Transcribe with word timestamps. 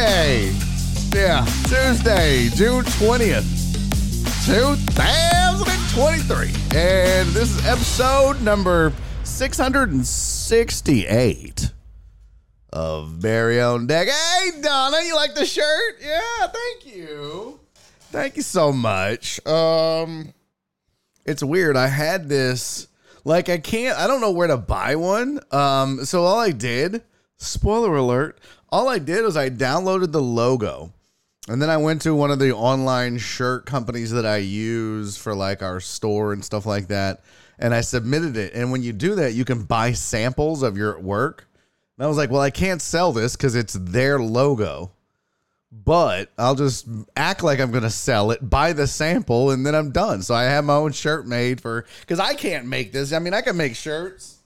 Tuesday. 0.00 0.52
Yeah, 1.12 1.44
Tuesday, 1.64 2.48
June 2.54 2.84
20th, 2.84 3.44
2023. 4.46 6.46
And 6.74 7.28
this 7.30 7.54
is 7.54 7.66
episode 7.66 8.40
number 8.40 8.94
668 9.24 11.72
of 12.72 13.20
Barry 13.20 13.60
on 13.60 13.86
Deck. 13.86 14.08
Hey, 14.08 14.62
Donna, 14.62 15.02
you 15.04 15.14
like 15.14 15.34
the 15.34 15.44
shirt? 15.44 15.96
Yeah, 16.00 16.46
thank 16.46 16.96
you. 16.96 17.60
Thank 18.10 18.36
you 18.36 18.42
so 18.42 18.72
much. 18.72 19.46
Um, 19.46 20.32
it's 21.26 21.42
weird. 21.42 21.76
I 21.76 21.88
had 21.88 22.26
this, 22.26 22.88
like, 23.24 23.50
I 23.50 23.58
can't, 23.58 23.98
I 23.98 24.06
don't 24.06 24.22
know 24.22 24.30
where 24.30 24.48
to 24.48 24.56
buy 24.56 24.96
one. 24.96 25.40
Um, 25.50 26.06
so 26.06 26.22
all 26.22 26.38
I 26.38 26.52
did, 26.52 27.02
spoiler 27.36 27.94
alert, 27.96 28.40
all 28.72 28.88
I 28.88 28.98
did 28.98 29.24
was 29.24 29.36
I 29.36 29.50
downloaded 29.50 30.12
the 30.12 30.22
logo. 30.22 30.92
And 31.48 31.60
then 31.60 31.70
I 31.70 31.78
went 31.78 32.02
to 32.02 32.14
one 32.14 32.30
of 32.30 32.38
the 32.38 32.54
online 32.54 33.18
shirt 33.18 33.66
companies 33.66 34.10
that 34.12 34.26
I 34.26 34.36
use 34.36 35.16
for 35.16 35.34
like 35.34 35.62
our 35.62 35.80
store 35.80 36.32
and 36.32 36.44
stuff 36.44 36.66
like 36.66 36.88
that. 36.88 37.22
And 37.58 37.74
I 37.74 37.80
submitted 37.80 38.36
it. 38.36 38.54
And 38.54 38.70
when 38.70 38.82
you 38.82 38.92
do 38.92 39.16
that, 39.16 39.32
you 39.32 39.44
can 39.44 39.64
buy 39.64 39.92
samples 39.92 40.62
of 40.62 40.76
your 40.76 40.98
work. 41.00 41.48
And 41.98 42.04
I 42.04 42.08
was 42.08 42.16
like, 42.16 42.30
well, 42.30 42.40
I 42.40 42.50
can't 42.50 42.80
sell 42.80 43.12
this 43.12 43.36
because 43.36 43.54
it's 43.54 43.74
their 43.74 44.20
logo. 44.20 44.92
But 45.72 46.30
I'll 46.36 46.54
just 46.54 46.86
act 47.16 47.44
like 47.44 47.60
I'm 47.60 47.70
going 47.70 47.84
to 47.84 47.90
sell 47.90 48.32
it, 48.32 48.48
buy 48.48 48.72
the 48.72 48.86
sample, 48.86 49.50
and 49.50 49.64
then 49.64 49.74
I'm 49.74 49.92
done. 49.92 50.22
So 50.22 50.34
I 50.34 50.44
have 50.44 50.64
my 50.64 50.74
own 50.74 50.92
shirt 50.92 51.28
made 51.28 51.60
for, 51.60 51.86
because 52.00 52.18
I 52.18 52.34
can't 52.34 52.66
make 52.66 52.92
this. 52.92 53.12
I 53.12 53.20
mean, 53.20 53.34
I 53.34 53.40
can 53.40 53.56
make 53.56 53.76
shirts, 53.76 54.39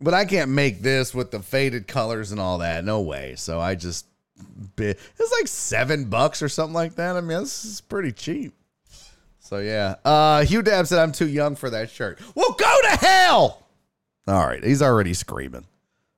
but 0.00 0.14
I 0.14 0.24
can't 0.24 0.50
make 0.50 0.82
this 0.82 1.14
with 1.14 1.30
the 1.30 1.40
faded 1.40 1.86
colors 1.86 2.32
and 2.32 2.40
all 2.40 2.58
that. 2.58 2.84
No 2.84 3.00
way. 3.00 3.34
So 3.36 3.60
I 3.60 3.74
just, 3.74 4.06
it's 4.78 5.32
like 5.40 5.48
seven 5.48 6.06
bucks 6.06 6.42
or 6.42 6.48
something 6.48 6.74
like 6.74 6.96
that. 6.96 7.16
I 7.16 7.20
mean, 7.20 7.40
this 7.40 7.64
is 7.64 7.80
pretty 7.80 8.12
cheap. 8.12 8.54
So 9.38 9.58
yeah. 9.58 9.96
Uh, 10.04 10.44
Hugh 10.44 10.62
Dab 10.62 10.86
said 10.86 10.98
I'm 10.98 11.12
too 11.12 11.28
young 11.28 11.54
for 11.56 11.70
that 11.70 11.90
shirt. 11.90 12.18
Well, 12.34 12.52
go 12.52 12.78
to 12.82 12.96
hell. 12.96 13.66
All 14.26 14.46
right. 14.46 14.64
He's 14.64 14.82
already 14.82 15.14
screaming 15.14 15.66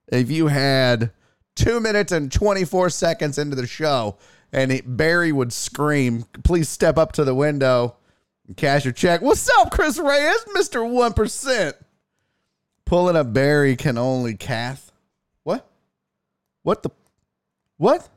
if 0.09 0.31
you 0.31 0.49
had 0.49 1.11
two 1.55 1.81
minutes 1.81 2.13
and 2.13 2.31
24 2.31 2.91
seconds 2.91 3.39
into 3.39 3.57
the 3.57 3.67
show 3.67 4.17
and 4.53 4.71
it, 4.71 4.97
Barry 4.97 5.33
would 5.33 5.53
scream, 5.53 6.25
please 6.45 6.69
step 6.69 6.99
up 6.99 7.13
to 7.13 7.25
the 7.25 7.35
window 7.35 7.97
and 8.47 8.57
cash 8.57 8.85
your 8.85 8.93
check. 8.93 9.21
What's 9.21 9.49
up, 9.59 9.71
Chris 9.71 9.99
Reyes? 9.99 10.45
Mr. 10.55 10.81
1%. 10.81 11.75
Pulling 12.87 13.17
a 13.17 13.25
Barry 13.25 13.75
can 13.75 13.99
only 13.99 14.37
Kath. 14.37 14.93
What? 15.43 15.69
What 16.63 16.85
the? 16.85 16.91
What? 17.79 18.09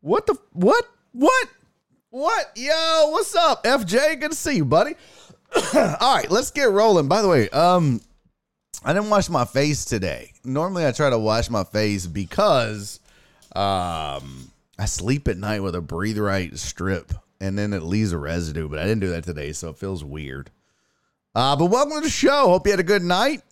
What 0.00 0.26
the? 0.26 0.36
What? 0.52 0.84
What? 1.12 1.48
What? 2.10 2.50
Yo, 2.56 3.10
what's 3.10 3.36
up, 3.36 3.62
FJ? 3.62 4.18
Good 4.20 4.32
to 4.32 4.36
see 4.36 4.56
you, 4.56 4.64
buddy. 4.64 4.96
All 5.74 6.16
right, 6.16 6.28
let's 6.28 6.50
get 6.50 6.70
rolling. 6.70 7.06
By 7.06 7.22
the 7.22 7.28
way, 7.28 7.48
um, 7.50 8.00
I 8.84 8.92
didn't 8.92 9.08
wash 9.08 9.28
my 9.28 9.44
face 9.44 9.84
today. 9.84 10.32
Normally, 10.42 10.84
I 10.84 10.90
try 10.90 11.08
to 11.08 11.18
wash 11.18 11.48
my 11.48 11.62
face 11.62 12.08
because 12.08 12.98
um, 13.54 14.50
I 14.80 14.86
sleep 14.86 15.28
at 15.28 15.36
night 15.36 15.62
with 15.62 15.76
a 15.76 15.80
breathe 15.80 16.18
right 16.18 16.58
strip, 16.58 17.12
and 17.40 17.56
then 17.56 17.72
it 17.72 17.84
leaves 17.84 18.10
a 18.10 18.18
residue. 18.18 18.68
But 18.68 18.80
I 18.80 18.82
didn't 18.82 19.00
do 19.00 19.10
that 19.10 19.22
today, 19.22 19.52
so 19.52 19.70
it 19.70 19.76
feels 19.76 20.02
weird. 20.02 20.50
Uh, 21.38 21.54
but 21.54 21.66
welcome 21.66 21.92
to 21.92 22.00
the 22.00 22.10
show. 22.10 22.48
Hope 22.48 22.66
you 22.66 22.72
had 22.72 22.80
a 22.80 22.82
good 22.82 23.04
night. 23.04 23.42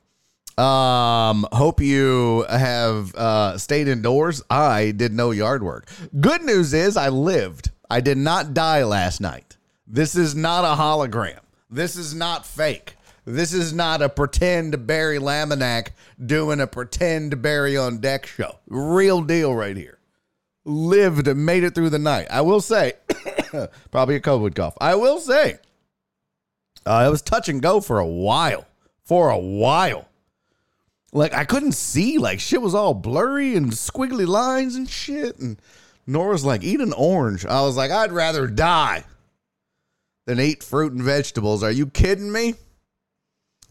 Um, 0.58 1.47
hope 1.52 1.80
you 1.80 2.44
have 2.50 3.14
uh, 3.14 3.58
stayed 3.58 3.86
indoors. 3.86 4.42
I 4.50 4.91
did 4.91 5.12
no 5.12 5.30
yard 5.30 5.62
work. 5.62 5.88
Good 6.19 6.42
news 6.42 6.74
is 6.74 6.97
I 6.97 7.10
lived. 7.10 7.70
I 7.88 8.00
did 8.00 8.19
not 8.19 8.54
die 8.54 8.82
last 8.82 9.20
night. 9.20 9.56
This 9.86 10.16
is 10.16 10.34
not 10.34 10.64
a 10.64 10.76
hologram. 10.76 11.38
This 11.70 11.94
is 11.94 12.12
not 12.12 12.44
fake. 12.44 12.97
This 13.24 13.52
is 13.52 13.72
not 13.72 14.03
a 14.03 14.08
pretend 14.08 14.84
Barry 14.88 15.20
Laminack 15.20 15.91
doing 16.20 16.58
a 16.58 16.66
pretend 16.66 17.41
Barry 17.41 17.76
on 17.76 17.98
deck 17.98 18.26
show. 18.26 18.58
Real 18.66 19.22
deal 19.22 19.54
right 19.54 19.76
here. 19.76 20.00
Lived 20.64 21.28
and 21.28 21.47
made 21.47 21.62
it 21.62 21.76
through 21.76 21.91
the 21.91 22.00
night. 22.00 22.26
I 22.32 22.41
will 22.41 22.60
say, 22.60 22.94
probably 23.92 24.16
a 24.16 24.20
COVID 24.20 24.56
cough. 24.56 24.76
I 24.80 24.97
will 24.97 25.20
say, 25.20 25.60
uh, 26.86 27.04
it 27.06 27.10
was 27.10 27.22
touch 27.22 27.48
and 27.48 27.60
go 27.60 27.80
for 27.80 27.98
a 27.98 28.06
while. 28.06 28.66
For 29.04 29.30
a 29.30 29.38
while. 29.38 30.08
Like 31.12 31.34
I 31.34 31.44
couldn't 31.44 31.72
see. 31.72 32.19
Like 32.19 32.41
shit 32.41 32.62
was 32.62 32.74
all 32.74 32.94
blurry 32.94 33.56
and 33.56 33.72
squiggly 33.72 34.26
lines 34.26 34.76
and 34.76 34.88
shit. 34.88 35.38
And 35.38 35.60
Nora's 36.06 36.44
like, 36.44 36.62
eat 36.62 36.80
an 36.80 36.92
orange. 36.92 37.44
I 37.47 37.62
was 37.62 37.76
like, 37.76 37.91
I'd 37.91 38.12
rather 38.12 38.47
die 38.47 39.04
than 40.26 40.41
eat 40.41 40.62
fruit 40.62 40.92
and 40.92 41.02
vegetables. 41.02 41.62
Are 41.62 41.70
you 41.70 41.86
kidding 41.86 42.30
me? 42.30 42.54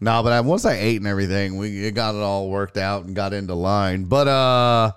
No, 0.01 0.21
but 0.23 0.33
I, 0.33 0.41
once 0.41 0.65
I 0.65 0.73
ate 0.73 0.97
and 0.97 1.07
everything, 1.07 1.57
we 1.57 1.85
it 1.85 1.93
got 1.93 2.15
it 2.15 2.21
all 2.21 2.49
worked 2.49 2.77
out 2.77 3.05
and 3.05 3.15
got 3.15 3.33
into 3.33 3.53
line. 3.53 4.05
But 4.05 4.27
uh, 4.27 4.91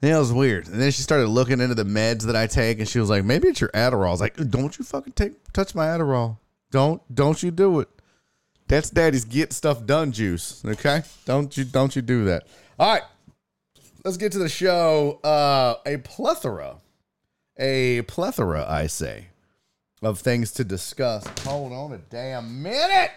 yeah, 0.00 0.16
it 0.16 0.20
was 0.20 0.32
weird. 0.32 0.68
And 0.68 0.80
then 0.80 0.92
she 0.92 1.02
started 1.02 1.28
looking 1.28 1.60
into 1.60 1.74
the 1.74 1.84
meds 1.84 2.22
that 2.22 2.36
I 2.36 2.46
take, 2.46 2.78
and 2.78 2.88
she 2.88 3.00
was 3.00 3.10
like, 3.10 3.24
"Maybe 3.24 3.48
it's 3.48 3.60
your 3.60 3.70
Adderall." 3.70 4.06
I 4.06 4.10
was 4.10 4.20
like, 4.20 4.36
"Don't 4.50 4.78
you 4.78 4.84
fucking 4.84 5.14
take 5.14 5.52
touch 5.52 5.74
my 5.74 5.86
Adderall? 5.86 6.38
Don't 6.70 7.02
don't 7.14 7.42
you 7.42 7.50
do 7.50 7.80
it? 7.80 7.88
That's 8.66 8.90
Daddy's 8.90 9.24
get 9.24 9.52
stuff 9.52 9.86
done 9.86 10.12
juice. 10.12 10.62
Okay, 10.64 11.02
don't 11.24 11.56
you 11.56 11.64
don't 11.64 11.96
you 11.96 12.02
do 12.02 12.26
that? 12.26 12.46
All 12.78 12.92
right, 12.92 13.02
let's 14.04 14.16
get 14.16 14.32
to 14.32 14.38
the 14.38 14.48
show. 14.48 15.20
Uh, 15.24 15.76
a 15.86 15.96
plethora, 15.98 16.76
a 17.58 18.02
plethora, 18.02 18.66
I 18.68 18.86
say, 18.86 19.28
of 20.02 20.20
things 20.20 20.52
to 20.52 20.64
discuss. 20.64 21.26
Hold 21.44 21.72
on 21.72 21.92
a 21.92 21.98
damn 21.98 22.62
minute. 22.62 23.10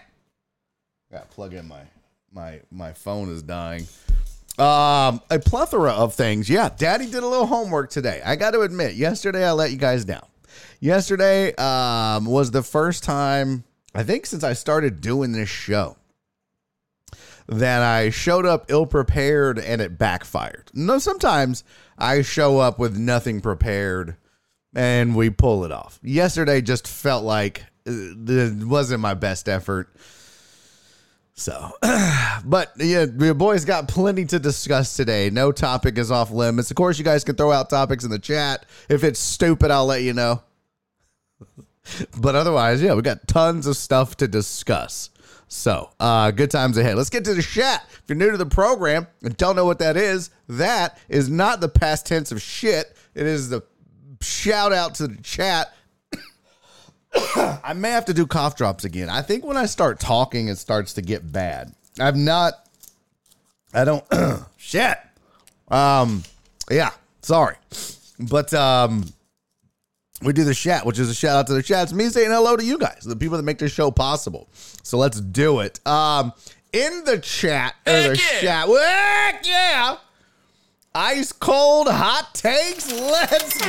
Got 1.11 1.29
to 1.29 1.35
plug 1.35 1.53
in 1.53 1.67
my 1.67 1.81
my 2.31 2.61
my 2.71 2.93
phone 2.93 3.29
is 3.29 3.43
dying. 3.43 3.87
Um, 4.57 5.21
a 5.29 5.39
plethora 5.39 5.91
of 5.91 6.13
things. 6.13 6.49
Yeah, 6.49 6.69
Daddy 6.77 7.05
did 7.05 7.23
a 7.23 7.27
little 7.27 7.47
homework 7.47 7.89
today. 7.89 8.21
I 8.23 8.35
got 8.35 8.51
to 8.51 8.61
admit, 8.61 8.95
yesterday 8.95 9.45
I 9.45 9.51
let 9.53 9.71
you 9.71 9.77
guys 9.77 10.05
down. 10.05 10.25
Yesterday 10.81 11.53
um, 11.55 12.25
was 12.25 12.49
the 12.49 12.63
first 12.63 13.03
time 13.03 13.63
I 13.93 14.01
think 14.03 14.25
since 14.25 14.43
I 14.43 14.53
started 14.53 14.99
doing 14.99 15.31
this 15.31 15.47
show 15.47 15.95
that 17.47 17.83
I 17.83 18.09
showed 18.09 18.47
up 18.47 18.65
ill 18.69 18.87
prepared 18.87 19.59
and 19.59 19.79
it 19.79 19.99
backfired. 19.99 20.71
No, 20.73 20.97
sometimes 20.97 21.63
I 21.99 22.23
show 22.23 22.57
up 22.57 22.79
with 22.79 22.97
nothing 22.97 23.41
prepared 23.41 24.17
and 24.73 25.15
we 25.15 25.29
pull 25.29 25.65
it 25.65 25.71
off. 25.71 25.99
Yesterday 26.01 26.61
just 26.61 26.87
felt 26.87 27.23
like 27.23 27.63
uh, 27.87 27.91
it 28.27 28.63
wasn't 28.63 29.01
my 29.01 29.13
best 29.13 29.47
effort. 29.47 29.93
So, 31.35 31.71
but 32.43 32.71
yeah, 32.77 33.05
your 33.19 33.35
boys 33.35 33.65
got 33.65 33.87
plenty 33.87 34.25
to 34.25 34.39
discuss 34.39 34.95
today. 34.95 35.29
No 35.29 35.51
topic 35.51 35.99
is 35.99 36.09
off 36.09 36.31
limits. 36.31 36.71
Of 36.71 36.77
course, 36.77 36.97
you 36.97 37.05
guys 37.05 37.23
can 37.23 37.35
throw 37.35 37.51
out 37.51 37.69
topics 37.69 38.03
in 38.03 38.09
the 38.09 38.19
chat. 38.19 38.65
If 38.89 39.03
it's 39.03 39.19
stupid, 39.19 39.69
I'll 39.69 39.85
let 39.85 40.01
you 40.01 40.13
know. 40.13 40.41
But 42.19 42.35
otherwise, 42.35 42.81
yeah, 42.81 42.93
we 42.93 43.01
got 43.01 43.27
tons 43.27 43.67
of 43.67 43.77
stuff 43.77 44.17
to 44.17 44.27
discuss. 44.27 45.09
So, 45.47 45.89
uh, 45.99 46.31
good 46.31 46.49
times 46.49 46.77
ahead. 46.77 46.95
Let's 46.95 47.09
get 47.09 47.25
to 47.25 47.33
the 47.33 47.41
chat. 47.41 47.85
If 47.91 48.03
you're 48.07 48.17
new 48.17 48.31
to 48.31 48.37
the 48.37 48.45
program 48.45 49.07
and 49.21 49.35
don't 49.35 49.57
know 49.57 49.65
what 49.65 49.79
that 49.79 49.97
is, 49.97 50.29
that 50.47 50.97
is 51.09 51.29
not 51.29 51.59
the 51.59 51.67
past 51.67 52.05
tense 52.05 52.31
of 52.31 52.41
shit. 52.41 52.95
It 53.15 53.25
is 53.25 53.49
the 53.49 53.61
shout 54.21 54.71
out 54.71 54.95
to 54.95 55.07
the 55.07 55.21
chat. 55.21 55.73
I 57.35 57.73
may 57.75 57.89
have 57.89 58.05
to 58.05 58.13
do 58.13 58.25
cough 58.25 58.55
drops 58.55 58.85
again. 58.85 59.09
I 59.09 59.21
think 59.21 59.43
when 59.43 59.57
I 59.57 59.65
start 59.65 59.99
talking, 59.99 60.47
it 60.47 60.57
starts 60.57 60.93
to 60.93 61.01
get 61.01 61.29
bad. 61.29 61.73
I've 61.99 62.15
not. 62.15 62.53
I 63.73 63.83
don't. 63.83 64.05
shit. 64.57 64.97
Um. 65.67 66.23
Yeah. 66.69 66.91
Sorry, 67.21 67.57
but 68.19 68.53
um. 68.53 69.05
We 70.21 70.33
do 70.33 70.43
the 70.43 70.53
chat, 70.53 70.85
which 70.85 70.99
is 70.99 71.09
a 71.09 71.15
shout 71.15 71.35
out 71.35 71.47
to 71.47 71.53
the 71.53 71.63
chat. 71.63 71.83
It's 71.83 71.93
me 71.93 72.09
saying 72.09 72.29
hello 72.29 72.55
to 72.55 72.63
you 72.63 72.77
guys, 72.77 73.03
the 73.03 73.15
people 73.15 73.37
that 73.37 73.43
make 73.43 73.57
this 73.57 73.71
show 73.71 73.89
possible. 73.89 74.47
So 74.83 74.97
let's 74.97 75.19
do 75.19 75.61
it. 75.61 75.85
Um, 75.87 76.33
in 76.71 77.03
the 77.05 77.17
chat, 77.19 77.75
or 77.87 78.09
the 78.09 78.15
chat, 78.15 78.67
heck 78.67 79.47
yeah, 79.47 79.97
ice 80.93 81.31
cold 81.31 81.87
hot 81.89 82.33
takes. 82.35 82.91
Let's 82.91 83.57
go. 83.59 83.67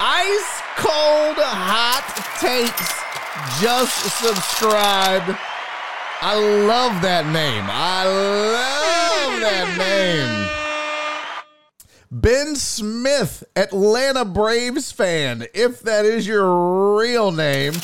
Ice 0.00 0.62
cold 0.76 1.36
hot 1.38 2.04
takes. 2.40 3.04
Just 3.60 3.96
subscribe. 4.18 5.36
I 6.20 6.34
love 6.66 7.02
that 7.02 7.26
name. 7.26 7.64
I 7.68 8.04
love 8.04 9.40
that 9.40 9.76
name. 9.78 10.43
Ben 12.14 12.54
Smith, 12.54 13.42
Atlanta 13.56 14.24
Braves 14.24 14.92
fan, 14.92 15.48
if 15.52 15.80
that 15.80 16.04
is 16.04 16.24
your 16.24 16.96
real 16.96 17.32
name. 17.32 17.74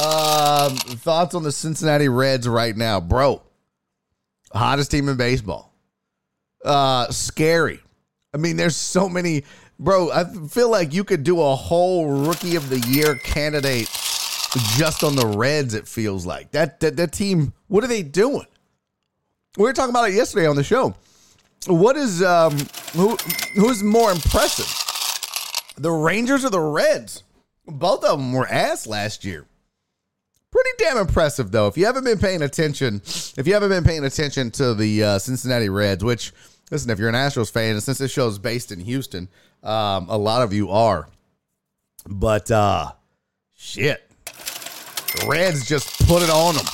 Um, 0.00 0.74
thoughts 0.96 1.34
on 1.34 1.42
the 1.42 1.52
Cincinnati 1.52 2.08
Reds 2.08 2.48
right 2.48 2.74
now, 2.74 3.00
bro? 3.00 3.42
Hottest 4.50 4.90
team 4.90 5.10
in 5.10 5.18
baseball. 5.18 5.74
Uh, 6.64 7.10
scary. 7.10 7.80
I 8.32 8.38
mean, 8.38 8.56
there's 8.56 8.76
so 8.76 9.10
many, 9.10 9.44
bro. 9.78 10.10
I 10.10 10.24
feel 10.24 10.70
like 10.70 10.94
you 10.94 11.04
could 11.04 11.24
do 11.24 11.38
a 11.38 11.54
whole 11.54 12.06
Rookie 12.06 12.56
of 12.56 12.70
the 12.70 12.78
Year 12.88 13.16
candidate 13.16 13.90
just 14.78 15.04
on 15.04 15.16
the 15.16 15.26
Reds. 15.26 15.74
It 15.74 15.86
feels 15.86 16.24
like 16.24 16.52
that 16.52 16.80
that, 16.80 16.96
that 16.96 17.12
team. 17.12 17.52
What 17.68 17.84
are 17.84 17.88
they 17.88 18.02
doing? 18.02 18.46
We 19.58 19.64
were 19.64 19.74
talking 19.74 19.90
about 19.90 20.08
it 20.08 20.14
yesterday 20.14 20.46
on 20.46 20.56
the 20.56 20.64
show. 20.64 20.94
What 21.66 21.96
is 21.96 22.22
um 22.22 22.56
who 22.92 23.16
who's 23.54 23.82
more 23.82 24.10
impressive? 24.10 24.68
The 25.76 25.90
Rangers 25.90 26.44
or 26.44 26.50
the 26.50 26.60
Reds? 26.60 27.22
Both 27.66 28.04
of 28.04 28.18
them 28.18 28.32
were 28.32 28.46
ass 28.46 28.86
last 28.86 29.24
year. 29.24 29.46
Pretty 30.50 30.70
damn 30.78 30.98
impressive 30.98 31.50
though. 31.50 31.66
If 31.68 31.76
you 31.76 31.86
haven't 31.86 32.04
been 32.04 32.18
paying 32.18 32.42
attention, 32.42 32.96
if 33.36 33.46
you 33.46 33.54
haven't 33.54 33.70
been 33.70 33.84
paying 33.84 34.04
attention 34.04 34.50
to 34.52 34.74
the 34.74 35.04
uh, 35.04 35.18
Cincinnati 35.18 35.68
Reds, 35.68 36.04
which 36.04 36.32
listen, 36.70 36.90
if 36.90 36.98
you're 36.98 37.08
an 37.08 37.14
Astros 37.14 37.50
fan, 37.50 37.74
and 37.74 37.82
since 37.82 37.98
this 37.98 38.12
show 38.12 38.28
is 38.28 38.38
based 38.38 38.72
in 38.72 38.80
Houston, 38.80 39.28
um, 39.62 40.08
a 40.08 40.18
lot 40.18 40.42
of 40.42 40.52
you 40.52 40.70
are. 40.70 41.08
But 42.06 42.50
uh 42.50 42.92
shit. 43.54 44.02
Reds 45.26 45.66
just 45.66 46.06
put 46.06 46.22
it 46.22 46.30
on 46.30 46.56
them. 46.56 46.66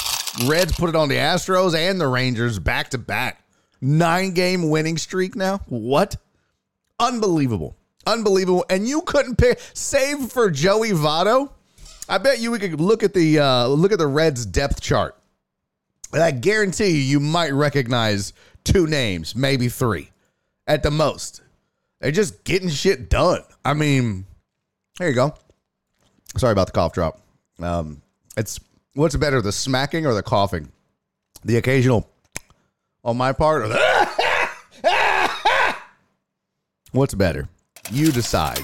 Reds 0.49 0.73
put 0.73 0.89
it 0.89 0.97
on 0.97 1.09
the 1.09 1.17
Astros 1.17 1.77
and 1.77 2.01
the 2.01 2.09
Rangers 2.09 2.59
back 2.59 2.91
to 2.91 2.99
back. 2.99 3.43
Nine 3.81 4.33
game 4.33 4.71
winning 4.71 4.99
streak 4.99 5.37
now. 5.37 5.59
What? 5.69 6.17
Unbelievable. 6.99 7.77
Unbelievable. 8.07 8.65
And 8.71 8.89
you 8.89 9.03
couldn't 9.03 9.37
pick 9.37 9.61
save 9.73 10.33
for 10.33 10.51
Joey 10.51 10.91
Votto. 10.91 11.51
I 12.09 12.19
bet 12.19 12.41
you 12.41 12.51
we 12.51 12.59
could 12.59 12.81
look 12.81 13.03
at 13.03 13.13
the 13.13 13.39
uh, 13.39 13.67
look 13.67 13.93
at 13.93 13.99
the 13.99 14.07
Reds 14.07 14.47
depth 14.47 14.81
chart. 14.81 15.15
And 16.13 16.23
I 16.23 16.31
guarantee 16.31 16.89
you 16.89 17.03
you 17.03 17.21
might 17.21 17.53
recognize 17.53 18.33
two 18.65 18.87
names, 18.87 19.37
maybe 19.37 19.69
three 19.69 20.11
at 20.67 20.83
the 20.83 20.91
most. 20.91 21.43
They're 22.01 22.11
just 22.11 22.45
getting 22.45 22.69
shit 22.69 23.11
done. 23.11 23.43
I 23.65 23.75
mean, 23.75 24.25
there 24.99 25.09
you 25.09 25.15
go. 25.15 25.35
Sorry 26.37 26.53
about 26.53 26.67
the 26.69 26.73
cough 26.73 26.93
drop. 26.93 27.21
Um, 27.61 28.01
it's 28.37 28.59
what's 28.95 29.17
better, 29.17 29.43
the 29.43 29.53
smacking 29.53 30.07
or 30.07 30.15
the 30.15 30.23
coughing? 30.23 30.71
The 31.45 31.57
occasional 31.57 32.09
on 33.05 33.17
my 33.17 33.33
part 33.33 33.63
or 33.63 33.69
the 33.69 33.79
What's 36.93 37.15
better? 37.15 37.49
You 37.91 38.13
decide. 38.13 38.63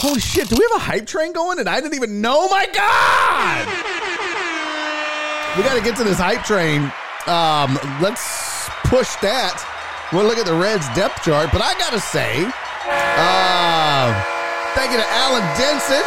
Holy 0.00 0.20
shit, 0.20 0.48
do 0.48 0.56
we 0.58 0.66
have 0.70 0.80
a 0.80 0.84
hype 0.84 1.06
train 1.06 1.32
going 1.32 1.58
and 1.58 1.68
I 1.68 1.80
didn't 1.80 1.94
even 1.94 2.20
know? 2.20 2.48
My 2.48 2.66
God! 2.72 3.66
We 5.56 5.62
got 5.62 5.74
to 5.74 5.82
get 5.82 5.96
to 5.98 6.04
this 6.04 6.18
hype 6.18 6.44
train. 6.44 6.90
Um, 7.26 7.78
let's 8.00 8.70
push 8.84 9.14
that. 9.20 9.60
We'll 10.12 10.24
look 10.24 10.38
at 10.38 10.46
the 10.46 10.54
Reds 10.54 10.88
depth 10.94 11.22
chart, 11.22 11.50
but 11.52 11.60
I 11.62 11.74
got 11.78 11.92
to 11.92 12.00
say, 12.00 12.42
uh, 12.88 14.08
thank 14.74 14.90
you 14.90 14.98
to 14.98 15.06
Alan 15.06 15.44
Denson, 15.54 16.02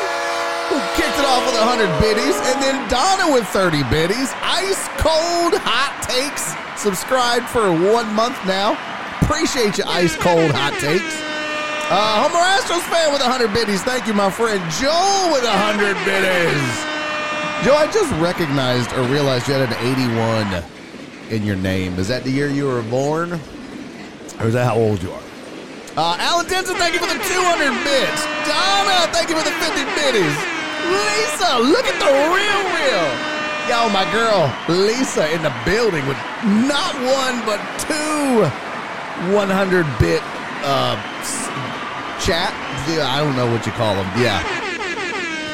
who 0.69 0.77
kicked 0.95 1.17
it 1.19 1.25
off 1.25 1.43
with 1.47 1.57
100 1.57 1.89
biddies, 1.99 2.35
and 2.51 2.57
then 2.61 2.77
Donna 2.87 3.33
with 3.33 3.47
30 3.49 3.83
biddies. 3.89 4.31
Ice 4.43 4.87
cold 5.01 5.57
hot 5.63 5.95
takes. 6.05 6.55
Subscribed 6.79 7.47
for 7.47 7.71
one 7.71 8.11
month 8.13 8.37
now. 8.45 8.77
Appreciate 9.21 9.77
you, 9.77 9.85
ice 9.87 10.15
cold 10.17 10.51
hot 10.51 10.75
takes. 10.83 11.23
Uh, 11.87 12.25
Homer 12.25 12.43
Astros 12.57 12.83
fan 12.89 13.11
with 13.11 13.21
100 13.21 13.53
biddies. 13.53 13.83
Thank 13.83 14.07
you, 14.07 14.13
my 14.13 14.31
friend 14.31 14.59
Joel 14.79 15.31
with 15.31 15.43
100 15.43 15.95
biddies. 16.07 16.67
Joe, 17.63 17.75
I 17.75 17.87
just 17.91 18.11
recognized 18.19 18.91
or 18.93 19.03
realized 19.07 19.47
you 19.47 19.53
had 19.53 19.71
an 19.71 19.79
81 19.79 20.63
in 21.31 21.43
your 21.43 21.55
name. 21.55 21.99
Is 21.99 22.07
that 22.07 22.23
the 22.23 22.31
year 22.31 22.47
you 22.47 22.65
were 22.65 22.83
born? 22.83 23.33
Or 24.39 24.47
is 24.47 24.53
that 24.53 24.65
how 24.65 24.75
old 24.75 25.01
you 25.01 25.11
are? 25.11 25.23
Uh, 25.95 26.17
Alan 26.19 26.47
Denson, 26.47 26.75
thank 26.75 26.93
you 26.93 26.99
for 26.99 27.07
the 27.07 27.21
200 27.21 27.71
bits. 27.85 28.25
Donna, 28.49 29.07
thank 29.13 29.29
you 29.29 29.37
for 29.37 29.45
the 29.45 29.55
50 29.55 29.85
biddies. 29.95 30.52
Lisa, 30.89 31.59
look 31.59 31.85
at 31.85 31.97
the 31.99 32.11
real 32.31 32.61
real. 32.75 33.07
Yo, 33.69 33.87
my 33.89 34.03
girl, 34.11 34.51
Lisa 34.67 35.31
in 35.33 35.41
the 35.41 35.53
building 35.65 36.05
with 36.07 36.17
not 36.67 36.93
one, 36.99 37.39
but 37.45 37.59
two 37.79 38.43
100 39.31 39.85
bit 39.99 40.21
uh, 40.63 40.95
chat. 42.19 42.53
I 42.87 43.19
don't 43.23 43.35
know 43.35 43.49
what 43.49 43.65
you 43.65 43.71
call 43.73 43.95
them. 43.95 44.05
Yeah. 44.19 44.41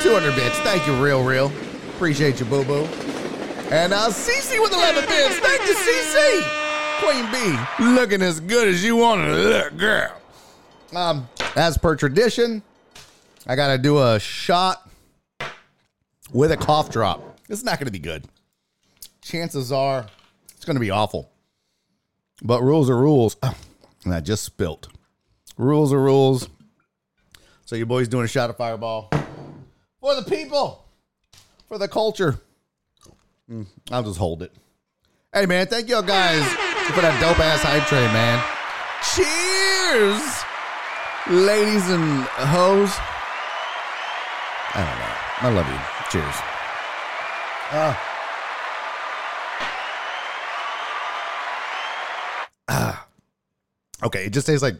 200 0.01 0.35
bits. 0.35 0.57
Thank 0.59 0.87
you, 0.87 0.93
Real 1.03 1.23
Real. 1.23 1.51
Appreciate 1.95 2.39
you, 2.39 2.45
boo 2.45 2.63
boo. 2.63 2.85
And 3.69 3.93
uh, 3.93 4.07
CC 4.09 4.59
with 4.59 4.73
11 4.73 5.05
bits. 5.05 5.37
Thank 5.39 5.67
you, 5.67 5.75
CC. 5.75 6.59
Queen 6.99 7.31
B, 7.31 7.85
looking 7.93 8.21
as 8.21 8.39
good 8.39 8.67
as 8.67 8.83
you 8.83 8.95
want 8.95 9.21
to 9.21 9.33
look, 9.33 9.77
girl. 9.77 10.15
Um, 10.95 11.29
as 11.55 11.77
per 11.77 11.95
tradition, 11.95 12.63
I 13.45 13.55
got 13.55 13.67
to 13.67 13.77
do 13.77 13.99
a 13.99 14.19
shot 14.19 14.88
with 16.33 16.51
a 16.51 16.57
cough 16.57 16.89
drop. 16.89 17.39
It's 17.49 17.63
not 17.63 17.79
going 17.79 17.87
to 17.87 17.91
be 17.91 17.99
good. 17.99 18.25
Chances 19.21 19.71
are 19.71 20.05
it's 20.55 20.65
going 20.65 20.75
to 20.75 20.81
be 20.81 20.91
awful. 20.91 21.31
But 22.41 22.61
rules 22.61 22.89
are 22.89 22.97
rules. 22.97 23.35
And 24.05 24.13
I 24.13 24.21
just 24.21 24.45
spilt. 24.45 24.87
Rules 25.57 25.91
are 25.91 25.99
rules. 25.99 26.47
So 27.65 27.75
your 27.75 27.85
boy's 27.85 28.07
doing 28.07 28.23
a 28.23 28.29
shot 28.29 28.49
of 28.49 28.55
fireball 28.55 29.09
for 29.99 30.15
the 30.15 30.21
people, 30.23 30.85
for 31.67 31.77
the 31.77 31.89
culture. 31.89 32.39
Mm, 33.51 33.65
I'll 33.91 34.03
just 34.03 34.17
hold 34.17 34.41
it. 34.41 34.53
Hey 35.33 35.45
man, 35.45 35.67
thank 35.67 35.89
y'all 35.89 36.01
guys 36.01 36.43
for 36.93 37.01
that 37.01 37.19
dope 37.19 37.39
ass 37.39 37.61
hype 37.61 37.85
train, 37.87 38.07
man. 38.13 38.41
Cheers, 39.13 40.23
ladies 41.45 41.89
and 41.89 42.23
hoes. 42.23 42.95
I 44.73 44.85
don't 44.85 44.99
know. 44.99 45.15
I 45.41 45.61
love 45.61 45.67
you. 45.67 45.98
Cheers. 46.11 46.25
Uh, 47.71 47.93
ah. 52.67 53.07
Okay, 54.01 54.25
it 54.25 54.33
just 54.33 54.47
tastes 54.47 54.63
like 54.63 54.75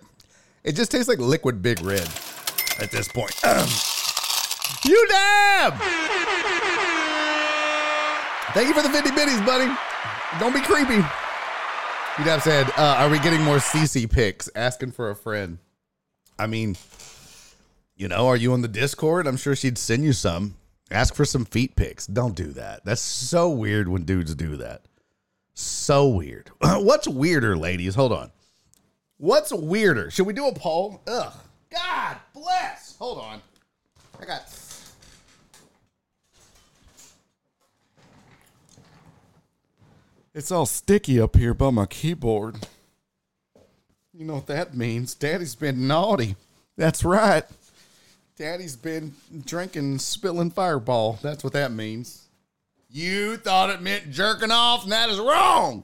it 0.63 0.73
just 0.73 0.91
tastes 0.91 1.07
like 1.07 1.19
liquid 1.19 1.61
big 1.61 1.81
red 1.81 2.09
at 2.79 2.89
this 2.91 3.07
point. 3.07 3.35
you 4.85 5.07
dab! 5.07 5.73
Thank 8.53 8.67
you 8.67 8.73
for 8.73 8.81
the 8.81 8.89
50 8.89 9.11
biddies, 9.11 9.39
buddy. 9.41 9.71
Don't 10.39 10.53
be 10.53 10.61
creepy. 10.61 11.05
UDAB 12.15 12.41
said, 12.41 12.71
uh, 12.77 12.95
Are 12.97 13.09
we 13.09 13.19
getting 13.19 13.41
more 13.43 13.57
CC 13.57 14.09
picks? 14.09 14.49
Asking 14.55 14.91
for 14.91 15.09
a 15.09 15.15
friend. 15.15 15.59
I 16.39 16.47
mean, 16.47 16.75
you 17.95 18.07
know, 18.07 18.27
are 18.27 18.35
you 18.35 18.51
on 18.53 18.61
the 18.61 18.67
Discord? 18.67 19.27
I'm 19.27 19.37
sure 19.37 19.55
she'd 19.55 19.77
send 19.77 20.03
you 20.03 20.13
some. 20.13 20.55
Ask 20.91 21.13
for 21.13 21.25
some 21.25 21.45
feet 21.45 21.75
pics. 21.75 22.07
Don't 22.07 22.35
do 22.35 22.47
that. 22.53 22.83
That's 22.83 23.01
so 23.01 23.49
weird 23.49 23.87
when 23.87 24.03
dudes 24.03 24.33
do 24.35 24.57
that. 24.57 24.85
So 25.53 26.07
weird. 26.07 26.49
What's 26.61 27.07
weirder, 27.07 27.55
ladies? 27.55 27.95
Hold 27.95 28.11
on. 28.11 28.31
What's 29.17 29.51
weirder? 29.51 30.09
Should 30.09 30.25
we 30.25 30.33
do 30.33 30.47
a 30.47 30.53
poll? 30.53 31.01
Ugh. 31.05 31.33
God 31.69 32.17
bless. 32.33 32.95
Hold 32.97 33.19
on. 33.19 33.41
I 34.19 34.25
got. 34.25 34.43
It's 40.33 40.51
all 40.51 40.65
sticky 40.65 41.19
up 41.19 41.35
here 41.35 41.53
by 41.53 41.69
my 41.69 41.85
keyboard. 41.85 42.67
You 44.13 44.25
know 44.25 44.35
what 44.35 44.47
that 44.47 44.75
means? 44.75 45.13
Daddy's 45.13 45.55
been 45.55 45.87
naughty. 45.87 46.35
That's 46.77 47.03
right. 47.03 47.43
Daddy's 48.39 48.77
been 48.77 49.13
drinking, 49.45 49.99
spilling 49.99 50.49
fireball. 50.49 51.19
That's 51.21 51.43
what 51.43 51.51
that 51.51 51.73
means. 51.73 52.29
You 52.89 53.35
thought 53.35 53.69
it 53.69 53.81
meant 53.81 54.11
jerking 54.11 54.49
off, 54.49 54.83
and 54.83 54.93
that 54.93 55.09
is 55.09 55.19
wrong. 55.19 55.83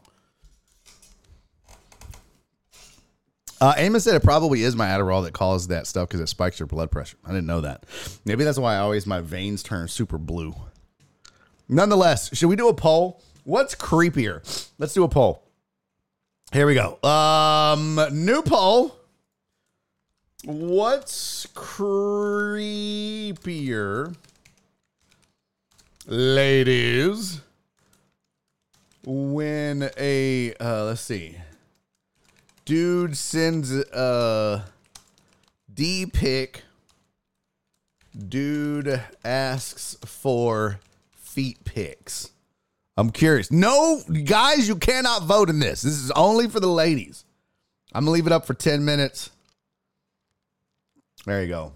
Uh, 3.59 3.73
Amos 3.75 4.05
said 4.05 4.15
it 4.15 4.23
probably 4.23 4.63
is 4.63 4.73
my 4.73 4.87
Adderall 4.87 5.25
that 5.25 5.33
causes 5.33 5.67
that 5.67 5.85
stuff 5.85 6.07
because 6.07 6.21
it 6.21 6.29
spikes 6.29 6.57
your 6.57 6.67
blood 6.67 6.89
pressure. 6.91 7.17
I 7.25 7.31
didn't 7.31 7.45
know 7.45 7.59
that. 7.59 7.83
Maybe 8.23 8.45
that's 8.45 8.57
why 8.57 8.75
I 8.75 8.77
always 8.77 9.05
my 9.05 9.19
veins 9.19 9.61
turn 9.61 9.89
super 9.89 10.17
blue. 10.17 10.55
Nonetheless, 11.67 12.33
should 12.37 12.47
we 12.47 12.55
do 12.55 12.69
a 12.69 12.73
poll? 12.73 13.21
What's 13.43 13.75
creepier? 13.75 14.71
Let's 14.77 14.93
do 14.93 15.03
a 15.03 15.09
poll. 15.09 15.43
Here 16.53 16.65
we 16.65 16.73
go. 16.73 17.03
Um, 17.03 17.99
new 18.13 18.41
poll. 18.43 18.95
What's 20.45 21.47
creepier, 21.55 22.15
ladies? 26.05 27.41
When 29.03 29.89
a 29.97 30.53
uh, 30.59 30.83
let's 30.83 31.01
see, 31.01 31.37
dude 32.63 33.17
sends 33.17 33.71
a 33.73 34.65
D 35.73 36.05
pic. 36.05 36.61
Dude 38.15 39.01
asks 39.23 39.97
for 40.05 40.79
feet 41.15 41.65
pics. 41.65 42.29
I'm 42.95 43.09
curious. 43.09 43.49
No, 43.51 44.03
guys, 44.25 44.67
you 44.67 44.75
cannot 44.75 45.23
vote 45.23 45.49
in 45.49 45.57
this. 45.57 45.81
This 45.81 45.93
is 45.93 46.11
only 46.11 46.47
for 46.47 46.59
the 46.59 46.67
ladies. 46.67 47.25
I'm 47.93 48.05
gonna 48.05 48.11
leave 48.13 48.27
it 48.27 48.31
up 48.31 48.45
for 48.45 48.53
10 48.53 48.85
minutes. 48.85 49.31
There 51.25 51.41
you 51.41 51.47
go. 51.47 51.73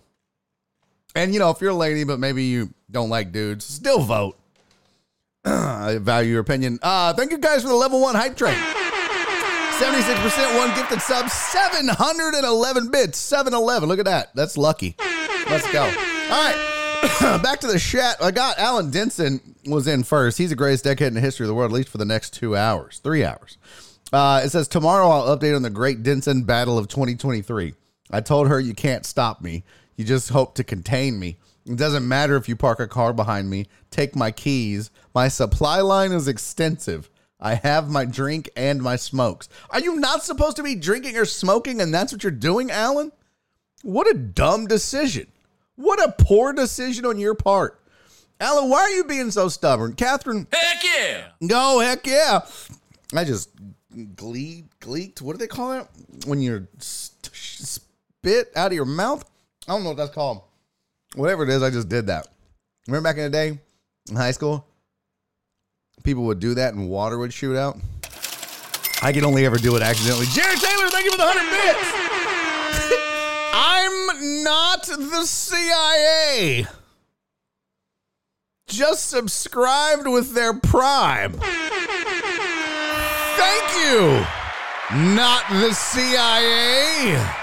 And 1.15 1.33
you 1.33 1.39
know, 1.39 1.49
if 1.49 1.59
you're 1.61 1.71
a 1.71 1.75
lady, 1.75 2.03
but 2.03 2.19
maybe 2.19 2.43
you 2.43 2.73
don't 2.91 3.09
like 3.09 3.31
dudes, 3.31 3.65
still 3.65 3.99
vote. 3.99 4.37
I 5.45 5.97
value 5.99 6.31
your 6.31 6.41
opinion. 6.41 6.79
Uh, 6.81 7.13
thank 7.13 7.31
you 7.31 7.37
guys 7.37 7.63
for 7.63 7.69
the 7.69 7.75
level 7.75 8.01
one 8.01 8.15
hype 8.15 8.37
train. 8.37 8.57
76% 9.79 10.57
one 10.57 10.75
gifted 10.75 11.01
sub, 11.01 11.29
711 11.29 12.91
bits, 12.91 13.17
711. 13.17 13.87
Look 13.87 13.99
at 13.99 14.05
that. 14.05 14.35
That's 14.35 14.57
lucky. 14.57 14.95
Let's 15.49 15.71
go. 15.71 15.83
All 15.83 15.89
right. 15.89 16.75
Back 17.41 17.61
to 17.61 17.67
the 17.67 17.79
chat. 17.79 18.17
I 18.21 18.31
got 18.31 18.59
Alan 18.59 18.91
Denson 18.91 19.39
was 19.65 19.87
in 19.87 20.03
first. 20.03 20.37
He's 20.37 20.49
the 20.49 20.55
greatest 20.57 20.83
decade 20.83 21.07
in 21.07 21.13
the 21.13 21.21
history 21.21 21.45
of 21.45 21.47
the 21.47 21.53
world, 21.53 21.71
at 21.71 21.75
least 21.75 21.87
for 21.87 21.97
the 21.97 22.05
next 22.05 22.33
two 22.33 22.57
hours, 22.57 22.99
three 22.99 23.23
hours. 23.23 23.57
Uh, 24.11 24.41
it 24.43 24.49
says, 24.49 24.67
Tomorrow 24.67 25.07
I'll 25.07 25.37
update 25.37 25.55
on 25.55 25.61
the 25.61 25.69
great 25.69 26.03
Denson 26.03 26.43
battle 26.43 26.77
of 26.77 26.89
2023. 26.89 27.73
I 28.09 28.21
told 28.21 28.47
her 28.47 28.59
you 28.59 28.73
can't 28.73 29.05
stop 29.05 29.41
me. 29.41 29.63
You 29.95 30.05
just 30.05 30.29
hope 30.29 30.55
to 30.55 30.63
contain 30.63 31.19
me. 31.19 31.37
It 31.65 31.77
doesn't 31.77 32.07
matter 32.07 32.35
if 32.35 32.49
you 32.49 32.55
park 32.55 32.79
a 32.79 32.87
car 32.87 33.13
behind 33.13 33.49
me. 33.49 33.67
Take 33.91 34.15
my 34.15 34.31
keys. 34.31 34.91
My 35.13 35.27
supply 35.27 35.81
line 35.81 36.11
is 36.11 36.27
extensive. 36.27 37.09
I 37.39 37.55
have 37.55 37.89
my 37.89 38.05
drink 38.05 38.49
and 38.55 38.81
my 38.81 38.95
smokes. 38.95 39.49
Are 39.69 39.79
you 39.79 39.97
not 39.97 40.23
supposed 40.23 40.57
to 40.57 40.63
be 40.63 40.75
drinking 40.75 41.17
or 41.17 41.25
smoking 41.25 41.79
and 41.79 41.93
that's 41.93 42.11
what 42.11 42.23
you're 42.23 42.31
doing, 42.31 42.71
Alan? 42.71 43.11
What 43.83 44.09
a 44.09 44.17
dumb 44.17 44.67
decision. 44.67 45.27
What 45.75 46.03
a 46.03 46.11
poor 46.11 46.51
decision 46.53 47.05
on 47.05 47.19
your 47.19 47.35
part. 47.35 47.79
Alan, 48.41 48.69
why 48.69 48.79
are 48.79 48.89
you 48.89 49.03
being 49.03 49.31
so 49.31 49.47
stubborn? 49.47 49.93
Catherine. 49.93 50.47
Heck 50.51 50.83
yeah. 50.83 51.27
Go, 51.45 51.79
heck 51.79 52.05
yeah. 52.05 52.41
I 53.13 53.23
just 53.23 53.49
gleed, 54.15 54.67
gleeked. 54.81 55.21
What 55.21 55.33
do 55.33 55.37
they 55.37 55.47
call 55.47 55.73
it? 55.73 55.87
When 56.25 56.41
you 56.41 56.67
spit 58.21 58.51
out 58.55 58.67
of 58.67 58.73
your 58.73 58.85
mouth? 58.85 59.23
I 59.67 59.71
don't 59.73 59.83
know 59.83 59.89
what 59.89 59.97
that's 59.97 60.13
called. 60.13 60.41
Whatever 61.15 61.43
it 61.43 61.49
is, 61.49 61.63
I 61.63 61.69
just 61.69 61.89
did 61.89 62.07
that. 62.07 62.27
Remember 62.87 63.09
back 63.09 63.17
in 63.17 63.23
the 63.23 63.29
day 63.29 63.59
in 64.09 64.15
high 64.15 64.31
school? 64.31 64.65
People 66.03 66.23
would 66.23 66.39
do 66.39 66.53
that 66.55 66.73
and 66.73 66.89
water 66.89 67.17
would 67.17 67.33
shoot 67.33 67.55
out. 67.55 67.77
I 69.01 69.13
can 69.13 69.23
only 69.23 69.45
ever 69.45 69.57
do 69.57 69.75
it 69.75 69.81
accidentally. 69.81 70.25
Jared 70.27 70.59
Taylor, 70.59 70.89
thank 70.89 71.05
you 71.05 71.11
for 71.11 71.17
the 71.17 71.25
100 71.25 71.49
bits. 71.49 71.79
I'm 73.53 74.43
not 74.43 74.83
the 74.85 75.25
CIA. 75.25 76.67
Just 78.67 79.09
subscribed 79.09 80.07
with 80.07 80.33
their 80.33 80.53
Prime. 80.53 81.33
Thank 83.37 83.63
you. 83.85 84.25
Not 85.15 85.47
the 85.49 85.73
CIA. 85.73 87.38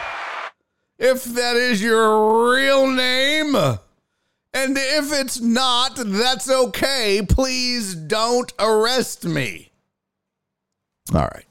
If 0.99 1.25
that 1.25 1.57
is 1.57 1.83
your 1.83 2.53
real 2.55 2.91
name. 2.91 3.55
And 3.55 4.79
if 4.79 5.13
it's 5.13 5.41
not, 5.41 5.97
that's 5.97 6.51
okay. 6.51 7.21
Please 7.29 7.95
don't 7.95 8.51
arrest 8.59 9.25
me. 9.27 9.71
All 11.15 11.21
right. 11.21 11.45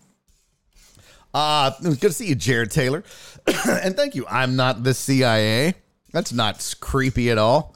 Uh, 1.34 1.72
it 1.84 1.88
was 1.88 1.98
good 1.98 2.08
to 2.08 2.14
see 2.14 2.28
you, 2.28 2.36
Jared 2.36 2.72
Taylor. 2.72 3.04
and 3.68 3.96
thank 3.96 4.16
you. 4.16 4.26
I'm 4.28 4.56
not 4.56 4.84
the 4.84 4.94
CIA. 4.94 5.76
That's 6.12 6.34
not 6.34 6.76
creepy 6.80 7.30
at 7.30 7.38
all. 7.38 7.76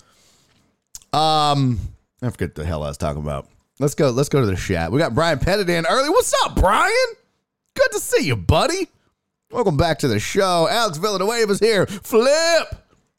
Um, 1.13 1.79
I 2.21 2.29
forget 2.29 2.55
the 2.55 2.65
hell 2.65 2.83
I 2.83 2.88
was 2.88 2.97
talking 2.97 3.21
about. 3.21 3.47
Let's 3.79 3.95
go. 3.95 4.09
Let's 4.09 4.29
go 4.29 4.39
to 4.39 4.45
the 4.45 4.55
chat. 4.55 4.91
We 4.91 4.99
got 4.99 5.13
Brian 5.13 5.39
Pettit 5.39 5.69
in 5.69 5.85
early. 5.85 6.09
What's 6.09 6.33
up, 6.45 6.55
Brian? 6.55 6.93
Good 7.75 7.91
to 7.91 7.99
see 7.99 8.25
you, 8.25 8.35
buddy. 8.35 8.88
Welcome 9.51 9.77
back 9.77 9.97
to 9.99 10.07
the 10.07 10.19
show. 10.19 10.67
Alex 10.69 10.99
Villanueva's 10.99 11.59
here. 11.59 11.87
Flip. 11.87 12.67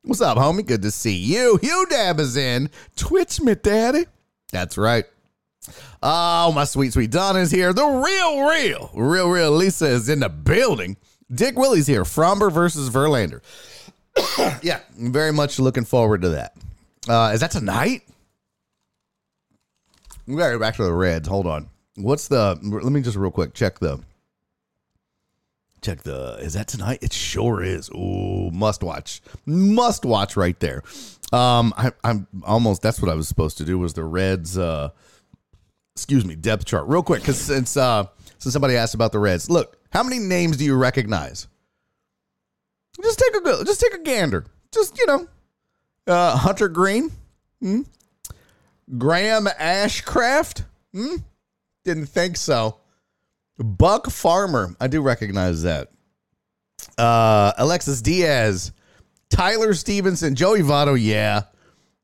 What's 0.03 0.21
up, 0.21 0.39
homie? 0.39 0.65
Good 0.65 0.83
to 0.83 0.93
see 0.93 1.17
you. 1.17 1.59
Hugh 1.61 1.87
Dab 1.91 2.21
is 2.21 2.37
in. 2.37 2.71
Twitch 2.95 3.41
me, 3.41 3.57
daddy. 3.57 4.07
That's 4.53 4.79
right. 4.79 5.07
Oh, 6.01 6.53
my 6.53 6.63
sweet, 6.65 6.93
sweet 6.93 7.11
Donna's 7.11 7.51
here. 7.51 7.73
The 7.73 7.85
real, 7.85 8.45
real, 8.45 8.91
real, 8.95 9.29
real 9.29 9.51
Lisa 9.51 9.87
is 9.87 10.09
in 10.09 10.21
the 10.21 10.29
building. 10.29 10.97
Dick 11.35 11.57
Willie's 11.57 11.89
here. 11.89 12.05
Framber 12.05 12.53
versus 12.53 12.91
Verlander. 12.91 13.41
yeah, 14.63 14.79
very 14.97 15.33
much 15.33 15.59
looking 15.59 15.85
forward 15.85 16.23
to 16.23 16.29
that. 16.29 16.57
Uh, 17.09 17.33
is 17.35 17.41
that 17.41 17.51
tonight? 17.51 18.03
We 20.29 20.37
gotta 20.37 20.53
go 20.53 20.61
back 20.61 20.77
to 20.77 20.85
the 20.85 20.93
Reds. 20.93 21.27
Hold 21.27 21.49
on. 21.49 21.69
What's 21.97 22.29
the? 22.29 22.57
Let 22.63 22.93
me 22.93 23.03
just 23.03 23.17
real 23.17 23.33
quick 23.33 23.53
check 23.53 23.81
the. 23.81 23.99
Check 25.83 26.03
the. 26.03 26.37
Is 26.41 26.55
that 26.55 26.69
tonight? 26.69 26.99
It 27.03 27.13
sure 27.13 27.63
is. 27.63 27.89
Ooh, 27.91 28.51
must 28.53 28.83
watch. 28.83 29.23
Must 29.47 30.05
watch 30.05 30.37
right 30.37 30.59
there. 30.61 30.83
Um, 31.33 31.73
I, 31.77 31.93
I'm 32.05 32.27
almost. 32.45 32.83
That's 32.83 33.01
what 33.01 33.11
I 33.11 33.15
was 33.15 33.29
supposed 33.29 33.59
to 33.59 33.65
do. 33.65 33.79
Was 33.79 33.95
the 33.95 34.05
Reds? 34.05 34.59
Uh, 34.59 34.91
excuse 35.95 36.25
me, 36.25 36.35
depth 36.35 36.65
chart 36.65 36.89
real 36.89 37.03
quick 37.03 37.21
because 37.21 37.39
since 37.39 37.77
uh 37.77 38.07
since 38.39 38.53
somebody 38.53 38.75
asked 38.77 38.95
about 38.95 39.13
the 39.13 39.19
Reds, 39.19 39.51
look, 39.51 39.79
how 39.93 40.03
many 40.03 40.19
names 40.19 40.57
do 40.57 40.65
you 40.65 40.77
recognize? 40.77 41.47
Just 43.03 43.19
take 43.19 43.35
a. 43.37 43.65
Just 43.65 43.81
take 43.81 43.95
a 43.95 44.03
gander. 44.03 44.47
Just 44.73 44.99
you 44.99 45.07
know, 45.07 45.29
uh, 46.07 46.37
Hunter 46.37 46.69
Greene, 46.69 47.11
hmm? 47.61 47.83
Graham 48.99 49.47
Ashcraft. 49.47 50.65
Hmm? 50.93 51.17
Didn't 51.85 52.07
think 52.07 52.37
so. 52.37 52.80
Buck 53.61 54.11
Farmer. 54.11 54.75
I 54.81 54.89
do 54.89 55.03
recognize 55.03 55.63
that. 55.63 55.89
Uh, 56.97 57.53
Alexis 57.59 58.01
Diaz, 58.01 58.73
Tyler 59.29 59.75
Stephenson, 59.75 60.35
Joey 60.35 60.61
Votto. 60.61 60.99
Yeah, 61.01 61.43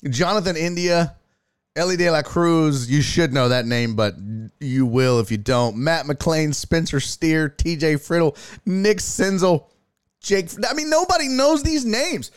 Jonathan 0.09 0.57
India. 0.57 1.17
Elly 1.77 1.99
De 1.99 2.11
La 2.11 2.23
Cruz, 2.23 2.91
you 2.91 3.03
should 3.03 3.35
know 3.35 3.51
that 3.51 3.67
name, 3.67 3.97
but 3.97 4.15
you 4.61 4.87
will 4.87 5.21
if 5.21 5.31
you 5.31 5.37
don't. 5.37 5.77
Matt 5.77 6.07
McLain, 6.07 6.55
Spencer 6.55 7.01
Steer, 7.01 7.51
TJ 7.51 7.97
Friedl, 7.97 8.35
Nick 8.65 8.97
Senzel, 8.97 9.67
Jake. 10.23 10.49
I 10.67 10.73
mean, 10.73 10.89
nobody 10.89 11.29
knows 11.29 11.63
these 11.63 11.85
names. 11.85 12.31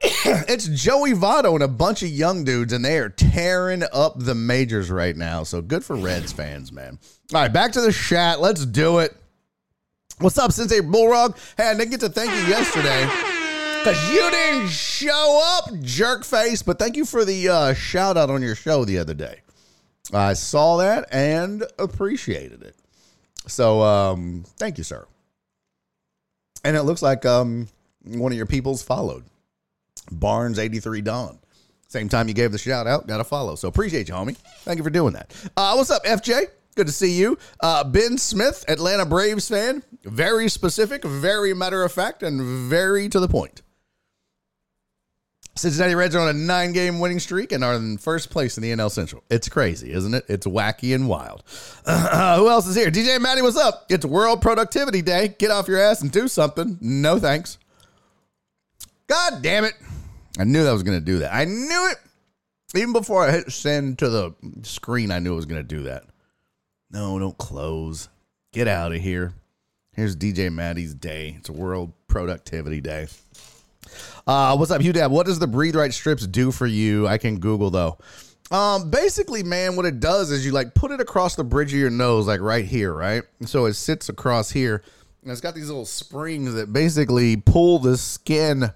it's 0.00 0.68
Joey 0.68 1.12
Votto 1.12 1.54
and 1.54 1.62
a 1.62 1.68
bunch 1.68 2.02
of 2.02 2.08
young 2.08 2.44
dudes, 2.44 2.72
and 2.72 2.84
they 2.84 2.98
are 2.98 3.08
tearing 3.08 3.82
up 3.92 4.14
the 4.16 4.34
majors 4.34 4.90
right 4.90 5.16
now. 5.16 5.42
So 5.42 5.60
good 5.60 5.84
for 5.84 5.96
Reds 5.96 6.32
fans, 6.32 6.70
man. 6.70 7.00
All 7.34 7.40
right, 7.42 7.52
back 7.52 7.72
to 7.72 7.80
the 7.80 7.92
chat. 7.92 8.40
Let's 8.40 8.64
do 8.64 8.98
it. 8.98 9.16
What's 10.18 10.38
up, 10.38 10.52
Sensei 10.52 10.80
Bullrog? 10.80 11.36
Hey, 11.56 11.68
I 11.68 11.74
didn't 11.74 11.90
get 11.90 12.00
to 12.00 12.08
thank 12.08 12.30
you 12.30 12.48
yesterday 12.48 13.04
because 13.78 14.12
you 14.12 14.30
didn't 14.30 14.68
show 14.68 15.40
up, 15.58 15.80
jerk 15.80 16.24
face. 16.24 16.62
But 16.62 16.78
thank 16.78 16.96
you 16.96 17.04
for 17.04 17.24
the 17.24 17.48
uh, 17.48 17.74
shout 17.74 18.16
out 18.16 18.30
on 18.30 18.40
your 18.40 18.54
show 18.54 18.84
the 18.84 18.98
other 18.98 19.14
day. 19.14 19.40
I 20.12 20.34
saw 20.34 20.76
that 20.76 21.08
and 21.12 21.64
appreciated 21.78 22.62
it. 22.62 22.76
So 23.48 23.82
um, 23.82 24.44
thank 24.58 24.78
you, 24.78 24.84
sir. 24.84 25.06
And 26.64 26.76
it 26.76 26.82
looks 26.82 27.02
like 27.02 27.26
um, 27.26 27.68
one 28.04 28.30
of 28.30 28.36
your 28.36 28.46
people's 28.46 28.82
followed. 28.82 29.24
Barnes 30.10 30.58
83 30.58 31.00
Dawn. 31.02 31.38
Same 31.88 32.08
time 32.08 32.28
you 32.28 32.34
gave 32.34 32.52
the 32.52 32.58
shout 32.58 32.86
out, 32.86 33.06
got 33.06 33.18
to 33.18 33.24
follow. 33.24 33.54
So 33.54 33.68
appreciate 33.68 34.08
you, 34.08 34.14
homie. 34.14 34.36
Thank 34.64 34.76
you 34.76 34.84
for 34.84 34.90
doing 34.90 35.14
that. 35.14 35.34
Uh, 35.56 35.74
what's 35.74 35.90
up, 35.90 36.04
FJ? 36.04 36.46
Good 36.74 36.86
to 36.86 36.92
see 36.92 37.12
you. 37.12 37.38
Uh, 37.60 37.82
ben 37.82 38.18
Smith, 38.18 38.64
Atlanta 38.68 39.06
Braves 39.06 39.48
fan. 39.48 39.82
Very 40.04 40.48
specific, 40.48 41.02
very 41.02 41.54
matter 41.54 41.82
of 41.82 41.90
fact, 41.90 42.22
and 42.22 42.40
very 42.68 43.08
to 43.08 43.18
the 43.18 43.26
point. 43.26 43.62
Cincinnati 45.58 45.96
Reds 45.96 46.14
are 46.14 46.20
on 46.20 46.28
a 46.28 46.38
nine 46.38 46.72
game 46.72 47.00
winning 47.00 47.18
streak 47.18 47.50
and 47.50 47.64
are 47.64 47.74
in 47.74 47.98
first 47.98 48.30
place 48.30 48.56
in 48.56 48.62
the 48.62 48.70
NL 48.70 48.90
Central. 48.90 49.24
It's 49.28 49.48
crazy, 49.48 49.92
isn't 49.92 50.14
it? 50.14 50.24
It's 50.28 50.46
wacky 50.46 50.94
and 50.94 51.08
wild. 51.08 51.42
Uh, 51.84 52.36
who 52.38 52.48
else 52.48 52.66
is 52.68 52.76
here? 52.76 52.92
DJ 52.92 53.20
Maddie, 53.20 53.42
what's 53.42 53.56
up? 53.56 53.86
It's 53.90 54.06
World 54.06 54.40
Productivity 54.40 55.02
Day. 55.02 55.34
Get 55.36 55.50
off 55.50 55.66
your 55.66 55.80
ass 55.80 56.00
and 56.00 56.12
do 56.12 56.28
something. 56.28 56.78
No 56.80 57.18
thanks. 57.18 57.58
God 59.08 59.42
damn 59.42 59.64
it. 59.64 59.74
I 60.38 60.44
knew 60.44 60.62
that 60.62 60.72
was 60.72 60.84
going 60.84 60.98
to 60.98 61.04
do 61.04 61.18
that. 61.18 61.34
I 61.34 61.44
knew 61.44 61.90
it. 61.90 61.98
Even 62.76 62.92
before 62.92 63.26
I 63.26 63.32
hit 63.32 63.50
send 63.50 63.98
to 63.98 64.08
the 64.08 64.34
screen, 64.62 65.10
I 65.10 65.18
knew 65.18 65.32
it 65.32 65.36
was 65.36 65.46
going 65.46 65.60
to 65.60 65.76
do 65.76 65.84
that. 65.84 66.04
No, 66.90 67.18
don't 67.18 67.36
close. 67.36 68.08
Get 68.52 68.68
out 68.68 68.92
of 68.92 69.00
here. 69.00 69.34
Here's 69.94 70.14
DJ 70.14 70.52
Maddie's 70.52 70.94
day. 70.94 71.34
It's 71.38 71.50
World 71.50 71.92
Productivity 72.06 72.80
Day. 72.80 73.08
Uh, 74.26 74.54
what's 74.56 74.70
up, 74.70 74.80
Hugh 74.80 74.92
Dab? 74.92 75.10
What 75.10 75.26
does 75.26 75.38
the 75.38 75.46
breathe 75.46 75.74
right 75.74 75.92
strips 75.92 76.26
do 76.26 76.52
for 76.52 76.66
you? 76.66 77.08
I 77.08 77.18
can 77.18 77.40
Google 77.40 77.70
though. 77.70 77.98
Um, 78.50 78.90
basically, 78.90 79.42
man, 79.42 79.76
what 79.76 79.86
it 79.86 79.98
does 80.00 80.30
is 80.30 80.46
you 80.46 80.52
like 80.52 80.74
put 80.74 80.90
it 80.90 81.00
across 81.00 81.34
the 81.34 81.44
bridge 81.44 81.72
of 81.72 81.78
your 81.78 81.90
nose, 81.90 82.26
like 82.26 82.40
right 82.40 82.64
here, 82.64 82.92
right? 82.92 83.22
So 83.44 83.66
it 83.66 83.74
sits 83.74 84.08
across 84.08 84.50
here, 84.50 84.82
and 85.22 85.32
it's 85.32 85.40
got 85.40 85.54
these 85.54 85.68
little 85.68 85.84
springs 85.84 86.54
that 86.54 86.72
basically 86.72 87.36
pull 87.36 87.78
the 87.78 87.98
skin 87.98 88.70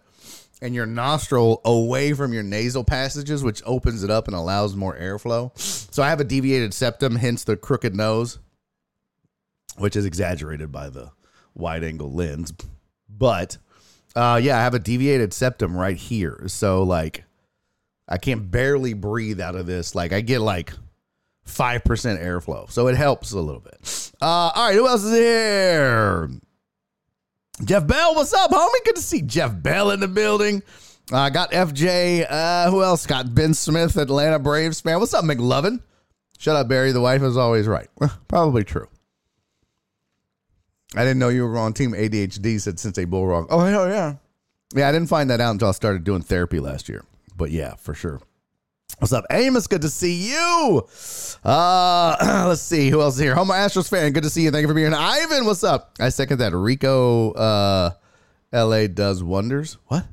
and 0.63 0.75
your 0.75 0.87
nostril 0.87 1.61
away 1.65 2.13
from 2.13 2.33
your 2.33 2.45
nasal 2.45 2.85
passages, 2.85 3.43
which 3.43 3.61
opens 3.67 4.05
it 4.05 4.11
up 4.11 4.29
and 4.29 4.37
allows 4.37 4.77
more 4.77 4.97
airflow. 4.97 5.59
So 5.59 6.03
I 6.03 6.09
have 6.09 6.21
a 6.21 6.25
deviated 6.25 6.73
septum, 6.73 7.17
hence 7.17 7.45
the 7.45 7.57
crooked 7.57 7.95
nose, 7.95 8.39
which 9.77 9.97
is 9.97 10.07
exaggerated 10.07 10.71
by 10.71 10.89
the 10.89 11.11
wide 11.55 11.83
angle 11.83 12.13
lens. 12.13 12.55
But 13.09 13.59
uh, 14.15 14.41
yeah, 14.43 14.57
I 14.57 14.63
have 14.63 14.75
a 14.75 14.79
deviated 14.79 15.35
septum 15.35 15.77
right 15.77 15.97
here. 15.97 16.45
So 16.47 16.85
like 16.85 17.25
I 18.09 18.19
can't 18.19 18.51
barely 18.51 18.95
breathe 18.95 19.41
out 19.41 19.57
of 19.57 19.67
this. 19.67 19.95
Like 19.95 20.13
I 20.13 20.21
get 20.21 20.41
like 20.41 20.73
5% 21.47 21.83
airflow. 21.85 22.71
So 22.71 22.87
it 22.87 22.97
helps 22.97 23.33
a 23.33 23.41
little 23.41 23.61
bit. 23.61 24.13
Uh, 24.23 24.53
all 24.55 24.67
right, 24.69 24.75
who 24.75 24.87
else 24.87 25.03
is 25.03 25.13
here? 25.13 26.31
Jeff 27.65 27.87
Bell, 27.87 28.15
what's 28.17 28.35
up, 28.35 28.51
homie? 28.51 28.85
Good 28.85 28.97
to 28.97 29.03
see 29.03 29.23
Jeff 29.23 29.53
Bell 29.63 29.93
in 29.93 30.01
the 30.01 30.09
building. 30.09 30.63
I 31.13 31.27
uh, 31.27 31.31
got 31.31 31.53
FJ. 31.53 32.27
Uh, 32.29 32.71
who 32.71 32.83
else? 32.83 33.07
Got 33.07 33.35
Ben 33.35 33.55
Smith, 33.55 33.97
Atlanta 33.97 34.39
Braves 34.41 34.81
fan. 34.81 34.99
What's 34.99 35.15
up, 35.15 35.25
McLovin? 35.25 35.81
Shut 36.39 36.57
up, 36.57 36.67
Barry. 36.69 36.91
The 36.91 37.01
wife 37.01 37.23
is 37.23 37.37
always 37.37 37.69
right. 37.69 37.89
Probably 38.29 38.65
true. 38.65 38.89
I 40.97 41.05
didn't 41.05 41.21
know 41.21 41.29
you 41.29 41.47
were 41.47 41.57
on 41.57 41.73
team 41.73 41.93
ADHD, 41.93 42.61
said 42.61 42.81
Sensei 42.81 43.07
Bullrock. 43.07 43.47
Oh, 43.49 43.61
hell 43.61 43.89
yeah. 43.89 44.17
Yeah, 44.75 44.89
I 44.89 44.93
didn't 44.93 45.09
find 45.09 45.31
that 45.31 45.41
out 45.41 45.53
until 45.53 45.69
I 45.69 45.73
started 45.73 46.03
doing 46.03 46.23
therapy 46.23 46.59
last 46.59 46.89
year. 46.89 47.05
But 47.37 47.51
yeah, 47.51 47.75
for 47.77 47.95
sure. 47.95 48.21
What's 49.03 49.13
up, 49.13 49.25
Amos? 49.33 49.67
Good 49.67 49.83
to 49.83 49.89
see 49.89 50.31
you. 50.31 50.87
Uh, 51.43 52.45
let's 52.47 52.63
see 52.63 52.89
who 52.89 53.01
else 53.01 53.15
is 53.15 53.21
here. 53.21 53.35
Homo 53.35 53.53
Astros 53.53 53.91
fan. 53.91 54.13
Good 54.13 54.23
to 54.23 54.31
see 54.31 54.43
you. 54.43 54.53
Thank 54.53 54.63
you 54.63 54.69
for 54.69 54.75
being 54.75 54.93
here. 54.93 54.97
Ivan, 54.97 55.45
what's 55.45 55.65
up? 55.65 55.97
I 55.99 56.09
second 56.11 56.39
that. 56.39 56.55
Rico, 56.55 57.33
uh, 57.33 57.91
LA 58.53 58.87
does 58.87 59.21
wonders. 59.21 59.77
What? 59.89 60.07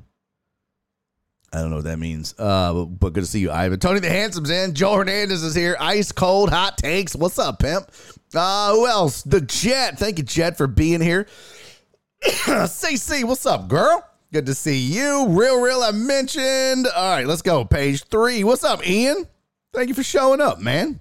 I 1.52 1.60
don't 1.60 1.70
know 1.70 1.76
what 1.76 1.84
that 1.84 2.00
means. 2.00 2.34
Uh, 2.36 2.72
but, 2.72 2.84
but 2.86 3.12
good 3.12 3.20
to 3.20 3.30
see 3.30 3.38
you, 3.38 3.52
Ivan. 3.52 3.78
Tony 3.78 4.00
the 4.00 4.10
Handsome's 4.10 4.50
in. 4.50 4.74
Joe 4.74 4.96
Hernandez 4.96 5.44
is 5.44 5.54
here. 5.54 5.76
Ice 5.78 6.10
cold 6.10 6.50
hot 6.50 6.76
takes. 6.76 7.14
What's 7.14 7.38
up, 7.38 7.60
pimp? 7.60 7.92
Uh, 8.34 8.72
who 8.72 8.88
else? 8.88 9.22
The 9.22 9.40
Jet. 9.40 10.00
Thank 10.00 10.18
you, 10.18 10.24
Jet, 10.24 10.56
for 10.56 10.66
being 10.66 11.00
here. 11.00 11.28
CC, 12.24 13.22
what's 13.22 13.46
up, 13.46 13.68
girl? 13.68 14.04
Good 14.32 14.46
to 14.46 14.54
see 14.54 14.78
you. 14.78 15.26
Real, 15.28 15.60
real, 15.60 15.82
I 15.82 15.90
mentioned. 15.90 16.86
All 16.86 17.10
right, 17.10 17.26
let's 17.26 17.42
go. 17.42 17.64
Page 17.64 18.04
three. 18.04 18.44
What's 18.44 18.62
up, 18.62 18.86
Ian? 18.86 19.26
Thank 19.72 19.88
you 19.88 19.94
for 19.94 20.04
showing 20.04 20.40
up, 20.40 20.60
man. 20.60 21.00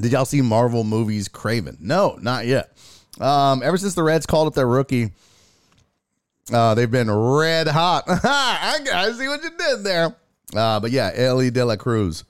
Did 0.00 0.12
y'all 0.12 0.24
see 0.24 0.42
Marvel 0.42 0.84
movies 0.84 1.28
Kraven? 1.28 1.80
No, 1.80 2.16
not 2.22 2.46
yet. 2.46 2.70
Um, 3.20 3.64
ever 3.64 3.76
since 3.76 3.94
the 3.94 4.04
Reds 4.04 4.26
called 4.26 4.46
up 4.46 4.54
their 4.54 4.68
rookie, 4.68 5.10
uh, 6.52 6.76
they've 6.76 6.88
been 6.90 7.10
red 7.10 7.66
hot. 7.66 8.04
I, 8.08 9.12
see 9.18 9.26
what 9.26 9.42
you 9.42 9.50
did 9.58 9.82
there. 9.82 10.14
Uh, 10.54 10.78
but 10.78 10.92
yeah, 10.92 11.10
Elly 11.16 11.50
De 11.50 11.64
La 11.64 11.74
Cruz 11.74 12.22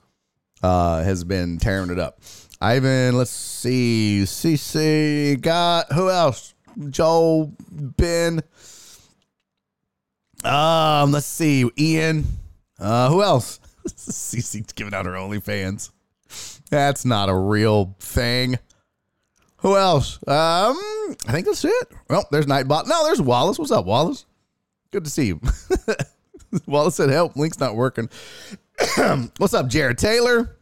uh, 0.63 1.03
has 1.03 1.23
been 1.23 1.59
tearing 1.59 1.91
it 1.91 1.99
up. 1.99 2.19
Ivan, 2.59 3.15
let's 3.15 3.29
see. 3.29 4.21
CC 4.23 5.39
got 5.39 5.93
who 5.93 6.09
else? 6.09 6.55
Joel, 6.89 7.53
Ben. 7.69 8.41
Um, 10.43 11.11
let's 11.11 11.25
see. 11.25 11.69
Ian. 11.77 12.25
Uh, 12.79 13.09
who 13.09 13.23
else? 13.23 13.59
CC 13.87 14.73
giving 14.75 14.93
out 14.93 15.05
her 15.05 15.13
OnlyFans. 15.13 15.91
That's 16.69 17.05
not 17.05 17.29
a 17.29 17.35
real 17.35 17.95
thing. 17.99 18.59
Who 19.57 19.75
else? 19.75 20.17
Um, 20.27 20.77
I 21.27 21.31
think 21.31 21.45
that's 21.45 21.65
it. 21.65 21.87
Well, 22.09 22.27
there's 22.31 22.45
Nightbot. 22.45 22.87
No, 22.87 23.03
there's 23.05 23.21
Wallace. 23.21 23.57
What's 23.57 23.71
up, 23.71 23.85
Wallace? 23.85 24.25
Good 24.91 25.03
to 25.05 25.09
see 25.09 25.27
you. 25.27 25.41
Wallace 26.67 26.95
said, 26.95 27.09
"Help, 27.09 27.35
link's 27.35 27.59
not 27.59 27.75
working." 27.75 28.09
What's 29.37 29.53
up, 29.53 29.67
Jared 29.67 29.97
Taylor? 29.97 30.57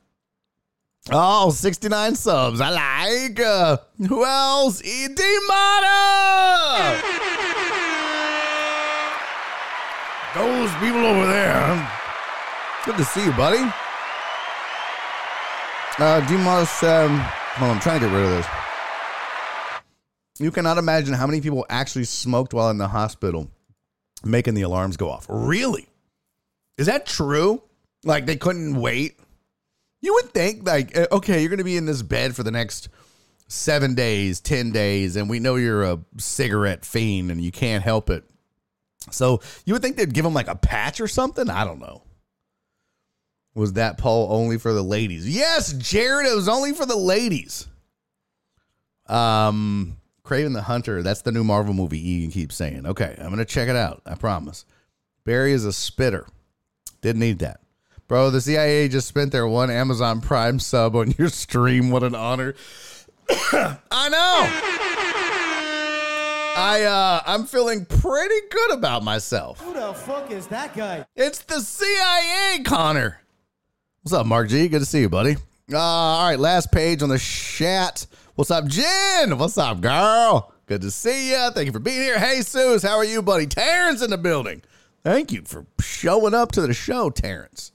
Oh, 1.11 1.51
69 1.51 2.15
subs. 2.15 2.61
I 2.61 2.69
like. 2.69 3.39
Uh, 3.39 3.77
who 4.07 4.25
else? 4.25 4.83
E.D. 4.83 5.23
Those 10.35 10.69
people 10.75 11.05
over 11.05 11.25
there. 11.27 11.91
Good 12.83 12.97
to 12.97 13.05
see 13.05 13.23
you, 13.23 13.31
buddy. 13.31 13.63
Uh, 15.97 16.19
Demos, 16.27 16.83
um, 16.83 17.19
hold 17.55 17.69
on, 17.69 17.75
I'm 17.77 17.79
trying 17.79 18.01
to 18.01 18.07
get 18.07 18.13
rid 18.13 18.25
of 18.25 18.31
this. 18.31 18.45
You 20.37 20.51
cannot 20.51 20.77
imagine 20.77 21.13
how 21.13 21.25
many 21.25 21.39
people 21.39 21.65
actually 21.69 22.03
smoked 22.03 22.53
while 22.53 22.69
in 22.69 22.77
the 22.77 22.89
hospital, 22.89 23.49
making 24.25 24.55
the 24.55 24.63
alarms 24.63 24.97
go 24.97 25.09
off. 25.09 25.25
Really? 25.29 25.87
Is 26.77 26.87
that 26.87 27.05
true? 27.05 27.63
Like 28.03 28.25
they 28.25 28.35
couldn't 28.35 28.75
wait? 28.75 29.17
You 30.01 30.15
would 30.15 30.33
think, 30.33 30.67
like, 30.67 30.97
uh, 30.97 31.07
okay, 31.13 31.39
you're 31.39 31.49
going 31.49 31.59
to 31.59 31.63
be 31.63 31.77
in 31.77 31.85
this 31.85 32.01
bed 32.01 32.35
for 32.35 32.43
the 32.43 32.51
next 32.51 32.89
seven 33.47 33.95
days, 33.95 34.41
10 34.41 34.73
days, 34.73 35.15
and 35.15 35.29
we 35.29 35.39
know 35.39 35.55
you're 35.55 35.83
a 35.83 35.99
cigarette 36.17 36.83
fiend 36.83 37.31
and 37.31 37.41
you 37.41 37.53
can't 37.53 37.85
help 37.85 38.09
it. 38.09 38.25
So 39.11 39.41
you 39.65 39.73
would 39.73 39.81
think 39.81 39.97
they'd 39.97 40.13
give 40.13 40.25
him 40.25 40.33
like 40.33 40.47
a 40.47 40.55
patch 40.55 40.99
or 40.99 41.07
something? 41.07 41.49
I 41.49 41.63
don't 41.63 41.79
know. 41.79 42.01
Was 43.53 43.73
that 43.73 43.97
poll 43.97 44.27
only 44.31 44.57
for 44.57 44.73
the 44.73 44.83
ladies? 44.83 45.33
Yes, 45.33 45.71
Jared, 45.73 46.27
it 46.27 46.35
was 46.35 46.49
only 46.49 46.73
for 46.73 46.85
the 46.85 46.97
ladies. 46.97 47.67
Um, 49.07 49.97
Kraven 50.25 50.53
the 50.53 50.63
Hunter, 50.63 51.01
that's 51.03 51.21
the 51.21 51.31
new 51.31 51.43
Marvel 51.43 51.73
movie 51.73 52.11
Ian 52.11 52.31
keeps 52.31 52.55
saying. 52.55 52.85
Okay, 52.85 53.15
I'm 53.17 53.27
going 53.27 53.37
to 53.37 53.45
check 53.45 53.69
it 53.69 53.75
out. 53.75 54.01
I 54.05 54.15
promise. 54.15 54.65
Barry 55.23 55.53
is 55.53 55.63
a 55.63 55.71
spitter. 55.71 56.27
Didn't 57.01 57.21
need 57.21 57.39
that. 57.39 57.61
Bro, 58.07 58.31
the 58.31 58.41
CIA 58.41 58.87
just 58.87 59.07
spent 59.07 59.31
their 59.31 59.47
one 59.47 59.71
Amazon 59.71 60.21
Prime 60.21 60.59
sub 60.59 60.95
on 60.95 61.13
your 61.17 61.29
stream. 61.29 61.91
What 61.91 62.03
an 62.03 62.13
honor. 62.13 62.55
I 63.29 64.09
know. 64.09 64.94
I 66.55 66.83
uh 66.83 67.21
I'm 67.25 67.45
feeling 67.45 67.85
pretty 67.85 68.47
good 68.49 68.71
about 68.73 69.03
myself. 69.03 69.59
Who 69.59 69.73
the 69.73 69.93
fuck 69.93 70.31
is 70.31 70.47
that 70.47 70.75
guy? 70.75 71.05
It's 71.15 71.39
the 71.39 71.59
CIA, 71.59 72.63
Connor. 72.63 73.21
What's 74.01 74.13
up, 74.13 74.25
Mark 74.25 74.49
G? 74.49 74.67
Good 74.67 74.79
to 74.79 74.85
see 74.85 75.01
you, 75.01 75.09
buddy. 75.09 75.35
Uh, 75.71 75.77
all 75.77 76.29
right, 76.29 76.39
last 76.39 76.71
page 76.71 77.01
on 77.01 77.09
the 77.09 77.17
chat. 77.17 78.05
What's 78.35 78.51
up, 78.51 78.65
Jen? 78.67 79.37
What's 79.37 79.57
up, 79.57 79.81
girl? 79.81 80.53
Good 80.67 80.81
to 80.81 80.91
see 80.91 81.31
you. 81.31 81.51
Thank 81.51 81.65
you 81.65 81.71
for 81.71 81.79
being 81.79 82.01
here. 82.01 82.19
Hey, 82.19 82.41
Suze, 82.41 82.83
how 82.83 82.97
are 82.97 83.05
you, 83.05 83.21
buddy? 83.21 83.47
Terrence 83.47 84.01
in 84.01 84.09
the 84.09 84.17
building. 84.17 84.61
Thank 85.03 85.31
you 85.31 85.41
for 85.43 85.65
showing 85.79 86.33
up 86.33 86.51
to 86.53 86.61
the 86.61 86.73
show, 86.73 87.09
Terrence 87.09 87.71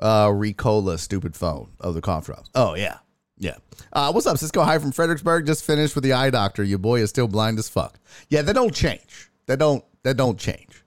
uh, 0.00 0.28
Ricola 0.28 0.98
stupid 0.98 1.34
phone 1.34 1.70
of 1.80 1.94
the 1.94 2.00
cough 2.00 2.26
drops. 2.26 2.50
Oh 2.54 2.74
yeah, 2.74 2.98
yeah. 3.38 3.56
Uh, 3.92 4.12
what's 4.12 4.26
up, 4.26 4.38
Cisco? 4.38 4.62
Hi 4.62 4.78
from 4.78 4.92
Fredericksburg. 4.92 5.46
Just 5.46 5.64
finished 5.64 5.94
with 5.94 6.04
the 6.04 6.12
eye 6.12 6.30
doctor. 6.30 6.62
Your 6.62 6.78
boy 6.78 7.00
is 7.00 7.10
still 7.10 7.28
blind 7.28 7.58
as 7.58 7.68
fuck. 7.68 7.98
Yeah, 8.28 8.42
they 8.42 8.52
don't 8.52 8.74
change. 8.74 9.30
They 9.46 9.56
don't. 9.56 9.84
They 10.02 10.14
don't 10.14 10.38
change. 10.38 10.84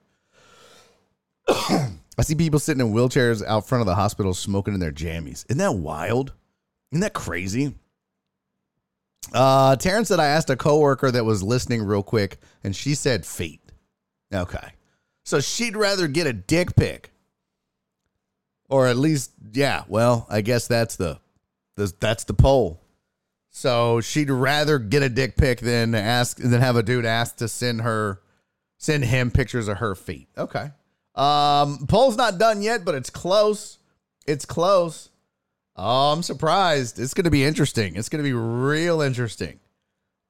I 1.48 2.22
see 2.22 2.34
people 2.34 2.60
sitting 2.60 2.86
in 2.86 2.92
wheelchairs 2.92 3.44
out 3.44 3.66
front 3.66 3.80
of 3.80 3.86
the 3.86 3.94
hospital 3.94 4.34
smoking 4.34 4.74
in 4.74 4.80
their 4.80 4.92
jammies. 4.92 5.44
Isn't 5.48 5.58
that 5.58 5.74
wild? 5.74 6.32
Isn't 6.92 7.00
that 7.00 7.14
crazy? 7.14 7.74
Uh, 9.32 9.76
Terrence 9.76 10.08
said 10.08 10.20
I 10.20 10.26
asked 10.26 10.50
a 10.50 10.56
coworker 10.56 11.10
that 11.10 11.24
was 11.24 11.42
listening 11.42 11.82
real 11.82 12.02
quick, 12.02 12.38
and 12.62 12.76
she 12.76 12.94
said 12.94 13.24
feet. 13.24 13.60
Okay, 14.32 14.72
so 15.24 15.40
she'd 15.40 15.76
rather 15.76 16.08
get 16.08 16.26
a 16.26 16.32
dick 16.32 16.74
pic 16.76 17.12
or 18.72 18.86
at 18.86 18.96
least 18.96 19.30
yeah 19.52 19.84
well 19.86 20.26
i 20.30 20.40
guess 20.40 20.66
that's 20.66 20.96
the 20.96 21.20
that's 21.76 22.24
the 22.24 22.34
poll 22.34 22.82
So 23.50 24.00
she'd 24.00 24.30
rather 24.30 24.78
get 24.78 25.02
a 25.02 25.08
dick 25.08 25.36
pic 25.36 25.60
than 25.60 25.94
ask 25.94 26.38
than 26.38 26.60
have 26.60 26.76
a 26.76 26.82
dude 26.82 27.04
ask 27.04 27.36
to 27.36 27.48
send 27.48 27.82
her 27.82 28.20
send 28.78 29.04
him 29.04 29.30
pictures 29.30 29.68
of 29.68 29.78
her 29.78 29.94
feet. 29.94 30.28
Okay. 30.36 30.70
Um 31.14 31.86
poll's 31.86 32.16
not 32.16 32.38
done 32.38 32.62
yet, 32.62 32.84
but 32.84 32.94
it's 32.94 33.10
close. 33.10 33.78
It's 34.26 34.44
close. 34.44 35.10
Oh, 35.76 36.12
I'm 36.12 36.22
surprised. 36.22 36.98
It's 36.98 37.14
going 37.14 37.24
to 37.24 37.30
be 37.30 37.44
interesting. 37.44 37.96
It's 37.96 38.08
going 38.08 38.22
to 38.22 38.28
be 38.28 38.34
real 38.34 39.00
interesting. 39.00 39.58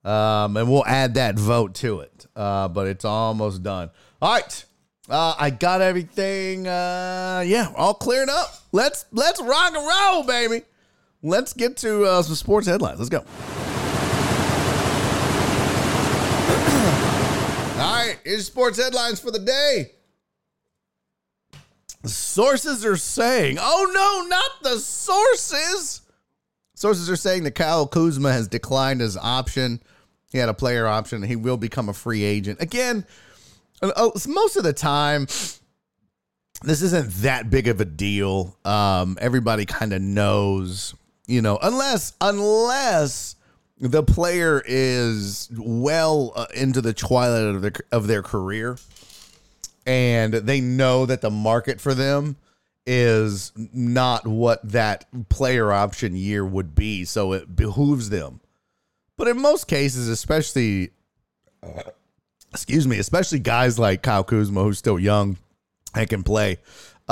Um, 0.05 0.57
and 0.57 0.71
we'll 0.71 0.87
add 0.87 1.15
that 1.15 1.37
vote 1.37 1.75
to 1.77 2.01
it. 2.01 2.27
Uh, 2.35 2.69
but 2.69 2.87
it's 2.87 3.05
almost 3.05 3.63
done. 3.63 3.91
All 4.21 4.35
right. 4.35 4.65
Uh, 5.09 5.35
I 5.39 5.51
got 5.51 5.81
everything. 5.81 6.67
Uh, 6.67 7.43
yeah, 7.45 7.73
all 7.77 7.95
cleared 7.95 8.29
up. 8.29 8.55
Let's 8.71 9.05
let's 9.11 9.43
rock 9.43 9.75
and 9.75 9.87
roll, 9.87 10.23
baby. 10.23 10.65
Let's 11.23 11.53
get 11.53 11.77
to 11.79 12.05
uh, 12.05 12.23
some 12.23 12.35
sports 12.35 12.67
headlines. 12.67 12.99
Let's 12.99 13.09
go. 13.09 13.19
all 17.81 17.95
right, 17.95 18.19
here's 18.25 18.47
sports 18.47 18.79
headlines 18.79 19.21
for 19.21 19.31
the 19.31 19.39
day. 19.39 19.93
Sources 22.05 22.85
are 22.85 22.97
saying, 22.97 23.59
oh 23.61 23.91
no, 23.95 24.27
not 24.29 24.51
the 24.63 24.81
sources. 24.81 26.01
Sources 26.75 27.09
are 27.09 27.17
saying 27.17 27.45
that 27.45 27.55
Kyle 27.55 27.87
Kuzma 27.87 28.33
has 28.33 28.49
declined 28.49 29.01
his 29.01 29.17
option. 29.17 29.81
He 30.33 30.39
had 30.39 30.49
a 30.49 30.55
player 30.55 30.89
option. 30.89 31.23
He 31.23 31.37
will 31.37 31.57
become 31.57 31.89
a 31.89 31.93
free 31.93 32.25
agent. 32.25 32.61
Again, 32.61 33.07
uh, 33.81 33.93
uh, 33.95 34.11
most 34.27 34.57
of 34.57 34.65
the 34.65 34.73
time, 34.73 35.29
this 36.63 36.83
isn't 36.83 37.09
that 37.23 37.51
big 37.51 37.69
of 37.69 37.81
a 37.81 37.85
deal. 37.85 38.57
Um, 38.65 39.17
everybody 39.21 39.65
kind 39.65 39.93
of 39.93 40.03
knows, 40.03 40.95
you 41.33 41.41
know, 41.41 41.59
unless, 41.63 42.13
unless 42.21 43.37
the 43.81 44.03
player 44.03 44.63
is 44.67 45.49
well 45.57 46.33
uh, 46.37 46.47
into 46.55 46.81
the 46.81 46.93
twilight 46.93 47.55
of 47.55 47.63
their, 47.63 47.73
of 47.91 48.07
their 48.07 48.23
career 48.23 48.77
and 49.87 50.35
they 50.35 50.61
know 50.61 51.07
that 51.07 51.23
the 51.23 51.31
market 51.31 51.81
for 51.81 51.95
them 51.95 52.37
is 52.87 53.53
not 53.57 54.27
what 54.27 54.61
that 54.69 55.07
player 55.29 55.73
option 55.73 56.15
year 56.15 56.45
would 56.45 56.75
be. 56.75 57.05
So 57.05 57.33
it 57.33 57.57
behooves 57.57 58.11
them. 58.11 58.41
But 59.17 59.29
in 59.29 59.41
most 59.41 59.69
cases, 59.69 60.09
especially, 60.09 60.91
excuse 62.53 62.87
me, 62.87 62.99
especially 62.99 63.39
guys 63.39 63.79
like 63.79 64.03
Kyle 64.03 64.25
Kuzma, 64.25 64.63
who's 64.63 64.79
still 64.79 64.99
young 64.99 65.39
and 65.95 66.09
can 66.09 66.23
play, 66.23 66.59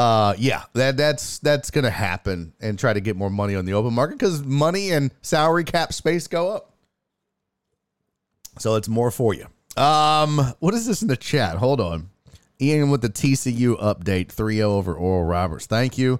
uh, 0.01 0.35
yeah, 0.39 0.63
that 0.73 0.97
that's 0.97 1.41
that's 1.41 1.71
gonna 1.71 1.91
happen 1.91 2.55
and 2.59 2.79
try 2.79 2.91
to 2.91 3.01
get 3.01 3.17
more 3.17 3.29
money 3.29 3.55
on 3.55 3.67
the 3.67 3.75
open 3.75 3.93
market 3.93 4.19
because 4.19 4.43
money 4.43 4.93
and 4.93 5.13
salary 5.21 5.63
cap 5.63 5.93
space 5.93 6.27
go 6.27 6.49
up. 6.49 6.73
So 8.59 8.77
it's 8.77 8.89
more 8.89 9.11
for 9.11 9.35
you. 9.35 9.47
Um, 9.77 10.55
what 10.61 10.73
is 10.73 10.87
this 10.87 11.03
in 11.03 11.09
the 11.09 11.19
chat? 11.19 11.57
Hold 11.59 11.83
on. 11.83 12.09
Ian 12.63 12.89
with 12.89 13.03
the 13.03 13.11
TCU 13.11 13.79
update 13.79 14.31
3 14.31 14.57
0 14.57 14.71
over 14.71 14.95
Oral 14.95 15.25
Roberts. 15.25 15.67
Thank 15.67 15.99
you. 15.99 16.19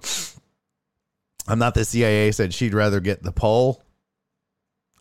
I'm 1.47 1.57
not 1.57 1.73
the 1.73 1.83
CIA 1.83 2.31
said 2.33 2.53
she'd 2.53 2.75
rather 2.75 2.99
get 2.99 3.23
the 3.23 3.31
poll. 3.31 3.81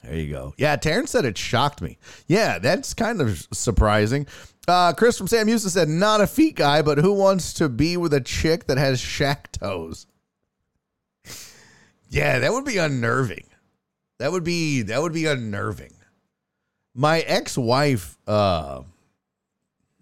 There 0.03 0.17
you 0.17 0.33
go. 0.33 0.55
Yeah, 0.57 0.77
Terrence 0.77 1.11
said 1.11 1.27
it 1.27 1.37
shocked 1.37 1.83
me. 1.83 1.99
Yeah, 2.27 2.59
that's 2.59 2.95
kind 2.95 3.21
of 3.21 3.47
surprising. 3.53 4.27
Uh, 4.69 4.93
Chris 4.93 5.17
from 5.19 5.27
Sam 5.27 5.49
Houston 5.49 5.71
said, 5.71 5.89
not 5.89 6.21
a 6.21 6.27
feet 6.27 6.55
guy, 6.55 6.83
but 6.83 6.99
who 6.99 7.13
wants 7.13 7.55
to 7.55 7.69
be 7.69 7.97
with 7.97 8.13
a 8.15 8.21
chick 8.21 8.67
that 8.67 8.79
has 8.79 9.01
shack 9.01 9.51
toes? 9.53 10.07
yeah, 12.09 12.39
that 12.39 12.53
would 12.53 12.65
be 12.65 12.77
unnerving. 12.77 13.47
That 14.19 14.33
would 14.33 14.45
be 14.45 14.83
that 14.83 15.01
would 15.01 15.15
be 15.15 15.25
unnerving. 15.25 15.95
My 16.95 17.21
ex-wife, 17.21 18.19
uh, 18.27 18.83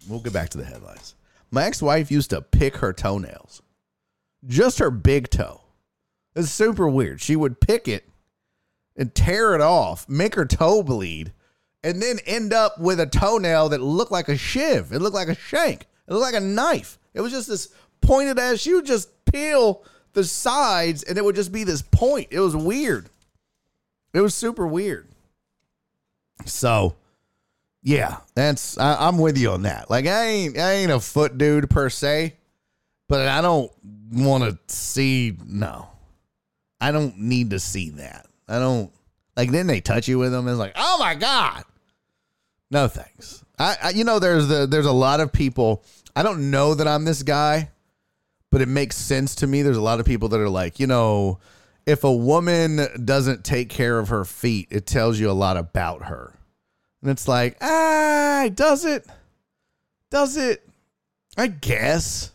we'll 0.09 0.19
get 0.19 0.33
back 0.33 0.49
to 0.49 0.57
the 0.57 0.65
headlines. 0.65 1.15
My 1.51 1.63
ex-wife 1.63 2.11
used 2.11 2.31
to 2.31 2.41
pick 2.41 2.77
her 2.77 2.91
toenails. 2.91 3.61
Just 4.45 4.79
her 4.79 4.91
big 4.91 5.29
toe. 5.29 5.61
It's 6.35 6.51
super 6.51 6.89
weird. 6.89 7.21
She 7.21 7.35
would 7.35 7.61
pick 7.61 7.87
it 7.87 8.09
and 8.95 9.15
tear 9.15 9.55
it 9.55 9.61
off, 9.61 10.07
make 10.09 10.35
her 10.35 10.45
toe 10.45 10.83
bleed, 10.83 11.31
and 11.83 12.01
then 12.01 12.19
end 12.25 12.53
up 12.53 12.79
with 12.79 12.99
a 12.99 13.05
toenail 13.05 13.69
that 13.69 13.81
looked 13.81 14.11
like 14.11 14.29
a 14.29 14.37
shiv. 14.37 14.91
It 14.91 14.99
looked 14.99 15.15
like 15.15 15.29
a 15.29 15.35
shank. 15.35 15.87
It 16.07 16.13
looked 16.13 16.23
like 16.23 16.41
a 16.41 16.45
knife. 16.45 16.97
It 17.13 17.21
was 17.21 17.31
just 17.31 17.47
this 17.47 17.69
pointed 18.01 18.39
ass. 18.39 18.65
you 18.65 18.81
just 18.81 19.09
peel 19.25 19.83
the 20.13 20.23
sides 20.23 21.03
and 21.03 21.17
it 21.17 21.23
would 21.23 21.35
just 21.35 21.51
be 21.51 21.63
this 21.63 21.81
point. 21.81 22.27
It 22.31 22.39
was 22.39 22.55
weird. 22.55 23.09
It 24.13 24.21
was 24.21 24.33
super 24.33 24.65
weird. 24.65 25.07
So, 26.45 26.95
yeah, 27.83 28.17
that's 28.33 28.77
I, 28.77 29.07
I'm 29.07 29.17
with 29.17 29.37
you 29.37 29.51
on 29.51 29.63
that. 29.63 29.89
Like 29.89 30.05
I 30.05 30.25
ain't 30.25 30.57
I 30.57 30.73
ain't 30.73 30.91
a 30.91 30.99
foot 30.99 31.37
dude 31.37 31.69
per 31.69 31.89
se, 31.89 32.35
but 33.07 33.27
I 33.27 33.41
don't 33.41 33.71
want 34.11 34.43
to 34.43 34.57
see 34.73 35.37
no. 35.45 35.87
I 36.81 36.91
don't 36.91 37.17
need 37.19 37.51
to 37.51 37.59
see 37.59 37.91
that. 37.91 38.27
I 38.47 38.57
don't 38.59 38.91
like. 39.39 39.51
Then 39.51 39.67
they 39.67 39.81
touch 39.81 40.07
you 40.07 40.19
with 40.19 40.31
them. 40.31 40.47
It's 40.47 40.57
like, 40.57 40.73
oh 40.75 40.97
my 40.99 41.15
god, 41.15 41.63
no 42.69 42.87
thanks. 42.87 43.43
I, 43.57 43.77
I 43.83 43.89
you 43.91 44.03
know 44.03 44.19
there's 44.19 44.47
the 44.47 44.67
there's 44.67 44.85
a 44.85 44.91
lot 44.91 45.19
of 45.19 45.31
people. 45.31 45.83
I 46.15 46.23
don't 46.23 46.51
know 46.51 46.73
that 46.73 46.87
I'm 46.87 47.05
this 47.05 47.23
guy, 47.23 47.69
but 48.51 48.61
it 48.61 48.67
makes 48.67 48.95
sense 48.95 49.35
to 49.35 49.47
me. 49.47 49.61
There's 49.61 49.77
a 49.77 49.81
lot 49.81 49.99
of 49.99 50.05
people 50.05 50.29
that 50.29 50.39
are 50.39 50.49
like, 50.49 50.79
you 50.79 50.87
know, 50.87 51.39
if 51.85 52.03
a 52.03 52.11
woman 52.11 53.05
doesn't 53.05 53.43
take 53.43 53.69
care 53.69 53.99
of 53.99 54.09
her 54.09 54.25
feet, 54.25 54.67
it 54.71 54.85
tells 54.85 55.19
you 55.19 55.29
a 55.29 55.33
lot 55.33 55.57
about 55.57 56.05
her. 56.05 56.33
And 57.01 57.11
it's 57.11 57.27
like, 57.27 57.57
ah, 57.61 58.49
does 58.53 58.85
it? 58.85 59.07
Does 60.09 60.35
it? 60.37 60.67
I 61.37 61.47
guess. 61.47 62.31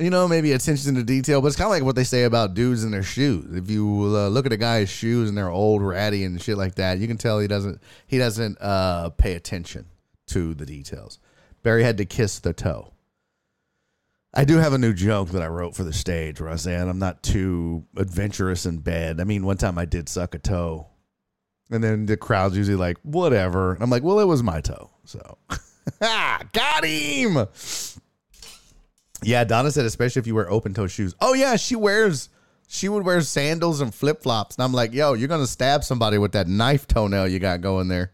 You 0.00 0.08
know, 0.08 0.26
maybe 0.26 0.52
attention 0.52 0.94
to 0.94 1.04
detail, 1.04 1.42
but 1.42 1.48
it's 1.48 1.56
kind 1.56 1.66
of 1.66 1.72
like 1.72 1.82
what 1.82 1.94
they 1.94 2.04
say 2.04 2.22
about 2.22 2.54
dudes 2.54 2.84
and 2.84 2.94
their 2.94 3.02
shoes. 3.02 3.54
If 3.54 3.70
you 3.70 3.86
uh, 4.16 4.28
look 4.28 4.46
at 4.46 4.52
a 4.52 4.56
guy's 4.56 4.88
shoes 4.88 5.28
and 5.28 5.36
they're 5.36 5.50
old, 5.50 5.82
ratty, 5.82 6.24
and 6.24 6.40
shit 6.40 6.56
like 6.56 6.76
that, 6.76 6.98
you 6.98 7.06
can 7.06 7.18
tell 7.18 7.38
he 7.38 7.46
doesn't 7.46 7.82
he 8.06 8.16
doesn't 8.16 8.56
uh, 8.62 9.10
pay 9.10 9.34
attention 9.34 9.84
to 10.28 10.54
the 10.54 10.64
details. 10.64 11.18
Barry 11.62 11.82
had 11.82 11.98
to 11.98 12.06
kiss 12.06 12.38
the 12.38 12.54
toe. 12.54 12.94
I 14.32 14.44
do 14.44 14.56
have 14.56 14.72
a 14.72 14.78
new 14.78 14.94
joke 14.94 15.30
that 15.30 15.42
I 15.42 15.48
wrote 15.48 15.74
for 15.74 15.82
the 15.84 15.92
stage 15.92 16.40
where 16.40 16.50
I 16.50 16.56
say 16.56 16.76
I'm 16.76 16.98
not 16.98 17.22
too 17.22 17.84
adventurous 17.96 18.64
in 18.64 18.78
bed. 18.78 19.20
I 19.20 19.24
mean, 19.24 19.44
one 19.44 19.58
time 19.58 19.76
I 19.76 19.84
did 19.84 20.08
suck 20.08 20.34
a 20.34 20.38
toe, 20.38 20.86
and 21.70 21.84
then 21.84 22.06
the 22.06 22.16
crowd's 22.16 22.56
usually 22.56 22.76
like, 22.76 22.96
"Whatever." 23.02 23.74
And 23.74 23.82
I'm 23.82 23.90
like, 23.90 24.02
"Well, 24.04 24.20
it 24.20 24.26
was 24.26 24.42
my 24.42 24.62
toe, 24.62 24.90
so 25.04 25.36
got 26.00 26.84
him." 26.84 27.46
Yeah, 29.22 29.44
Donna 29.44 29.70
said, 29.70 29.84
especially 29.84 30.20
if 30.20 30.26
you 30.26 30.34
wear 30.34 30.50
open 30.50 30.74
toe 30.74 30.86
shoes. 30.86 31.14
Oh 31.20 31.34
yeah, 31.34 31.56
she 31.56 31.76
wears 31.76 32.28
she 32.68 32.88
would 32.88 33.04
wear 33.04 33.20
sandals 33.20 33.80
and 33.80 33.94
flip 33.94 34.22
flops, 34.22 34.56
and 34.56 34.64
I'm 34.64 34.72
like, 34.72 34.92
yo, 34.92 35.14
you're 35.14 35.28
gonna 35.28 35.46
stab 35.46 35.84
somebody 35.84 36.18
with 36.18 36.32
that 36.32 36.48
knife 36.48 36.86
toenail 36.86 37.28
you 37.28 37.38
got 37.38 37.60
going 37.60 37.88
there. 37.88 38.12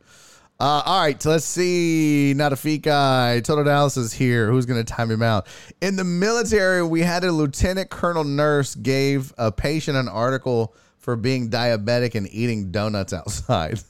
Uh, 0.58 0.82
all 0.86 1.02
right, 1.02 1.20
so 1.20 1.30
let's 1.30 1.44
see. 1.44 2.32
Not 2.34 2.54
a 2.54 2.56
feet 2.56 2.80
guy. 2.80 3.40
Total 3.40 3.62
Dallas 3.62 3.98
is 3.98 4.14
here. 4.14 4.50
Who's 4.50 4.64
gonna 4.64 4.84
time 4.84 5.10
him 5.10 5.22
out? 5.22 5.46
In 5.82 5.96
the 5.96 6.04
military, 6.04 6.82
we 6.82 7.02
had 7.02 7.24
a 7.24 7.30
lieutenant 7.32 7.90
colonel 7.90 8.24
nurse 8.24 8.74
gave 8.74 9.34
a 9.36 9.52
patient 9.52 9.98
an 9.98 10.08
article 10.08 10.74
for 10.98 11.14
being 11.14 11.50
diabetic 11.50 12.14
and 12.14 12.26
eating 12.32 12.72
donuts 12.72 13.12
outside. 13.12 13.80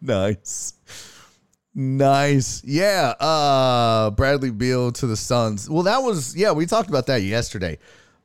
nice. 0.00 0.72
Nice. 1.78 2.64
Yeah. 2.64 3.12
Uh 3.20 4.10
Bradley 4.10 4.50
Beal 4.50 4.90
to 4.92 5.06
the 5.06 5.16
Suns. 5.16 5.68
Well, 5.68 5.82
that 5.82 5.98
was 5.98 6.34
yeah, 6.34 6.52
we 6.52 6.64
talked 6.64 6.88
about 6.88 7.06
that 7.08 7.20
yesterday. 7.20 7.78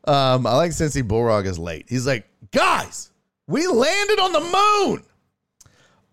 Um, 0.05 0.47
I 0.47 0.55
like 0.55 0.71
Sensei 0.71 1.01
Bullrog 1.01 1.45
is 1.45 1.59
late. 1.59 1.85
He's 1.89 2.07
like, 2.07 2.27
guys, 2.51 3.11
we 3.47 3.67
landed 3.67 4.19
on 4.19 4.31
the 4.31 4.39
moon. 4.39 5.03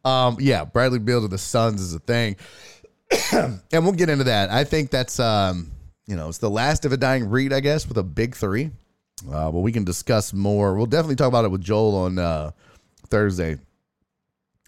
Um, 0.05 0.37
yeah, 0.40 0.64
Bradley 0.64 0.98
Beal 0.98 1.22
to 1.22 1.29
the 1.29 1.38
Suns 1.38 1.81
is 1.81 1.94
a 1.94 2.01
thing. 2.01 2.37
and 3.33 3.61
we'll 3.72 3.92
get 3.92 4.09
into 4.11 4.24
that. 4.24 4.51
I 4.51 4.64
think 4.64 4.90
that's 4.90 5.20
um, 5.20 5.70
you 6.09 6.16
know, 6.16 6.29
it's 6.29 6.38
the 6.38 6.51
last 6.51 6.85
of 6.85 6.92
a 6.92 6.96
dying 6.96 7.29
breed, 7.29 7.53
I 7.53 7.61
guess, 7.61 7.87
with 7.87 7.98
a 7.98 8.03
big 8.03 8.35
three. 8.35 8.72
Uh, 9.33 9.53
but 9.53 9.61
we 9.61 9.70
can 9.70 9.85
discuss 9.85 10.33
more. 10.33 10.74
We'll 10.74 10.87
definitely 10.87 11.16
talk 11.16 11.29
about 11.29 11.44
it 11.44 11.53
with 11.53 11.61
Joel 11.61 11.94
on 11.96 12.18
uh 12.18 12.51
Thursday. 13.09 13.59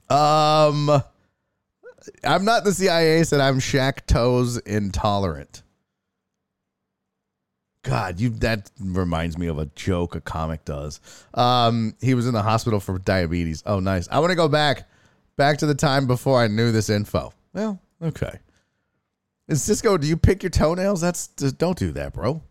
Um 0.08 1.02
I'm 2.24 2.44
not 2.44 2.64
the 2.64 2.72
CIA 2.72 3.22
said 3.24 3.40
I'm 3.40 3.58
Shaq 3.58 4.06
Toes 4.06 4.58
intolerant. 4.58 5.62
God, 7.82 8.20
you 8.20 8.30
that 8.40 8.70
reminds 8.78 9.38
me 9.38 9.46
of 9.46 9.58
a 9.58 9.66
joke 9.74 10.14
a 10.14 10.20
comic 10.20 10.64
does. 10.64 11.00
Um, 11.32 11.94
he 12.00 12.14
was 12.14 12.26
in 12.26 12.34
the 12.34 12.42
hospital 12.42 12.78
for 12.78 12.98
diabetes. 12.98 13.62
Oh, 13.64 13.80
nice. 13.80 14.06
I 14.10 14.18
want 14.18 14.30
to 14.30 14.36
go 14.36 14.48
back, 14.48 14.88
back 15.36 15.58
to 15.58 15.66
the 15.66 15.74
time 15.74 16.06
before 16.06 16.42
I 16.42 16.48
knew 16.48 16.72
this 16.72 16.90
info. 16.90 17.32
Well, 17.54 17.80
okay. 18.02 18.38
Is 19.48 19.62
Cisco? 19.62 19.96
Do 19.96 20.06
you 20.06 20.16
pick 20.16 20.42
your 20.42 20.50
toenails? 20.50 21.00
That's 21.00 21.26
don't 21.28 21.78
do 21.78 21.90
that, 21.92 22.12
bro. 22.12 22.42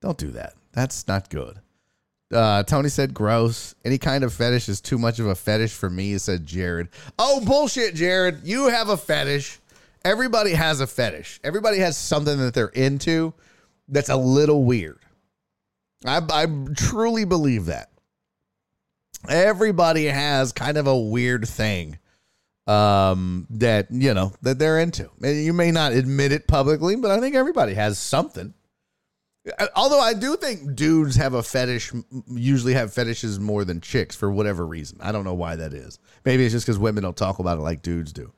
Don't 0.00 0.18
do 0.18 0.30
that. 0.32 0.54
That's 0.72 1.06
not 1.06 1.30
good. 1.30 1.60
Uh, 2.32 2.62
Tony 2.62 2.88
said 2.88 3.12
gross. 3.12 3.74
Any 3.84 3.98
kind 3.98 4.24
of 4.24 4.32
fetish 4.32 4.68
is 4.68 4.80
too 4.80 4.98
much 4.98 5.18
of 5.18 5.26
a 5.26 5.34
fetish 5.34 5.72
for 5.72 5.90
me, 5.90 6.16
said 6.18 6.46
Jared. 6.46 6.88
Oh, 7.18 7.44
bullshit, 7.44 7.94
Jared. 7.94 8.40
You 8.44 8.68
have 8.68 8.88
a 8.88 8.96
fetish. 8.96 9.58
Everybody 10.04 10.52
has 10.52 10.80
a 10.80 10.86
fetish. 10.86 11.40
Everybody 11.44 11.78
has 11.78 11.96
something 11.96 12.38
that 12.38 12.54
they're 12.54 12.68
into 12.68 13.34
that's 13.88 14.08
a 14.08 14.16
little 14.16 14.64
weird. 14.64 14.98
I, 16.04 16.20
I 16.30 16.46
truly 16.74 17.24
believe 17.24 17.66
that. 17.66 17.90
Everybody 19.28 20.06
has 20.06 20.52
kind 20.52 20.76
of 20.76 20.88
a 20.88 20.98
weird 20.98 21.46
thing 21.46 21.98
um, 22.66 23.46
that, 23.50 23.88
you 23.90 24.14
know, 24.14 24.32
that 24.42 24.58
they're 24.58 24.80
into. 24.80 25.10
And 25.22 25.44
You 25.44 25.52
may 25.52 25.70
not 25.70 25.92
admit 25.92 26.32
it 26.32 26.48
publicly, 26.48 26.96
but 26.96 27.12
I 27.12 27.20
think 27.20 27.36
everybody 27.36 27.74
has 27.74 27.98
something. 27.98 28.54
Uh, 29.58 29.66
Although 29.74 30.00
I 30.00 30.14
do 30.14 30.36
think 30.36 30.74
dudes 30.76 31.16
have 31.16 31.34
a 31.34 31.42
fetish, 31.42 31.92
usually 32.28 32.74
have 32.74 32.92
fetishes 32.92 33.40
more 33.40 33.64
than 33.64 33.80
chicks 33.80 34.14
for 34.14 34.30
whatever 34.30 34.66
reason. 34.66 34.98
I 35.00 35.12
don't 35.12 35.24
know 35.24 35.34
why 35.34 35.56
that 35.56 35.72
is. 35.72 35.98
Maybe 36.24 36.44
it's 36.44 36.52
just 36.52 36.66
because 36.66 36.78
women 36.78 37.02
don't 37.02 37.16
talk 37.16 37.38
about 37.38 37.58
it 37.58 37.62
like 37.62 37.82
dudes 37.82 38.12
do. 38.12 38.32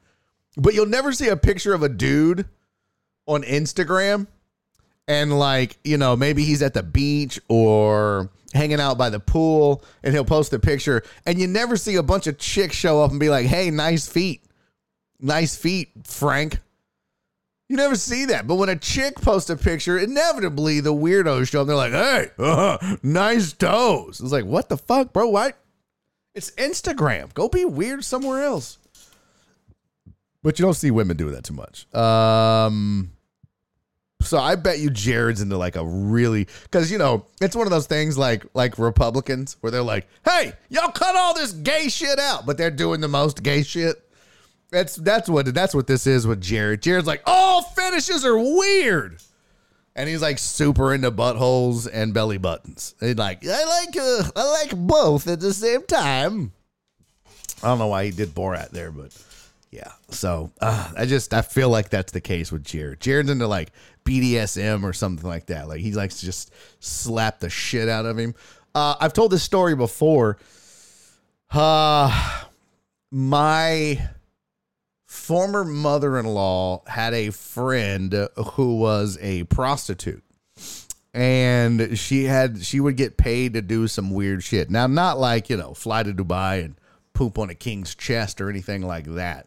But 0.56 0.74
you'll 0.74 0.86
never 0.86 1.12
see 1.12 1.28
a 1.28 1.36
picture 1.36 1.74
of 1.74 1.82
a 1.82 1.88
dude 1.88 2.46
on 3.26 3.42
Instagram 3.42 4.26
and 5.08 5.38
like, 5.38 5.78
you 5.84 5.98
know, 5.98 6.16
maybe 6.16 6.44
he's 6.44 6.62
at 6.62 6.74
the 6.74 6.82
beach 6.82 7.40
or 7.48 8.30
hanging 8.54 8.80
out 8.80 8.96
by 8.96 9.10
the 9.10 9.20
pool 9.20 9.82
and 10.02 10.14
he'll 10.14 10.24
post 10.24 10.52
a 10.52 10.58
picture 10.58 11.02
and 11.26 11.38
you 11.38 11.46
never 11.46 11.76
see 11.76 11.96
a 11.96 12.02
bunch 12.02 12.26
of 12.26 12.38
chicks 12.38 12.76
show 12.76 13.02
up 13.02 13.10
and 13.10 13.18
be 13.18 13.28
like, 13.28 13.46
"Hey, 13.46 13.70
nice 13.70 14.06
feet." 14.06 14.42
Nice 15.20 15.56
feet, 15.56 15.90
Frank. 16.04 16.58
You 17.68 17.76
never 17.76 17.96
see 17.96 18.26
that. 18.26 18.46
But 18.46 18.56
when 18.56 18.68
a 18.68 18.76
chick 18.76 19.16
posts 19.16 19.48
a 19.48 19.56
picture, 19.56 19.98
inevitably 19.98 20.80
the 20.80 20.92
weirdos 20.92 21.50
show 21.50 21.62
up. 21.62 21.66
They're 21.66 21.76
like, 21.76 21.92
hey, 21.92 22.30
uh, 22.38 22.96
nice 23.02 23.52
toes. 23.52 24.20
It's 24.20 24.32
like, 24.32 24.44
what 24.44 24.68
the 24.68 24.76
fuck, 24.76 25.12
bro? 25.12 25.28
What? 25.28 25.56
It's 26.34 26.50
Instagram. 26.52 27.32
Go 27.32 27.48
be 27.48 27.64
weird 27.64 28.04
somewhere 28.04 28.42
else. 28.42 28.78
But 30.42 30.58
you 30.58 30.64
don't 30.64 30.74
see 30.74 30.90
women 30.90 31.16
doing 31.16 31.32
that 31.32 31.44
too 31.44 31.54
much. 31.54 31.92
Um, 31.94 33.12
so 34.20 34.38
I 34.38 34.56
bet 34.56 34.78
you 34.78 34.90
Jared's 34.90 35.40
into 35.40 35.56
like 35.56 35.76
a 35.76 35.84
really 35.84 36.46
because 36.64 36.90
you 36.90 36.98
know 36.98 37.26
it's 37.40 37.56
one 37.56 37.66
of 37.66 37.70
those 37.70 37.86
things 37.86 38.18
like 38.18 38.44
like 38.54 38.78
Republicans 38.78 39.56
where 39.60 39.70
they're 39.70 39.82
like, 39.82 40.06
"Hey, 40.24 40.52
y'all 40.68 40.90
cut 40.90 41.16
all 41.16 41.34
this 41.34 41.52
gay 41.52 41.88
shit 41.88 42.18
out," 42.18 42.44
but 42.46 42.58
they're 42.58 42.70
doing 42.70 43.00
the 43.00 43.08
most 43.08 43.42
gay 43.42 43.62
shit. 43.62 44.03
That's 44.74 44.96
that's 44.96 45.28
what 45.28 45.54
that's 45.54 45.72
what 45.74 45.86
this 45.86 46.06
is 46.06 46.26
with 46.26 46.40
Jared. 46.40 46.82
Jared's 46.82 47.06
like, 47.06 47.22
all 47.26 47.62
fetishes 47.62 48.24
are 48.24 48.36
weird, 48.36 49.18
and 49.94 50.08
he's 50.08 50.20
like 50.20 50.38
super 50.38 50.92
into 50.92 51.12
buttholes 51.12 51.88
and 51.90 52.12
belly 52.12 52.38
buttons. 52.38 52.96
He's 52.98 53.16
like, 53.16 53.46
I 53.46 53.64
like 53.64 53.96
uh, 53.96 54.30
I 54.34 54.50
like 54.64 54.76
both 54.76 55.28
at 55.28 55.38
the 55.38 55.54
same 55.54 55.84
time. 55.84 56.52
I 57.62 57.68
don't 57.68 57.78
know 57.78 57.86
why 57.86 58.06
he 58.06 58.10
did 58.10 58.30
Borat 58.30 58.70
there, 58.70 58.90
but 58.90 59.16
yeah. 59.70 59.92
So 60.10 60.50
uh, 60.60 60.90
I 60.96 61.06
just 61.06 61.32
I 61.32 61.42
feel 61.42 61.68
like 61.68 61.88
that's 61.88 62.10
the 62.10 62.20
case 62.20 62.50
with 62.50 62.64
Jared. 62.64 63.00
Jared's 63.00 63.30
into 63.30 63.46
like 63.46 63.70
BDSM 64.04 64.82
or 64.82 64.92
something 64.92 65.28
like 65.28 65.46
that. 65.46 65.68
Like 65.68 65.80
he 65.80 65.92
likes 65.92 66.18
to 66.18 66.26
just 66.26 66.52
slap 66.80 67.38
the 67.38 67.48
shit 67.48 67.88
out 67.88 68.06
of 68.06 68.18
him. 68.18 68.34
Uh, 68.74 68.96
I've 69.00 69.12
told 69.12 69.30
this 69.30 69.44
story 69.44 69.76
before. 69.76 70.36
Uh, 71.50 72.42
my 73.12 74.08
former 75.14 75.64
mother-in-law 75.64 76.82
had 76.88 77.14
a 77.14 77.30
friend 77.30 78.28
who 78.54 78.76
was 78.76 79.16
a 79.20 79.44
prostitute 79.44 80.24
and 81.14 81.96
she 81.96 82.24
had 82.24 82.62
she 82.64 82.80
would 82.80 82.96
get 82.96 83.16
paid 83.16 83.54
to 83.54 83.62
do 83.62 83.86
some 83.86 84.10
weird 84.10 84.42
shit 84.42 84.68
now 84.68 84.88
not 84.88 85.16
like 85.18 85.48
you 85.48 85.56
know 85.56 85.72
fly 85.72 86.02
to 86.02 86.12
dubai 86.12 86.64
and 86.64 86.74
poop 87.12 87.38
on 87.38 87.48
a 87.48 87.54
king's 87.54 87.94
chest 87.94 88.40
or 88.40 88.50
anything 88.50 88.82
like 88.82 89.04
that 89.04 89.46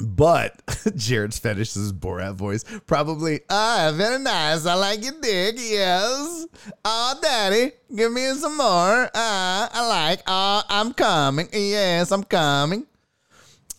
but 0.00 0.62
Jared's 0.96 1.38
fetish 1.38 1.76
is 1.76 1.92
Borat 1.92 2.34
voice. 2.34 2.64
Probably, 2.86 3.40
ah, 3.50 3.92
very 3.94 4.18
nice. 4.18 4.64
I 4.64 4.72
like 4.72 5.04
your 5.04 5.12
dick. 5.20 5.56
Yes. 5.58 6.46
Oh, 6.82 7.18
daddy, 7.20 7.72
give 7.94 8.10
me 8.10 8.32
some 8.32 8.56
more. 8.56 9.10
Ah, 9.14 9.70
I 9.70 9.86
like. 9.86 10.22
Ah, 10.26 10.64
I'm 10.70 10.94
coming. 10.94 11.46
Yes, 11.52 12.10
I'm 12.10 12.24
coming. 12.24 12.86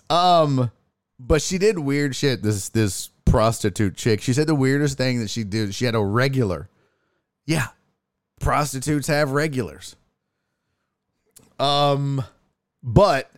Um, 0.09 0.71
but 1.19 1.41
she 1.41 1.57
did 1.57 1.79
weird 1.79 2.15
shit. 2.15 2.41
This 2.43 2.69
this 2.69 3.09
prostitute 3.25 3.95
chick. 3.95 4.21
She 4.21 4.33
said 4.33 4.47
the 4.47 4.55
weirdest 4.55 4.97
thing 4.97 5.19
that 5.19 5.29
she 5.29 5.43
did. 5.43 5.73
She 5.73 5.85
had 5.85 5.95
a 5.95 6.03
regular. 6.03 6.69
Yeah, 7.45 7.67
prostitutes 8.39 9.07
have 9.07 9.31
regulars. 9.31 9.95
Um, 11.59 12.23
but 12.81 13.31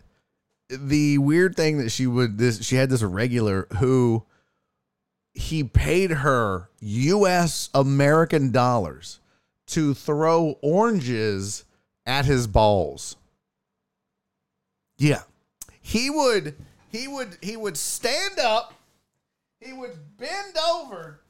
the 0.68 1.18
weird 1.18 1.56
thing 1.56 1.78
that 1.78 1.90
she 1.90 2.06
would 2.06 2.38
this 2.38 2.64
she 2.64 2.76
had 2.76 2.90
this 2.90 3.02
regular 3.02 3.68
who 3.78 4.24
he 5.32 5.62
paid 5.62 6.10
her 6.10 6.68
US 6.80 7.70
American 7.74 8.50
dollars 8.50 9.20
to 9.66 9.94
throw 9.94 10.58
oranges 10.62 11.64
at 12.04 12.24
his 12.24 12.46
balls. 12.46 13.16
Yeah. 14.98 15.22
He 15.86 16.10
would 16.10 16.56
he 16.90 17.06
would 17.06 17.38
he 17.40 17.56
would 17.56 17.76
stand 17.76 18.40
up, 18.40 18.74
he 19.60 19.72
would 19.72 19.96
bend 20.18 20.56
over, 20.58 21.20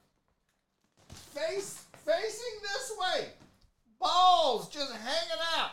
face 1.34 1.84
facing 2.06 2.60
this 2.62 2.92
way, 2.98 3.28
balls 4.00 4.70
just 4.70 4.92
hanging 4.92 5.42
out 5.56 5.72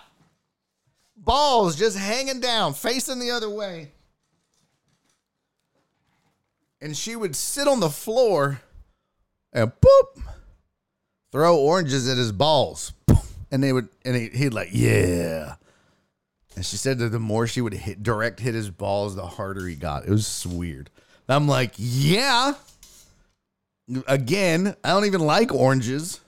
balls 1.15 1.75
just 1.75 1.97
hanging 1.97 2.39
down, 2.39 2.73
facing 2.73 3.19
the 3.19 3.31
other 3.31 3.49
way. 3.49 3.91
And 6.81 6.97
she 6.97 7.15
would 7.15 7.35
sit 7.35 7.67
on 7.67 7.79
the 7.79 7.89
floor 7.89 8.59
and 9.53 9.71
boop, 9.71 10.23
throw 11.31 11.57
oranges 11.57 12.09
at 12.09 12.17
his 12.17 12.31
balls. 12.31 12.91
And 13.51 13.63
they 13.63 13.71
would, 13.71 13.87
and 14.03 14.15
he, 14.15 14.29
he'd 14.29 14.53
like, 14.53 14.69
yeah. 14.71 15.55
And 16.55 16.65
she 16.65 16.77
said 16.77 16.99
that 16.99 17.09
the 17.09 17.19
more 17.19 17.47
she 17.47 17.61
would 17.61 17.73
hit, 17.73 18.03
direct 18.03 18.39
hit 18.39 18.53
his 18.53 18.69
balls, 18.69 19.15
the 19.15 19.25
harder 19.25 19.67
he 19.67 19.75
got. 19.75 20.05
It 20.05 20.11
was 20.11 20.45
weird. 20.45 20.89
I'm 21.27 21.47
like, 21.47 21.73
yeah. 21.77 22.53
Again, 24.07 24.75
I 24.83 24.89
don't 24.89 25.05
even 25.05 25.21
like 25.21 25.53
oranges. 25.53 26.19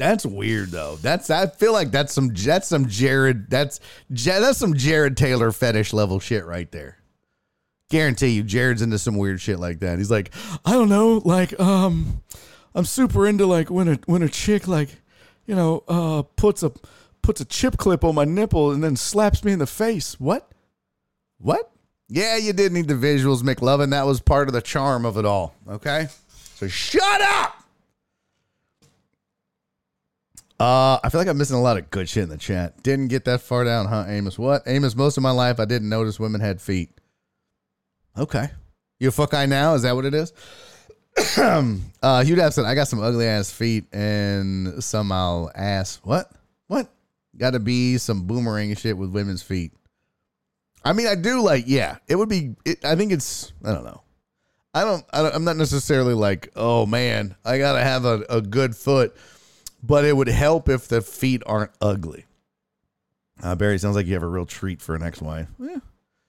That's 0.00 0.24
weird 0.24 0.70
though. 0.70 0.96
That's 0.96 1.28
I 1.28 1.46
feel 1.46 1.74
like 1.74 1.90
that's 1.90 2.14
some 2.14 2.32
that's 2.32 2.66
some 2.66 2.88
Jared 2.88 3.50
that's 3.50 3.80
that's 4.08 4.56
some 4.56 4.72
Jared 4.72 5.14
Taylor 5.18 5.52
fetish 5.52 5.92
level 5.92 6.18
shit 6.18 6.46
right 6.46 6.72
there. 6.72 6.96
Guarantee 7.90 8.28
you, 8.28 8.42
Jared's 8.42 8.80
into 8.80 8.98
some 8.98 9.18
weird 9.18 9.42
shit 9.42 9.58
like 9.58 9.80
that. 9.80 9.98
He's 9.98 10.10
like, 10.10 10.30
I 10.64 10.72
don't 10.72 10.88
know, 10.88 11.20
like 11.22 11.58
um, 11.60 12.22
I'm 12.74 12.86
super 12.86 13.26
into 13.26 13.44
like 13.44 13.70
when 13.70 13.88
a 13.88 13.98
when 14.06 14.22
a 14.22 14.28
chick 14.30 14.66
like, 14.66 14.88
you 15.44 15.54
know, 15.54 15.84
uh, 15.86 16.22
puts 16.34 16.62
a 16.62 16.72
puts 17.22 17.40
a 17.40 17.44
chip 17.44 17.76
clip 17.76 18.04
on 18.04 18.14
my 18.14 18.24
nipple 18.24 18.70
and 18.70 18.82
then 18.82 18.96
slaps 18.96 19.44
me 19.44 19.52
in 19.52 19.58
the 19.58 19.66
face. 19.66 20.18
What? 20.18 20.50
What? 21.38 21.70
Yeah, 22.08 22.36
you 22.36 22.52
did 22.52 22.72
need 22.72 22.88
the 22.88 22.94
visuals, 22.94 23.42
McLovin. 23.42 23.90
That 23.90 24.06
was 24.06 24.20
part 24.20 24.48
of 24.48 24.54
the 24.54 24.60
charm 24.60 25.04
of 25.04 25.16
it 25.16 25.24
all. 25.24 25.54
Okay, 25.68 26.08
so 26.54 26.66
shut 26.66 27.20
up. 27.20 27.56
Uh, 30.58 30.98
I 31.02 31.08
feel 31.08 31.20
like 31.20 31.28
I'm 31.28 31.38
missing 31.38 31.56
a 31.56 31.62
lot 31.62 31.78
of 31.78 31.88
good 31.88 32.06
shit 32.08 32.24
in 32.24 32.28
the 32.28 32.36
chat. 32.36 32.82
Didn't 32.82 33.08
get 33.08 33.24
that 33.24 33.40
far 33.40 33.64
down, 33.64 33.86
huh, 33.86 34.04
Amos? 34.08 34.38
What? 34.38 34.62
Amos, 34.66 34.94
most 34.94 35.16
of 35.16 35.22
my 35.22 35.30
life 35.30 35.58
I 35.58 35.64
didn't 35.64 35.88
notice 35.88 36.20
women 36.20 36.42
had 36.42 36.60
feet. 36.60 36.90
Okay. 38.18 38.50
You 38.98 39.08
a 39.08 39.12
fuck 39.12 39.32
eye 39.32 39.46
now? 39.46 39.74
Is 39.74 39.82
that 39.82 39.94
what 39.94 40.04
it 40.04 40.12
is? 40.12 40.34
uh, 41.38 42.24
Hugh 42.24 42.36
Dapson, 42.36 42.66
I 42.66 42.74
got 42.74 42.88
some 42.88 43.00
ugly 43.00 43.26
ass 43.26 43.50
feet 43.50 43.86
and 43.94 44.84
some 44.84 45.10
I'll 45.12 45.50
ass. 45.54 46.00
What? 46.02 46.30
What? 46.66 46.92
Got 47.36 47.52
to 47.52 47.60
be 47.60 47.98
some 47.98 48.26
boomerang 48.26 48.74
shit 48.74 48.96
with 48.96 49.10
women's 49.10 49.42
feet. 49.42 49.72
I 50.84 50.92
mean, 50.92 51.06
I 51.06 51.14
do 51.14 51.42
like, 51.42 51.64
yeah, 51.66 51.98
it 52.08 52.16
would 52.16 52.28
be, 52.28 52.56
it, 52.64 52.84
I 52.84 52.96
think 52.96 53.12
it's, 53.12 53.52
I 53.64 53.72
don't 53.72 53.84
know. 53.84 54.02
I 54.72 54.84
don't, 54.84 55.04
I 55.12 55.22
don't, 55.22 55.34
I'm 55.34 55.44
not 55.44 55.56
necessarily 55.56 56.14
like, 56.14 56.50
oh 56.56 56.86
man, 56.86 57.36
I 57.44 57.58
got 57.58 57.74
to 57.74 57.80
have 57.80 58.04
a, 58.04 58.24
a 58.30 58.40
good 58.40 58.76
foot 58.76 59.16
but 59.82 60.04
it 60.04 60.16
would 60.16 60.28
help 60.28 60.68
if 60.68 60.88
the 60.88 61.00
feet 61.00 61.42
aren't 61.46 61.72
ugly. 61.80 62.26
Uh, 63.42 63.54
Barry, 63.54 63.78
sounds 63.78 63.96
like 63.96 64.06
you 64.06 64.14
have 64.14 64.22
a 64.22 64.28
real 64.28 64.46
treat 64.46 64.82
for 64.82 64.94
an 64.94 65.02
ex-wife. 65.02 65.48
Yeah, 65.58 65.78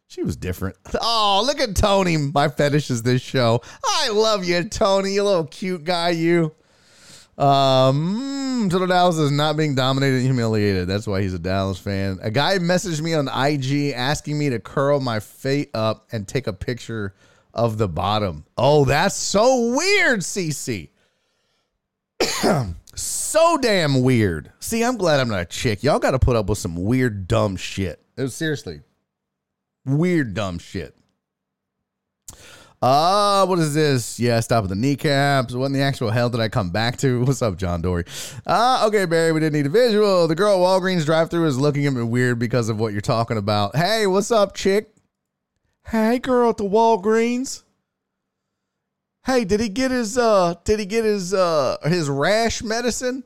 she 0.07 0.23
was 0.23 0.35
different. 0.35 0.77
Oh, 1.01 1.43
look 1.45 1.59
at 1.59 1.75
Tony. 1.75 2.17
My 2.17 2.47
fetish 2.47 2.89
is 2.89 3.03
this 3.03 3.21
show. 3.21 3.61
I 3.85 4.09
love 4.09 4.45
you, 4.45 4.63
Tony. 4.63 5.13
You 5.13 5.23
little 5.23 5.45
cute 5.45 5.83
guy, 5.83 6.09
you. 6.11 6.53
Um, 7.37 8.67
Total 8.69 8.87
Dallas 8.87 9.17
is 9.17 9.31
not 9.31 9.57
being 9.57 9.75
dominated 9.75 10.17
and 10.17 10.25
humiliated. 10.25 10.87
That's 10.87 11.07
why 11.07 11.21
he's 11.21 11.33
a 11.33 11.39
Dallas 11.39 11.79
fan. 11.79 12.19
A 12.21 12.29
guy 12.29 12.57
messaged 12.59 13.01
me 13.01 13.13
on 13.13 13.27
IG 13.27 13.93
asking 13.93 14.37
me 14.37 14.49
to 14.49 14.59
curl 14.59 14.99
my 14.99 15.19
feet 15.19 15.69
up 15.73 16.07
and 16.11 16.27
take 16.27 16.47
a 16.47 16.53
picture 16.53 17.13
of 17.53 17.77
the 17.77 17.87
bottom. 17.87 18.45
Oh, 18.57 18.85
that's 18.85 19.15
so 19.15 19.75
weird, 19.75 20.19
CC. 20.19 20.89
so 22.95 23.57
damn 23.57 24.03
weird. 24.03 24.51
See, 24.59 24.83
I'm 24.83 24.97
glad 24.97 25.19
I'm 25.19 25.29
not 25.29 25.41
a 25.41 25.45
chick. 25.45 25.83
Y'all 25.83 25.99
got 25.99 26.11
to 26.11 26.19
put 26.19 26.35
up 26.35 26.47
with 26.47 26.57
some 26.57 26.75
weird, 26.75 27.27
dumb 27.27 27.55
shit. 27.55 28.03
It 28.17 28.21
was 28.21 28.35
seriously 28.35 28.81
weird, 29.85 30.33
dumb 30.33 30.59
shit. 30.59 30.95
Uh, 32.81 33.45
what 33.45 33.59
is 33.59 33.75
this? 33.75 34.19
Yeah, 34.19 34.39
stop 34.39 34.63
at 34.63 34.69
the 34.69 34.75
kneecaps. 34.75 35.53
What 35.53 35.67
in 35.67 35.73
the 35.73 35.81
actual 35.81 36.09
hell 36.09 36.31
did 36.31 36.39
I 36.39 36.49
come 36.49 36.71
back 36.71 36.97
to? 36.97 37.21
What's 37.25 37.41
up, 37.43 37.57
John 37.57 37.81
Dory? 37.81 38.05
Uh, 38.45 38.85
okay, 38.87 39.05
Barry, 39.05 39.31
we 39.31 39.39
didn't 39.39 39.53
need 39.53 39.67
a 39.67 39.69
visual. 39.69 40.27
The 40.27 40.33
girl 40.33 40.55
at 40.55 40.81
Walgreens 40.81 41.05
drive 41.05 41.29
through 41.29 41.45
is 41.45 41.59
looking 41.59 41.85
at 41.85 41.93
me 41.93 42.01
weird 42.01 42.39
because 42.39 42.69
of 42.69 42.79
what 42.79 42.91
you're 42.91 43.01
talking 43.01 43.37
about. 43.37 43.75
Hey, 43.75 44.07
what's 44.07 44.31
up, 44.31 44.55
chick? 44.55 44.95
Hey, 45.87 46.17
girl 46.17 46.49
at 46.49 46.57
the 46.57 46.63
Walgreens. 46.63 47.63
Hey, 49.25 49.45
did 49.45 49.59
he 49.59 49.69
get 49.69 49.91
his 49.91 50.17
uh 50.17 50.55
did 50.63 50.79
he 50.79 50.85
get 50.85 51.05
his 51.05 51.31
uh 51.33 51.77
his 51.83 52.09
rash 52.09 52.63
medicine? 52.63 53.23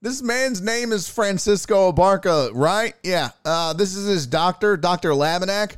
This 0.00 0.22
man's 0.22 0.62
name 0.62 0.92
is 0.92 1.06
Francisco 1.06 1.92
Barca, 1.92 2.48
right? 2.54 2.94
Yeah. 3.02 3.30
Uh 3.44 3.74
this 3.74 3.94
is 3.94 4.06
his 4.08 4.26
doctor, 4.26 4.78
Dr. 4.78 5.10
Laminack. 5.10 5.76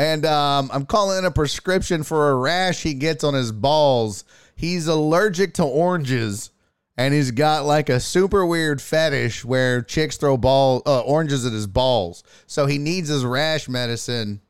And 0.00 0.24
um, 0.24 0.70
I'm 0.72 0.86
calling 0.86 1.18
in 1.18 1.26
a 1.26 1.30
prescription 1.30 2.04
for 2.04 2.30
a 2.30 2.34
rash 2.34 2.82
he 2.82 2.94
gets 2.94 3.22
on 3.22 3.34
his 3.34 3.52
balls. 3.52 4.24
He's 4.56 4.86
allergic 4.86 5.52
to 5.54 5.62
oranges, 5.62 6.48
and 6.96 7.12
he's 7.12 7.32
got 7.32 7.66
like 7.66 7.90
a 7.90 8.00
super 8.00 8.46
weird 8.46 8.80
fetish 8.80 9.44
where 9.44 9.82
chicks 9.82 10.16
throw 10.16 10.38
ball 10.38 10.80
uh, 10.86 11.00
oranges 11.00 11.44
at 11.44 11.52
his 11.52 11.66
balls. 11.66 12.24
So 12.46 12.64
he 12.64 12.78
needs 12.78 13.10
his 13.10 13.26
rash 13.26 13.68
medicine. 13.68 14.40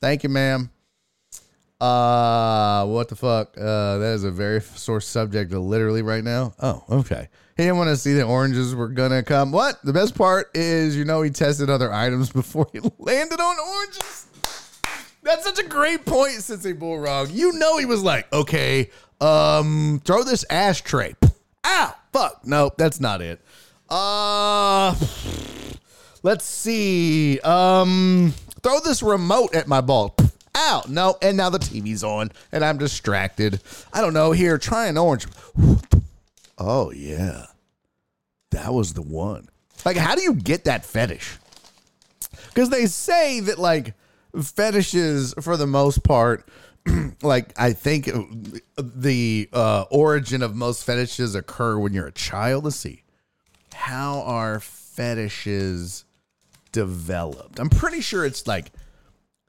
Thank 0.00 0.22
you, 0.22 0.30
ma'am. 0.30 0.70
Uh, 1.78 2.86
what 2.86 3.10
the 3.10 3.16
fuck? 3.16 3.58
Uh, 3.58 3.98
that 3.98 4.12
is 4.14 4.24
a 4.24 4.30
very 4.30 4.62
sore 4.62 5.02
subject 5.02 5.52
literally 5.52 6.00
right 6.00 6.24
now. 6.24 6.54
Oh, 6.62 6.82
okay. 6.90 7.28
He 7.58 7.64
didn't 7.64 7.76
want 7.76 7.88
to 7.88 7.96
see 7.98 8.14
the 8.14 8.22
oranges 8.22 8.74
were 8.74 8.88
gonna 8.88 9.22
come. 9.22 9.52
What? 9.52 9.82
The 9.82 9.92
best 9.92 10.14
part 10.14 10.50
is, 10.54 10.96
you 10.96 11.04
know, 11.04 11.20
he 11.20 11.28
tested 11.28 11.68
other 11.68 11.92
items 11.92 12.30
before 12.32 12.68
he 12.72 12.80
landed 12.98 13.38
on 13.38 13.56
oranges. 13.58 14.25
That's 15.26 15.42
such 15.42 15.58
a 15.58 15.64
great 15.64 16.04
point, 16.04 16.34
Sensei 16.34 16.72
Bullrog. 16.72 17.34
You 17.34 17.52
know 17.54 17.78
he 17.78 17.84
was 17.84 18.00
like, 18.00 18.32
okay, 18.32 18.90
um, 19.20 20.00
throw 20.04 20.22
this 20.22 20.44
ashtray. 20.48 21.16
Ah, 21.64 21.98
fuck. 22.12 22.42
Nope, 22.44 22.74
that's 22.78 23.00
not 23.00 23.20
it. 23.20 23.40
Uh 23.88 24.94
let's 26.22 26.44
see. 26.44 27.40
Um 27.40 28.34
throw 28.62 28.78
this 28.78 29.02
remote 29.02 29.52
at 29.52 29.66
my 29.66 29.80
ball. 29.80 30.14
Ow, 30.54 30.84
no, 30.88 31.16
and 31.20 31.36
now 31.36 31.50
the 31.50 31.58
TV's 31.58 32.04
on 32.04 32.30
and 32.52 32.64
I'm 32.64 32.78
distracted. 32.78 33.60
I 33.92 34.02
don't 34.02 34.14
know. 34.14 34.30
Here, 34.30 34.58
try 34.58 34.86
an 34.86 34.96
orange. 34.96 35.26
Oh 36.56 36.92
yeah. 36.92 37.46
That 38.52 38.72
was 38.72 38.94
the 38.94 39.02
one. 39.02 39.48
Like, 39.84 39.96
how 39.96 40.14
do 40.14 40.22
you 40.22 40.34
get 40.34 40.64
that 40.64 40.84
fetish? 40.84 41.36
Because 42.48 42.70
they 42.70 42.86
say 42.86 43.40
that 43.40 43.58
like 43.58 43.92
fetishes 44.42 45.34
for 45.40 45.56
the 45.56 45.66
most 45.66 46.02
part 46.04 46.48
like 47.22 47.52
i 47.58 47.72
think 47.72 48.08
the 48.78 49.48
uh, 49.52 49.84
origin 49.90 50.42
of 50.42 50.54
most 50.54 50.84
fetishes 50.84 51.34
occur 51.34 51.78
when 51.78 51.92
you're 51.92 52.06
a 52.06 52.12
child. 52.12 52.64
Let's 52.64 52.76
see. 52.76 53.02
How 53.72 54.22
are 54.22 54.60
fetishes 54.60 56.04
developed? 56.72 57.58
I'm 57.58 57.70
pretty 57.70 58.00
sure 58.00 58.24
it's 58.24 58.46
like 58.46 58.72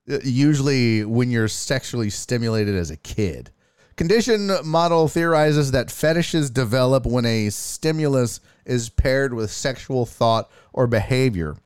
usually 0.06 1.04
when 1.04 1.30
you're 1.30 1.48
sexually 1.48 2.10
stimulated 2.10 2.76
as 2.76 2.92
a 2.92 2.98
kid. 2.98 3.52
Condition 3.96 4.52
model 4.64 5.08
theorizes 5.08 5.72
that 5.72 5.90
fetishes 5.90 6.50
develop 6.50 7.06
when 7.06 7.26
a 7.26 7.50
stimulus 7.50 8.40
is 8.66 8.90
paired 8.90 9.34
with 9.34 9.50
sexual 9.50 10.06
thought 10.06 10.52
or 10.72 10.86
behavior. 10.86 11.58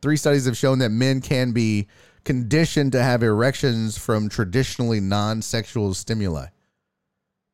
Three 0.00 0.16
studies 0.16 0.46
have 0.46 0.56
shown 0.56 0.78
that 0.78 0.90
men 0.90 1.20
can 1.20 1.52
be 1.52 1.88
conditioned 2.24 2.92
to 2.92 3.02
have 3.02 3.22
erections 3.22 3.98
from 3.98 4.28
traditionally 4.28 5.00
non 5.00 5.42
sexual 5.42 5.94
stimuli 5.94 6.46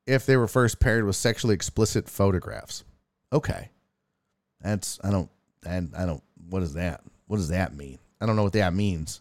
if 0.06 0.26
they 0.26 0.36
were 0.36 0.48
first 0.48 0.80
paired 0.80 1.04
with 1.04 1.16
sexually 1.16 1.54
explicit 1.54 2.08
photographs. 2.08 2.84
Okay. 3.32 3.70
That's, 4.60 4.98
I 5.02 5.10
don't, 5.10 5.30
and 5.64 5.92
I 5.96 6.06
don't, 6.06 6.22
what 6.48 6.62
is 6.62 6.74
that? 6.74 7.02
What 7.26 7.36
does 7.36 7.48
that 7.48 7.76
mean? 7.76 7.98
I 8.20 8.26
don't 8.26 8.36
know 8.36 8.42
what 8.42 8.52
that 8.54 8.74
means. 8.74 9.20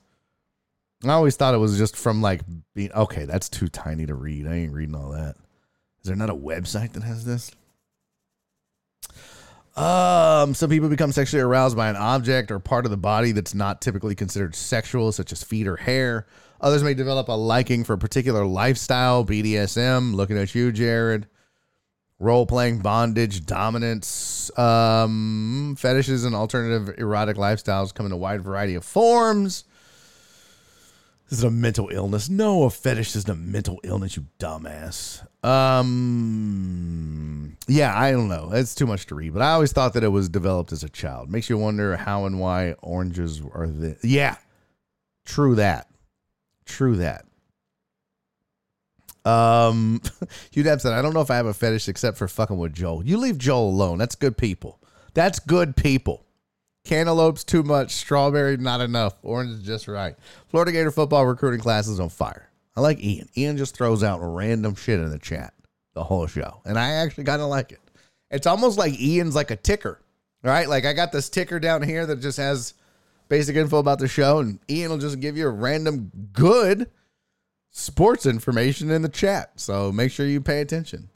I 1.03 1.11
always 1.11 1.35
thought 1.35 1.53
it 1.53 1.59
was 1.59 1.77
just 1.77 1.95
from 1.95 2.21
like 2.21 2.41
being, 2.73 2.91
okay, 2.91 3.25
that's 3.25 3.47
too 3.49 3.67
tiny 3.67 4.05
to 4.05 4.15
read. 4.15 4.47
I 4.47 4.55
ain't 4.55 4.73
reading 4.73 4.95
all 4.95 5.11
that. 5.11 5.35
Is 6.01 6.07
there 6.07 6.15
not 6.15 6.29
a 6.29 6.35
website 6.35 6.93
that 6.93 7.03
has 7.03 7.23
this? 7.23 7.51
Um, 9.79 10.53
some 10.55 10.69
people 10.69 10.89
become 10.89 11.13
sexually 11.13 11.41
aroused 11.41 11.77
by 11.77 11.89
an 11.89 11.95
object 11.95 12.51
or 12.51 12.59
part 12.59 12.83
of 12.83 12.91
the 12.91 12.97
body 12.97 13.31
that's 13.31 13.55
not 13.55 13.79
typically 13.79 14.13
considered 14.13 14.53
sexual, 14.53 15.13
such 15.13 15.31
as 15.31 15.41
feet 15.41 15.67
or 15.67 15.77
hair. 15.77 16.27
Others 16.59 16.83
may 16.83 16.93
develop 16.93 17.29
a 17.29 17.31
liking 17.31 17.85
for 17.85 17.93
a 17.93 17.97
particular 17.97 18.45
lifestyle, 18.45 19.23
BDSM, 19.23 20.13
looking 20.13 20.37
at 20.37 20.53
you, 20.53 20.73
Jared. 20.73 21.27
Role 22.19 22.45
playing, 22.45 22.79
bondage, 22.79 23.45
dominance, 23.45 24.51
um, 24.59 25.77
fetishes, 25.79 26.25
and 26.25 26.35
alternative 26.35 26.93
erotic 26.97 27.37
lifestyles 27.37 27.93
come 27.93 28.05
in 28.05 28.11
a 28.11 28.17
wide 28.17 28.41
variety 28.41 28.75
of 28.75 28.83
forms. 28.83 29.63
This 31.29 31.39
is 31.39 31.45
a 31.45 31.51
mental 31.51 31.87
illness. 31.87 32.27
No, 32.27 32.63
a 32.63 32.69
fetish 32.69 33.15
isn't 33.15 33.31
a 33.31 33.35
mental 33.35 33.79
illness, 33.85 34.17
you 34.17 34.25
dumbass. 34.39 35.25
Um, 35.41 37.17
yeah, 37.67 37.97
I 37.97 38.11
don't 38.11 38.27
know. 38.27 38.51
It's 38.53 38.75
too 38.75 38.85
much 38.85 39.05
to 39.07 39.15
read, 39.15 39.33
but 39.33 39.41
I 39.41 39.51
always 39.51 39.71
thought 39.71 39.93
that 39.93 40.03
it 40.03 40.09
was 40.09 40.27
developed 40.29 40.71
as 40.71 40.83
a 40.83 40.89
child. 40.89 41.31
Makes 41.31 41.49
you 41.49 41.57
wonder 41.57 41.95
how 41.95 42.25
and 42.25 42.39
why 42.39 42.73
oranges 42.81 43.41
are 43.53 43.67
the. 43.67 43.97
Yeah, 44.03 44.35
true 45.25 45.55
that. 45.55 45.87
True 46.65 46.97
that. 46.97 47.25
Um, 49.25 50.01
Hugh 50.51 50.63
said, 50.63 50.93
I 50.93 51.01
don't 51.01 51.13
know 51.13 51.21
if 51.21 51.31
I 51.31 51.35
have 51.35 51.45
a 51.45 51.53
fetish 51.53 51.87
except 51.87 52.17
for 52.17 52.27
fucking 52.27 52.57
with 52.57 52.73
Joel. 52.73 53.05
You 53.05 53.17
leave 53.17 53.37
Joel 53.37 53.69
alone. 53.69 53.97
That's 53.97 54.15
good 54.15 54.37
people. 54.37 54.79
That's 55.13 55.39
good 55.39 55.75
people. 55.75 56.25
Cantaloupe's 56.85 57.43
too 57.43 57.63
much. 57.63 57.91
Strawberry, 57.91 58.57
not 58.57 58.81
enough. 58.81 59.15
Orange 59.21 59.51
is 59.51 59.61
just 59.61 59.87
right. 59.87 60.15
Florida 60.47 60.71
Gator 60.71 60.91
football 60.91 61.25
recruiting 61.25 61.59
class 61.59 61.87
is 61.87 61.99
on 61.99 62.09
fire. 62.09 62.49
I 62.75 62.81
like 62.81 63.03
Ian. 63.03 63.27
Ian 63.35 63.57
just 63.57 63.75
throws 63.75 64.03
out 64.03 64.19
random 64.21 64.75
shit 64.75 64.99
in 64.99 65.09
the 65.09 65.19
chat 65.19 65.53
the 65.93 66.03
whole 66.03 66.27
show. 66.27 66.61
And 66.65 66.77
I 66.77 66.91
actually 66.91 67.25
kind 67.25 67.41
of 67.41 67.49
like 67.49 67.71
it. 67.71 67.79
It's 68.31 68.47
almost 68.47 68.77
like 68.77 68.99
Ian's 68.99 69.35
like 69.35 69.51
a 69.51 69.55
ticker, 69.55 70.01
right? 70.43 70.69
Like 70.69 70.85
I 70.85 70.93
got 70.93 71.11
this 71.11 71.29
ticker 71.29 71.59
down 71.59 71.81
here 71.81 72.05
that 72.05 72.21
just 72.21 72.37
has 72.37 72.73
basic 73.27 73.55
info 73.55 73.77
about 73.77 73.99
the 73.99 74.07
show, 74.07 74.39
and 74.39 74.59
Ian 74.69 74.91
will 74.91 74.97
just 74.97 75.19
give 75.19 75.37
you 75.37 75.47
a 75.47 75.51
random 75.51 76.11
good 76.31 76.89
sports 77.71 78.25
information 78.25 78.91
in 78.91 79.01
the 79.01 79.09
chat. 79.09 79.51
So 79.59 79.91
make 79.91 80.11
sure 80.11 80.25
you 80.25 80.41
pay 80.41 80.61
attention. 80.61 81.09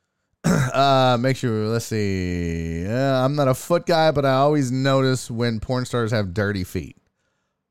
uh, 0.44 1.18
make 1.20 1.36
sure. 1.36 1.66
Let's 1.66 1.86
see. 1.86 2.86
Uh, 2.86 3.24
I'm 3.24 3.34
not 3.34 3.48
a 3.48 3.54
foot 3.54 3.86
guy, 3.86 4.10
but 4.10 4.24
I 4.24 4.34
always 4.34 4.70
notice 4.70 5.30
when 5.30 5.60
porn 5.60 5.84
stars 5.84 6.12
have 6.12 6.34
dirty 6.34 6.64
feet. 6.64 6.96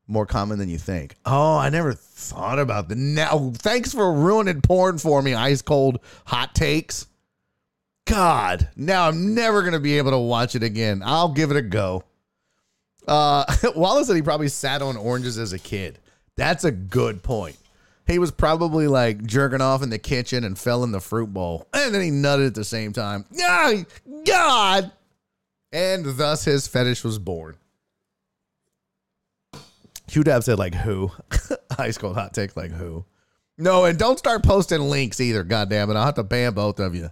More 0.10 0.26
common 0.26 0.58
than 0.58 0.70
you 0.70 0.80
think. 0.80 1.16
Oh, 1.24 1.56
I 1.56 1.70
never 1.70 1.94
thought 1.94 2.58
about 2.58 2.90
that. 2.90 2.98
Now, 2.98 3.52
thanks 3.56 3.94
for 3.94 4.12
ruining 4.12 4.62
porn 4.62 4.98
for 4.98 5.22
me. 5.22 5.36
Ice 5.36 5.62
cold 5.62 6.00
hot 6.26 6.56
takes. 6.56 7.06
God, 8.06 8.70
now 8.76 9.08
I'm 9.08 9.36
never 9.36 9.62
gonna 9.62 9.80
be 9.80 10.00
able 10.00 10.10
to 10.10 10.18
watch 10.18 10.56
it 10.56 10.64
again. 10.64 11.04
I'll 11.06 11.30
give 11.30 11.52
it 11.52 11.58
a 11.58 11.62
go. 11.62 12.04
Uh, 13.08 13.46
Wallace 13.76 14.08
said 14.08 14.16
he 14.16 14.24
probably 14.24 14.48
sat 14.48 14.82
on 14.82 14.98
oranges 14.98 15.38
as 15.38 15.54
a 15.54 15.60
kid. 15.60 16.00
That's 16.36 16.64
a 16.64 16.72
good 16.72 17.22
point. 17.22 17.58
He 18.08 18.18
was 18.18 18.32
probably 18.32 18.88
like 18.88 19.24
jerking 19.24 19.62
off 19.62 19.84
in 19.84 19.92
the 19.92 20.00
kitchen 20.00 20.44
and 20.44 20.58
fell 20.58 20.84
in 20.84 20.92
the 20.92 21.00
fruit 21.00 21.32
bowl. 21.32 21.68
And 21.72 21.94
then 21.94 22.02
he 22.02 22.10
nutted 22.10 22.48
at 22.48 22.56
the 22.56 22.64
same 22.64 22.94
time. 22.94 23.26
Oh, 23.40 23.86
God. 24.26 24.92
And 25.72 26.04
thus 26.18 26.46
his 26.46 26.68
fetish 26.68 27.04
was 27.04 27.20
born. 27.20 27.58
Hugh 30.10 30.24
Dab 30.24 30.44
said, 30.44 30.60
like, 30.60 30.74
who? 30.74 31.12
Ice 31.78 31.98
cold 31.98 32.16
hot 32.16 32.34
take, 32.34 32.58
like, 32.58 32.72
who? 32.72 33.06
No, 33.58 33.86
and 33.86 34.00
don't 34.00 34.18
start 34.18 34.44
posting 34.44 34.82
links 34.82 35.20
either, 35.20 35.44
God 35.44 35.70
damn 35.70 35.90
it! 35.90 35.96
I'll 35.96 36.06
have 36.06 36.16
to 36.16 36.24
ban 36.24 36.54
both 36.54 36.80
of 36.80 36.96
you. 36.96 37.12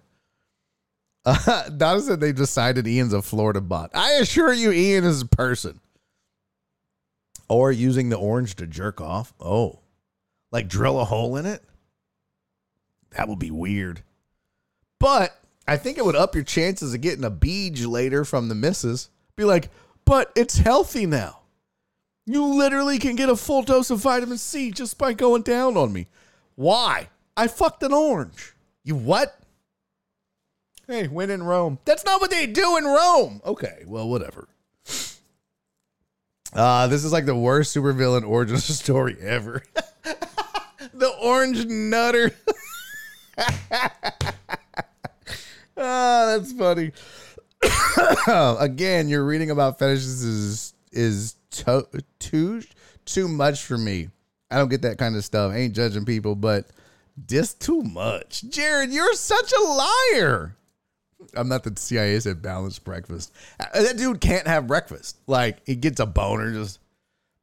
Uh, 1.25 1.69
Donna 1.77 1.99
said 1.99 2.21
they 2.21 2.31
decided 2.31 2.87
Ian's 2.87 3.13
a 3.13 3.21
Florida 3.21 3.59
bot. 3.59 3.91
I 3.93 4.13
assure 4.13 4.53
you, 4.53 4.71
Ian 4.71 5.03
is 5.03 5.21
a 5.21 5.27
person. 5.27 5.81
Or 7.49 7.71
using 7.71 8.09
the 8.09 8.17
orange 8.17 8.55
to 8.55 8.67
jerk 8.67 9.01
off. 9.01 9.33
Oh. 9.39 9.79
Like 10.51 10.69
drill 10.69 10.99
a 10.99 11.05
hole 11.05 11.35
in 11.35 11.45
it? 11.45 11.61
That 13.11 13.27
would 13.27 13.39
be 13.39 13.51
weird. 13.51 14.03
But 14.99 15.37
I 15.67 15.75
think 15.75 15.97
it 15.97 16.05
would 16.05 16.15
up 16.15 16.33
your 16.33 16.43
chances 16.45 16.93
of 16.93 17.01
getting 17.01 17.25
a 17.25 17.29
beach 17.29 17.81
later 17.81 18.23
from 18.23 18.47
the 18.47 18.55
missus. 18.55 19.09
Be 19.35 19.43
like, 19.43 19.69
but 20.05 20.31
it's 20.35 20.57
healthy 20.57 21.05
now. 21.05 21.41
You 22.29 22.45
literally 22.45 22.99
can 22.99 23.15
get 23.15 23.29
a 23.29 23.37
full 23.37 23.61
dose 23.61 23.89
of 23.89 23.99
vitamin 23.99 24.37
C 24.37 24.69
just 24.69 24.97
by 24.97 25.13
going 25.13 25.43
down 25.43 25.77
on 25.77 25.93
me. 25.93 26.07
Why? 26.55 27.07
I 27.37 27.47
fucked 27.47 27.81
an 27.83 27.93
orange. 27.93 28.53
You 28.83 28.95
what? 28.95 29.39
Hey, 30.87 31.07
when 31.07 31.29
in 31.29 31.43
Rome. 31.43 31.79
That's 31.85 32.03
not 32.03 32.19
what 32.19 32.29
they 32.29 32.45
do 32.45 32.75
in 32.75 32.83
Rome. 32.83 33.41
Okay, 33.45 33.83
well, 33.87 34.09
whatever. 34.09 34.49
Uh, 36.53 36.87
this 36.87 37.05
is 37.05 37.13
like 37.13 37.25
the 37.25 37.35
worst 37.35 37.73
supervillain 37.75 38.27
origin 38.27 38.57
story 38.57 39.15
ever. 39.21 39.63
the 40.93 41.09
orange 41.21 41.65
nutter. 41.65 42.31
Ah, 45.79 46.35
that's 46.35 46.53
funny. 46.53 46.91
Again, 48.59 49.09
you're 49.09 49.23
reading 49.23 49.51
about 49.51 49.77
fetishes 49.77 50.23
is 50.23 50.73
is 50.91 51.35
to, 51.51 51.87
too 52.19 52.61
too 53.05 53.27
much 53.27 53.63
for 53.63 53.77
me. 53.77 54.09
I 54.51 54.57
don't 54.57 54.69
get 54.69 54.81
that 54.83 54.97
kind 54.97 55.15
of 55.15 55.23
stuff. 55.23 55.51
I 55.51 55.57
ain't 55.57 55.75
judging 55.75 56.05
people, 56.05 56.35
but 56.35 56.67
just 57.25 57.59
too 57.59 57.81
much. 57.83 58.43
Jared, 58.49 58.91
you're 58.91 59.13
such 59.13 59.51
a 59.51 59.61
liar. 59.61 60.55
I'm 61.35 61.49
not 61.49 61.63
the 61.63 61.73
CIA 61.75 62.19
said 62.19 62.41
balanced 62.41 62.83
breakfast. 62.83 63.33
Uh, 63.59 63.81
That 63.81 63.97
dude 63.97 64.21
can't 64.21 64.47
have 64.47 64.67
breakfast. 64.67 65.17
Like 65.27 65.65
he 65.65 65.75
gets 65.75 65.99
a 65.99 66.05
boner 66.05 66.51
just 66.51 66.79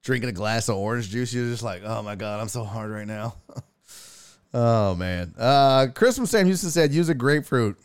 drinking 0.02 0.30
a 0.30 0.32
glass 0.32 0.68
of 0.68 0.76
orange 0.76 1.10
juice. 1.10 1.32
You're 1.34 1.50
just 1.50 1.62
like, 1.62 1.82
oh 1.84 2.02
my 2.02 2.14
god, 2.14 2.40
I'm 2.40 2.48
so 2.48 2.64
hard 2.64 2.90
right 2.90 3.06
now. 3.06 3.34
oh 4.54 4.94
man. 4.94 5.34
Uh, 5.36 5.88
Chris 5.94 6.16
from 6.16 6.26
Sam 6.26 6.46
Houston 6.46 6.70
said 6.70 6.92
use 6.92 7.08
a 7.08 7.14
grapefruit. 7.14 7.76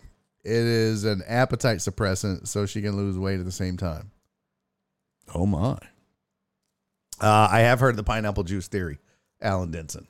It 0.43 0.51
is 0.53 1.03
an 1.03 1.21
appetite 1.27 1.79
suppressant, 1.79 2.47
so 2.47 2.65
she 2.65 2.81
can 2.81 2.95
lose 2.95 3.17
weight 3.17 3.39
at 3.39 3.45
the 3.45 3.51
same 3.51 3.75
time. 3.75 4.11
Oh 5.35 5.45
my. 5.45 5.77
Uh, 7.21 7.47
I 7.51 7.61
have 7.61 7.79
heard 7.79 7.95
the 7.95 8.03
pineapple 8.03 8.43
juice 8.43 8.67
theory, 8.67 8.99
Alan 9.41 9.71
Denson. 9.71 10.07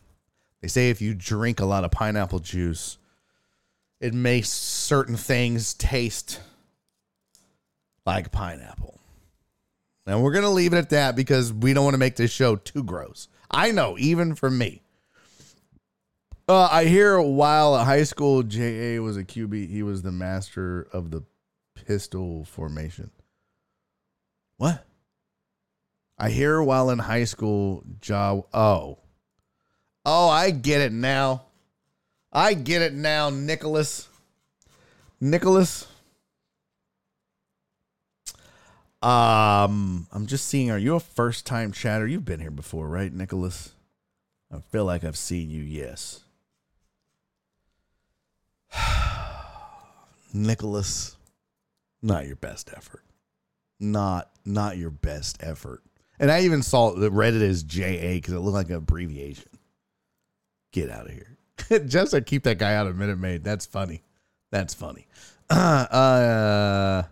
They 0.62 0.68
say 0.68 0.90
if 0.90 1.02
you 1.02 1.14
drink 1.14 1.60
a 1.60 1.66
lot 1.66 1.84
of 1.84 1.92
pineapple 1.92 2.40
juice, 2.40 2.98
it 4.00 4.14
makes 4.14 4.50
certain 4.50 5.16
things 5.16 5.74
taste 5.74 6.42
like 8.06 8.32
pineapple. 8.32 9.00
And 10.06 10.24
we're 10.24 10.32
going 10.32 10.44
to 10.44 10.50
leave 10.50 10.74
it 10.74 10.78
at 10.78 10.90
that 10.90 11.16
because 11.16 11.54
we 11.54 11.74
don't 11.74 11.84
want 11.84 11.94
to 11.94 12.00
make 12.00 12.16
this 12.16 12.32
show 12.32 12.56
too 12.56 12.84
gross. 12.84 13.28
I 13.52 13.72
know, 13.72 13.98
even 13.98 14.36
for 14.36 14.50
me. 14.50 14.82
Uh, 16.48 16.68
I 16.72 16.86
hear 16.86 17.22
while 17.22 17.78
at 17.78 17.86
high 17.86 18.04
school, 18.04 18.42
J.A. 18.42 19.00
was 19.00 19.18
a 19.18 19.24
QB, 19.24 19.70
he 19.70 19.84
was 19.84 20.02
the 20.02 20.12
master 20.12 20.88
of 20.92 21.12
the 21.12 21.24
pistol 21.76 22.44
formation. 22.44 23.12
What? 24.58 24.84
I 26.20 26.30
hear 26.30 26.62
while 26.62 26.90
in 26.90 27.00
high 27.00 27.24
school, 27.24 27.84
Ja. 28.04 28.42
Oh. 28.54 28.98
Oh, 30.06 30.28
I 30.28 30.52
get 30.52 30.82
it 30.82 30.92
now. 30.92 31.44
I 32.32 32.54
get 32.54 32.82
it 32.82 32.94
now, 32.94 33.30
Nicholas. 33.30 34.10
Nicholas. 35.22 35.88
Um, 39.02 40.08
I'm 40.12 40.26
just 40.26 40.48
seeing. 40.48 40.70
Are 40.72 40.78
you 40.78 40.96
a 40.96 41.00
first 41.00 41.46
time 41.46 41.72
chatter? 41.72 42.06
You've 42.06 42.26
been 42.26 42.42
here 42.42 42.52
before, 42.52 42.90
right, 42.90 43.14
Nicholas? 43.14 43.72
I 44.54 44.60
feel 44.60 44.84
like 44.84 45.06
I've 45.06 45.18
seen 45.18 45.50
you. 45.50 45.64
Yes. 45.64 46.20
Nicholas, 50.34 51.16
not 52.02 52.28
your 52.28 52.36
best 52.36 52.72
effort. 52.76 53.04
Not 53.80 54.30
not 54.44 54.78
your 54.78 54.90
best 54.90 55.38
effort. 55.40 55.82
And 56.20 56.30
I 56.30 56.42
even 56.42 56.62
saw 56.62 56.96
it 57.02 57.12
read 57.14 57.34
it 57.34 57.42
as 57.42 57.64
JA 57.64 58.16
because 58.16 58.34
it 58.34 58.40
looked 58.40 58.56
like 58.56 58.70
an 58.70 58.76
abbreviation. 58.76 59.50
Get 60.72 60.90
out 60.90 61.08
of 61.08 61.14
here. 61.14 61.38
Just 61.88 62.12
to 62.12 62.22
keep 62.22 62.44
that 62.44 62.58
guy 62.58 62.76
out 62.76 62.88
of 62.88 62.98
Minute 62.98 63.18
Maid. 63.18 63.44
That's 63.44 63.66
funny. 63.66 64.04
That's 64.52 64.74
funny. 64.74 65.08
Uh, 65.52 67.04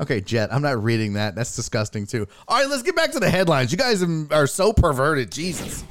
okay, 0.00 0.22
Jet. 0.22 0.50
I'm 0.52 0.62
not 0.62 0.82
reading 0.82 1.14
that. 1.14 1.34
That's 1.34 1.54
disgusting 1.54 2.06
too. 2.06 2.26
All 2.48 2.58
right, 2.58 2.68
let's 2.68 2.82
get 2.82 2.96
back 2.96 3.12
to 3.12 3.20
the 3.20 3.28
headlines. 3.28 3.72
You 3.72 3.76
guys 3.78 4.02
are 4.30 4.46
so 4.46 4.72
perverted. 4.72 5.30
Jesus. 5.30 5.84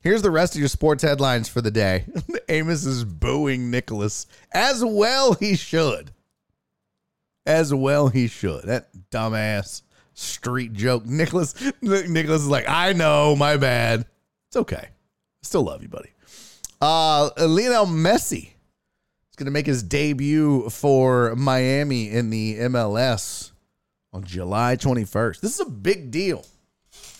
Here's 0.00 0.22
the 0.22 0.30
rest 0.30 0.54
of 0.54 0.60
your 0.60 0.68
sports 0.68 1.02
headlines 1.02 1.48
for 1.48 1.60
the 1.60 1.70
day. 1.70 2.06
Amos 2.48 2.86
is 2.86 3.04
booing 3.04 3.70
Nicholas. 3.70 4.26
As 4.52 4.82
well 4.82 5.34
he 5.34 5.56
should. 5.56 6.10
As 7.44 7.74
well 7.74 8.08
he 8.08 8.28
should. 8.28 8.64
That 8.64 8.88
dumbass 9.10 9.82
street 10.14 10.72
joke. 10.72 11.04
Nicholas 11.06 11.54
Nicholas 11.80 12.42
is 12.42 12.48
like, 12.48 12.68
I 12.68 12.92
know, 12.92 13.36
my 13.36 13.56
bad. 13.56 14.06
It's 14.48 14.56
okay. 14.56 14.88
Still 15.42 15.62
love 15.62 15.82
you, 15.82 15.88
buddy. 15.88 16.10
Uh 16.80 17.30
Lionel 17.38 17.86
Messi 17.86 18.48
is 19.30 19.36
gonna 19.36 19.50
make 19.50 19.66
his 19.66 19.82
debut 19.82 20.68
for 20.70 21.34
Miami 21.36 22.10
in 22.10 22.30
the 22.30 22.58
MLS 22.60 23.52
on 24.12 24.24
July 24.24 24.76
21st. 24.76 25.40
This 25.40 25.54
is 25.54 25.60
a 25.60 25.70
big 25.70 26.10
deal 26.10 26.44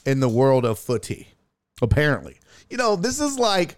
in 0.04 0.20
the 0.20 0.28
world 0.28 0.64
of 0.64 0.78
footy, 0.78 1.28
apparently. 1.80 2.38
You 2.68 2.76
know, 2.76 2.96
this 2.96 3.20
is 3.20 3.38
like 3.38 3.76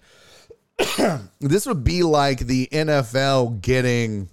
this 1.41 1.67
would 1.67 1.85
be 1.85 2.03
like 2.03 2.41
the 2.41 2.69
NFL 2.73 3.61
getting 3.61 4.29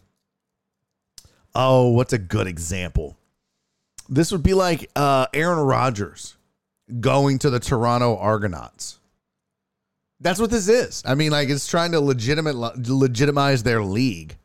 oh, 1.53 1.89
what's 1.89 2.13
a 2.13 2.17
good 2.17 2.47
example? 2.47 3.17
This 4.09 4.31
would 4.31 4.43
be 4.43 4.53
like 4.53 4.89
uh, 4.95 5.27
Aaron 5.33 5.59
Rodgers 5.59 6.35
going 6.99 7.39
to 7.39 7.49
the 7.49 7.59
Toronto 7.59 8.17
Argonauts. 8.17 8.99
That's 10.19 10.39
what 10.39 10.51
this 10.51 10.67
is. 10.67 11.01
I 11.05 11.15
mean, 11.15 11.31
like 11.31 11.49
it's 11.49 11.67
trying 11.67 11.93
to 11.93 11.99
legitimate 11.99 12.55
legitimize 12.55 13.63
their 13.63 13.83
league. 13.83 14.37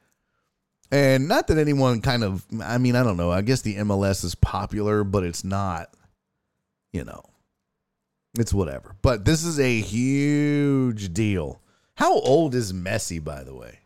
And 0.90 1.28
not 1.28 1.48
that 1.48 1.58
anyone 1.58 2.00
kind 2.00 2.24
of 2.24 2.46
I 2.62 2.78
mean, 2.78 2.96
I 2.96 3.02
don't 3.02 3.16
know. 3.16 3.30
I 3.30 3.42
guess 3.42 3.62
the 3.62 3.76
MLS 3.76 4.24
is 4.24 4.34
popular, 4.34 5.04
but 5.04 5.24
it's 5.24 5.44
not, 5.44 5.90
you 6.92 7.04
know. 7.04 7.22
It's 8.38 8.54
whatever. 8.54 8.94
But 9.02 9.24
this 9.24 9.44
is 9.44 9.58
a 9.58 9.80
huge 9.80 11.12
deal. 11.12 11.60
How 11.94 12.18
old 12.20 12.54
is 12.54 12.72
Messi, 12.72 13.22
by 13.22 13.42
the 13.42 13.54
way? 13.54 13.80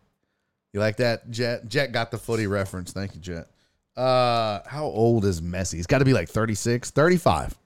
You 0.73 0.81
like 0.81 0.97
that, 0.97 1.31
Jet? 1.31 1.69
Jet 1.69 1.93
got 1.93 2.11
the 2.11 2.19
footy 2.19 2.47
reference. 2.47 2.93
Thank 2.93 3.15
you, 3.15 3.21
Jet. 3.21 3.47
Uh, 3.97 4.61
how 4.67 4.85
old 4.85 5.25
is 5.25 5.41
Messi? 5.41 5.75
He's 5.75 5.87
got 5.87 5.99
to 5.99 6.05
be 6.05 6.13
like 6.13 6.29
36, 6.29 6.91
35. 6.91 7.57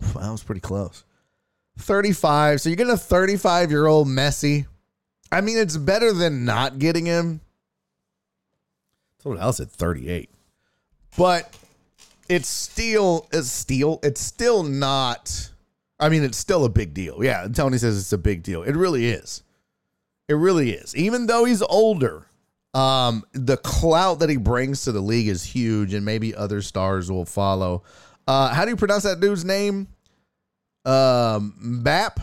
That 0.00 0.30
was 0.30 0.42
pretty 0.42 0.60
close. 0.60 1.04
35. 1.78 2.60
So 2.60 2.68
you're 2.68 2.76
getting 2.76 2.92
a 2.92 2.96
35 2.96 3.70
year 3.70 3.86
old 3.86 4.08
Messi. 4.08 4.66
I 5.32 5.40
mean, 5.40 5.58
it's 5.58 5.76
better 5.76 6.12
than 6.12 6.44
not 6.44 6.78
getting 6.78 7.06
him. 7.06 7.40
Someone 9.22 9.40
else 9.40 9.60
at 9.60 9.70
38. 9.70 10.30
But 11.16 11.54
it's 12.28 12.48
still 12.48 13.28
it's 13.32 13.50
still 13.50 13.98
it's 14.02 14.20
still 14.20 14.62
not 14.62 15.50
I 16.00 16.08
mean, 16.08 16.24
it's 16.24 16.38
still 16.38 16.64
a 16.64 16.70
big 16.70 16.94
deal. 16.94 17.22
Yeah, 17.22 17.46
Tony 17.52 17.76
says 17.76 17.98
it's 17.98 18.12
a 18.12 18.18
big 18.18 18.42
deal. 18.42 18.62
It 18.62 18.74
really 18.74 19.10
is. 19.10 19.42
It 20.28 20.34
really 20.34 20.70
is. 20.70 20.96
Even 20.96 21.26
though 21.26 21.44
he's 21.44 21.60
older, 21.60 22.26
um, 22.74 23.24
the 23.32 23.56
clout 23.56 24.20
that 24.20 24.30
he 24.30 24.36
brings 24.36 24.84
to 24.84 24.92
the 24.92 25.00
league 25.00 25.28
is 25.28 25.44
huge, 25.44 25.94
and 25.94 26.04
maybe 26.04 26.34
other 26.34 26.62
stars 26.62 27.10
will 27.10 27.24
follow. 27.24 27.82
Uh, 28.26 28.52
how 28.54 28.64
do 28.64 28.70
you 28.70 28.76
pronounce 28.76 29.04
that 29.04 29.20
dude's 29.20 29.44
name? 29.44 29.88
Um, 30.84 31.80
Bap. 31.82 32.20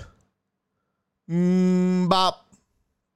Mbop. 1.29 2.35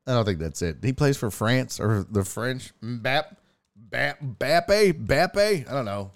I 0.08 0.14
don't 0.14 0.26
think 0.26 0.40
that's 0.40 0.62
it. 0.62 0.78
He 0.84 0.94
plays 0.94 1.18
for 1.18 1.32
France 1.32 1.80
or 1.80 2.06
the 2.10 2.26
French. 2.26 2.72
Bap. 2.82 3.38
Bap. 3.76 4.20
Bappe. 4.22 5.06
Bappe. 5.06 5.70
I 5.70 5.72
don't 5.72 5.86
know. 5.86 6.12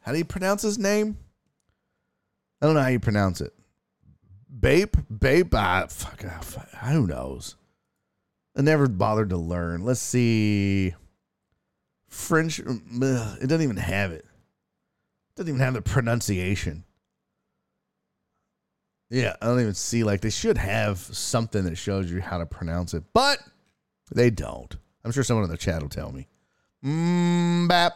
How 0.00 0.12
do 0.12 0.18
you 0.18 0.24
pronounce 0.24 0.62
his 0.62 0.78
name? 0.78 1.18
I 2.60 2.66
don't 2.66 2.74
know 2.74 2.82
how 2.82 2.88
you 2.88 3.00
pronounce 3.00 3.40
it. 3.40 3.52
Bape, 4.60 4.96
Bape, 5.08 5.54
ah, 5.54 5.86
fuck, 5.88 6.24
ah, 6.26 6.40
fuck, 6.40 6.68
who 6.68 7.06
knows? 7.06 7.56
I 8.56 8.62
never 8.62 8.88
bothered 8.88 9.30
to 9.30 9.36
learn. 9.36 9.84
Let's 9.84 10.00
see. 10.00 10.94
French, 12.08 12.60
um, 12.60 12.82
ugh, 13.02 13.38
it 13.40 13.46
doesn't 13.46 13.62
even 13.62 13.76
have 13.76 14.12
it. 14.12 14.24
It 14.24 15.36
doesn't 15.36 15.48
even 15.48 15.60
have 15.60 15.74
the 15.74 15.82
pronunciation. 15.82 16.84
Yeah, 19.08 19.34
I 19.40 19.46
don't 19.46 19.60
even 19.60 19.74
see 19.74 20.04
like 20.04 20.20
they 20.20 20.30
should 20.30 20.58
have 20.58 20.98
something 20.98 21.64
that 21.64 21.76
shows 21.76 22.10
you 22.10 22.20
how 22.20 22.38
to 22.38 22.46
pronounce 22.46 22.94
it, 22.94 23.04
but 23.12 23.38
they 24.12 24.30
don't. 24.30 24.76
I'm 25.04 25.12
sure 25.12 25.24
someone 25.24 25.44
in 25.44 25.50
the 25.50 25.56
chat 25.56 25.82
will 25.82 25.88
tell 25.88 26.12
me. 26.12 26.28
Mbap. 26.84 27.92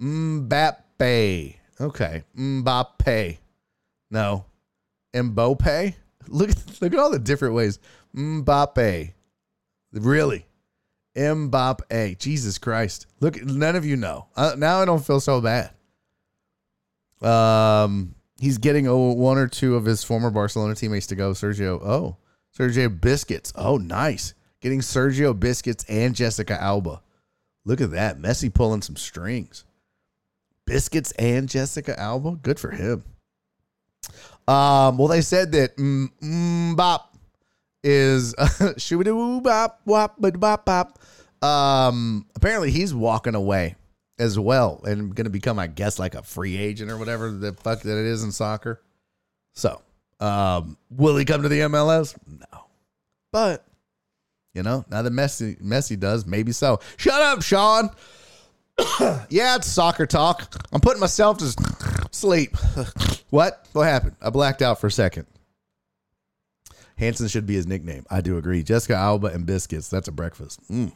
Mbappe. 0.00 1.56
Okay. 1.80 2.24
Mbappe. 2.36 3.38
No. 4.10 4.44
Mbappe. 5.14 5.94
Look, 6.28 6.50
look 6.80 6.92
at 6.92 6.98
all 6.98 7.10
the 7.10 7.18
different 7.18 7.54
ways. 7.54 7.78
Mbappe. 8.16 9.12
Really? 9.92 10.46
Mbappe. 11.16 12.18
Jesus 12.18 12.58
Christ. 12.58 13.06
Look, 13.20 13.42
none 13.44 13.76
of 13.76 13.84
you 13.84 13.96
know. 13.96 14.26
Uh, 14.36 14.54
now 14.56 14.80
I 14.80 14.84
don't 14.84 15.04
feel 15.04 15.20
so 15.20 15.40
bad. 15.40 15.70
Um, 17.22 18.14
he's 18.38 18.58
getting 18.58 18.86
oh, 18.88 19.12
one 19.12 19.38
or 19.38 19.48
two 19.48 19.76
of 19.76 19.84
his 19.84 20.04
former 20.04 20.30
Barcelona 20.30 20.74
teammates 20.74 21.06
to 21.08 21.14
go. 21.14 21.32
Sergio. 21.32 21.80
Oh, 21.82 22.16
Sergio 22.56 23.00
Biscuits. 23.00 23.52
Oh, 23.56 23.76
nice. 23.76 24.34
getting 24.60 24.80
Sergio 24.80 25.38
Biscuits 25.38 25.84
and 25.88 26.14
Jessica 26.14 26.60
Alba. 26.60 27.02
Look 27.64 27.80
at 27.80 27.90
that. 27.92 28.18
Messi 28.18 28.52
pulling 28.52 28.82
some 28.82 28.96
strings. 28.96 29.64
Biscuits 30.66 31.12
and 31.12 31.48
Jessica 31.48 31.98
Alba. 31.98 32.32
Good 32.42 32.58
for 32.58 32.70
him. 32.70 33.04
Um, 34.48 34.98
well, 34.98 35.08
they 35.08 35.20
said 35.20 35.52
that 35.52 35.76
Bop 36.76 37.15
is 37.86 38.34
bop. 40.64 40.98
Um, 41.42 42.26
apparently 42.34 42.70
he's 42.70 42.92
walking 42.92 43.34
away 43.34 43.76
as 44.18 44.38
well 44.38 44.82
and 44.84 45.14
going 45.14 45.24
to 45.26 45.30
become, 45.30 45.58
I 45.58 45.68
guess, 45.68 45.98
like 45.98 46.14
a 46.14 46.22
free 46.22 46.56
agent 46.56 46.90
or 46.90 46.96
whatever 46.96 47.30
the 47.30 47.52
fuck 47.52 47.82
that 47.82 47.98
it 47.98 48.06
is 48.06 48.24
in 48.24 48.32
soccer. 48.32 48.82
So, 49.54 49.80
um, 50.20 50.76
will 50.90 51.16
he 51.16 51.24
come 51.24 51.42
to 51.42 51.48
the 51.48 51.60
MLS? 51.60 52.16
No, 52.26 52.66
but 53.32 53.64
you 54.54 54.62
know, 54.62 54.84
now 54.90 55.02
that 55.02 55.12
Messi 55.12 55.60
Messi 55.62 55.98
does, 55.98 56.26
maybe 56.26 56.52
so. 56.52 56.80
Shut 56.96 57.22
up, 57.22 57.42
Sean. 57.42 57.90
yeah, 59.30 59.56
it's 59.56 59.68
soccer 59.68 60.06
talk. 60.06 60.54
I'm 60.72 60.80
putting 60.80 61.00
myself 61.00 61.38
to 61.38 61.54
sleep. 62.10 62.56
what? 63.30 63.66
What 63.72 63.84
happened? 63.84 64.16
I 64.20 64.30
blacked 64.30 64.62
out 64.62 64.80
for 64.80 64.88
a 64.88 64.90
second. 64.90 65.26
Hanson 66.96 67.28
should 67.28 67.46
be 67.46 67.54
his 67.54 67.66
nickname. 67.66 68.06
I 68.10 68.20
do 68.20 68.38
agree. 68.38 68.62
Jessica 68.62 68.94
Alba 68.94 69.28
and 69.28 69.46
biscuits. 69.46 69.88
That's 69.88 70.08
a 70.08 70.12
breakfast. 70.12 70.60
Mm. 70.70 70.92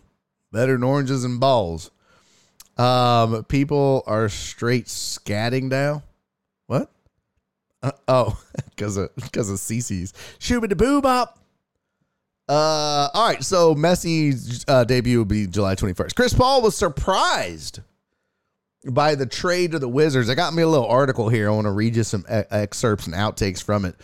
Better 0.53 0.73
than 0.73 0.83
oranges 0.83 1.25
and 1.25 1.39
balls. 1.39 1.91
Um, 2.79 3.45
people 3.45 4.03
are 4.07 4.29
straight 4.29 4.87
scatting 4.87 5.65
now. 5.65 6.03
What? 6.67 6.91
Uh, 7.83 7.93
oh, 8.09 8.43
because 8.71 8.97
of 8.97 9.15
because 9.17 9.51
of 9.51 9.59
Cece's 9.59 10.15
shooba 10.39 10.69
de 10.69 10.77
boo 10.77 11.03
bop. 11.03 11.39
Uh, 12.49 13.09
all 13.15 13.29
right. 13.29 13.45
So 13.45 13.75
Messi's 13.75 14.65
uh, 14.67 14.85
debut 14.85 15.19
will 15.19 15.25
be 15.25 15.47
July 15.47 15.77
21st. 15.77 16.17
Chris 16.17 16.35
Paul 16.35 16.63
was 16.63 16.77
surprised 16.77 17.81
by 18.85 19.15
the 19.15 19.27
trade 19.27 19.73
to 19.73 19.79
the 19.79 19.89
Wizards. 19.89 20.29
I 20.29 20.35
got 20.35 20.53
me 20.55 20.63
a 20.63 20.69
little 20.69 20.89
article 20.89 21.29
here. 21.29 21.49
I 21.49 21.53
want 21.53 21.67
to 21.67 21.71
read 21.71 21.95
you 21.95 22.03
some 22.03 22.25
excerpts 22.29 23.07
and 23.07 23.15
outtakes 23.15 23.63
from 23.63 23.85
it. 23.85 23.95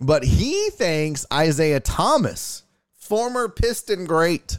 But 0.00 0.24
he 0.24 0.70
thinks 0.70 1.26
Isiah 1.32 1.80
Thomas, 1.80 2.62
former 2.94 3.48
Piston 3.48 4.06
great 4.06 4.58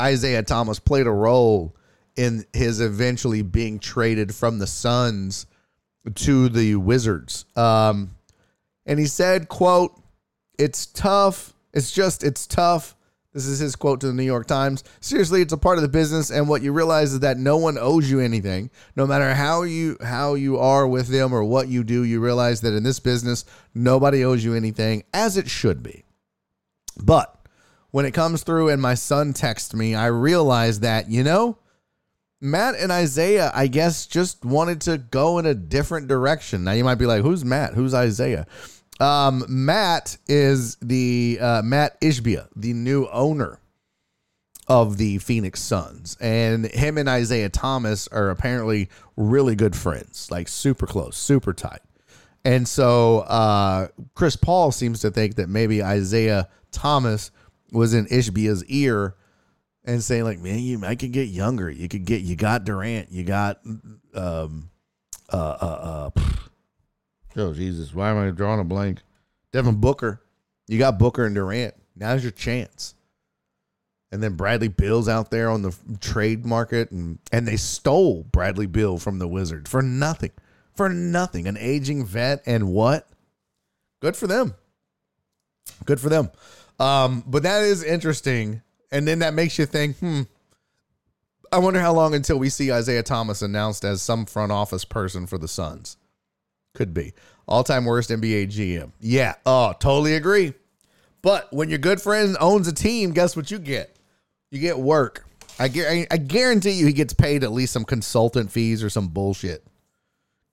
Isiah 0.00 0.42
Thomas, 0.42 0.78
played 0.78 1.06
a 1.06 1.10
role 1.10 1.76
in 2.16 2.46
his 2.52 2.80
eventually 2.80 3.42
being 3.42 3.78
traded 3.78 4.34
from 4.34 4.58
the 4.58 4.66
Suns 4.66 5.46
to 6.14 6.48
the 6.48 6.76
Wizards. 6.76 7.44
Um, 7.54 8.12
and 8.86 8.98
he 8.98 9.06
said, 9.06 9.48
quote, 9.48 10.00
it's 10.58 10.86
tough. 10.86 11.52
It's 11.74 11.92
just, 11.92 12.24
it's 12.24 12.46
tough. 12.46 12.96
This 13.36 13.46
is 13.46 13.58
his 13.58 13.76
quote 13.76 14.00
to 14.00 14.06
the 14.06 14.14
New 14.14 14.22
York 14.22 14.46
Times. 14.46 14.82
Seriously, 15.00 15.42
it's 15.42 15.52
a 15.52 15.58
part 15.58 15.76
of 15.76 15.82
the 15.82 15.88
business, 15.88 16.30
and 16.30 16.48
what 16.48 16.62
you 16.62 16.72
realize 16.72 17.12
is 17.12 17.20
that 17.20 17.36
no 17.36 17.58
one 17.58 17.76
owes 17.76 18.10
you 18.10 18.18
anything. 18.18 18.70
No 18.96 19.06
matter 19.06 19.34
how 19.34 19.62
you 19.64 19.98
how 20.00 20.32
you 20.32 20.56
are 20.56 20.88
with 20.88 21.08
them 21.08 21.34
or 21.34 21.44
what 21.44 21.68
you 21.68 21.84
do, 21.84 22.02
you 22.02 22.18
realize 22.18 22.62
that 22.62 22.72
in 22.72 22.82
this 22.82 22.98
business, 22.98 23.44
nobody 23.74 24.24
owes 24.24 24.42
you 24.42 24.54
anything, 24.54 25.02
as 25.12 25.36
it 25.36 25.50
should 25.50 25.82
be. 25.82 26.06
But 26.98 27.46
when 27.90 28.06
it 28.06 28.14
comes 28.14 28.42
through 28.42 28.70
and 28.70 28.80
my 28.80 28.94
son 28.94 29.34
texts 29.34 29.74
me, 29.74 29.94
I 29.94 30.06
realize 30.06 30.80
that, 30.80 31.10
you 31.10 31.22
know, 31.22 31.58
Matt 32.40 32.74
and 32.76 32.90
Isiah, 32.90 33.50
I 33.54 33.66
guess, 33.66 34.06
just 34.06 34.46
wanted 34.46 34.80
to 34.82 34.96
go 34.96 35.36
in 35.36 35.44
a 35.44 35.54
different 35.54 36.08
direction. 36.08 36.64
Now 36.64 36.72
you 36.72 36.84
might 36.84 36.94
be 36.94 37.04
like, 37.04 37.20
"Who's 37.20 37.44
Matt? 37.44 37.74
Who's 37.74 37.92
Isiah?" 37.92 38.46
Um, 38.98 39.44
Matt 39.48 40.16
is 40.26 40.76
the 40.76 41.38
uh, 41.40 41.62
Matt 41.62 42.00
Ishbia, 42.00 42.48
the 42.56 42.72
new 42.72 43.06
owner 43.12 43.60
of 44.68 44.96
the 44.96 45.18
Phoenix 45.18 45.60
Suns, 45.60 46.16
and 46.20 46.66
him 46.66 46.98
and 46.98 47.08
Isiah 47.08 47.48
Thomas 47.48 48.08
are 48.08 48.30
apparently 48.30 48.88
really 49.16 49.54
good 49.54 49.76
friends, 49.76 50.28
like 50.30 50.48
super 50.48 50.86
close, 50.86 51.16
super 51.16 51.52
tight. 51.52 51.82
And 52.44 52.66
so 52.66 53.20
uh, 53.20 53.88
Chris 54.14 54.36
Paul 54.36 54.72
seems 54.72 55.00
to 55.00 55.10
think 55.10 55.36
that 55.36 55.48
maybe 55.48 55.80
Isiah 55.80 56.48
Thomas 56.70 57.30
was 57.72 57.92
in 57.92 58.06
Ishbia's 58.06 58.64
ear 58.66 59.16
and 59.84 60.02
saying 60.02 60.24
like, 60.24 60.38
man, 60.38 60.58
you 60.60 60.84
I 60.84 60.94
could 60.94 61.12
get 61.12 61.28
younger. 61.28 61.70
You 61.70 61.88
could 61.88 62.04
get 62.04 62.22
you 62.22 62.36
got 62.36 62.64
Durant, 62.64 63.10
you 63.10 63.24
got 63.24 63.60
um 64.14 64.70
uh 65.32 65.36
uh 65.60 66.10
uh 66.16 66.20
Oh 67.36 67.52
Jesus, 67.52 67.94
why 67.94 68.10
am 68.10 68.18
I 68.18 68.30
drawing 68.30 68.60
a 68.60 68.64
blank? 68.64 69.00
Devin 69.52 69.76
Booker. 69.76 70.22
You 70.66 70.78
got 70.78 70.98
Booker 70.98 71.26
and 71.26 71.34
Durant. 71.34 71.74
Now's 71.94 72.22
your 72.22 72.32
chance. 72.32 72.94
And 74.10 74.22
then 74.22 74.34
Bradley 74.34 74.68
Beal's 74.68 75.08
out 75.08 75.30
there 75.30 75.50
on 75.50 75.62
the 75.62 75.76
trade 76.00 76.46
market 76.46 76.90
and 76.90 77.18
and 77.30 77.46
they 77.46 77.56
stole 77.56 78.24
Bradley 78.24 78.66
Beal 78.66 78.98
from 78.98 79.18
the 79.18 79.28
Wizards 79.28 79.70
for 79.70 79.82
nothing. 79.82 80.32
For 80.74 80.88
nothing. 80.88 81.46
An 81.46 81.56
aging 81.58 82.06
vet 82.06 82.42
and 82.46 82.68
what? 82.68 83.08
Good 84.00 84.16
for 84.16 84.26
them. 84.26 84.54
Good 85.84 86.00
for 86.00 86.08
them. 86.08 86.30
Um, 86.78 87.24
but 87.26 87.42
that 87.42 87.62
is 87.62 87.82
interesting 87.82 88.62
and 88.90 89.06
then 89.06 89.18
that 89.18 89.34
makes 89.34 89.58
you 89.58 89.66
think, 89.66 89.98
hmm, 89.98 90.22
I 91.52 91.58
wonder 91.58 91.80
how 91.80 91.92
long 91.92 92.14
until 92.14 92.38
we 92.38 92.48
see 92.48 92.70
Isiah 92.70 93.02
Thomas 93.02 93.42
announced 93.42 93.84
as 93.84 94.02
some 94.02 94.26
front 94.26 94.52
office 94.52 94.84
person 94.84 95.26
for 95.26 95.38
the 95.38 95.48
Suns. 95.48 95.96
Could 96.76 96.92
be. 96.92 97.14
All 97.48 97.64
time 97.64 97.86
worst 97.86 98.10
NBA 98.10 98.48
GM. 98.48 98.92
Yeah. 99.00 99.34
Oh, 99.46 99.72
totally 99.80 100.14
agree. 100.14 100.52
But 101.22 101.50
when 101.50 101.70
your 101.70 101.78
good 101.78 102.02
friend 102.02 102.36
owns 102.38 102.68
a 102.68 102.72
team, 102.72 103.12
guess 103.12 103.34
what 103.34 103.50
you 103.50 103.58
get? 103.58 103.96
You 104.50 104.60
get 104.60 104.78
work. 104.78 105.26
I, 105.58 106.06
I 106.10 106.18
guarantee 106.18 106.72
you 106.72 106.86
he 106.86 106.92
gets 106.92 107.14
paid 107.14 107.44
at 107.44 107.50
least 107.50 107.72
some 107.72 107.84
consultant 107.84 108.52
fees 108.52 108.84
or 108.84 108.90
some 108.90 109.08
bullshit. 109.08 109.66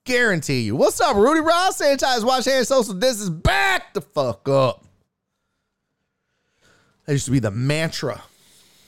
Guarantee 0.06 0.62
you. 0.62 0.78
What's 0.78 1.02
up, 1.02 1.18
Rudy 1.18 1.42
Ross? 1.42 1.82
Sanitize, 1.82 2.24
wash 2.24 2.46
hands, 2.46 2.70
social 2.70 2.94
distance. 2.94 3.30
Back 3.30 3.94
the 3.94 4.00
fuck 4.00 4.48
up. 4.48 4.86
That 7.06 7.12
used 7.12 7.26
to 7.26 7.32
be 7.32 7.40
the 7.40 7.52
mantra 7.52 8.24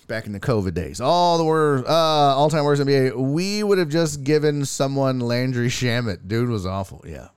back 0.08 0.26
in 0.26 0.32
the 0.32 0.40
COVID 0.40 0.74
days. 0.74 1.02
All 1.02 1.38
the 1.38 1.44
worst, 1.44 1.86
uh, 1.86 1.92
all 1.92 2.50
time 2.50 2.64
worst 2.64 2.82
NBA. 2.82 3.16
We 3.16 3.64
would 3.64 3.78
have 3.78 3.90
just 3.90 4.24
given 4.24 4.66
someone 4.66 5.20
Landry 5.20 5.68
Shamet. 5.68 6.28
Dude 6.28 6.50
was 6.50 6.66
awful. 6.66 7.04
Yeah, 7.08 7.30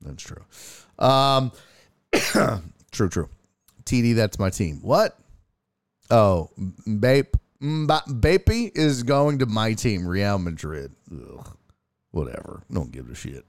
that's 0.00 0.22
true. 0.22 0.44
Um, 0.98 1.52
true, 2.92 3.08
true. 3.08 3.28
TD, 3.84 4.14
that's 4.14 4.38
my 4.38 4.50
team. 4.50 4.80
What? 4.82 5.18
Oh, 6.10 6.50
Bape, 6.86 7.34
Bape 7.60 8.70
is 8.74 9.02
going 9.02 9.38
to 9.40 9.46
my 9.46 9.74
team, 9.74 10.06
Real 10.06 10.38
Madrid. 10.38 10.92
Ugh, 11.12 11.56
whatever. 12.10 12.62
Don't 12.70 12.92
give 12.92 13.10
a 13.10 13.14
shit. 13.14 13.44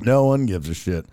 No 0.00 0.26
one 0.26 0.46
gives 0.46 0.68
a 0.68 0.74
shit. 0.74 1.06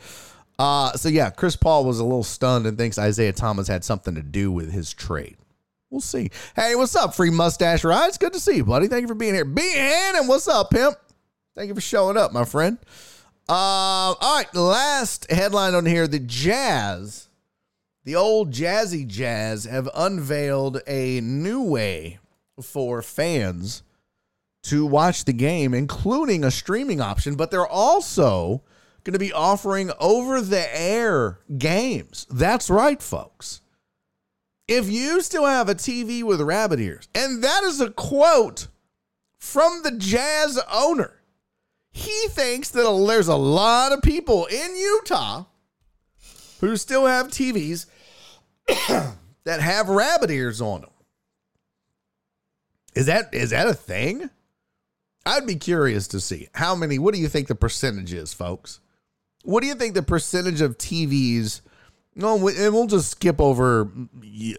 Uh, 0.59 0.93
so 0.93 1.09
yeah, 1.09 1.30
Chris 1.30 1.55
Paul 1.55 1.86
was 1.86 1.99
a 1.99 2.03
little 2.03 2.24
stunned 2.24 2.65
and 2.65 2.78
thinks 2.78 2.97
Isiah 2.97 3.34
Thomas 3.34 3.67
had 3.67 3.84
something 3.84 4.15
to 4.15 4.21
do 4.21 4.51
with 4.51 4.71
his 4.71 4.93
trade. 4.93 5.38
We'll 5.93 6.01
see. 6.01 6.31
Hey, 6.55 6.73
what's 6.73 6.95
up, 6.95 7.13
free 7.13 7.29
mustache 7.29 7.83
rides? 7.83 8.17
Good 8.17 8.33
to 8.33 8.39
see 8.39 8.55
you, 8.55 8.65
buddy. 8.65 8.87
Thank 8.87 9.03
you 9.03 9.07
for 9.07 9.13
being 9.13 9.35
here. 9.35 9.45
B 9.45 9.61
Hannon, 9.75 10.25
what's 10.25 10.47
up, 10.47 10.71
pimp? 10.71 10.95
Thank 11.55 11.67
you 11.67 11.75
for 11.75 11.81
showing 11.81 12.17
up, 12.17 12.33
my 12.33 12.45
friend. 12.45 12.79
Uh, 13.47 13.53
all 14.19 14.37
right, 14.37 14.55
last 14.55 15.29
headline 15.29 15.75
on 15.75 15.85
here: 15.85 16.07
the 16.07 16.17
Jazz, 16.17 17.29
the 18.05 18.15
old 18.15 18.51
Jazzy 18.51 19.05
Jazz, 19.05 19.65
have 19.65 19.87
unveiled 19.93 20.81
a 20.87 21.21
new 21.21 21.61
way 21.61 22.17
for 22.59 23.03
fans 23.03 23.83
to 24.63 24.87
watch 24.87 25.25
the 25.25 25.33
game, 25.33 25.75
including 25.75 26.43
a 26.43 26.49
streaming 26.49 27.01
option. 27.01 27.35
But 27.35 27.51
they're 27.51 27.67
also 27.67 28.63
going 29.03 29.13
to 29.13 29.19
be 29.19 29.31
offering 29.31 29.91
over 29.99 30.41
the 30.41 30.75
air 30.75 31.37
games. 31.55 32.25
That's 32.31 32.71
right, 32.71 32.99
folks. 32.99 33.61
If 34.68 34.89
you 34.89 35.22
still 35.22 35.45
have 35.45 35.68
a 35.68 35.76
TV 35.76 36.24
with 36.24 36.41
rabbit 36.41 36.80
ears, 36.80 37.07
and 37.14 37.43
that 37.43 37.64
is 37.64 37.82
a 37.82 37.91
quote 37.91 38.68
from 39.38 39.82
the 39.84 39.91
Jazz 39.91 40.59
owner, 40.72 41.22
he 41.91 42.28
thinks 42.30 42.70
that 42.70 43.05
there's 43.07 43.28
a 43.28 43.36
lot 43.36 43.91
of 43.91 44.01
people 44.01 44.45
in 44.45 44.76
Utah 44.76 45.45
who 46.61 46.78
still 46.78 47.05
have 47.05 47.28
TVs 47.28 47.88
that 49.43 49.59
have 49.59 49.89
rabbit 49.89 50.32
ears 50.32 50.61
on 50.61 50.82
them. 50.82 50.89
Is 52.95 53.07
that 53.07 53.34
is 53.34 53.49
that 53.49 53.68
a 53.68 53.74
thing? 53.74 54.30
I'd 55.26 55.47
be 55.47 55.55
curious 55.55 56.07
to 56.09 56.20
see 56.20 56.49
how 56.53 56.76
many. 56.76 56.99
What 56.99 57.14
do 57.14 57.20
you 57.20 57.28
think 57.28 57.47
the 57.47 57.55
percentage 57.55 58.14
is, 58.14 58.34
folks? 58.34 58.80
What 59.43 59.61
do 59.61 59.68
you 59.68 59.76
think 59.76 59.93
the 59.93 60.03
percentage 60.03 60.61
of 60.61 60.78
TVs? 60.78 61.61
No, 62.16 62.47
and 62.47 62.74
we'll 62.74 62.88
just 62.88 63.11
skip 63.11 63.41
over, 63.41 63.89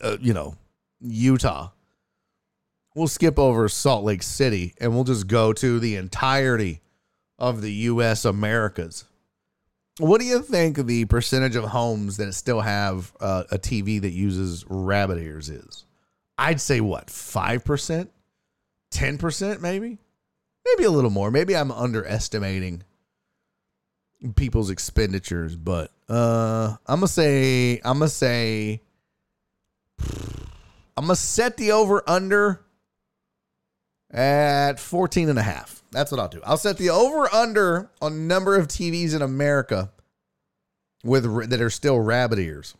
uh, 0.03 0.17
you 0.21 0.35
know, 0.35 0.57
Utah. 1.01 1.71
We'll 2.95 3.09
skip 3.09 3.39
over 3.39 3.69
Salt 3.69 4.05
Lake 4.05 4.23
City 4.23 4.75
and 4.81 4.95
we'll 4.95 5.05
just 5.05 5.27
go 5.27 5.53
to 5.53 5.81
the 5.81 5.97
entirety 5.97 6.81
of 7.39 7.61
the 7.61 7.73
U.S. 7.73 8.25
Americas. 8.25 9.05
what 9.99 10.21
do 10.21 10.27
you 10.27 10.43
think 10.43 10.77
the 10.77 11.05
percentage 11.07 11.57
of 11.57 11.65
homes 11.65 12.17
that 12.17 12.33
still 12.35 12.61
have 12.61 13.13
uh, 13.21 13.45
a 13.51 13.59
TV 13.59 14.01
that 14.01 14.13
uses 14.13 14.65
rabbit 14.69 15.19
ears 15.19 15.49
is? 15.49 15.85
I'd 16.39 16.61
say 16.61 16.81
what, 16.81 17.09
5%? 17.09 18.09
10% 18.93 19.61
maybe? 19.61 19.99
Maybe 20.65 20.85
a 20.85 20.91
little 20.91 21.11
more. 21.11 21.31
Maybe 21.31 21.57
I'm 21.57 21.73
underestimating 21.73 22.85
people's 24.33 24.70
expenditures, 24.70 25.57
but 25.57 25.91
uh 26.09 26.77
I'm 26.87 27.01
gonna 27.01 27.09
say 27.09 27.81
I'm 27.85 27.99
gonna 27.99 28.09
say 28.09 28.81
I'm 30.97 31.05
gonna 31.05 31.16
set 31.16 31.57
the 31.57 31.72
over 31.72 32.03
under 32.07 32.61
at 34.11 34.79
14 34.79 35.29
and 35.29 35.39
a 35.39 35.43
half. 35.43 35.83
That's 35.91 36.11
what 36.11 36.20
I'll 36.20 36.29
do. 36.29 36.41
I'll 36.45 36.57
set 36.57 36.79
the 36.79 36.91
over 36.91 37.33
under 37.35 37.91
on 38.01 38.27
number 38.27 38.57
of 38.57 38.68
TVs 38.68 39.14
in 39.14 39.22
America 39.22 39.91
with 41.03 41.51
that 41.51 41.61
are 41.61 41.70
still 41.70 42.01
rabbit 42.01 42.39
ears 42.39 42.75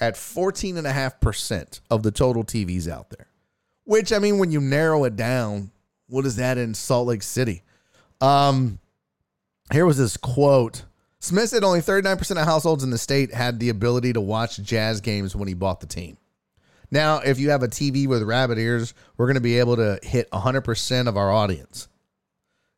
at 0.00 0.16
14 0.16 0.76
and 0.76 0.86
a 0.86 0.92
half 0.92 1.20
percent 1.20 1.80
of 1.90 2.02
the 2.02 2.10
total 2.10 2.42
TVs 2.42 2.88
out 2.88 3.10
there. 3.10 3.26
Which 3.84 4.12
I 4.12 4.18
mean, 4.18 4.38
when 4.38 4.50
you 4.50 4.60
narrow 4.60 5.04
it 5.04 5.16
down, 5.16 5.70
what 6.08 6.26
is 6.26 6.36
that 6.36 6.58
in 6.58 6.74
Salt 6.74 7.08
Lake 7.08 7.22
City? 7.22 7.62
Um, 8.20 8.78
here 9.72 9.86
was 9.86 9.98
this 9.98 10.16
quote. 10.16 10.84
Smith 11.20 11.50
said 11.50 11.64
only 11.64 11.80
39% 11.80 12.30
of 12.30 12.46
households 12.46 12.82
in 12.82 12.90
the 12.90 12.98
state 12.98 13.32
had 13.32 13.60
the 13.60 13.68
ability 13.68 14.12
to 14.12 14.20
watch 14.20 14.56
jazz 14.58 15.00
games 15.00 15.36
when 15.36 15.48
he 15.48 15.54
bought 15.54 15.80
the 15.80 15.86
team. 15.86 16.16
Now, 16.90 17.18
if 17.18 17.38
you 17.38 17.50
have 17.50 17.62
a 17.62 17.68
TV 17.68 18.06
with 18.06 18.22
rabbit 18.22 18.58
ears, 18.58 18.94
we're 19.16 19.26
going 19.26 19.34
to 19.34 19.40
be 19.40 19.58
able 19.58 19.76
to 19.76 20.00
hit 20.02 20.30
100% 20.30 21.08
of 21.08 21.16
our 21.16 21.30
audience. 21.30 21.88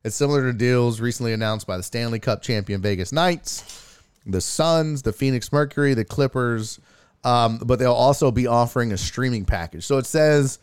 It's 0.03 0.15
similar 0.15 0.43
to 0.43 0.53
deals 0.53 0.99
recently 0.99 1.33
announced 1.33 1.65
by 1.65 1.77
the 1.77 1.83
Stanley 1.83 2.19
Cup 2.19 2.41
champion 2.41 2.81
Vegas 2.81 3.11
Knights, 3.11 3.99
the 4.25 4.41
Suns, 4.41 5.01
the 5.01 5.13
Phoenix 5.13 5.51
Mercury, 5.51 5.93
the 5.93 6.05
Clippers, 6.05 6.79
um, 7.23 7.59
but 7.59 7.79
they'll 7.79 7.93
also 7.93 8.29
be 8.29 8.45
offering 8.45 8.91
a 8.91 8.97
streaming 8.97 9.45
package. 9.45 9.85
So 9.85 9.97
it 9.97 10.05
says 10.05 10.59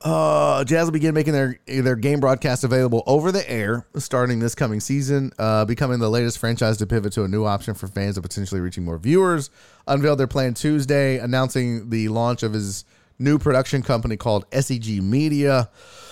uh, 0.00 0.62
Jazz 0.64 0.84
will 0.84 0.92
begin 0.92 1.12
making 1.12 1.32
their 1.32 1.58
their 1.66 1.96
game 1.96 2.20
broadcast 2.20 2.62
available 2.62 3.02
over 3.06 3.32
the 3.32 3.48
air 3.50 3.86
starting 3.96 4.38
this 4.38 4.54
coming 4.54 4.78
season, 4.78 5.32
uh, 5.38 5.64
becoming 5.64 5.98
the 5.98 6.08
latest 6.08 6.38
franchise 6.38 6.76
to 6.76 6.86
pivot 6.86 7.12
to 7.14 7.24
a 7.24 7.28
new 7.28 7.44
option 7.44 7.74
for 7.74 7.88
fans 7.88 8.16
and 8.16 8.22
potentially 8.22 8.60
reaching 8.60 8.84
more 8.84 8.98
viewers. 8.98 9.50
Unveiled 9.88 10.18
their 10.18 10.28
plan 10.28 10.54
Tuesday, 10.54 11.18
announcing 11.18 11.90
the 11.90 12.08
launch 12.08 12.44
of 12.44 12.52
his 12.52 12.84
new 13.18 13.38
production 13.38 13.82
company 13.82 14.16
called 14.16 14.48
SEG 14.50 15.02
Media. 15.02 15.68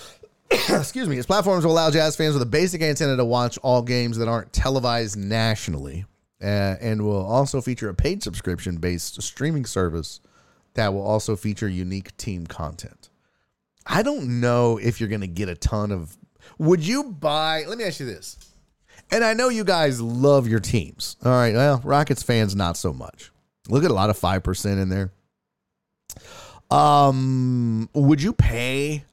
Excuse 0.51 1.09
me. 1.09 1.15
His 1.15 1.27
platforms 1.27 1.65
will 1.65 1.73
allow 1.73 1.91
Jazz 1.91 2.17
fans 2.17 2.35
with 2.35 2.43
a 2.43 2.47
basic 2.47 2.83
antenna 2.83 3.17
to 3.17 3.25
watch 3.25 3.57
all 3.59 3.83
games 3.83 4.19
that 4.19 4.27
aren't 4.27 4.53
televised 4.53 5.17
nationally, 5.17 6.07
uh, 6.43 6.75
and 6.81 7.03
will 7.03 7.25
also 7.25 7.61
feature 7.61 7.89
a 7.89 7.95
paid 7.95 8.25
subscription 8.25 8.79
based 8.79 9.23
streaming 9.23 9.65
service 9.65 10.21
that 10.75 10.93
will 10.93 11.03
also 11.03 11.37
feature 11.37 11.69
unique 11.69 12.17
team 12.17 12.49
content. 12.49 13.11
I 13.87 14.03
don't 14.03 14.41
know 14.41 14.79
if 14.79 15.01
you're 15.01 15.09
going 15.09 15.21
to 15.21 15.27
get 15.27 15.49
a 15.49 15.55
ton 15.55 15.93
of. 15.93 16.17
Would 16.59 16.87
you 16.87 17.05
buy? 17.05 17.65
Let 17.67 17.79
me 17.79 17.85
ask 17.85 18.01
you 18.01 18.07
this. 18.07 18.39
And 19.11 19.23
I 19.23 19.35
know 19.35 19.49
you 19.49 19.65
guys 19.65 20.01
love 20.01 20.49
your 20.49 20.59
teams. 20.61 21.17
All 21.25 21.31
right. 21.31 21.55
Well, 21.55 21.81
Rockets 21.85 22.23
fans, 22.23 22.57
not 22.57 22.77
so 22.77 22.93
much. 22.93 23.31
Look 23.69 23.85
at 23.85 23.91
a 23.91 23.95
lot 23.95 24.11
of 24.11 24.19
5% 24.19 24.83
in 24.83 24.89
there. 24.89 25.13
Um, 26.71 27.89
would 27.95 28.21
you 28.21 28.33
pay 28.33 29.05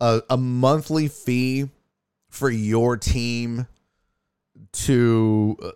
a, 0.00 0.22
a 0.30 0.36
monthly 0.36 1.08
fee 1.08 1.68
for 2.28 2.50
your 2.50 2.96
team 2.96 3.66
to 4.72 5.58
uh, 5.62 5.70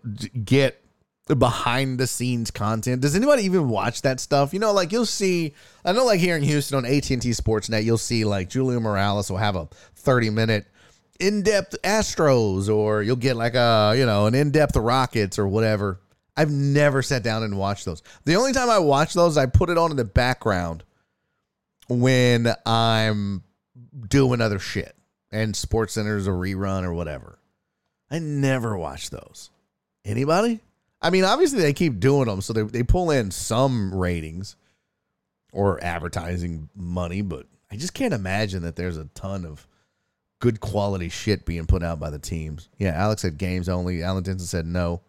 get 0.45 0.84
behind 1.27 1.99
the 1.99 2.07
scenes 2.07 2.51
content. 2.51 3.01
Does 3.01 3.17
anybody 3.17 3.45
even 3.45 3.69
watch 3.69 4.03
that 4.03 4.21
stuff? 4.21 4.53
You 4.53 4.59
know, 4.59 4.73
like 4.73 4.93
you'll 4.93 5.07
see. 5.07 5.55
I 5.85 5.93
know, 5.93 6.05
like 6.05 6.21
here 6.21 6.37
in 6.37 6.43
Houston 6.43 6.79
on 6.79 6.85
AT 6.85 7.11
and 7.11 7.23
T 7.23 7.31
Sportsnet, 7.31 7.85
you'll 7.85 7.99
see 7.99 8.25
like 8.25 8.51
Julia 8.51 8.81
Morales 8.81 9.31
will 9.31 9.39
have 9.39 9.57
a 9.57 9.67
thirty 9.95 10.31
minute 10.31 10.67
in 11.19 11.43
depth 11.43 11.77
Astros, 11.83 12.75
or 12.75 13.03
you'll 13.03 13.17
get 13.17 13.37
like 13.37 13.55
a 13.55 13.95
you 13.97 14.05
know 14.05 14.27
an 14.27 14.35
in 14.35 14.51
depth 14.51 14.77
Rockets 14.77 15.39
or 15.39 15.49
whatever. 15.49 16.01
I've 16.37 16.51
never 16.51 17.01
sat 17.01 17.23
down 17.23 17.43
and 17.45 17.57
watched 17.57 17.85
those. 17.85 18.03
The 18.25 18.35
only 18.35 18.53
time 18.53 18.69
I 18.69 18.79
watch 18.79 19.15
those, 19.15 19.39
I 19.39 19.47
put 19.47 19.71
it 19.71 19.79
on 19.79 19.93
in 19.93 19.97
the 19.97 20.05
background 20.05 20.83
when 21.89 22.53
I'm 22.67 23.45
doing 24.09 24.41
other 24.41 24.59
shit 24.59 24.97
and 25.31 25.55
Sports 25.55 25.95
Center's 25.95 26.27
a 26.27 26.31
rerun 26.31 26.85
or 26.85 26.93
whatever. 26.93 27.39
I 28.11 28.19
never 28.19 28.77
watch 28.77 29.11
those. 29.11 29.51
Anybody? 30.05 30.61
I 31.05 31.11
mean, 31.11 31.25
obviously 31.25 31.61
they 31.61 31.75
keep 31.75 32.01
doing 32.01 32.27
them, 32.27 32.41
so 32.41 32.55
they 32.55 32.63
they 32.63 32.83
pull 32.83 33.11
in 33.11 33.31
some 33.31 33.95
ratings 33.95 34.57
or 35.53 35.83
advertising 35.85 36.71
money, 36.75 37.21
but 37.21 37.47
I 37.71 37.77
just 37.77 37.93
can't 37.93 38.15
imagine 38.15 38.63
that 38.63 38.75
there's 38.75 38.97
a 38.97 39.05
ton 39.15 39.45
of 39.45 39.69
good 40.41 40.61
quality 40.61 41.11
shit 41.11 41.45
being 41.45 41.67
put 41.67 41.83
out 41.83 42.01
by 42.01 42.09
the 42.09 42.19
teams. 42.19 42.71
Yeah, 42.79 42.93
Alex 42.93 43.23
said 43.23 43.37
games 43.37 43.69
only. 43.69 44.03
Alan 44.03 44.23
Denson 44.23 44.47
said 44.47 44.67
no. 44.67 45.03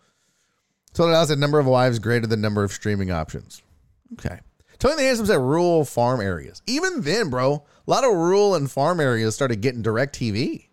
Told 0.94 1.12
Alex 1.12 1.30
said 1.30 1.40
number 1.40 1.60
of 1.60 1.66
wives 1.66 1.98
greater 2.00 2.28
than 2.28 2.42
number 2.42 2.64
of 2.64 2.74
streaming 2.74 3.12
options. 3.12 3.64
Okay. 4.14 4.40
Tony 4.80 4.98
the 4.98 5.04
Handsome 5.04 5.26
said 5.26 5.40
rural 5.40 5.86
farm 5.86 6.20
areas. 6.20 6.62
Even 6.68 7.02
then, 7.02 7.30
bro, 7.30 7.64
a 7.88 7.90
lot 7.90 8.04
of 8.04 8.12
rural 8.12 8.56
and 8.56 8.70
farm 8.70 9.00
areas 9.00 9.34
started 9.34 9.62
getting 9.62 9.82
DirecTV. 9.82 10.68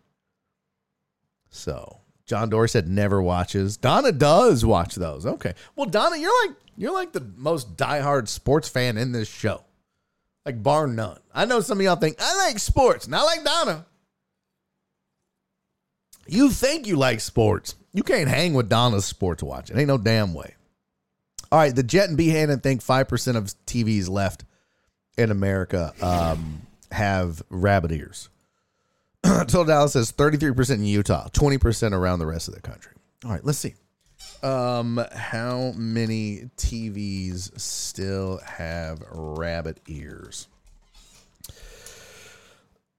So 1.49 2.02
John 2.33 2.49
Dory 2.49 2.66
said 2.66 2.89
never 2.89 3.20
watches. 3.20 3.76
Donna 3.76 4.11
does 4.11 4.64
watch 4.64 4.95
those. 4.95 5.26
Okay. 5.26 5.53
Well, 5.76 5.85
Donna, 5.85 6.16
you're 6.16 6.47
like 6.47 6.57
you're 6.78 6.95
like 6.95 7.12
the 7.12 7.30
most 7.37 7.76
diehard 7.76 8.26
sports 8.26 8.70
fan 8.70 8.97
in 8.97 9.12
this 9.12 9.28
show. 9.28 9.62
Like 10.47 10.62
bar 10.62 10.87
none. 10.87 11.18
I 11.35 11.45
know 11.45 11.61
some 11.61 11.76
of 11.76 11.85
y'all 11.85 11.97
think 11.97 12.16
I 12.18 12.49
like 12.49 12.59
sports, 12.59 13.07
not 13.07 13.26
like 13.26 13.45
Donna. 13.45 13.85
You 16.26 16.49
think 16.49 16.87
you 16.87 16.97
like 16.97 17.20
sports. 17.20 17.74
You 17.93 18.03
can't 18.03 18.30
hang 18.30 18.55
with 18.55 18.70
Donna's 18.70 19.05
sports 19.05 19.43
watching. 19.43 19.76
Ain't 19.76 19.89
no 19.89 19.99
damn 19.99 20.33
way. 20.33 20.55
All 21.51 21.59
right, 21.59 21.76
the 21.76 21.83
Jet 21.83 22.09
and 22.09 22.16
B 22.16 22.28
Hannon 22.28 22.61
think 22.61 22.80
5% 22.83 23.37
of 23.37 23.45
TVs 23.66 24.09
left 24.09 24.47
in 25.18 25.30
America 25.30 25.93
um, 26.01 26.62
have 26.93 27.43
rabbit 27.51 27.93
ears. 27.93 28.30
Total 29.25 29.64
Dallas 29.64 29.93
says 29.93 30.12
33% 30.12 30.70
in 30.75 30.85
Utah, 30.85 31.29
20% 31.29 31.93
around 31.93 32.18
the 32.18 32.27
rest 32.27 32.49
of 32.49 32.55
the 32.55 32.61
country. 32.61 32.93
All 33.25 33.31
right, 33.31 33.45
let's 33.45 33.59
see. 33.59 33.75
Um, 34.43 35.05
how 35.14 35.73
many 35.77 36.51
TVs 36.57 37.59
still 37.61 38.39
have 38.45 39.03
rabbit 39.11 39.81
ears? 39.87 40.49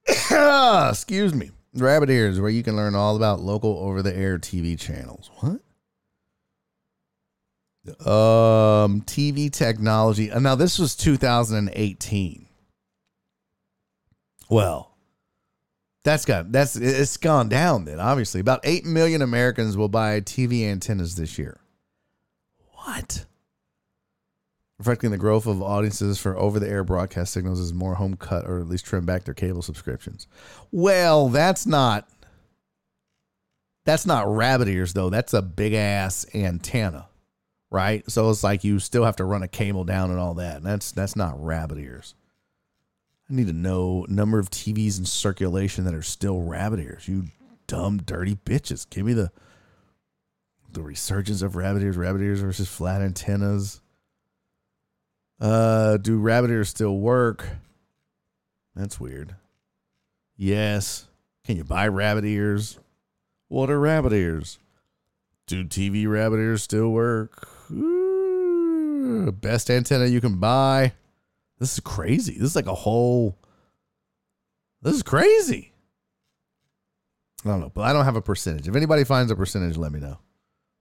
Excuse 0.89 1.33
me. 1.33 1.51
Rabbit 1.75 2.09
Ears, 2.11 2.39
where 2.39 2.51
you 2.51 2.61
can 2.61 2.75
learn 2.75 2.93
all 2.93 3.15
about 3.15 3.39
local 3.39 3.79
over 3.79 4.03
the 4.03 4.15
air 4.15 4.37
TV 4.37 4.79
channels. 4.79 5.31
What? 5.39 5.59
Um, 8.07 9.01
TV 9.01 9.51
technology. 9.51 10.31
Uh, 10.31 10.39
Now, 10.39 10.55
this 10.55 10.77
was 10.77 10.95
2018. 10.95 12.45
Well, 14.49 14.92
that's 16.03 16.25
got 16.25 16.51
that's 16.51 16.75
it's 16.75 17.17
gone 17.17 17.49
down 17.49 17.85
then. 17.85 17.99
Obviously, 17.99 18.41
about 18.41 18.59
eight 18.63 18.85
million 18.85 19.21
Americans 19.21 19.77
will 19.77 19.89
buy 19.89 20.19
TV 20.19 20.65
antennas 20.65 21.15
this 21.15 21.37
year. 21.37 21.59
What? 22.83 23.25
Reflecting 24.77 25.11
the 25.11 25.17
growth 25.17 25.47
of 25.47 25.61
audiences 25.61 26.19
for 26.19 26.35
over-the-air 26.35 26.83
broadcast 26.83 27.31
signals 27.31 27.59
as 27.59 27.73
more 27.73 27.95
home 27.95 28.17
cut 28.17 28.45
or 28.45 28.59
at 28.59 28.67
least 28.67 28.85
trim 28.85 29.05
back 29.05 29.23
their 29.23 29.33
cable 29.33 29.61
subscriptions. 29.61 30.27
Well, 30.71 31.29
that's 31.29 31.65
not 31.65 32.09
that's 33.85 34.05
not 34.05 34.27
rabbit 34.27 34.67
ears 34.67 34.93
though. 34.93 35.09
That's 35.09 35.33
a 35.33 35.41
big 35.41 35.73
ass 35.73 36.25
antenna, 36.33 37.07
right? 37.71 38.09
So 38.11 38.29
it's 38.29 38.43
like 38.43 38.65
you 38.65 38.79
still 38.79 39.05
have 39.05 39.15
to 39.17 39.25
run 39.25 39.43
a 39.43 39.47
cable 39.47 39.85
down 39.85 40.09
and 40.09 40.19
all 40.19 40.33
that. 40.35 40.57
And 40.57 40.65
that's 40.65 40.91
that's 40.91 41.15
not 41.15 41.41
rabbit 41.41 41.77
ears. 41.77 42.15
Need 43.33 43.47
to 43.47 43.53
know 43.53 44.05
number 44.07 44.37
of 44.37 44.51
TVs 44.51 44.99
in 44.99 45.05
circulation 45.05 45.85
that 45.85 45.95
are 45.95 46.03
still 46.03 46.41
rabbit 46.41 46.79
ears. 46.79 47.07
You 47.07 47.29
dumb, 47.65 47.97
dirty 47.97 48.35
bitches. 48.35 48.87
Give 48.87 49.03
me 49.03 49.13
the 49.13 49.31
the 50.71 50.83
resurgence 50.83 51.41
of 51.41 51.55
rabbit 51.55 51.81
ears, 51.81 51.97
rabbit 51.97 52.21
ears 52.21 52.41
versus 52.41 52.67
flat 52.67 53.01
antennas. 53.01 53.81
Uh, 55.41 55.97
do 55.97 56.19
rabbit 56.19 56.51
ears 56.51 56.69
still 56.69 56.97
work? 56.99 57.47
That's 58.75 58.99
weird. 58.99 59.35
Yes. 60.37 61.07
Can 61.43 61.57
you 61.57 61.63
buy 61.63 61.87
rabbit 61.87 62.25
ears? 62.25 62.77
What 63.47 63.71
are 63.71 63.79
rabbit 63.79 64.13
ears? 64.13 64.59
Do 65.47 65.63
TV 65.63 66.07
rabbit 66.07 66.37
ears 66.37 66.61
still 66.61 66.89
work? 66.89 67.47
Ooh, 67.71 69.31
best 69.31 69.71
antenna 69.71 70.05
you 70.05 70.21
can 70.21 70.35
buy. 70.35 70.93
This 71.59 71.73
is 71.73 71.79
crazy. 71.79 72.33
This 72.33 72.49
is 72.49 72.55
like 72.55 72.67
a 72.67 72.73
whole. 72.73 73.37
This 74.81 74.95
is 74.95 75.03
crazy. 75.03 75.73
I 77.45 77.49
don't 77.49 77.59
know, 77.59 77.71
but 77.73 77.81
I 77.81 77.93
don't 77.93 78.05
have 78.05 78.15
a 78.15 78.21
percentage. 78.21 78.67
If 78.67 78.75
anybody 78.75 79.03
finds 79.03 79.31
a 79.31 79.35
percentage, 79.35 79.77
let 79.77 79.91
me 79.91 79.99
know. 79.99 80.17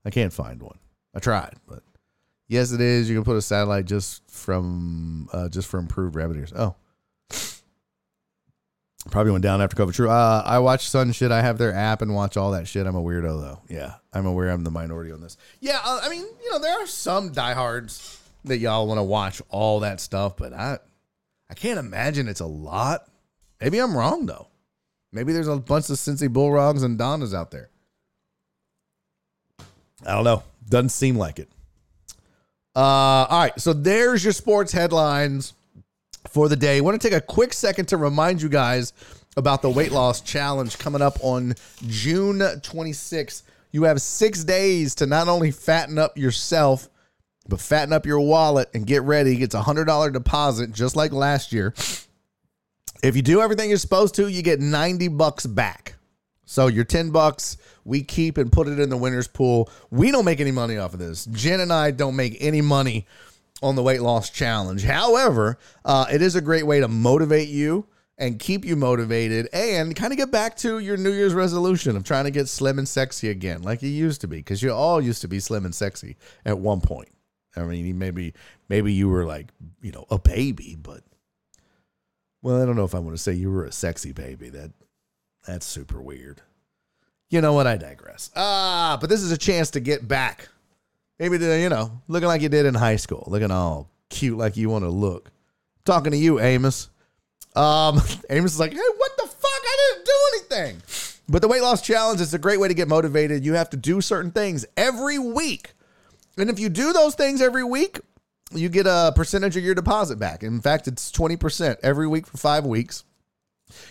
I 0.05 0.09
can't 0.09 0.33
find 0.33 0.61
one. 0.61 0.77
I 1.13 1.19
tried, 1.19 1.55
but 1.67 1.83
yes, 2.47 2.71
it 2.71 2.81
is. 2.81 3.09
You 3.09 3.15
can 3.15 3.23
put 3.23 3.35
a 3.35 3.41
satellite 3.41 3.85
just 3.85 4.29
from 4.29 5.29
uh, 5.31 5.49
just 5.49 5.67
for 5.67 5.77
improved 5.77 6.15
rabbit 6.15 6.37
ears. 6.37 6.53
Oh, 6.55 6.75
probably 9.11 9.31
went 9.31 9.43
down 9.43 9.61
after 9.61 9.75
COVID. 9.75 9.93
True. 9.93 10.09
Uh, 10.09 10.41
I 10.45 10.59
watch 10.59 10.87
Sun 10.89 11.11
shit. 11.11 11.31
I 11.31 11.41
have 11.41 11.57
their 11.57 11.73
app 11.73 12.01
and 12.01 12.15
watch 12.15 12.37
all 12.37 12.51
that 12.51 12.67
shit. 12.67 12.87
I'm 12.87 12.95
a 12.95 13.03
weirdo 13.03 13.41
though. 13.41 13.61
Yeah, 13.69 13.95
I'm 14.13 14.25
aware 14.25 14.49
I'm 14.49 14.63
the 14.63 14.71
minority 14.71 15.11
on 15.11 15.21
this. 15.21 15.37
Yeah, 15.59 15.79
uh, 15.83 16.01
I 16.01 16.09
mean, 16.09 16.25
you 16.43 16.51
know, 16.51 16.59
there 16.59 16.81
are 16.81 16.87
some 16.87 17.31
diehards 17.31 18.19
that 18.45 18.57
y'all 18.57 18.87
want 18.87 18.97
to 18.97 19.03
watch 19.03 19.41
all 19.49 19.81
that 19.81 19.99
stuff, 19.99 20.37
but 20.37 20.53
I, 20.53 20.79
I 21.49 21.53
can't 21.53 21.79
imagine 21.79 22.27
it's 22.27 22.39
a 22.39 22.45
lot. 22.45 23.07
Maybe 23.61 23.79
I'm 23.79 23.95
wrong 23.95 24.25
though. 24.25 24.47
Maybe 25.11 25.31
there's 25.31 25.47
a 25.47 25.57
bunch 25.57 25.89
of 25.89 25.99
Sensei 25.99 26.27
Bullrogs 26.27 26.83
and 26.83 26.97
Donnas 26.97 27.33
out 27.33 27.51
there. 27.51 27.69
I 30.05 30.15
don't 30.15 30.23
know. 30.23 30.43
Doesn't 30.67 30.89
seem 30.89 31.15
like 31.15 31.39
it. 31.39 31.49
Uh, 32.75 32.79
all 33.29 33.39
right. 33.39 33.59
So 33.59 33.73
there's 33.73 34.23
your 34.23 34.33
sports 34.33 34.71
headlines 34.71 35.53
for 36.27 36.49
the 36.49 36.55
day. 36.55 36.77
I 36.77 36.81
want 36.81 36.99
to 36.99 37.07
take 37.07 37.15
a 37.15 37.21
quick 37.21 37.53
second 37.53 37.87
to 37.89 37.97
remind 37.97 38.41
you 38.41 38.49
guys 38.49 38.93
about 39.37 39.61
the 39.61 39.69
weight 39.69 39.91
loss 39.91 40.21
challenge 40.21 40.77
coming 40.79 41.01
up 41.01 41.17
on 41.21 41.53
June 41.87 42.39
26th. 42.39 43.43
You 43.71 43.83
have 43.83 44.01
six 44.01 44.43
days 44.43 44.95
to 44.95 45.05
not 45.05 45.27
only 45.27 45.51
fatten 45.51 45.97
up 45.97 46.17
yourself, 46.17 46.89
but 47.47 47.59
fatten 47.59 47.93
up 47.93 48.05
your 48.05 48.19
wallet 48.19 48.69
and 48.73 48.87
get 48.87 49.03
ready. 49.03 49.41
It's 49.41 49.55
a 49.55 49.61
$100 49.61 50.13
deposit, 50.13 50.71
just 50.71 50.95
like 50.95 51.11
last 51.11 51.51
year. 51.51 51.73
If 53.03 53.15
you 53.15 53.21
do 53.21 53.41
everything 53.41 53.69
you're 53.69 53.77
supposed 53.77 54.15
to, 54.15 54.27
you 54.27 54.41
get 54.41 54.59
90 54.59 55.09
bucks 55.09 55.45
back. 55.45 55.95
So 56.45 56.67
your 56.67 56.83
10 56.83 57.09
bucks 57.09 57.57
we 57.85 58.03
keep 58.03 58.37
and 58.37 58.51
put 58.51 58.67
it 58.67 58.79
in 58.79 58.89
the 58.89 58.97
winner's 58.97 59.27
pool. 59.27 59.69
We 59.89 60.11
don't 60.11 60.25
make 60.25 60.39
any 60.39 60.51
money 60.51 60.77
off 60.77 60.93
of 60.93 60.99
this. 60.99 61.25
Jen 61.25 61.59
and 61.59 61.73
I 61.73 61.91
don't 61.91 62.15
make 62.15 62.37
any 62.39 62.61
money 62.61 63.07
on 63.61 63.75
the 63.75 63.83
weight 63.83 64.01
loss 64.01 64.29
challenge. 64.29 64.83
However, 64.83 65.57
uh, 65.85 66.05
it 66.11 66.21
is 66.21 66.35
a 66.35 66.41
great 66.41 66.65
way 66.65 66.79
to 66.79 66.87
motivate 66.87 67.49
you 67.49 67.87
and 68.17 68.39
keep 68.39 68.63
you 68.63 68.75
motivated 68.75 69.49
and 69.53 69.95
kind 69.95 70.13
of 70.13 70.17
get 70.17 70.31
back 70.31 70.55
to 70.57 70.79
your 70.79 70.97
New 70.97 71.11
Year's 71.11 71.33
resolution 71.33 71.95
of 71.95 72.03
trying 72.03 72.25
to 72.25 72.31
get 72.31 72.47
slim 72.47 72.77
and 72.77 72.87
sexy 72.87 73.29
again, 73.29 73.63
like 73.63 73.81
you 73.81 73.89
used 73.89 74.21
to 74.21 74.27
be, 74.27 74.37
because 74.37 74.61
you 74.61 74.71
all 74.71 75.01
used 75.01 75.21
to 75.21 75.27
be 75.27 75.39
slim 75.39 75.65
and 75.65 75.73
sexy 75.73 76.15
at 76.45 76.59
one 76.59 76.81
point. 76.81 77.09
I 77.55 77.61
mean, 77.63 77.97
maybe 77.97 78.33
maybe 78.69 78.93
you 78.93 79.09
were 79.09 79.25
like 79.25 79.47
you 79.81 79.91
know 79.91 80.05
a 80.09 80.17
baby, 80.17 80.75
but 80.81 81.03
well, 82.41 82.61
I 82.61 82.65
don't 82.65 82.75
know 82.75 82.83
if 82.83 82.95
I 82.95 82.99
want 82.99 83.15
to 83.15 83.21
say 83.21 83.33
you 83.33 83.51
were 83.51 83.65
a 83.65 83.71
sexy 83.71 84.11
baby. 84.11 84.49
That 84.49 84.71
that's 85.45 85.65
super 85.65 86.01
weird. 86.01 86.41
You 87.29 87.41
know 87.41 87.53
what? 87.53 87.67
I 87.67 87.77
digress. 87.77 88.29
Ah, 88.35 88.97
but 89.01 89.09
this 89.09 89.21
is 89.21 89.31
a 89.31 89.37
chance 89.37 89.71
to 89.71 89.79
get 89.79 90.07
back. 90.07 90.49
Maybe 91.19 91.39
to, 91.39 91.59
you 91.59 91.69
know, 91.69 92.01
looking 92.07 92.27
like 92.27 92.41
you 92.41 92.49
did 92.49 92.65
in 92.65 92.73
high 92.73 92.97
school, 92.97 93.23
looking 93.27 93.49
all 93.49 93.89
cute 94.09 94.37
like 94.37 94.57
you 94.57 94.69
want 94.69 94.83
to 94.83 94.89
look. 94.89 95.31
talking 95.85 96.11
to 96.11 96.17
you, 96.17 96.39
Amos. 96.39 96.89
Um, 97.55 98.01
Amos 98.29 98.53
is 98.53 98.59
like, 98.59 98.73
hey, 98.73 98.77
what 98.97 99.11
the 99.17 99.23
fuck? 99.23 99.33
I 99.43 99.93
didn't 99.93 100.05
do 100.05 100.13
anything. 100.33 100.81
But 101.29 101.41
the 101.41 101.47
weight 101.47 101.61
loss 101.61 101.81
challenge 101.81 102.21
is 102.21 102.33
a 102.33 102.39
great 102.39 102.59
way 102.59 102.67
to 102.67 102.73
get 102.73 102.87
motivated. 102.87 103.45
You 103.45 103.53
have 103.53 103.69
to 103.71 103.77
do 103.77 104.01
certain 104.01 104.31
things 104.31 104.65
every 104.75 105.17
week. 105.17 105.73
And 106.37 106.49
if 106.49 106.59
you 106.59 106.69
do 106.69 106.93
those 106.93 107.15
things 107.15 107.41
every 107.41 107.63
week, 107.63 107.99
you 108.51 108.69
get 108.69 108.87
a 108.87 109.13
percentage 109.15 109.57
of 109.57 109.63
your 109.63 109.75
deposit 109.75 110.17
back. 110.17 110.43
In 110.43 110.61
fact, 110.61 110.87
it's 110.87 111.11
20% 111.11 111.77
every 111.83 112.07
week 112.07 112.27
for 112.27 112.37
five 112.37 112.65
weeks. 112.65 113.03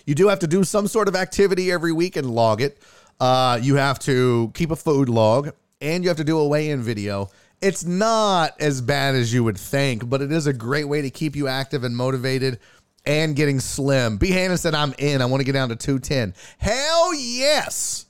You 0.06 0.14
do 0.14 0.28
have 0.28 0.38
to 0.40 0.46
do 0.46 0.64
some 0.64 0.86
sort 0.86 1.08
of 1.08 1.16
activity 1.16 1.72
every 1.72 1.92
week 1.92 2.16
and 2.16 2.30
log 2.30 2.60
it. 2.60 2.78
Uh, 3.20 3.58
you 3.60 3.76
have 3.76 3.98
to 4.00 4.50
keep 4.54 4.70
a 4.70 4.76
food 4.76 5.08
log 5.08 5.50
and 5.80 6.04
you 6.04 6.08
have 6.08 6.16
to 6.18 6.24
do 6.24 6.38
a 6.38 6.46
weigh 6.46 6.70
in 6.70 6.82
video. 6.82 7.30
It's 7.60 7.84
not 7.84 8.60
as 8.60 8.80
bad 8.80 9.14
as 9.14 9.32
you 9.32 9.44
would 9.44 9.58
think, 9.58 10.08
but 10.08 10.20
it 10.20 10.32
is 10.32 10.46
a 10.46 10.52
great 10.52 10.88
way 10.88 11.02
to 11.02 11.10
keep 11.10 11.36
you 11.36 11.46
active 11.46 11.84
and 11.84 11.96
motivated 11.96 12.58
and 13.04 13.36
getting 13.36 13.60
slim. 13.60 14.16
B. 14.16 14.30
Hannah 14.30 14.58
said, 14.58 14.74
I'm 14.74 14.94
in. 14.98 15.22
I 15.22 15.26
want 15.26 15.40
to 15.40 15.44
get 15.44 15.52
down 15.52 15.68
to 15.68 15.76
210. 15.76 16.34
Hell 16.58 17.14
yes. 17.14 18.06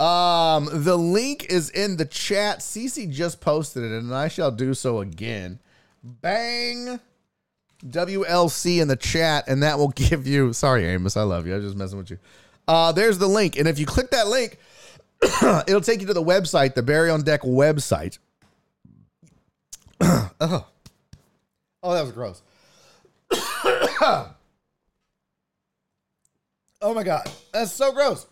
Um, 0.00 0.70
the 0.72 0.96
link 0.96 1.44
is 1.50 1.68
in 1.68 1.98
the 1.98 2.06
chat. 2.06 2.60
Cece 2.60 3.10
just 3.10 3.40
posted 3.42 3.84
it, 3.84 3.92
and 3.92 4.14
I 4.14 4.28
shall 4.28 4.50
do 4.50 4.72
so 4.72 5.00
again. 5.00 5.58
Bang. 6.02 6.98
WLC 7.86 8.80
in 8.80 8.88
the 8.88 8.96
chat, 8.96 9.44
and 9.46 9.62
that 9.62 9.78
will 9.78 9.88
give 9.94 10.26
you. 10.26 10.52
Sorry, 10.54 10.86
Amos, 10.86 11.16
I 11.16 11.22
love 11.22 11.46
you. 11.46 11.52
I 11.52 11.56
was 11.56 11.66
just 11.66 11.76
messing 11.76 11.98
with 11.98 12.10
you. 12.10 12.18
Uh, 12.66 12.92
there's 12.92 13.18
the 13.18 13.26
link, 13.26 13.58
and 13.58 13.68
if 13.68 13.78
you 13.78 13.84
click 13.84 14.10
that 14.10 14.26
link, 14.28 14.58
it'll 15.68 15.80
take 15.82 16.00
you 16.00 16.06
to 16.06 16.14
the 16.14 16.22
website, 16.22 16.74
the 16.74 16.82
Barry 16.82 17.10
on 17.10 17.22
Deck 17.22 17.42
website. 17.42 18.18
oh. 20.00 20.30
oh, 21.82 21.94
that 21.94 22.02
was 22.02 22.12
gross. 22.12 22.42
oh 26.80 26.94
my 26.94 27.02
god, 27.02 27.30
that's 27.52 27.72
so 27.72 27.92
gross. 27.92 28.26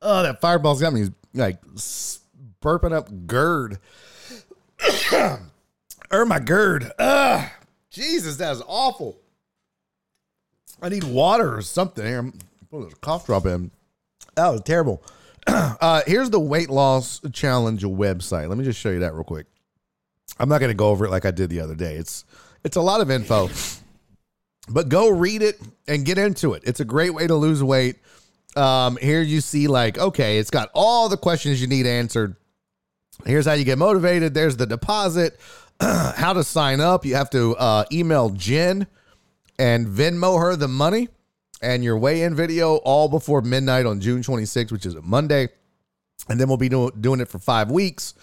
Oh, 0.00 0.22
that 0.22 0.40
fireball's 0.40 0.80
got 0.80 0.92
me 0.92 1.08
like 1.34 1.60
burping 2.62 2.92
up 2.92 3.08
GERD. 3.26 3.78
or 6.10 6.24
my 6.26 6.38
GERD. 6.38 6.92
Ugh. 6.98 7.50
Jesus, 7.90 8.36
that 8.36 8.52
is 8.52 8.62
awful. 8.66 9.18
I 10.80 10.88
need 10.88 11.04
water 11.04 11.56
or 11.56 11.62
something 11.62 12.04
here. 12.04 12.18
I'm 12.18 12.32
putting 12.70 12.92
a 12.92 12.96
cough 12.96 13.26
drop 13.26 13.46
in. 13.46 13.70
That 14.34 14.48
was 14.48 14.62
terrible. 14.62 15.02
Uh, 15.50 16.02
here's 16.06 16.28
the 16.28 16.38
weight 16.38 16.68
loss 16.68 17.22
challenge 17.32 17.82
website. 17.82 18.50
Let 18.50 18.58
me 18.58 18.64
just 18.64 18.78
show 18.78 18.90
you 18.90 18.98
that 18.98 19.14
real 19.14 19.24
quick. 19.24 19.46
I'm 20.38 20.48
not 20.48 20.58
going 20.58 20.68
to 20.68 20.74
go 20.74 20.88
over 20.90 21.06
it 21.06 21.10
like 21.10 21.24
I 21.24 21.30
did 21.30 21.48
the 21.48 21.60
other 21.60 21.74
day. 21.74 21.94
It's 21.94 22.26
it's 22.64 22.76
a 22.76 22.82
lot 22.82 23.00
of 23.00 23.10
info, 23.10 23.48
but 24.68 24.90
go 24.90 25.08
read 25.08 25.40
it 25.40 25.58
and 25.86 26.04
get 26.04 26.18
into 26.18 26.52
it. 26.52 26.64
It's 26.66 26.80
a 26.80 26.84
great 26.84 27.14
way 27.14 27.26
to 27.26 27.34
lose 27.34 27.62
weight. 27.62 27.96
Um, 28.56 28.96
here 28.96 29.22
you 29.22 29.40
see 29.40 29.68
like 29.68 29.98
okay, 29.98 30.38
it's 30.38 30.50
got 30.50 30.70
all 30.74 31.08
the 31.08 31.16
questions 31.16 31.60
you 31.60 31.66
need 31.66 31.86
answered. 31.86 32.36
Here's 33.24 33.46
how 33.46 33.52
you 33.52 33.64
get 33.64 33.78
motivated. 33.78 34.34
There's 34.34 34.56
the 34.56 34.66
deposit. 34.66 35.38
how 35.80 36.32
to 36.32 36.42
sign 36.42 36.80
up. 36.80 37.04
You 37.04 37.14
have 37.14 37.30
to 37.30 37.56
uh, 37.56 37.84
email 37.92 38.30
Jen 38.30 38.86
and 39.58 39.86
Venmo 39.86 40.40
her 40.40 40.56
the 40.56 40.68
money 40.68 41.08
and 41.62 41.84
your 41.84 41.96
weigh 41.96 42.22
in 42.22 42.34
video 42.34 42.76
all 42.76 43.08
before 43.08 43.42
midnight 43.42 43.86
on 43.86 44.00
June 44.00 44.22
26th, 44.22 44.72
which 44.72 44.86
is 44.86 44.94
a 44.94 45.02
Monday. 45.02 45.48
And 46.28 46.38
then 46.38 46.48
we'll 46.48 46.56
be 46.56 46.68
do- 46.68 46.90
doing 47.00 47.20
it 47.20 47.28
for 47.28 47.38
five 47.38 47.70
weeks. 47.70 48.14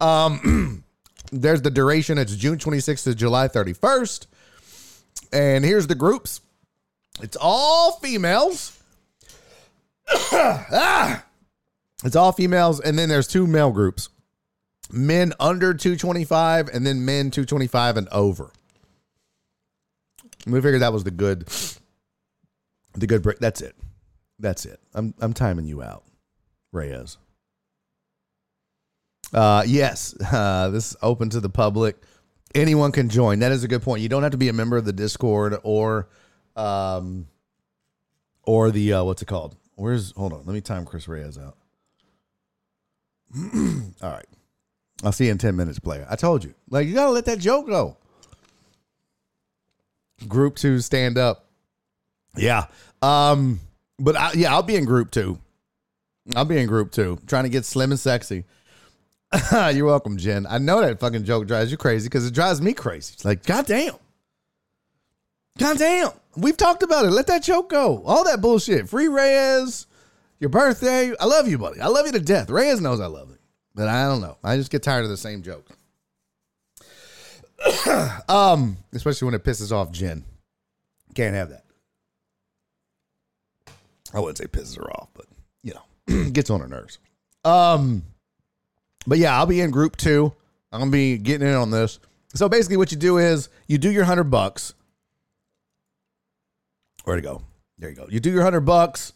Um, 0.00 0.84
there's 1.32 1.62
the 1.62 1.70
duration. 1.70 2.18
It's 2.18 2.34
June 2.34 2.58
26th 2.58 3.04
to 3.04 3.14
July 3.14 3.48
31st. 3.48 4.26
And 5.32 5.64
here's 5.64 5.86
the 5.86 5.94
groups 5.94 6.40
it's 7.20 7.36
all 7.38 7.92
females. 7.92 8.78
ah! 10.32 11.24
It's 12.04 12.16
all 12.16 12.32
females. 12.32 12.80
And 12.80 12.98
then 12.98 13.08
there's 13.08 13.28
two 13.28 13.46
male 13.46 13.70
groups 13.70 14.08
men 14.90 15.32
under 15.40 15.72
225 15.72 16.68
and 16.68 16.86
then 16.86 17.04
men 17.04 17.30
225 17.30 17.96
and 17.96 18.08
over. 18.08 18.50
We 20.46 20.60
figured 20.60 20.82
that 20.82 20.92
was 20.92 21.04
the 21.04 21.10
good 21.10 21.48
the 22.94 23.06
good 23.06 23.22
break. 23.22 23.38
That's 23.38 23.60
it. 23.60 23.76
That's 24.38 24.66
it. 24.66 24.80
I'm 24.94 25.14
I'm 25.20 25.32
timing 25.32 25.66
you 25.66 25.82
out, 25.82 26.04
Reyes. 26.72 27.16
Uh, 29.32 29.62
yes, 29.66 30.14
uh, 30.32 30.68
this 30.70 30.90
is 30.90 30.96
open 31.02 31.30
to 31.30 31.40
the 31.40 31.48
public. 31.48 31.96
Anyone 32.54 32.92
can 32.92 33.08
join. 33.08 33.38
That 33.38 33.52
is 33.52 33.64
a 33.64 33.68
good 33.68 33.82
point. 33.82 34.02
You 34.02 34.08
don't 34.08 34.22
have 34.22 34.32
to 34.32 34.38
be 34.38 34.48
a 34.48 34.52
member 34.52 34.76
of 34.76 34.84
the 34.84 34.92
Discord 34.92 35.56
or, 35.62 36.08
um, 36.54 37.26
or 38.42 38.70
the 38.70 38.92
uh, 38.92 39.04
what's 39.04 39.22
it 39.22 39.26
called? 39.26 39.56
Where's 39.76 40.12
hold 40.12 40.32
on? 40.32 40.44
Let 40.44 40.54
me 40.54 40.60
time 40.60 40.84
Chris 40.84 41.08
Reyes 41.08 41.38
out. 41.38 41.56
All 44.02 44.10
right, 44.10 44.26
I'll 45.02 45.12
see 45.12 45.26
you 45.26 45.30
in 45.32 45.38
ten 45.38 45.56
minutes, 45.56 45.78
player. 45.78 46.06
I 46.08 46.16
told 46.16 46.44
you. 46.44 46.54
Like 46.70 46.86
you 46.86 46.94
gotta 46.94 47.10
let 47.10 47.24
that 47.26 47.38
joke 47.38 47.66
go. 47.66 47.96
Group 50.28 50.56
two, 50.56 50.78
stand 50.80 51.18
up. 51.18 51.46
Yeah. 52.36 52.66
Um, 53.00 53.60
but 53.98 54.16
I, 54.16 54.32
yeah, 54.34 54.52
I'll 54.52 54.62
be 54.62 54.76
in 54.76 54.84
group 54.84 55.10
two. 55.10 55.38
I'll 56.36 56.44
be 56.44 56.58
in 56.58 56.66
group 56.66 56.92
two, 56.92 57.18
trying 57.26 57.44
to 57.44 57.50
get 57.50 57.64
slim 57.64 57.90
and 57.90 57.98
sexy. 57.98 58.44
You're 59.52 59.86
welcome, 59.86 60.18
Jen. 60.18 60.46
I 60.46 60.58
know 60.58 60.80
that 60.80 61.00
fucking 61.00 61.24
joke 61.24 61.46
drives 61.46 61.70
you 61.70 61.76
crazy 61.76 62.06
because 62.06 62.26
it 62.26 62.34
drives 62.34 62.60
me 62.60 62.74
crazy. 62.74 63.12
It's 63.14 63.24
like, 63.24 63.44
goddamn. 63.44 63.94
Goddamn. 65.58 66.10
We've 66.36 66.56
talked 66.56 66.82
about 66.82 67.04
it. 67.04 67.10
Let 67.10 67.26
that 67.26 67.42
joke 67.42 67.68
go. 67.70 68.02
All 68.06 68.24
that 68.24 68.40
bullshit. 68.40 68.88
Free 68.88 69.08
Reyes, 69.08 69.86
your 70.40 70.48
birthday. 70.50 71.12
I 71.20 71.26
love 71.26 71.46
you, 71.46 71.58
buddy. 71.58 71.80
I 71.80 71.88
love 71.88 72.06
you 72.06 72.12
to 72.12 72.20
death. 72.20 72.48
Reyes 72.48 72.80
knows 72.80 73.00
I 73.00 73.06
love 73.06 73.28
him. 73.28 73.38
But 73.74 73.88
I 73.88 74.04
don't 74.06 74.20
know. 74.20 74.36
I 74.42 74.56
just 74.56 74.70
get 74.70 74.82
tired 74.82 75.04
of 75.04 75.10
the 75.10 75.16
same 75.16 75.42
joke. 75.42 75.66
um, 78.28 78.76
especially 78.92 79.26
when 79.26 79.34
it 79.34 79.44
pisses 79.44 79.72
off 79.72 79.90
Jen. 79.92 80.24
Can't 81.14 81.34
have 81.34 81.50
that. 81.50 81.64
I 84.14 84.20
wouldn't 84.20 84.38
say 84.38 84.46
pisses 84.46 84.76
her 84.76 84.90
off, 84.90 85.08
but 85.14 85.26
you 85.62 85.74
know, 85.74 86.30
gets 86.30 86.50
on 86.50 86.60
her 86.60 86.68
nerves. 86.68 86.98
Um, 87.44 88.02
But 89.06 89.18
yeah, 89.18 89.36
I'll 89.36 89.46
be 89.46 89.60
in 89.60 89.70
group 89.70 89.96
two. 89.96 90.32
I'm 90.70 90.80
gonna 90.80 90.90
be 90.90 91.18
getting 91.18 91.46
in 91.46 91.54
on 91.54 91.70
this. 91.70 91.98
So 92.34 92.48
basically, 92.48 92.76
what 92.78 92.92
you 92.92 92.98
do 92.98 93.18
is 93.18 93.48
you 93.66 93.78
do 93.78 93.90
your 93.90 94.04
hundred 94.04 94.24
bucks. 94.24 94.74
Where'd 97.04 97.18
it 97.18 97.22
go? 97.22 97.42
There 97.78 97.90
you 97.90 97.96
go. 97.96 98.06
You 98.08 98.20
do 98.20 98.30
your 98.30 98.42
hundred 98.42 98.60
bucks, 98.60 99.12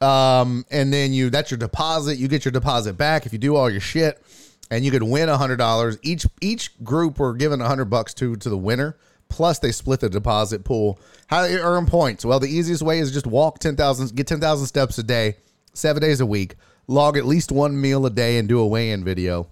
um, 0.00 0.64
and 0.70 0.92
then 0.92 1.12
you 1.12 1.30
that's 1.30 1.50
your 1.50 1.58
deposit. 1.58 2.18
You 2.18 2.28
get 2.28 2.44
your 2.44 2.52
deposit 2.52 2.96
back 2.96 3.26
if 3.26 3.32
you 3.32 3.38
do 3.38 3.56
all 3.56 3.68
your 3.68 3.80
shit, 3.80 4.22
and 4.70 4.84
you 4.84 4.90
could 4.90 5.02
win 5.02 5.28
a 5.28 5.36
hundred 5.36 5.56
dollars. 5.56 5.98
Each 6.02 6.26
each 6.40 6.82
group 6.84 7.18
were 7.18 7.34
given 7.34 7.60
a 7.60 7.66
hundred 7.66 7.86
bucks 7.86 8.14
to 8.14 8.36
to 8.36 8.48
the 8.48 8.58
winner. 8.58 8.96
Plus, 9.28 9.58
they 9.58 9.72
split 9.72 9.98
the 9.98 10.08
deposit 10.08 10.62
pool. 10.64 11.00
How 11.26 11.44
do 11.44 11.52
you 11.52 11.58
earn 11.58 11.86
points? 11.86 12.24
Well, 12.24 12.38
the 12.38 12.48
easiest 12.48 12.82
way 12.82 13.00
is 13.00 13.12
just 13.12 13.26
walk 13.26 13.58
ten 13.58 13.74
thousand, 13.74 14.14
get 14.14 14.28
ten 14.28 14.40
thousand 14.40 14.66
steps 14.66 14.98
a 14.98 15.02
day, 15.02 15.36
seven 15.74 16.00
days 16.00 16.20
a 16.20 16.26
week. 16.26 16.54
Log 16.86 17.16
at 17.16 17.26
least 17.26 17.50
one 17.50 17.80
meal 17.80 18.06
a 18.06 18.10
day, 18.10 18.38
and 18.38 18.48
do 18.48 18.60
a 18.60 18.66
weigh-in 18.66 19.02
video. 19.02 19.48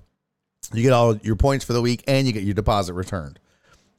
You 0.72 0.82
get 0.82 0.92
all 0.92 1.16
your 1.16 1.34
points 1.34 1.64
for 1.64 1.72
the 1.72 1.82
week, 1.82 2.04
and 2.06 2.24
you 2.24 2.32
get 2.32 2.44
your 2.44 2.54
deposit 2.54 2.94
returned. 2.94 3.40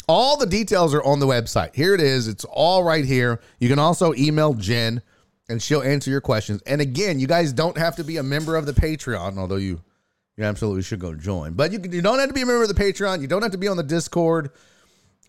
All 0.07 0.37
the 0.37 0.45
details 0.45 0.93
are 0.93 1.03
on 1.03 1.19
the 1.19 1.25
website. 1.25 1.75
Here 1.75 1.95
it 1.95 2.01
is. 2.01 2.27
It's 2.27 2.45
all 2.45 2.83
right 2.83 3.05
here. 3.05 3.41
You 3.59 3.69
can 3.69 3.79
also 3.79 4.13
email 4.13 4.53
Jen 4.53 5.01
and 5.49 5.61
she'll 5.61 5.81
answer 5.81 6.11
your 6.11 6.21
questions. 6.21 6.61
And 6.65 6.81
again, 6.81 7.19
you 7.19 7.27
guys 7.27 7.53
don't 7.53 7.77
have 7.77 7.95
to 7.97 8.03
be 8.03 8.17
a 8.17 8.23
member 8.23 8.55
of 8.55 8.65
the 8.65 8.73
Patreon, 8.73 9.37
although 9.37 9.55
you 9.55 9.81
you 10.37 10.43
absolutely 10.43 10.81
should 10.81 10.99
go 10.99 11.13
join. 11.13 11.53
But 11.53 11.71
you, 11.71 11.79
you 11.89 12.01
don't 12.01 12.19
have 12.19 12.27
to 12.27 12.33
be 12.33 12.41
a 12.41 12.45
member 12.45 12.63
of 12.63 12.67
the 12.67 12.75
Patreon. 12.75 13.21
You 13.21 13.27
don't 13.27 13.41
have 13.41 13.53
to 13.53 13.57
be 13.57 13.69
on 13.69 13.77
the 13.77 13.83
Discord. 13.83 14.51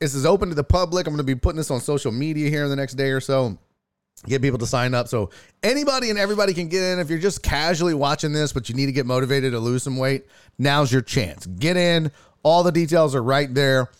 This 0.00 0.14
is 0.14 0.26
open 0.26 0.48
to 0.48 0.54
the 0.54 0.64
public. 0.64 1.06
I'm 1.06 1.12
going 1.12 1.24
to 1.24 1.24
be 1.24 1.38
putting 1.38 1.58
this 1.58 1.70
on 1.70 1.80
social 1.80 2.10
media 2.10 2.50
here 2.50 2.64
in 2.64 2.70
the 2.70 2.76
next 2.76 2.94
day 2.94 3.10
or 3.10 3.20
so. 3.20 3.56
Get 4.26 4.42
people 4.42 4.58
to 4.58 4.66
sign 4.66 4.94
up. 4.94 5.06
So 5.08 5.30
anybody 5.62 6.10
and 6.10 6.18
everybody 6.18 6.54
can 6.54 6.68
get 6.68 6.82
in. 6.82 6.98
If 6.98 7.08
you're 7.08 7.18
just 7.20 7.42
casually 7.42 7.94
watching 7.94 8.32
this, 8.32 8.52
but 8.52 8.68
you 8.68 8.74
need 8.74 8.86
to 8.86 8.92
get 8.92 9.06
motivated 9.06 9.52
to 9.52 9.60
lose 9.60 9.84
some 9.84 9.96
weight, 9.96 10.26
now's 10.58 10.90
your 10.90 11.02
chance. 11.02 11.46
Get 11.46 11.76
in. 11.76 12.10
All 12.42 12.62
the 12.62 12.72
details 12.72 13.14
are 13.14 13.22
right 13.22 13.52
there. 13.52 13.90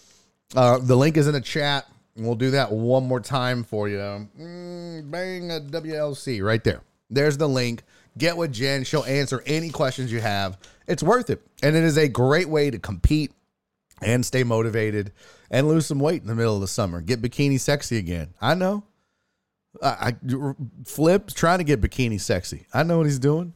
Uh, 0.54 0.78
the 0.78 0.96
link 0.96 1.16
is 1.16 1.26
in 1.26 1.32
the 1.32 1.40
chat. 1.40 1.86
We'll 2.16 2.34
do 2.34 2.52
that 2.52 2.72
one 2.72 3.06
more 3.06 3.20
time 3.20 3.64
for 3.64 3.88
you. 3.88 3.98
Mm, 3.98 5.10
bang 5.10 5.50
a 5.50 5.60
WLC 5.60 6.42
right 6.42 6.62
there. 6.62 6.82
There's 7.10 7.36
the 7.36 7.48
link. 7.48 7.82
Get 8.16 8.36
with 8.36 8.52
Jen. 8.52 8.84
She'll 8.84 9.04
answer 9.04 9.42
any 9.44 9.68
questions 9.70 10.10
you 10.10 10.20
have. 10.20 10.58
It's 10.86 11.02
worth 11.02 11.28
it. 11.28 11.42
And 11.62 11.76
it 11.76 11.84
is 11.84 11.98
a 11.98 12.08
great 12.08 12.48
way 12.48 12.70
to 12.70 12.78
compete 12.78 13.32
and 14.00 14.24
stay 14.24 14.44
motivated 14.44 15.12
and 15.50 15.68
lose 15.68 15.86
some 15.86 16.00
weight 16.00 16.22
in 16.22 16.28
the 16.28 16.34
middle 16.34 16.54
of 16.54 16.60
the 16.60 16.68
summer. 16.68 17.00
Get 17.00 17.20
bikini 17.20 17.60
sexy 17.60 17.98
again. 17.98 18.34
I 18.40 18.54
know. 18.54 18.84
I, 19.82 20.14
I 20.28 20.54
Flip 20.84 21.28
trying 21.28 21.58
to 21.58 21.64
get 21.64 21.80
bikini 21.80 22.20
sexy. 22.20 22.66
I 22.72 22.82
know 22.82 22.98
what 22.98 23.06
he's 23.06 23.18
doing. 23.18 23.54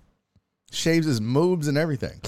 Shaves 0.71 1.07
his 1.07 1.21
moves 1.21 1.67
and 1.67 1.79
everything. 1.79 2.21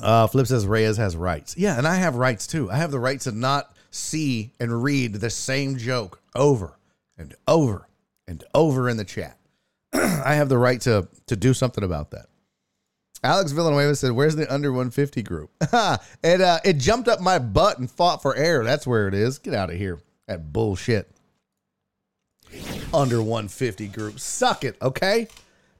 Uh, 0.00 0.26
Flip 0.26 0.46
says 0.46 0.66
Reyes 0.66 0.96
has 0.96 1.16
rights. 1.16 1.56
Yeah, 1.56 1.78
and 1.78 1.86
I 1.86 1.96
have 1.96 2.16
rights 2.16 2.46
too. 2.46 2.70
I 2.70 2.76
have 2.76 2.90
the 2.90 2.98
right 2.98 3.20
to 3.22 3.32
not 3.32 3.74
see 3.90 4.52
and 4.58 4.82
read 4.82 5.14
the 5.14 5.30
same 5.30 5.78
joke 5.78 6.20
over 6.34 6.78
and 7.16 7.34
over 7.46 7.88
and 8.26 8.42
over 8.54 8.88
in 8.88 8.96
the 8.96 9.04
chat. 9.04 9.38
I 9.92 10.34
have 10.34 10.48
the 10.48 10.58
right 10.58 10.80
to 10.82 11.08
to 11.26 11.36
do 11.36 11.54
something 11.54 11.84
about 11.84 12.10
that. 12.10 12.26
Alex 13.22 13.52
Villanueva 13.52 13.94
said, 13.94 14.12
"Where's 14.12 14.36
the 14.36 14.52
under 14.52 14.70
150 14.70 15.22
group?" 15.22 15.50
it 16.22 16.40
uh, 16.40 16.58
it 16.64 16.78
jumped 16.78 17.08
up 17.08 17.20
my 17.20 17.38
butt 17.38 17.78
and 17.78 17.90
fought 17.90 18.20
for 18.20 18.36
air. 18.36 18.64
That's 18.64 18.86
where 18.86 19.08
it 19.08 19.14
is. 19.14 19.38
Get 19.38 19.54
out 19.54 19.70
of 19.70 19.76
here. 19.76 20.00
That 20.26 20.52
bullshit. 20.52 21.10
Under 22.92 23.20
150 23.20 23.88
group. 23.88 24.20
Suck 24.20 24.62
it, 24.62 24.76
okay? 24.80 25.26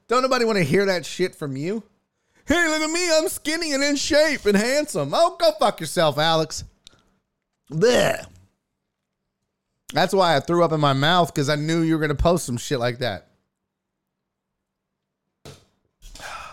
Don't 0.07 0.21
nobody 0.21 0.43
want 0.43 0.57
to 0.57 0.63
hear 0.63 0.85
that 0.85 1.05
shit 1.05 1.33
from 1.33 1.55
you. 1.55 1.83
Hey, 2.45 2.67
look 2.67 2.81
at 2.81 2.91
me. 2.91 3.09
I'm 3.11 3.27
skinny 3.27 3.73
and 3.73 3.83
in 3.83 3.95
shape 3.95 4.45
and 4.45 4.55
handsome. 4.55 5.11
Oh, 5.13 5.35
go 5.39 5.51
fuck 5.59 5.79
yourself, 5.79 6.17
Alex. 6.17 6.63
Blech. 7.71 8.25
That's 9.93 10.13
why 10.13 10.35
I 10.35 10.39
threw 10.39 10.63
up 10.63 10.71
in 10.71 10.79
my 10.79 10.93
mouth 10.93 11.33
because 11.33 11.49
I 11.49 11.55
knew 11.55 11.81
you 11.81 11.93
were 11.93 11.99
going 11.99 12.15
to 12.15 12.15
post 12.15 12.45
some 12.45 12.57
shit 12.57 12.79
like 12.79 12.99
that. 12.99 13.27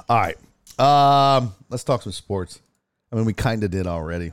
All 0.09 0.19
right. 0.19 0.37
Um, 0.79 1.55
let's 1.69 1.85
talk 1.85 2.03
some 2.03 2.13
sports. 2.13 2.61
I 3.11 3.17
mean, 3.17 3.25
we 3.25 3.33
kind 3.33 3.63
of 3.63 3.71
did 3.71 3.87
already. 3.87 4.33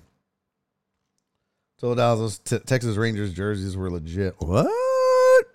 Told 1.80 1.97
Dallas 1.97 2.39
t- 2.39 2.60
Texas 2.60 2.97
Rangers 2.97 3.34
jerseys 3.34 3.76
were 3.76 3.89
legit. 3.89 4.36
What? 4.39 5.45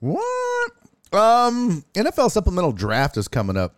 What? 0.00 0.72
Um, 1.12 1.84
NFL 1.94 2.30
supplemental 2.30 2.72
draft 2.72 3.16
is 3.16 3.28
coming 3.28 3.56
up. 3.56 3.76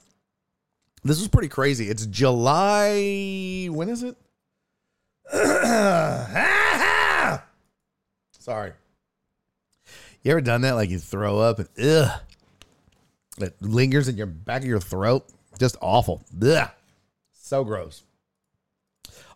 This 1.05 1.21
is 1.21 1.29
pretty 1.29 1.49
crazy. 1.49 1.89
It's 1.89 2.07
July. 2.07 3.69
When 3.71 3.89
is 3.89 4.03
it? 4.03 4.17
Sorry. 8.39 8.73
You 10.23 10.33
ever 10.33 10.41
done 10.41 10.63
that? 10.63 10.73
Like 10.73 10.91
you 10.91 10.99
throw 10.99 11.39
up 11.39 11.59
and 11.59 11.69
ugh, 11.83 12.21
it 13.39 13.55
lingers 13.61 14.09
in 14.09 14.17
your 14.17 14.27
back 14.27 14.63
of 14.63 14.69
your 14.69 14.81
throat. 14.81 15.27
Just 15.59 15.77
awful. 15.81 16.23
Ugh. 16.43 16.69
So 17.33 17.65
gross. 17.65 18.03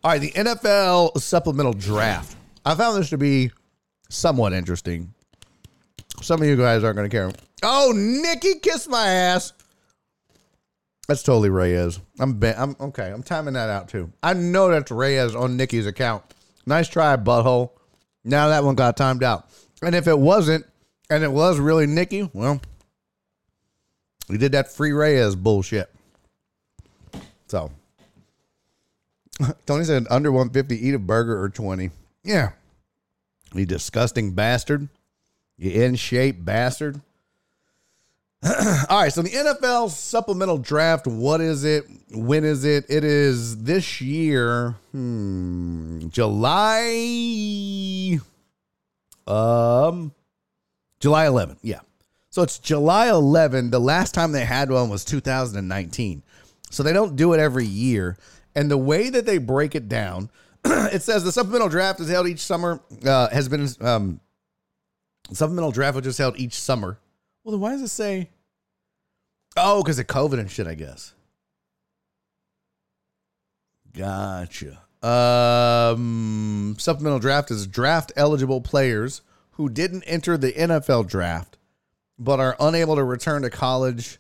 All 0.05 0.11
right, 0.11 0.21
the 0.21 0.33
NFL 0.33 1.21
supplemental 1.21 1.73
draft. 1.73 2.37
I 2.65 2.75
found 2.75 2.99
this 2.99 3.11
to 3.11 3.19
be 3.19 3.53
somewhat 4.09 4.53
interesting. 4.53 5.15
Some 6.21 6.43
of 6.43 6.49
you 6.49 6.57
guys 6.57 6.85
aren't 6.85 6.97
going 6.97 7.09
to 7.09 7.17
care. 7.17 7.33
Oh, 7.63 7.93
Nikki, 7.95 8.59
kiss 8.59 8.89
my 8.89 9.07
ass. 9.07 9.53
That's 11.13 11.23
totally 11.23 11.51
Reyes. 11.51 12.01
I'm, 12.19 12.39
be- 12.39 12.47
I'm 12.47 12.75
okay. 12.81 13.11
I'm 13.11 13.23
timing 13.23 13.53
that 13.53 13.69
out 13.69 13.91
too. 13.91 14.11
I 14.23 14.33
know 14.33 14.71
that's 14.71 14.91
Reyes 14.91 15.35
on 15.35 15.59
Nikki's 15.59 15.87
account. 15.87 16.25
Nice 16.65 16.89
try, 16.89 17.19
butthole. 17.19 17.73
Now 18.25 18.49
that 18.49 18.65
one 18.65 18.77
got 18.77 18.97
timed 18.97 19.23
out. 19.23 19.47
And 19.83 19.95
if 19.95 20.09
it 20.09 20.19
wasn't, 20.19 20.65
and 21.11 21.23
it 21.23 21.31
was 21.31 21.59
really 21.59 21.87
Nikki, 21.87 22.31
well, 22.33 22.63
we 24.31 24.39
did 24.39 24.53
that 24.53 24.73
free 24.73 24.93
Reyes 24.93 25.37
bullshit. 25.37 25.95
So, 27.47 27.71
Tony 29.67 29.85
said 29.85 30.07
under 30.09 30.33
150, 30.33 30.75
eat 30.75 30.95
a 30.95 30.99
burger 30.99 31.39
or 31.39 31.51
20. 31.51 31.91
Yeah. 32.25 32.53
You 33.53 33.67
disgusting 33.67 34.31
bastard. 34.33 34.89
You 35.59 35.73
in 35.73 35.97
shape 35.97 36.43
bastard. 36.43 37.03
All 38.89 39.01
right, 39.01 39.13
so 39.13 39.23
the 39.23 39.31
NFL 39.31 39.91
supplemental 39.91 40.59
draft, 40.59 41.07
what 41.07 41.41
is 41.41 41.63
it? 41.63 41.85
When 42.11 42.45
is 42.45 42.65
it? 42.65 42.87
It 42.89 43.05
is 43.05 43.63
this 43.63 44.01
year, 44.01 44.75
hmm, 44.91 46.09
July 46.09 48.19
um 49.27 50.13
July 50.99 51.27
11. 51.27 51.59
Yeah. 51.63 51.81
So 52.31 52.43
it's 52.43 52.59
July 52.59 53.11
11. 53.11 53.71
The 53.71 53.79
last 53.79 54.15
time 54.15 54.33
they 54.33 54.45
had 54.45 54.71
one 54.71 54.89
was 54.89 55.05
2019. 55.05 56.23
So 56.71 56.83
they 56.83 56.93
don't 56.93 57.17
do 57.17 57.35
it 57.35 57.41
every 57.41 57.67
year. 57.67 58.17
And 58.55 58.71
the 58.71 58.79
way 58.79 59.11
that 59.11 59.27
they 59.27 59.39
break 59.39 59.75
it 59.75 59.89
down, 59.89 60.31
it 60.65 61.03
says 61.03 61.25
the 61.25 61.33
supplemental 61.33 61.69
draft 61.69 62.01
is 62.01 62.09
held 62.09 62.29
each 62.29 62.41
summer, 62.41 62.81
uh, 63.05 63.29
has 63.31 63.49
been, 63.49 63.69
um, 63.81 64.21
supplemental 65.33 65.71
draft 65.71 65.97
which 65.97 66.07
is 66.07 66.19
held 66.19 66.39
each 66.39 66.55
summer. 66.55 66.99
Well, 67.43 67.53
then 67.53 67.61
why 67.61 67.73
does 67.73 67.83
it 67.83 67.89
say? 67.89 68.31
Oh, 69.57 69.83
because 69.83 69.99
of 69.99 70.07
COVID 70.07 70.39
and 70.39 70.51
shit, 70.51 70.67
I 70.67 70.75
guess. 70.75 71.15
Gotcha. 73.93 74.79
Um, 75.03 76.77
supplemental 76.79 77.19
draft 77.19 77.51
is 77.51 77.67
draft 77.67 78.13
eligible 78.17 78.61
players 78.61 79.23
who 79.53 79.69
didn't 79.69 80.05
enter 80.05 80.39
the 80.39 80.53
NFL 80.53 81.09
draft 81.09 81.59
but 82.19 82.41
are 82.41 82.57
unable 82.61 82.97
to 82.97 83.05
return 83.05 83.43
to 83.43 83.51
college 83.51 84.19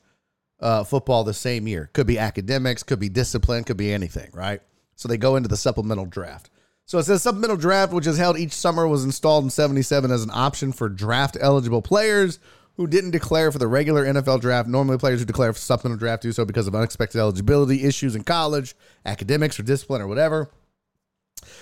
uh, 0.61 0.85
football 0.85 1.25
the 1.25 1.35
same 1.35 1.67
year. 1.67 1.91
Could 1.93 2.07
be 2.07 2.19
academics, 2.19 2.83
could 2.83 2.99
be 2.99 3.09
discipline, 3.09 3.65
could 3.65 3.77
be 3.77 3.93
anything, 3.93 4.31
right? 4.33 4.61
So 4.97 5.09
they 5.09 5.17
go 5.17 5.37
into 5.37 5.49
the 5.49 5.57
supplemental 5.57 6.07
draft. 6.07 6.51
So 6.85 6.99
it 6.99 7.05
says 7.05 7.23
supplemental 7.23 7.57
draft, 7.57 7.93
which 7.93 8.07
is 8.07 8.19
held 8.19 8.39
each 8.39 8.53
summer, 8.53 8.87
was 8.87 9.05
installed 9.05 9.45
in 9.45 9.51
77 9.51 10.11
as 10.11 10.25
an 10.25 10.31
option 10.33 10.73
for 10.73 10.89
draft 10.89 11.37
eligible 11.41 11.83
players 11.83 12.39
who 12.77 12.87
didn't 12.87 13.11
declare 13.11 13.53
for 13.53 13.59
the 13.59 13.67
regular 13.67 14.05
NFL 14.05 14.41
draft. 14.41 14.69
Normally, 14.69 14.99
players 14.99 15.21
who 15.21 15.27
declare 15.27 15.53
for 15.53 15.59
supplemental 15.59 15.99
draft 15.99 16.23
do 16.23 16.33
so 16.33 16.45
because 16.45 16.67
of 16.67 16.75
unexpected 16.75 17.19
eligibility 17.19 17.85
issues 17.85 18.17
in 18.17 18.25
college, 18.25 18.75
academics, 19.05 19.59
or 19.59 19.63
discipline, 19.63 20.01
or 20.01 20.07
whatever. 20.07 20.51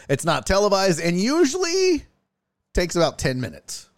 It's 0.08 0.24
not 0.24 0.46
televised 0.46 1.00
and 1.00 1.18
usually 1.18 2.04
takes 2.74 2.96
about 2.96 3.18
10 3.18 3.40
minutes. 3.40 3.88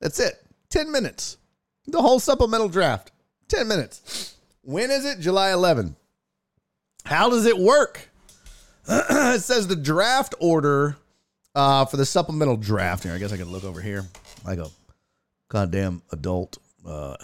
That's 0.00 0.20
it. 0.20 0.34
10 0.70 0.90
minutes. 0.90 1.38
The 1.86 2.02
whole 2.02 2.18
supplemental 2.18 2.68
draft. 2.68 3.12
10 3.48 3.68
minutes. 3.68 4.36
When 4.62 4.90
is 4.90 5.04
it? 5.04 5.20
July 5.20 5.52
11. 5.52 5.96
How 7.04 7.30
does 7.30 7.46
it 7.46 7.56
work? 7.56 8.10
it 8.88 9.40
says 9.42 9.68
the 9.68 9.76
draft 9.76 10.34
order 10.40 10.96
uh, 11.54 11.84
for 11.84 11.96
the 11.96 12.04
supplemental 12.04 12.56
draft. 12.56 13.04
Here, 13.04 13.12
I 13.12 13.18
guess 13.18 13.32
I 13.32 13.36
can 13.36 13.50
look 13.50 13.64
over 13.64 13.80
here. 13.80 14.04
I 14.44 14.56
go, 14.56 14.70
goddamn 15.48 16.02
adult 16.10 16.58
uh, 16.86 17.16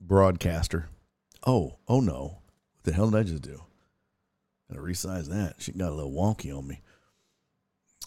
broadcaster. 0.00 0.88
Oh, 1.46 1.76
oh 1.88 2.00
no. 2.00 2.38
What 2.74 2.84
the 2.84 2.92
hell 2.92 3.10
did 3.10 3.18
I 3.18 3.22
just 3.22 3.42
do? 3.42 3.62
Gotta 4.70 4.82
resize 4.82 5.28
that. 5.28 5.56
She 5.58 5.72
got 5.72 5.92
a 5.92 5.94
little 5.94 6.12
wonky 6.12 6.56
on 6.56 6.66
me. 6.66 6.82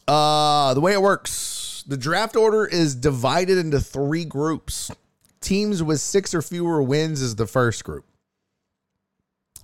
Uh, 0.07 0.74
the 0.74 0.82
way 0.82 0.93
it 0.93 1.01
works, 1.01 1.84
the 1.88 1.97
draft 1.97 2.36
order 2.36 2.66
is 2.66 2.95
divided 2.95 3.57
into 3.57 3.80
three 3.80 4.26
groups. 4.26 4.91
Teams 5.39 5.82
with 5.82 5.99
six 5.99 6.34
or 6.34 6.41
fewer 6.41 6.82
wins 6.82 7.22
is 7.22 7.36
the 7.36 7.47
first 7.47 7.84
group. 7.84 8.05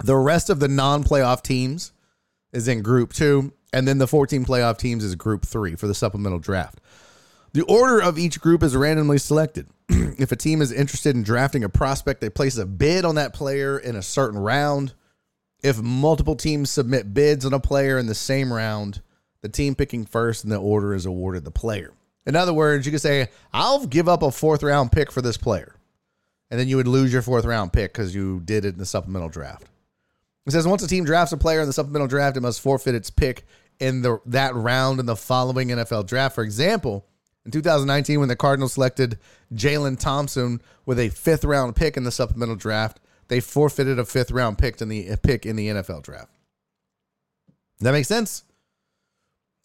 The 0.04 0.16
rest 0.16 0.50
of 0.50 0.60
the 0.60 0.68
non-playoff 0.68 1.41
teams 1.41 1.91
is 2.54 2.68
in 2.68 2.82
group 2.82 3.12
two, 3.12 3.54
and 3.74 3.88
then 3.88 3.98
the 3.98 4.08
14 4.08 4.46
playoff 4.46 4.78
teams 4.78 5.04
is 5.04 5.16
group 5.16 5.46
three 5.46 5.76
for 5.76 5.88
the 5.88 5.96
supplemental 5.96 6.39
draft. 6.39 6.80
The 7.54 7.64
order 7.64 8.02
of 8.02 8.18
each 8.20 8.39
group 8.39 8.64
is 8.64 8.76
randomly 8.76 9.18
selected. 9.18 9.68
if 9.90 10.32
a 10.32 10.36
team 10.36 10.62
is 10.62 10.72
interested 10.72 11.16
in 11.16 11.24
drafting 11.24 11.64
a 11.64 11.70
prospect, 11.70 12.22
they 12.22 12.30
place 12.30 12.58
a 12.58 12.66
bid 12.66 13.06
on 13.06 13.16
that 13.16 13.34
player 13.34 13.78
in 13.78 13.96
a 13.96 14.02
certain 14.02 14.40
round. 14.40 14.94
If 15.64 15.82
multiple 15.82 16.36
teams 16.36 16.70
submit 16.70 17.14
bids 17.14 17.46
on 17.46 17.54
a 17.54 17.60
player 17.60 17.98
in 17.98 18.08
the 18.08 18.16
same 18.16 18.52
round, 18.52 19.02
the 19.42 19.50
team 19.50 19.76
picking 19.76 20.06
first 20.06 20.44
in 20.44 20.50
the 20.50 20.58
order 20.58 20.94
is 20.94 21.06
awarded 21.06 21.44
the 21.44 21.52
player. 21.52 21.94
In 22.26 22.36
other 22.36 22.54
words, 22.54 22.86
you 22.86 22.92
could 22.92 23.02
say, 23.02 23.30
I'll 23.54 23.86
give 23.86 24.10
up 24.10 24.24
a 24.24 24.32
fourth 24.32 24.64
round 24.64 24.92
pick 24.92 25.12
for 25.12 25.22
this 25.22 25.38
player. 25.38 25.76
And 26.50 26.60
then 26.60 26.68
you 26.68 26.78
would 26.78 26.88
lose 26.88 27.12
your 27.12 27.22
fourth 27.22 27.46
round 27.46 27.74
pick 27.74 27.94
because 27.94 28.14
you 28.16 28.42
did 28.44 28.66
it 28.66 28.74
in 28.74 28.78
the 28.78 28.86
supplemental 28.86 29.30
draft. 29.30 29.68
It 30.46 30.52
says 30.52 30.68
once 30.68 30.84
a 30.84 30.88
team 30.88 31.06
drafts 31.06 31.34
a 31.34 31.38
player 31.38 31.62
in 31.62 31.68
the 31.68 31.74
supplemental 31.74 32.08
draft, 32.08 32.38
it 32.38 32.42
must 32.42 32.62
forfeit 32.62 32.96
its 32.96 33.10
pick 33.10 33.46
in 33.80 34.02
the 34.02 34.20
that 34.28 34.56
round 34.56 35.00
in 35.00 35.06
the 35.06 35.16
following 35.16 35.70
NFL 35.70 36.06
draft. 36.08 36.36
For 36.36 36.44
example, 36.44 37.06
in 37.46 37.52
2019, 37.52 38.20
when 38.20 38.30
the 38.30 38.36
Cardinals 38.36 38.74
selected 38.74 39.20
Jalen 39.54 40.00
Thompson 40.00 40.62
with 40.86 41.00
a 41.00 41.10
fifth 41.10 41.46
round 41.46 41.76
pick 41.76 41.96
in 41.96 42.04
the 42.04 42.12
supplemental 42.12 42.56
draft, 42.56 43.00
they 43.28 43.39
forfeited 43.39 44.00
a 44.00 44.06
fifth 44.06 44.32
round 44.32 44.58
pick 44.58 44.82
in 44.82 44.89
the 44.89 45.16
pick 45.22 45.46
in 45.46 45.56
the 45.56 45.68
NFL 45.68 46.04
draft. 46.04 46.32
That 47.82 47.91
make 47.91 48.06
sense? 48.06 48.43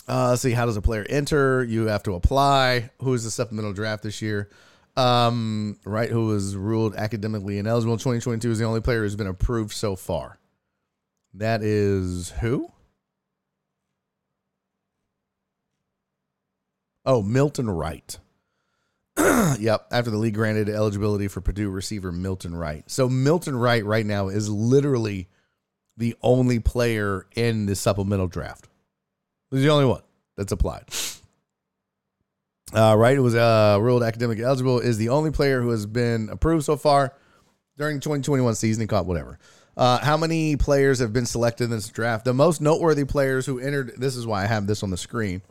Uh, 0.06 0.36
see. 0.36 0.50
How 0.50 0.66
does 0.66 0.76
a 0.76 0.82
player 0.82 1.06
enter? 1.08 1.64
You 1.64 1.86
have 1.86 2.02
to 2.02 2.14
apply. 2.14 2.90
Who 3.00 3.14
is 3.14 3.24
the 3.24 3.30
supplemental 3.30 3.72
draft 3.72 4.02
this 4.02 4.20
year? 4.20 4.50
Um, 4.96 5.78
right. 5.84 6.10
Who 6.10 6.26
was 6.26 6.56
ruled 6.56 6.96
academically 6.96 7.58
ineligible 7.58 7.92
in 7.94 7.98
2022 7.98 8.50
is 8.50 8.58
the 8.58 8.64
only 8.64 8.80
player 8.80 9.02
who's 9.02 9.16
been 9.16 9.26
approved 9.26 9.72
so 9.72 9.96
far. 9.96 10.38
That 11.34 11.62
is 11.62 12.30
who? 12.40 12.70
Oh, 17.04 17.22
Milton 17.22 17.70
Wright. 17.70 18.18
yep. 19.58 19.86
After 19.90 20.10
the 20.10 20.16
league 20.16 20.34
granted 20.34 20.68
eligibility 20.68 21.28
for 21.28 21.40
Purdue 21.40 21.70
receiver 21.70 22.12
Milton 22.12 22.54
Wright. 22.54 22.84
So 22.90 23.08
Milton 23.08 23.56
Wright 23.56 23.84
right 23.84 24.06
now 24.06 24.28
is 24.28 24.48
literally 24.48 25.28
the 25.96 26.16
only 26.22 26.58
player 26.58 27.26
in 27.34 27.66
the 27.66 27.74
supplemental 27.74 28.28
draft. 28.28 28.68
He's 29.50 29.62
the 29.62 29.70
only 29.70 29.86
one 29.86 30.02
that's 30.36 30.52
applied. 30.52 30.84
Uh, 32.72 32.94
Wright 32.96 33.20
was 33.20 33.34
uh, 33.34 33.78
ruled 33.80 34.02
academic 34.02 34.38
eligible. 34.38 34.78
Is 34.78 34.96
the 34.96 35.08
only 35.08 35.30
player 35.30 35.60
who 35.60 35.70
has 35.70 35.86
been 35.86 36.28
approved 36.30 36.64
so 36.64 36.76
far 36.76 37.14
during 37.76 37.96
the 37.96 38.00
2021 38.00 38.54
season. 38.54 38.82
He 38.82 38.86
caught 38.86 39.06
whatever. 39.06 39.38
Uh, 39.76 39.98
how 39.98 40.16
many 40.16 40.56
players 40.56 40.98
have 40.98 41.12
been 41.12 41.26
selected 41.26 41.64
in 41.64 41.70
this 41.70 41.88
draft? 41.88 42.24
The 42.24 42.34
most 42.34 42.60
noteworthy 42.60 43.04
players 43.04 43.46
who 43.46 43.58
entered. 43.58 43.94
This 43.96 44.16
is 44.16 44.26
why 44.26 44.44
I 44.44 44.46
have 44.46 44.66
this 44.66 44.82
on 44.82 44.90
the 44.90 44.96
screen. 44.96 45.42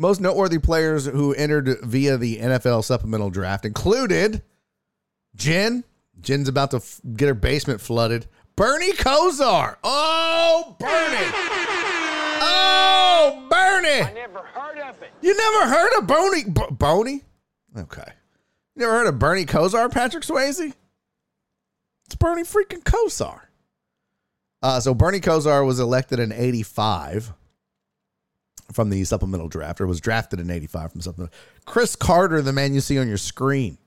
Most 0.00 0.22
noteworthy 0.22 0.58
players 0.58 1.04
who 1.04 1.34
entered 1.34 1.78
via 1.82 2.16
the 2.16 2.38
NFL 2.38 2.84
supplemental 2.84 3.28
draft 3.28 3.66
included 3.66 4.40
Jen. 5.36 5.84
Jen's 6.22 6.48
about 6.48 6.70
to 6.70 6.78
f- 6.78 7.02
get 7.16 7.28
her 7.28 7.34
basement 7.34 7.82
flooded. 7.82 8.26
Bernie 8.56 8.94
Kosar. 8.94 9.76
Oh, 9.84 10.74
Bernie. 10.80 11.30
Oh, 12.42 13.46
Bernie. 13.50 14.00
I 14.02 14.12
never 14.14 14.38
heard 14.38 14.78
of 14.78 15.02
it. 15.02 15.10
You 15.20 15.36
never 15.36 15.68
heard 15.70 15.98
of 15.98 16.06
Boney? 16.06 16.44
B- 16.44 16.74
Boney? 16.74 17.22
Okay. 17.76 18.10
You 18.76 18.80
never 18.80 18.92
heard 18.92 19.06
of 19.06 19.18
Bernie 19.18 19.44
Kosar, 19.44 19.92
Patrick 19.92 20.24
Swayze? 20.24 20.72
It's 22.06 22.14
Bernie 22.14 22.44
freaking 22.44 22.82
Kosar. 22.82 23.40
Uh, 24.62 24.80
so 24.80 24.94
Bernie 24.94 25.20
Kosar 25.20 25.66
was 25.66 25.78
elected 25.78 26.18
in 26.18 26.32
85 26.32 27.34
from 28.72 28.90
the 28.90 29.04
supplemental 29.04 29.48
draft, 29.48 29.80
or 29.80 29.86
was 29.86 30.00
drafted 30.00 30.40
in 30.40 30.50
85 30.50 30.92
from 30.92 31.00
something. 31.00 31.30
Cris 31.64 31.96
Carter, 31.96 32.42
the 32.42 32.52
man 32.52 32.74
you 32.74 32.80
see 32.80 32.98
on 32.98 33.08
your 33.08 33.16
screen, 33.16 33.78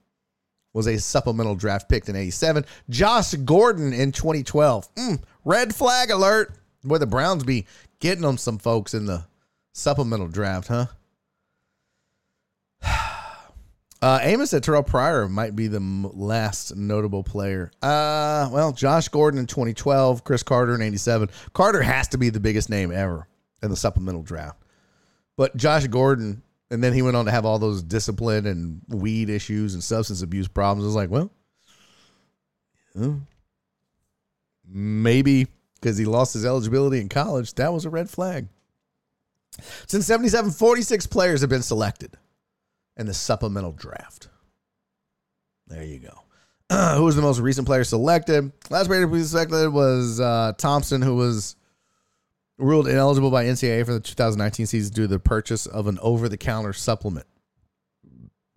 was 0.73 0.87
a 0.87 0.97
supplemental 0.97 1.55
draft 1.55 1.87
picked 1.87 2.09
in 2.09 2.15
87. 2.15 2.65
Josh 2.89 3.33
Gordon 3.33 3.93
in 3.93 4.11
2012. 4.11 4.93
Mm, 4.95 5.21
red 5.45 5.73
flag 5.73 6.09
alert. 6.09 6.53
Boy, 6.83 6.97
the 6.97 7.05
Browns 7.05 7.43
be 7.43 7.65
getting 7.99 8.23
them 8.23 8.37
some 8.37 8.57
folks 8.57 8.93
in 8.93 9.05
the 9.05 9.25
supplemental 9.73 10.27
draft, 10.27 10.67
huh? 10.67 10.87
Uh, 14.01 14.19
Amos 14.23 14.49
said 14.49 14.61
Terrelle 14.61 14.85
Pryor 14.85 15.29
might 15.29 15.55
be 15.55 15.67
the 15.67 15.79
last 15.79 16.75
notable 16.75 17.23
player. 17.23 17.71
Uh, 17.81 18.49
well, 18.51 18.73
Josh 18.73 19.07
Gordon 19.07 19.39
in 19.39 19.47
2012, 19.47 20.25
Cris 20.25 20.43
Carter 20.43 20.75
in 20.75 20.81
87. 20.81 21.29
Carter 21.53 21.81
has 21.81 22.09
to 22.09 22.17
be 22.17 22.29
the 22.29 22.41
biggest 22.41 22.69
name 22.69 22.91
ever 22.91 23.29
in 23.61 23.69
the 23.69 23.77
supplemental 23.77 24.21
draft. 24.21 24.61
But 25.37 25.55
Josh 25.55 25.87
Gordon, 25.87 26.43
and 26.69 26.83
then 26.83 26.93
he 26.93 27.01
went 27.01 27.15
on 27.15 27.25
to 27.25 27.31
have 27.31 27.45
all 27.45 27.59
those 27.59 27.81
discipline 27.81 28.45
and 28.45 28.81
weed 28.87 29.29
issues 29.29 29.73
and 29.73 29.83
substance 29.83 30.21
abuse 30.21 30.47
problems. 30.47 30.85
I 30.85 30.87
was 30.87 30.95
like, 30.95 31.09
well, 31.09 31.31
yeah, 32.95 33.13
maybe 34.67 35.47
because 35.75 35.97
he 35.97 36.05
lost 36.05 36.33
his 36.33 36.45
eligibility 36.45 37.01
in 37.01 37.09
college, 37.09 37.53
that 37.55 37.73
was 37.73 37.85
a 37.85 37.89
red 37.89 38.09
flag. 38.09 38.47
Since 39.87 40.05
77, 40.05 40.51
46 40.51 41.07
players 41.07 41.41
have 41.41 41.49
been 41.49 41.61
selected 41.61 42.17
in 42.97 43.05
the 43.05 43.13
supplemental 43.13 43.71
draft. 43.71 44.29
There 45.67 45.83
you 45.83 45.99
go. 45.99 46.23
who 46.97 47.03
was 47.03 47.15
the 47.15 47.21
most 47.21 47.39
recent 47.39 47.67
player 47.67 47.83
selected? 47.83 48.51
Last 48.69 48.87
player 48.87 49.01
to 49.01 49.07
be 49.07 49.21
selected 49.23 49.69
was 49.69 50.19
uh, 50.19 50.53
Thompson, 50.57 51.01
who 51.01 51.15
was 51.15 51.55
ruled 52.63 52.87
ineligible 52.87 53.31
by 53.31 53.45
NCAA 53.45 53.85
for 53.85 53.93
the 53.93 53.99
2019 53.99 54.65
season 54.65 54.93
due 54.93 55.01
to 55.03 55.07
the 55.07 55.19
purchase 55.19 55.65
of 55.65 55.87
an 55.87 55.99
over-the-counter 56.01 56.73
supplement. 56.73 57.27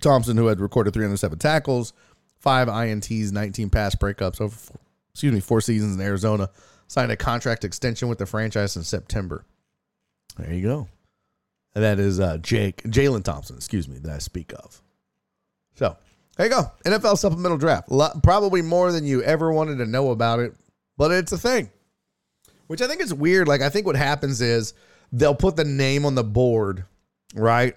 Thompson, 0.00 0.36
who 0.36 0.46
had 0.46 0.60
recorded 0.60 0.94
307 0.94 1.38
tackles, 1.38 1.92
five 2.38 2.68
ints, 2.68 3.32
19 3.32 3.70
pass 3.70 3.94
breakups 3.94 4.40
over, 4.40 4.54
four, 4.54 4.76
excuse 5.12 5.32
me, 5.32 5.40
four 5.40 5.60
seasons 5.60 5.96
in 5.96 6.00
Arizona, 6.00 6.50
signed 6.86 7.10
a 7.10 7.16
contract 7.16 7.64
extension 7.64 8.08
with 8.08 8.18
the 8.18 8.26
franchise 8.26 8.76
in 8.76 8.84
September. 8.84 9.44
There 10.38 10.52
you 10.52 10.62
go. 10.62 10.88
And 11.74 11.84
that 11.84 11.98
is 11.98 12.20
uh, 12.20 12.38
Jake 12.38 12.82
Jalen 12.84 13.24
Thompson, 13.24 13.56
excuse 13.56 13.88
me, 13.88 13.98
that 13.98 14.12
I 14.12 14.18
speak 14.18 14.52
of. 14.52 14.80
So 15.74 15.96
there 16.36 16.46
you 16.46 16.52
go. 16.52 16.70
NFL 16.84 17.18
supplemental 17.18 17.58
draft. 17.58 17.90
Lot, 17.90 18.22
probably 18.22 18.62
more 18.62 18.92
than 18.92 19.04
you 19.04 19.22
ever 19.22 19.52
wanted 19.52 19.76
to 19.78 19.86
know 19.86 20.10
about 20.10 20.40
it, 20.40 20.54
but 20.96 21.10
it's 21.10 21.32
a 21.32 21.38
thing. 21.38 21.70
Which 22.66 22.82
I 22.82 22.88
think 22.88 23.00
is 23.00 23.14
weird. 23.14 23.48
Like 23.48 23.60
I 23.60 23.68
think 23.68 23.86
what 23.86 23.96
happens 23.96 24.40
is 24.40 24.74
they'll 25.12 25.34
put 25.34 25.56
the 25.56 25.64
name 25.64 26.04
on 26.04 26.14
the 26.14 26.24
board, 26.24 26.84
right? 27.34 27.76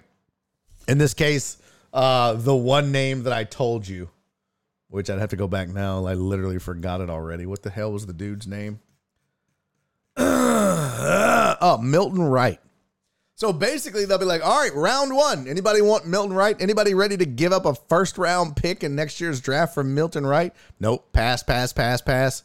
In 0.88 0.98
this 0.98 1.14
case, 1.14 1.58
uh, 1.92 2.34
the 2.34 2.54
one 2.54 2.92
name 2.92 3.24
that 3.24 3.32
I 3.32 3.44
told 3.44 3.86
you, 3.86 4.10
which 4.88 5.08
I'd 5.08 5.18
have 5.18 5.30
to 5.30 5.36
go 5.36 5.48
back 5.48 5.68
now. 5.68 6.04
I 6.06 6.14
literally 6.14 6.58
forgot 6.58 7.00
it 7.00 7.10
already. 7.10 7.46
What 7.46 7.62
the 7.62 7.70
hell 7.70 7.92
was 7.92 8.06
the 8.06 8.12
dude's 8.12 8.46
name? 8.46 8.80
oh, 10.16 11.78
Milton 11.82 12.22
Wright. 12.22 12.60
So 13.36 13.54
basically, 13.54 14.04
they'll 14.04 14.18
be 14.18 14.26
like, 14.26 14.44
all 14.44 14.60
right, 14.60 14.74
round 14.74 15.16
one. 15.16 15.48
Anybody 15.48 15.80
want 15.80 16.06
Milton 16.06 16.34
Wright? 16.34 16.60
Anybody 16.60 16.92
ready 16.92 17.16
to 17.16 17.24
give 17.24 17.52
up 17.52 17.64
a 17.64 17.74
first 17.74 18.18
round 18.18 18.54
pick 18.54 18.84
in 18.84 18.94
next 18.94 19.18
year's 19.18 19.40
draft 19.40 19.72
for 19.72 19.82
Milton 19.82 20.26
Wright? 20.26 20.52
Nope. 20.78 21.10
Pass, 21.12 21.42
pass, 21.42 21.72
pass, 21.72 22.02
pass. 22.02 22.42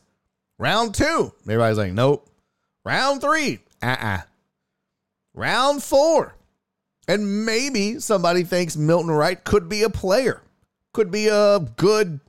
Round 0.58 0.96
two. 0.96 1.34
Everybody's 1.44 1.78
like, 1.78 1.92
nope. 1.92 2.30
Round 2.86 3.20
three. 3.20 3.60
Uh 3.82 3.88
uh-uh. 3.88 4.06
uh 4.06 4.22
Round 5.34 5.84
four. 5.84 6.36
And 7.08 7.46
maybe 7.46 8.00
somebody 8.00 8.44
thinks 8.44 8.78
Milton 8.78 9.12
Wright 9.12 9.44
could 9.44 9.68
be 9.68 9.84
a 9.84 9.90
player, 9.90 10.42
could 10.94 11.12
be 11.12 11.28
a 11.28 11.60
good 11.60 12.20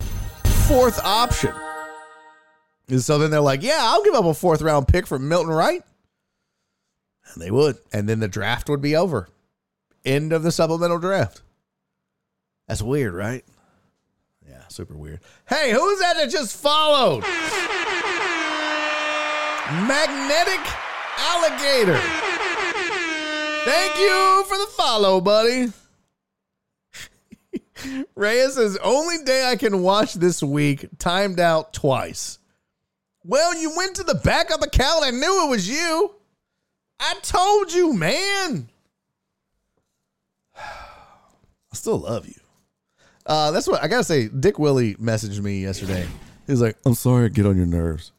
fourth 0.66 1.00
option. 1.04 1.54
And 2.88 3.00
so 3.00 3.18
then 3.18 3.30
they're 3.30 3.40
like, 3.40 3.62
yeah, 3.62 3.78
I'll 3.80 4.04
give 4.04 4.14
up 4.14 4.24
a 4.24 4.34
fourth 4.34 4.61
round 4.62 4.88
pick 4.88 5.07
for 5.07 5.18
Milton 5.18 5.52
Wright. 5.52 5.82
And 7.32 7.42
they 7.42 7.50
would. 7.50 7.76
And 7.92 8.09
then 8.09 8.20
the 8.20 8.28
draft 8.28 8.68
would 8.68 8.82
be 8.82 8.96
over. 8.96 9.28
End 10.04 10.32
of 10.32 10.42
the 10.42 10.52
supplemental 10.52 10.98
draft. 10.98 11.42
That's 12.68 12.82
weird, 12.82 13.14
right? 13.14 13.44
Yeah, 14.46 14.62
super 14.68 14.94
weird. 14.94 15.20
Hey, 15.48 15.72
who's 15.72 16.00
that 16.00 16.16
that 16.16 16.30
just 16.30 16.57
followed? 16.57 17.24
Magnetic 19.73 20.61
Alligator. 21.19 21.99
Thank 23.64 23.99
you 23.99 24.45
for 24.47 24.57
the 24.59 24.69
follow, 24.77 25.21
buddy. 25.21 25.73
Reyes 28.14 28.55
says, 28.55 28.79
only 28.83 29.25
day 29.25 29.51
I 29.51 29.57
can 29.57 29.83
watch 29.83 30.14
this 30.14 30.41
week, 30.41 30.87
timed 30.99 31.41
out 31.41 31.73
twice. 31.73 32.39
Well, 33.25 33.57
you 33.57 33.77
went 33.77 33.97
to 33.97 34.05
the 34.05 34.14
back 34.14 34.51
of 34.51 34.61
the 34.61 34.69
account. 34.69 35.05
I 35.05 35.11
knew 35.11 35.47
it 35.47 35.51
was 35.51 35.69
you. 35.69 36.14
I 37.01 37.14
told 37.23 37.73
you, 37.73 37.93
man. 37.93 38.69
I 40.57 40.62
still 41.73 41.99
love 41.99 42.29
you. 42.29 42.41
Uh, 43.27 43.51
that's 43.51 43.67
what 43.67 43.83
I 43.83 43.89
gotta 43.89 44.05
say. 44.05 44.29
Dick 44.29 44.61
Willie 44.61 44.95
messaged 44.95 45.41
me 45.41 45.61
yesterday. 45.62 46.07
He 46.47 46.53
was 46.53 46.61
like, 46.61 46.77
"I'm 46.87 46.95
sorry, 46.95 47.29
get 47.29 47.45
on 47.45 47.57
your 47.57 47.67
nerves." 47.67 48.12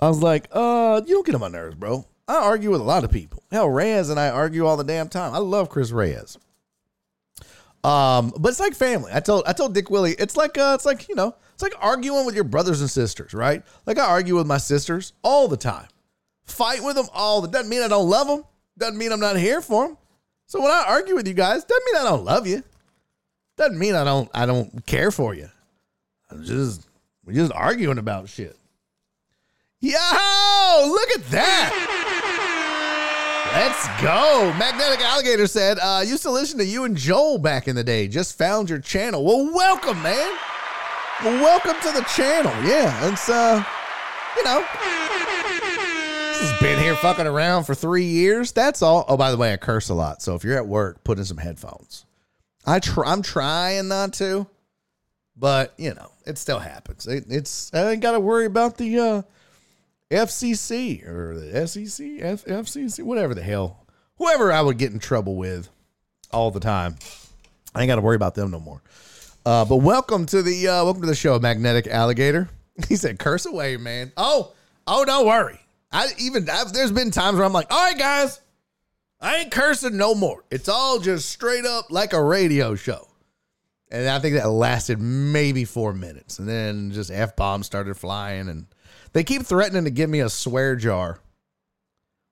I 0.00 0.08
was 0.08 0.22
like, 0.22 0.48
"Uh, 0.52 1.00
you 1.06 1.14
don't 1.14 1.26
get 1.26 1.34
on 1.34 1.40
my 1.40 1.48
nerves, 1.48 1.76
bro. 1.76 2.06
I 2.28 2.36
argue 2.36 2.70
with 2.70 2.80
a 2.80 2.84
lot 2.84 3.04
of 3.04 3.10
people. 3.10 3.42
Hell, 3.50 3.68
Reyes 3.70 4.10
and 4.10 4.20
I 4.20 4.28
argue 4.28 4.66
all 4.66 4.76
the 4.76 4.84
damn 4.84 5.08
time. 5.08 5.34
I 5.34 5.38
love 5.38 5.70
Chris 5.70 5.90
Reyes. 5.90 6.36
Um, 7.84 8.34
but 8.38 8.50
it's 8.50 8.60
like 8.60 8.74
family. 8.74 9.10
I 9.14 9.20
told 9.20 9.44
I 9.46 9.52
told 9.52 9.72
Dick 9.74 9.88
Willie, 9.88 10.14
it's 10.18 10.36
like 10.36 10.58
uh, 10.58 10.72
it's 10.74 10.84
like 10.84 11.08
you 11.08 11.14
know, 11.14 11.34
it's 11.54 11.62
like 11.62 11.74
arguing 11.80 12.26
with 12.26 12.34
your 12.34 12.44
brothers 12.44 12.80
and 12.80 12.90
sisters, 12.90 13.32
right? 13.32 13.62
Like 13.86 13.98
I 13.98 14.04
argue 14.04 14.36
with 14.36 14.46
my 14.46 14.58
sisters 14.58 15.12
all 15.22 15.48
the 15.48 15.56
time, 15.56 15.88
fight 16.44 16.82
with 16.82 16.96
them 16.96 17.06
all. 17.14 17.40
That 17.40 17.52
doesn't 17.52 17.70
mean 17.70 17.82
I 17.82 17.88
don't 17.88 18.10
love 18.10 18.26
them. 18.26 18.44
Doesn't 18.76 18.98
mean 18.98 19.12
I'm 19.12 19.20
not 19.20 19.36
here 19.36 19.60
for 19.60 19.86
them. 19.86 19.98
So 20.46 20.60
when 20.60 20.70
I 20.70 20.84
argue 20.88 21.14
with 21.14 21.28
you 21.28 21.34
guys, 21.34 21.64
doesn't 21.64 21.84
mean 21.86 21.96
I 21.96 22.04
don't 22.04 22.24
love 22.24 22.46
you. 22.46 22.62
Doesn't 23.56 23.78
mean 23.78 23.94
I 23.94 24.04
don't 24.04 24.30
I 24.34 24.44
don't 24.44 24.84
care 24.84 25.10
for 25.10 25.34
you. 25.34 25.48
I'm 26.30 26.42
just 26.44 26.86
we're 27.24 27.34
just 27.34 27.52
arguing 27.52 27.98
about 27.98 28.28
shit. 28.28 28.56
Yo, 29.80 29.92
look 29.92 31.10
at 31.12 31.24
that. 31.30 31.70
Let's 33.54 34.02
go. 34.02 34.52
Magnetic 34.58 35.00
Alligator 35.00 35.46
said, 35.46 35.78
uh, 35.80 36.02
used 36.04 36.24
to 36.24 36.32
listen 36.32 36.58
to 36.58 36.64
you 36.64 36.82
and 36.82 36.96
Joel 36.96 37.38
back 37.38 37.68
in 37.68 37.76
the 37.76 37.84
day. 37.84 38.08
Just 38.08 38.36
found 38.36 38.68
your 38.68 38.80
channel. 38.80 39.24
Well, 39.24 39.54
welcome, 39.54 40.02
man. 40.02 40.36
Welcome 41.22 41.76
to 41.82 41.92
the 41.92 42.04
channel. 42.12 42.50
Yeah, 42.64 43.08
it's 43.08 43.28
uh, 43.28 43.62
you 44.36 44.44
know, 44.44 44.64
this 46.32 46.50
has 46.50 46.60
been 46.60 46.80
here 46.80 46.96
fucking 46.96 47.28
around 47.28 47.62
for 47.62 47.76
three 47.76 48.04
years. 48.04 48.50
That's 48.50 48.82
all. 48.82 49.04
Oh, 49.06 49.16
by 49.16 49.30
the 49.30 49.36
way, 49.36 49.52
I 49.52 49.58
curse 49.58 49.90
a 49.90 49.94
lot. 49.94 50.22
So 50.22 50.34
if 50.34 50.42
you're 50.42 50.56
at 50.56 50.66
work, 50.66 51.04
put 51.04 51.18
in 51.18 51.24
some 51.24 51.38
headphones. 51.38 52.04
I 52.66 52.80
try. 52.80 53.12
I'm 53.12 53.22
trying 53.22 53.86
not 53.86 54.12
to, 54.14 54.48
but 55.36 55.72
you 55.76 55.94
know, 55.94 56.10
it 56.26 56.36
still 56.36 56.58
happens. 56.58 57.06
It, 57.06 57.26
it's 57.28 57.72
I 57.72 57.92
ain't 57.92 58.02
got 58.02 58.12
to 58.12 58.20
worry 58.20 58.46
about 58.46 58.76
the 58.76 58.98
uh, 58.98 59.22
FCC 60.10 61.06
or 61.06 61.38
the 61.38 61.66
SEC, 61.66 62.06
F, 62.20 62.44
FCC, 62.44 63.02
whatever 63.02 63.34
the 63.34 63.42
hell, 63.42 63.86
whoever 64.16 64.52
I 64.52 64.62
would 64.62 64.78
get 64.78 64.92
in 64.92 64.98
trouble 64.98 65.36
with 65.36 65.68
all 66.32 66.50
the 66.50 66.60
time. 66.60 66.96
I 67.74 67.82
ain't 67.82 67.88
got 67.88 67.96
to 67.96 68.00
worry 68.00 68.16
about 68.16 68.34
them 68.34 68.50
no 68.50 68.60
more. 68.60 68.82
Uh, 69.44 69.64
but 69.64 69.76
welcome 69.76 70.26
to 70.26 70.42
the 70.42 70.68
uh, 70.68 70.84
welcome 70.84 71.02
to 71.02 71.08
the 71.08 71.14
show, 71.14 71.38
Magnetic 71.38 71.86
Alligator. 71.86 72.48
He 72.88 72.94
said, 72.94 73.18
"Curse 73.18 73.44
away, 73.46 73.76
man." 73.76 74.12
Oh, 74.16 74.52
oh, 74.86 75.04
don't 75.04 75.26
worry. 75.26 75.58
I 75.90 76.08
even 76.18 76.48
I've, 76.48 76.72
there's 76.72 76.92
been 76.92 77.10
times 77.10 77.36
where 77.36 77.44
I'm 77.44 77.52
like, 77.52 77.66
"All 77.72 77.84
right, 77.84 77.98
guys, 77.98 78.40
I 79.20 79.38
ain't 79.38 79.50
cursing 79.50 79.96
no 79.96 80.14
more. 80.14 80.44
It's 80.52 80.68
all 80.68 81.00
just 81.00 81.28
straight 81.28 81.64
up 81.64 81.86
like 81.90 82.12
a 82.12 82.22
radio 82.22 82.76
show." 82.76 83.08
And 83.90 84.08
I 84.08 84.20
think 84.20 84.36
that 84.36 84.48
lasted 84.48 85.00
maybe 85.00 85.64
four 85.64 85.92
minutes, 85.92 86.38
and 86.38 86.48
then 86.48 86.92
just 86.92 87.10
f 87.10 87.34
bombs 87.34 87.66
started 87.66 87.96
flying, 87.96 88.48
and 88.48 88.66
they 89.12 89.24
keep 89.24 89.42
threatening 89.42 89.84
to 89.84 89.90
give 89.90 90.10
me 90.10 90.20
a 90.20 90.28
swear 90.28 90.76
jar 90.76 91.20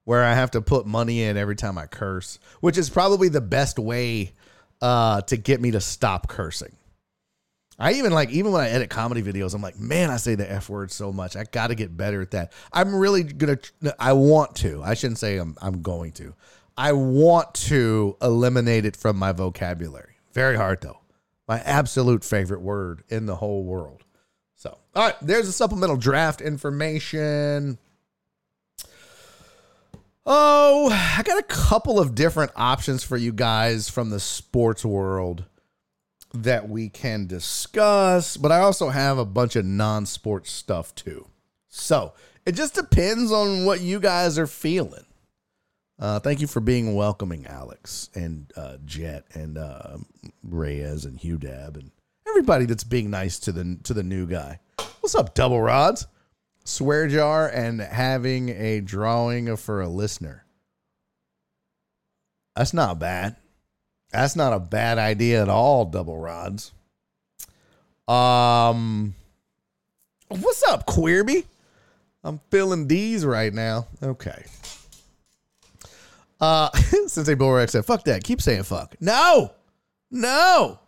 where 0.05 0.22
I 0.22 0.35
have 0.35 0.53
to 0.53 0.62
put 0.62 0.87
money 0.87 1.22
in 1.22 1.37
every 1.37 1.57
time 1.57 1.77
I 1.77 1.87
curse, 1.87 2.39
which 2.61 2.79
is 2.79 2.89
probably 2.89 3.29
the 3.29 3.41
best 3.41 3.79
way 3.79 4.33
uh, 4.81 5.20
to 5.22 5.37
get 5.37 5.61
me 5.61 5.72
to 5.72 5.81
stop 5.81 6.29
cursing. 6.29 6.77
I 7.79 7.95
even 7.95 8.12
like 8.12 8.31
even 8.31 8.53
when 8.53 8.62
I 8.62 8.70
edit 8.70 8.89
comedy 8.89 9.22
videos, 9.22 9.55
I'm 9.55 9.61
like, 9.61 9.79
man, 9.79 10.09
I 10.09 10.16
say 10.16 10.35
the 10.35 10.51
f 10.51 10.70
word 10.70 10.91
so 10.91 11.12
much. 11.12 11.37
I 11.37 11.45
got 11.45 11.66
to 11.66 11.74
get 11.74 11.95
better 11.95 12.22
at 12.22 12.31
that. 12.31 12.53
I'm 12.72 12.95
really 12.95 13.22
gonna. 13.22 13.59
I 13.99 14.14
want 14.14 14.55
to. 14.57 14.83
I 14.83 14.95
shouldn't 14.95 15.18
say 15.18 15.37
I'm. 15.37 15.57
I'm 15.61 15.83
going 15.83 16.12
to. 16.12 16.35
I 16.79 16.93
want 16.93 17.53
to 17.55 18.16
eliminate 18.22 18.87
it 18.87 18.97
from 18.97 19.16
my 19.16 19.33
vocabulary. 19.33 20.16
Very 20.33 20.57
hard 20.57 20.81
though. 20.81 21.01
My 21.47 21.61
absolute 21.61 22.24
favorite 22.24 22.62
word 22.62 23.03
in 23.09 23.27
the 23.27 23.37
whole 23.37 23.64
world. 23.64 24.05
So, 24.57 24.78
all 24.94 25.07
right, 25.07 25.16
there's 25.20 25.48
a 25.48 25.52
supplemental 25.52 25.96
draft 25.96 26.40
information. 26.40 27.78
Oh, 30.24 30.88
I 30.90 31.22
got 31.22 31.38
a 31.38 31.44
couple 31.44 32.00
of 32.00 32.14
different 32.14 32.50
options 32.57 33.04
for 33.04 33.16
you 33.16 33.32
guys 33.32 33.88
from 33.88 34.11
the 34.11 34.18
sports 34.18 34.84
world 34.84 35.44
that 36.34 36.68
we 36.68 36.88
can 36.88 37.26
discuss, 37.26 38.36
but 38.36 38.50
I 38.50 38.59
also 38.61 38.88
have 38.88 39.18
a 39.18 39.24
bunch 39.24 39.57
of 39.57 39.64
non 39.64 40.07
sports 40.07 40.50
stuff 40.50 40.94
too. 40.94 41.28
So 41.68 42.14
it 42.46 42.52
just 42.52 42.74
depends 42.74 43.30
on 43.30 43.66
what 43.66 43.82
you 43.82 44.00
guys 44.00 44.38
are 44.38 44.46
feeling. 44.46 45.04
Uh, 45.98 46.18
thank 46.18 46.40
you 46.40 46.46
for 46.46 46.61
being 46.61 46.94
welcoming, 46.94 47.46
Alex 47.46 48.11
and 48.14 48.52
uh, 48.57 48.78
Jet 48.84 49.24
and 49.34 49.59
uh, 49.59 49.98
Reyes 50.42 51.04
and 51.04 51.18
Hugh 51.18 51.38
Dab 51.38 51.76
and 51.76 51.90
everybody 52.29 52.66
that's 52.66 52.85
being 52.85 53.11
nice 53.11 53.39
to 53.41 53.53
the 53.53 53.79
to 53.85 53.95
the 53.95 54.03
new 54.03 54.27
guy. 54.27 54.61
What's 55.01 55.14
up, 55.14 55.35
double 55.35 55.61
rods? 55.61 56.07
Swear 56.64 57.07
jar 57.09 57.49
and 57.49 57.81
having 57.81 58.49
a 58.49 58.81
drawing 58.81 59.57
for 59.57 59.81
a 59.81 59.89
listener. 59.89 60.45
That's 62.57 62.74
not 62.74 62.99
bad. 62.99 63.37
That's 64.11 64.35
not 64.35 64.53
a 64.53 64.59
bad 64.59 64.99
idea 64.99 65.43
at 65.43 65.49
all, 65.49 65.85
double 65.85 66.18
rods. 66.18 66.72
Um 68.09 69.14
What's 70.29 70.62
up, 70.64 70.87
Queerby? 70.87 71.45
I'm 72.24 72.41
filling 72.51 72.89
these 72.89 73.24
right 73.24 73.53
now. 73.53 73.87
Okay. 74.03 74.45
Uh 76.41 76.70
since 76.74 77.12
Sensei 77.14 77.35
Bullrogs 77.35 77.72
said, 77.72 77.85
fuck 77.85 78.05
that. 78.05 78.24
Keep 78.24 78.43
saying 78.43 78.64
fuck. 78.64 78.97
No! 79.01 79.53
No! 80.11 80.81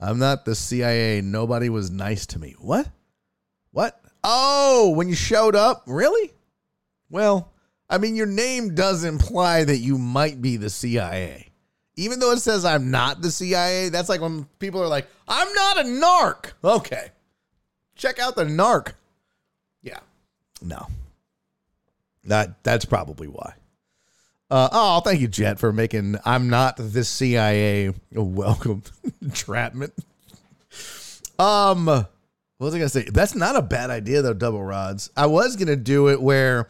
I'm 0.00 0.18
not 0.18 0.44
the 0.44 0.54
CIA. 0.54 1.20
Nobody 1.20 1.68
was 1.68 1.90
nice 1.90 2.26
to 2.26 2.38
me. 2.38 2.54
What? 2.58 2.88
What? 3.70 4.00
Oh, 4.22 4.90
when 4.90 5.08
you 5.08 5.14
showed 5.14 5.54
up? 5.54 5.84
Really? 5.86 6.32
Well, 7.10 7.52
I 7.88 7.98
mean, 7.98 8.16
your 8.16 8.26
name 8.26 8.74
does 8.74 9.04
imply 9.04 9.64
that 9.64 9.78
you 9.78 9.98
might 9.98 10.40
be 10.40 10.56
the 10.56 10.70
CIA. 10.70 11.50
Even 11.96 12.18
though 12.18 12.32
it 12.32 12.40
says 12.40 12.64
I'm 12.64 12.90
not 12.90 13.22
the 13.22 13.30
CIA, 13.30 13.88
that's 13.88 14.08
like 14.08 14.20
when 14.20 14.46
people 14.58 14.82
are 14.82 14.88
like, 14.88 15.06
I'm 15.28 15.52
not 15.52 15.80
a 15.80 15.84
narc. 15.84 16.52
Okay. 16.64 17.10
Check 17.94 18.18
out 18.18 18.34
the 18.34 18.44
narc. 18.44 18.94
Yeah. 19.82 20.00
No. 20.60 20.88
That 22.24 22.64
that's 22.64 22.84
probably 22.84 23.28
why. 23.28 23.54
Uh, 24.50 24.68
oh, 24.72 25.00
thank 25.00 25.20
you, 25.20 25.28
Jet, 25.28 25.58
for 25.58 25.72
making 25.72 26.16
I'm 26.24 26.48
not 26.50 26.76
the 26.76 27.02
CIA 27.04 27.88
a 28.14 28.22
welcome 28.22 28.82
entrapment. 29.22 29.94
Um, 31.38 31.86
what 31.86 32.08
was 32.58 32.74
I 32.74 32.78
gonna 32.78 32.88
say? 32.88 33.04
That's 33.04 33.34
not 33.34 33.56
a 33.56 33.62
bad 33.62 33.90
idea 33.90 34.22
though, 34.22 34.34
double 34.34 34.62
rods. 34.62 35.10
I 35.16 35.26
was 35.26 35.56
gonna 35.56 35.76
do 35.76 36.08
it 36.08 36.20
where 36.20 36.68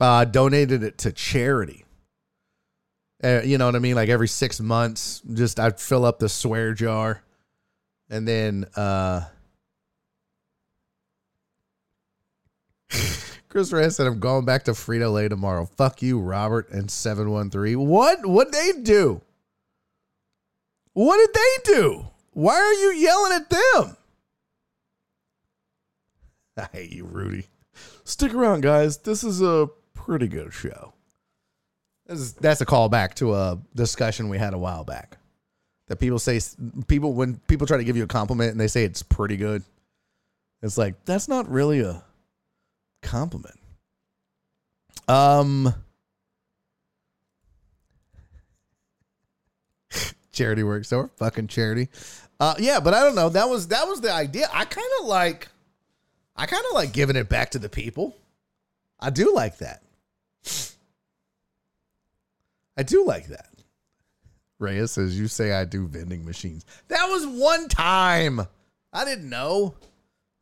uh 0.00 0.24
donated 0.24 0.82
it 0.82 0.98
to 0.98 1.12
charity. 1.12 1.84
Uh, 3.22 3.40
you 3.44 3.56
know 3.56 3.66
what 3.66 3.76
I 3.76 3.78
mean? 3.78 3.94
Like 3.94 4.08
every 4.08 4.28
six 4.28 4.60
months, 4.60 5.22
just 5.32 5.60
I'd 5.60 5.78
fill 5.80 6.04
up 6.04 6.18
the 6.18 6.28
swear 6.28 6.74
jar, 6.74 7.22
and 8.10 8.26
then 8.26 8.66
uh 8.74 9.22
Chris 13.52 13.70
Reyes 13.70 13.96
said, 13.96 14.06
I'm 14.06 14.18
going 14.18 14.46
back 14.46 14.64
to 14.64 14.70
Frito 14.70 15.12
Lay 15.12 15.28
tomorrow. 15.28 15.66
Fuck 15.76 16.00
you, 16.00 16.18
Robert 16.18 16.70
and 16.70 16.90
713. 16.90 17.78
What? 17.86 18.24
What'd 18.24 18.54
they 18.54 18.80
do? 18.80 19.20
What 20.94 21.18
did 21.18 21.34
they 21.34 21.74
do? 21.74 22.06
Why 22.32 22.54
are 22.54 22.72
you 22.72 22.92
yelling 22.94 23.32
at 23.34 23.50
them? 23.50 23.96
I 26.56 26.66
hate 26.72 26.92
you, 26.92 27.04
Rudy. 27.04 27.44
Stick 28.04 28.32
around, 28.32 28.62
guys. 28.62 28.96
This 28.96 29.22
is 29.22 29.42
a 29.42 29.68
pretty 29.92 30.28
good 30.28 30.54
show. 30.54 30.94
Is, 32.08 32.32
that's 32.32 32.62
a 32.62 32.66
callback 32.66 33.12
to 33.16 33.34
a 33.34 33.58
discussion 33.74 34.30
we 34.30 34.38
had 34.38 34.54
a 34.54 34.58
while 34.58 34.84
back. 34.84 35.18
That 35.88 35.96
people 35.96 36.18
say, 36.18 36.40
people, 36.86 37.12
when 37.12 37.36
people 37.48 37.66
try 37.66 37.76
to 37.76 37.84
give 37.84 37.98
you 37.98 38.04
a 38.04 38.08
compliment 38.08 38.52
and 38.52 38.60
they 38.60 38.68
say 38.68 38.84
it's 38.84 39.02
pretty 39.02 39.36
good, 39.36 39.62
it's 40.62 40.78
like, 40.78 41.04
that's 41.04 41.28
not 41.28 41.50
really 41.50 41.80
a 41.80 42.02
compliment. 43.02 43.58
Um, 45.08 45.74
charity 50.32 50.62
works 50.62 50.88
so 50.88 51.10
fucking 51.16 51.48
charity. 51.48 51.88
Uh, 52.40 52.54
yeah, 52.58 52.80
but 52.80 52.94
I 52.94 53.00
don't 53.00 53.14
know. 53.14 53.28
That 53.28 53.48
was 53.48 53.68
that 53.68 53.86
was 53.86 54.00
the 54.00 54.12
idea. 54.12 54.48
I 54.52 54.64
kind 54.64 54.90
of 55.00 55.06
like, 55.06 55.48
I 56.34 56.46
kind 56.46 56.64
of 56.68 56.74
like 56.74 56.92
giving 56.92 57.16
it 57.16 57.28
back 57.28 57.50
to 57.50 57.58
the 57.58 57.68
people. 57.68 58.16
I 58.98 59.10
do 59.10 59.34
like 59.34 59.58
that. 59.58 59.82
I 62.76 62.82
do 62.82 63.04
like 63.04 63.26
that. 63.28 63.48
Reyes 64.58 64.92
says, 64.92 65.18
"You 65.18 65.28
say 65.28 65.52
I 65.52 65.64
do 65.64 65.86
vending 65.86 66.24
machines." 66.24 66.64
That 66.88 67.06
was 67.06 67.26
one 67.26 67.68
time. 67.68 68.40
I 68.92 69.04
didn't 69.04 69.28
know. 69.28 69.74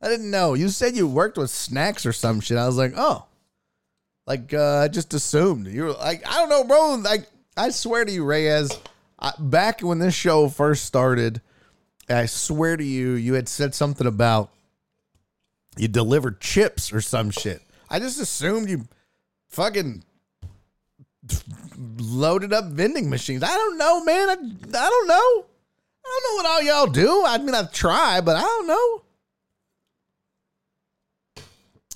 I 0.02 0.08
didn't 0.08 0.30
know. 0.30 0.54
You 0.54 0.68
said 0.68 0.96
you 0.96 1.06
worked 1.06 1.36
with 1.36 1.50
snacks 1.50 2.06
or 2.06 2.12
some 2.12 2.40
shit. 2.40 2.56
I 2.56 2.66
was 2.66 2.76
like, 2.76 2.94
oh, 2.96 3.26
like 4.26 4.54
uh, 4.54 4.78
I 4.78 4.88
just 4.88 5.12
assumed 5.12 5.66
you 5.66 5.84
were 5.84 5.92
like, 5.92 6.26
I 6.26 6.34
don't 6.34 6.48
know, 6.48 6.64
bro. 6.64 6.94
Like 6.94 7.26
I 7.56 7.70
swear 7.70 8.04
to 8.04 8.12
you, 8.12 8.24
Reyes, 8.24 8.70
I, 9.18 9.32
back 9.38 9.80
when 9.80 9.98
this 9.98 10.14
show 10.14 10.48
first 10.48 10.84
started, 10.84 11.40
I 12.08 12.26
swear 12.26 12.76
to 12.76 12.84
you, 12.84 13.12
you 13.12 13.34
had 13.34 13.48
said 13.48 13.74
something 13.74 14.06
about 14.06 14.50
you 15.76 15.88
delivered 15.88 16.40
chips 16.40 16.92
or 16.92 17.00
some 17.00 17.30
shit. 17.30 17.62
I 17.88 17.98
just 17.98 18.20
assumed 18.20 18.70
you 18.70 18.86
fucking 19.48 20.04
loaded 21.98 22.52
up 22.52 22.66
vending 22.66 23.10
machines. 23.10 23.42
I 23.42 23.54
don't 23.54 23.78
know, 23.78 24.04
man. 24.04 24.28
I, 24.28 24.32
I 24.32 24.90
don't 24.90 25.08
know. 25.08 25.44
I 26.04 26.20
don't 26.20 26.24
know 26.24 26.36
what 26.36 26.46
all 26.46 26.62
y'all 26.62 26.92
do. 26.92 27.24
I 27.26 27.38
mean, 27.38 27.54
I've 27.54 27.72
tried, 27.72 28.24
but 28.24 28.36
I 28.36 28.40
don't 28.40 28.66
know. 28.66 29.02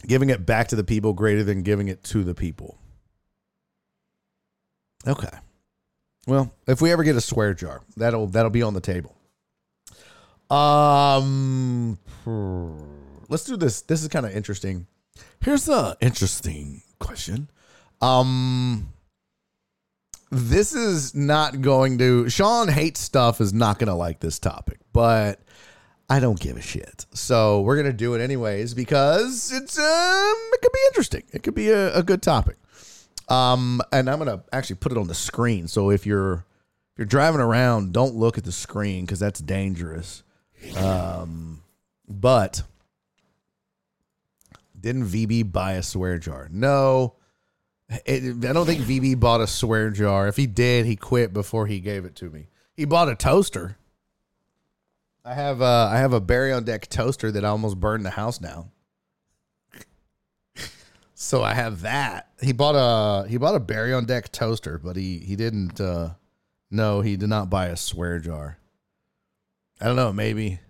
Giving 0.07 0.31
it 0.31 0.45
back 0.45 0.69
to 0.69 0.77
the 0.77 0.85
people 0.85 1.13
greater 1.13 1.43
than 1.45 1.63
giving 1.63 1.89
it 1.89 2.03
to 2.05 2.25
the 2.25 2.35
people. 2.35 2.79
Okay. 5.07 5.37
Well, 6.27 6.55
if 6.67 6.81
we 6.81 6.91
ever 6.91 7.05
get 7.05 7.17
a 7.17 7.21
swear 7.21 7.55
jar, 7.55 7.83
that'll 7.97 8.27
that'll 8.29 8.51
be 8.51 8.63
on 8.63 8.75
the 8.75 8.81
table. 8.81 9.17
Um 10.51 11.99
let's 13.29 13.45
do 13.45 13.57
this. 13.57 13.83
This 13.83 14.03
is 14.03 14.09
kind 14.09 14.27
of 14.27 14.33
interesting. 14.33 14.87
Here's 15.41 15.69
a 15.69 15.97
interesting 16.01 16.83
question. 16.99 17.51
Um 18.01 18.89
this 20.31 20.75
is 20.75 21.15
not 21.15 21.61
going 21.61 21.99
to 21.99 22.29
Sean 22.29 22.69
hates 22.69 23.01
stuff 23.01 23.41
is 23.41 23.53
not 23.53 23.79
going 23.79 23.89
to 23.89 23.95
like 23.95 24.21
this 24.21 24.39
topic, 24.39 24.81
but 24.93 25.41
I 26.09 26.21
don't 26.21 26.39
give 26.39 26.57
a 26.57 26.63
shit. 26.63 27.07
So 27.13 27.63
we're 27.63 27.77
gonna 27.77 27.93
do 27.93 28.15
it 28.15 28.21
anyways 28.21 28.75
because 28.75 29.53
it's 29.53 29.79
um 29.79 30.37
it 30.53 30.61
could 30.63 30.73
be 30.73 30.81
interesting. 30.89 31.23
It 31.33 31.43
could 31.43 31.55
be 31.55 31.71
a, 31.71 31.95
a 31.97 32.03
good 32.03 32.23
topic. 32.23 32.57
Um, 33.29 33.81
and 33.93 34.11
I'm 34.11 34.19
gonna 34.19 34.45
actually 34.53 34.77
put 34.77 34.93
it 34.93 34.99
on 34.99 35.07
the 35.07 35.15
screen. 35.15 35.69
So 35.69 35.91
if 35.91 36.07
you're 36.07 36.45
if 36.93 36.99
you're 36.99 37.07
driving 37.07 37.41
around, 37.41 37.93
don't 37.93 38.15
look 38.15 38.39
at 38.39 38.45
the 38.45 38.53
screen 38.53 39.05
because 39.05 39.19
that's 39.19 39.41
dangerous. 39.41 40.23
Um, 40.77 41.63
but 42.09 42.63
didn't 44.79 45.07
VB 45.07 45.51
buy 45.51 45.73
a 45.73 45.83
swear 45.83 46.19
jar? 46.19 46.49
No. 46.53 47.15
It, 48.07 48.45
I 48.45 48.53
don't 48.53 48.67
think 48.67 48.83
VB 48.83 49.19
bought 49.19 49.41
a 49.41 49.47
swear 49.47 49.91
jar. 49.91 50.29
If 50.29 50.37
he 50.37 50.47
did, 50.47 50.87
he 50.87 50.97
quit 50.97 51.33
before 51.33 51.67
he 51.67 51.81
gave 51.81 52.05
it 52.05 52.15
to 52.17 52.31
me. 52.31 52.49
He 52.75 52.85
bought 52.85 53.09
a 53.09 53.15
toaster. 53.15 53.77
I 55.25 55.35
have 55.35 55.63
uh, 55.63 55.89
I 55.91 55.99
have 55.99 56.13
a 56.13 56.21
Barry 56.21 56.53
on 56.53 56.65
deck 56.65 56.89
toaster 56.89 57.33
that 57.33 57.45
almost 57.45 57.81
burned 57.81 58.05
the 58.05 58.11
house 58.11 58.39
down. 58.39 58.71
so 61.15 61.43
I 61.43 61.55
have 61.55 61.81
that. 61.81 62.29
He 62.43 62.53
bought 62.53 62.75
a 62.75 63.27
he 63.29 63.39
bought 63.39 63.55
a 63.55 63.61
Barry 63.61 63.95
on 63.95 64.05
deck 64.05 64.31
toaster, 64.33 64.79
but 64.79 64.97
he 64.97 65.19
he 65.19 65.35
didn't. 65.35 65.81
Uh, 65.81 66.11
no, 66.71 67.01
he 67.01 67.17
did 67.17 67.29
not 67.29 67.49
buy 67.49 67.67
a 67.67 67.77
swear 67.77 68.19
jar. 68.19 68.59
I 69.81 69.87
don't 69.87 69.97
know, 69.97 70.13
maybe. 70.13 70.61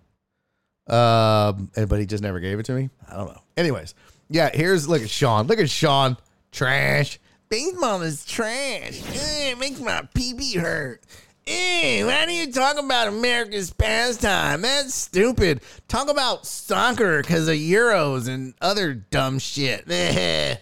Um, 0.87 1.71
but 1.73 1.99
he 1.99 2.05
just 2.05 2.23
never 2.23 2.39
gave 2.39 2.59
it 2.59 2.65
to 2.67 2.73
me. 2.73 2.89
I 3.09 3.15
don't 3.15 3.27
know. 3.27 3.41
Anyways, 3.57 3.93
yeah. 4.29 4.49
Here's 4.53 4.87
look 4.87 5.01
at 5.01 5.09
Sean. 5.09 5.47
Look 5.47 5.59
at 5.59 5.69
Sean. 5.69 6.15
Trash. 6.51 7.19
Baseball 7.49 8.01
is 8.01 8.25
trash. 8.25 9.01
Ugh, 9.01 9.15
it 9.15 9.59
makes 9.59 9.79
my 9.79 10.07
pee 10.13 10.33
pee 10.33 10.55
hurt. 10.55 11.03
Hey, 11.47 12.03
why 12.03 12.25
do 12.25 12.33
you 12.33 12.51
talk 12.51 12.79
about 12.79 13.07
America's 13.07 13.71
pastime? 13.71 14.63
That's 14.63 14.95
stupid. 14.95 15.61
Talk 15.87 16.09
about 16.09 16.47
soccer 16.47 17.21
because 17.21 17.47
of 17.47 17.53
Euros 17.55 18.27
and 18.27 18.55
other 18.61 18.95
dumb 18.95 19.37
shit. 19.37 19.87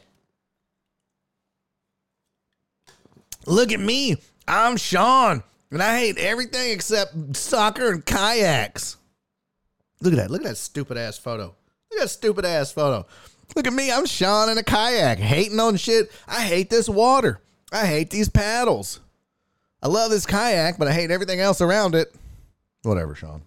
Look 3.45 3.71
at 3.71 3.79
me. 3.79 4.17
I'm 4.45 4.75
Sean, 4.75 5.43
and 5.71 5.81
I 5.81 5.99
hate 5.99 6.17
everything 6.17 6.71
except 6.71 7.37
soccer 7.37 7.89
and 7.89 8.05
kayaks. 8.05 8.97
Look 10.01 10.11
at 10.11 10.17
that. 10.17 10.31
Look 10.31 10.41
at 10.41 10.47
that 10.47 10.57
stupid 10.57 10.97
ass 10.97 11.17
photo. 11.17 11.43
Look 11.91 11.99
at 11.99 11.99
that 12.01 12.09
stupid 12.09 12.43
ass 12.43 12.73
photo. 12.73 13.05
Look 13.55 13.67
at 13.67 13.73
me. 13.73 13.89
I'm 13.89 14.05
Sean 14.05 14.49
in 14.49 14.57
a 14.57 14.63
kayak, 14.63 15.19
hating 15.19 15.61
on 15.61 15.77
shit. 15.77 16.11
I 16.27 16.41
hate 16.41 16.69
this 16.69 16.89
water. 16.89 17.39
I 17.71 17.85
hate 17.85 18.09
these 18.09 18.27
paddles. 18.27 18.99
I 19.83 19.89
love 19.89 20.11
this 20.11 20.25
kayak, 20.25 20.79
but 20.79 20.87
I 20.87 20.93
hate 20.93 21.11
everything 21.11 21.41
else 21.41 21.59
around 21.59 21.93
it. 21.93 22.15
Whatever, 22.83 23.15
Sean. 23.15 23.41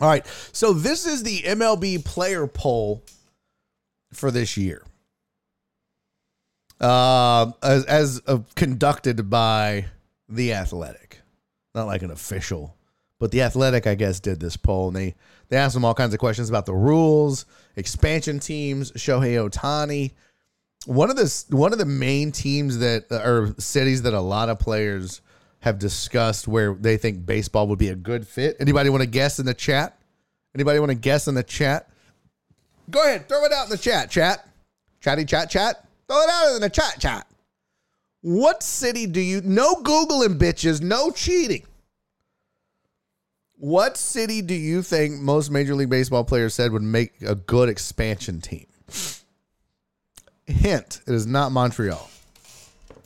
All 0.00 0.08
right. 0.08 0.24
So 0.52 0.72
this 0.72 1.04
is 1.04 1.24
the 1.24 1.42
MLB 1.42 2.04
player 2.04 2.46
poll 2.46 3.02
for 4.12 4.30
this 4.30 4.56
year. 4.56 4.84
Uh, 6.80 7.50
as 7.60 7.84
as 7.86 8.22
uh, 8.28 8.38
conducted 8.54 9.28
by 9.28 9.86
the 10.28 10.52
Athletic, 10.52 11.20
not 11.74 11.88
like 11.88 12.02
an 12.02 12.12
official, 12.12 12.76
but 13.18 13.32
the 13.32 13.42
Athletic, 13.42 13.88
I 13.88 13.96
guess, 13.96 14.20
did 14.20 14.38
this 14.38 14.56
poll, 14.56 14.86
and 14.88 14.96
they 14.96 15.14
they 15.48 15.56
asked 15.56 15.74
them 15.74 15.84
all 15.84 15.94
kinds 15.94 16.14
of 16.14 16.20
questions 16.20 16.48
about 16.48 16.66
the 16.66 16.74
rules, 16.74 17.46
expansion 17.74 18.38
teams, 18.38 18.92
Shohei 18.92 19.44
Ohtani. 19.48 20.12
One 20.86 21.10
of 21.10 21.16
the 21.16 21.44
one 21.50 21.72
of 21.72 21.80
the 21.80 21.84
main 21.84 22.30
teams 22.30 22.78
that 22.78 23.06
or 23.10 23.56
cities 23.58 24.02
that 24.02 24.14
a 24.14 24.20
lot 24.20 24.48
of 24.48 24.60
players 24.60 25.20
have 25.60 25.78
discussed 25.78 26.46
where 26.46 26.74
they 26.74 26.96
think 26.96 27.26
baseball 27.26 27.66
would 27.68 27.78
be 27.78 27.88
a 27.88 27.96
good 27.96 28.26
fit. 28.26 28.56
Anybody 28.60 28.90
want 28.90 29.02
to 29.02 29.08
guess 29.08 29.38
in 29.38 29.46
the 29.46 29.54
chat? 29.54 29.98
Anybody 30.54 30.78
want 30.78 30.90
to 30.90 30.96
guess 30.96 31.28
in 31.28 31.34
the 31.34 31.42
chat? 31.42 31.88
Go 32.90 33.02
ahead, 33.02 33.28
throw 33.28 33.44
it 33.44 33.52
out 33.52 33.64
in 33.64 33.70
the 33.70 33.78
chat, 33.78 34.10
chat. 34.10 34.48
Chatty 35.00 35.24
chat 35.24 35.50
chat. 35.50 35.86
Throw 36.08 36.20
it 36.22 36.30
out 36.30 36.54
in 36.56 36.60
the 36.62 36.70
chat 36.70 36.96
chat. 36.98 37.26
What 38.20 38.62
city 38.62 39.06
do 39.06 39.20
you 39.20 39.40
no 39.42 39.74
Googling 39.76 40.38
bitches, 40.38 40.80
no 40.80 41.10
cheating. 41.10 41.64
What 43.60 43.96
city 43.96 44.40
do 44.42 44.54
you 44.54 44.82
think 44.82 45.20
most 45.20 45.50
Major 45.50 45.74
League 45.74 45.90
Baseball 45.90 46.24
players 46.24 46.54
said 46.54 46.72
would 46.72 46.82
make 46.82 47.20
a 47.22 47.34
good 47.34 47.68
expansion 47.68 48.40
team? 48.40 48.66
Hint, 50.46 51.00
it 51.06 51.12
is 51.14 51.26
not 51.26 51.52
Montreal. 51.52 52.08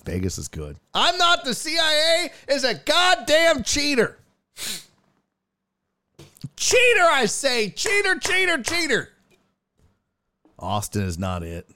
Vegas 0.04 0.38
is 0.38 0.48
good. 0.48 0.76
I'm 0.94 1.16
not 1.18 1.44
the 1.44 1.54
CIA 1.54 2.30
is 2.48 2.64
a 2.64 2.74
goddamn 2.74 3.62
cheater. 3.62 4.18
Cheater, 6.56 7.04
I 7.04 7.26
say. 7.26 7.70
Cheater, 7.70 8.18
cheater, 8.18 8.62
cheater. 8.62 9.10
Austin 10.58 11.02
is 11.02 11.18
not 11.18 11.42
it. 11.42 11.68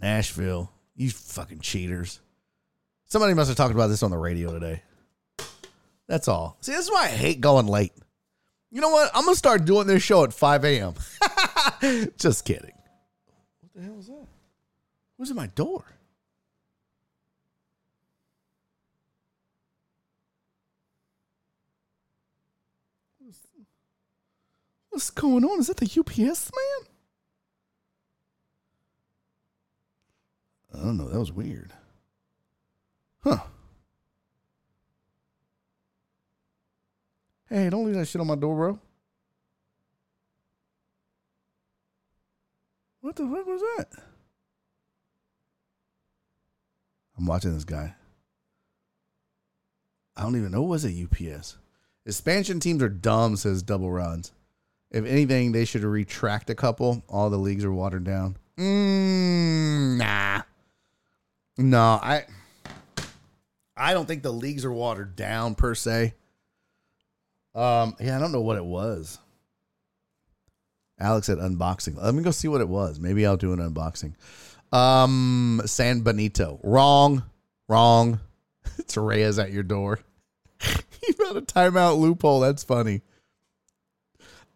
Nashville. 0.00 0.70
You 0.94 1.10
fucking 1.10 1.60
cheaters. 1.60 2.20
Somebody 3.06 3.34
must 3.34 3.48
have 3.48 3.56
talked 3.56 3.74
about 3.74 3.88
this 3.88 4.02
on 4.02 4.10
the 4.10 4.18
radio 4.18 4.52
today. 4.52 4.82
That's 6.08 6.28
all. 6.28 6.56
See, 6.60 6.72
this 6.72 6.86
is 6.86 6.90
why 6.90 7.04
I 7.04 7.08
hate 7.08 7.40
going 7.40 7.66
late. 7.66 7.92
You 8.70 8.80
know 8.80 8.90
what? 8.90 9.10
I'm 9.14 9.24
going 9.24 9.34
to 9.34 9.38
start 9.38 9.64
doing 9.64 9.86
this 9.86 10.02
show 10.02 10.24
at 10.24 10.32
5 10.32 10.64
a.m. 10.64 10.94
Just 12.18 12.44
kidding. 12.44 12.72
What 13.60 13.74
the 13.74 13.82
hell 13.82 13.98
is 13.98 14.06
that? 14.06 14.26
Who's 15.18 15.30
at 15.30 15.36
my 15.36 15.46
door? 15.48 15.84
What's 24.96 25.10
going 25.10 25.44
on? 25.44 25.60
Is 25.60 25.66
that 25.66 25.76
the 25.76 25.84
UPS 25.84 26.50
man? 26.56 26.88
I 30.72 30.86
don't 30.86 30.96
know. 30.96 31.08
That 31.08 31.18
was 31.18 31.30
weird. 31.30 31.74
Huh. 33.22 33.40
Hey, 37.50 37.68
don't 37.68 37.84
leave 37.84 37.96
that 37.96 38.06
shit 38.06 38.22
on 38.22 38.26
my 38.26 38.36
door, 38.36 38.56
bro. 38.56 38.78
What 43.02 43.16
the 43.16 43.24
fuck 43.24 43.46
was 43.46 43.60
that? 43.60 43.88
I'm 47.18 47.26
watching 47.26 47.52
this 47.52 47.64
guy. 47.64 47.94
I 50.16 50.22
don't 50.22 50.36
even 50.36 50.52
know 50.52 50.62
what 50.62 50.70
was 50.70 50.86
a 50.86 50.88
UPS. 51.04 51.58
Expansion 52.06 52.60
teams 52.60 52.82
are 52.82 52.88
dumb, 52.88 53.36
says 53.36 53.62
Double 53.62 53.92
Runs. 53.92 54.32
If 54.96 55.04
anything, 55.04 55.52
they 55.52 55.66
should 55.66 55.82
retract 55.82 56.48
a 56.48 56.54
couple. 56.54 57.04
All 57.06 57.28
the 57.28 57.36
leagues 57.36 57.66
are 57.66 57.72
watered 57.72 58.04
down. 58.04 58.38
Mm, 58.56 59.98
nah. 59.98 60.40
No, 61.58 62.00
I 62.02 62.24
I 63.76 63.92
don't 63.92 64.06
think 64.06 64.22
the 64.22 64.32
leagues 64.32 64.64
are 64.64 64.72
watered 64.72 65.14
down 65.14 65.54
per 65.54 65.74
se. 65.74 66.14
Um, 67.54 67.94
yeah, 68.00 68.16
I 68.16 68.18
don't 68.18 68.32
know 68.32 68.40
what 68.40 68.56
it 68.56 68.64
was. 68.64 69.18
Alex 70.98 71.26
said 71.26 71.38
unboxing. 71.38 72.02
Let 72.02 72.14
me 72.14 72.22
go 72.22 72.30
see 72.30 72.48
what 72.48 72.62
it 72.62 72.68
was. 72.68 72.98
Maybe 72.98 73.26
I'll 73.26 73.36
do 73.36 73.52
an 73.52 73.58
unboxing. 73.58 74.14
Um, 74.74 75.60
San 75.66 76.00
Benito. 76.00 76.58
Wrong. 76.62 77.22
Wrong. 77.68 78.20
it's 78.78 78.96
Reyes 78.96 79.38
at 79.38 79.52
your 79.52 79.62
door. 79.62 80.00
you 81.06 81.12
found 81.12 81.36
a 81.36 81.42
timeout 81.42 81.98
loophole. 81.98 82.40
That's 82.40 82.64
funny. 82.64 83.02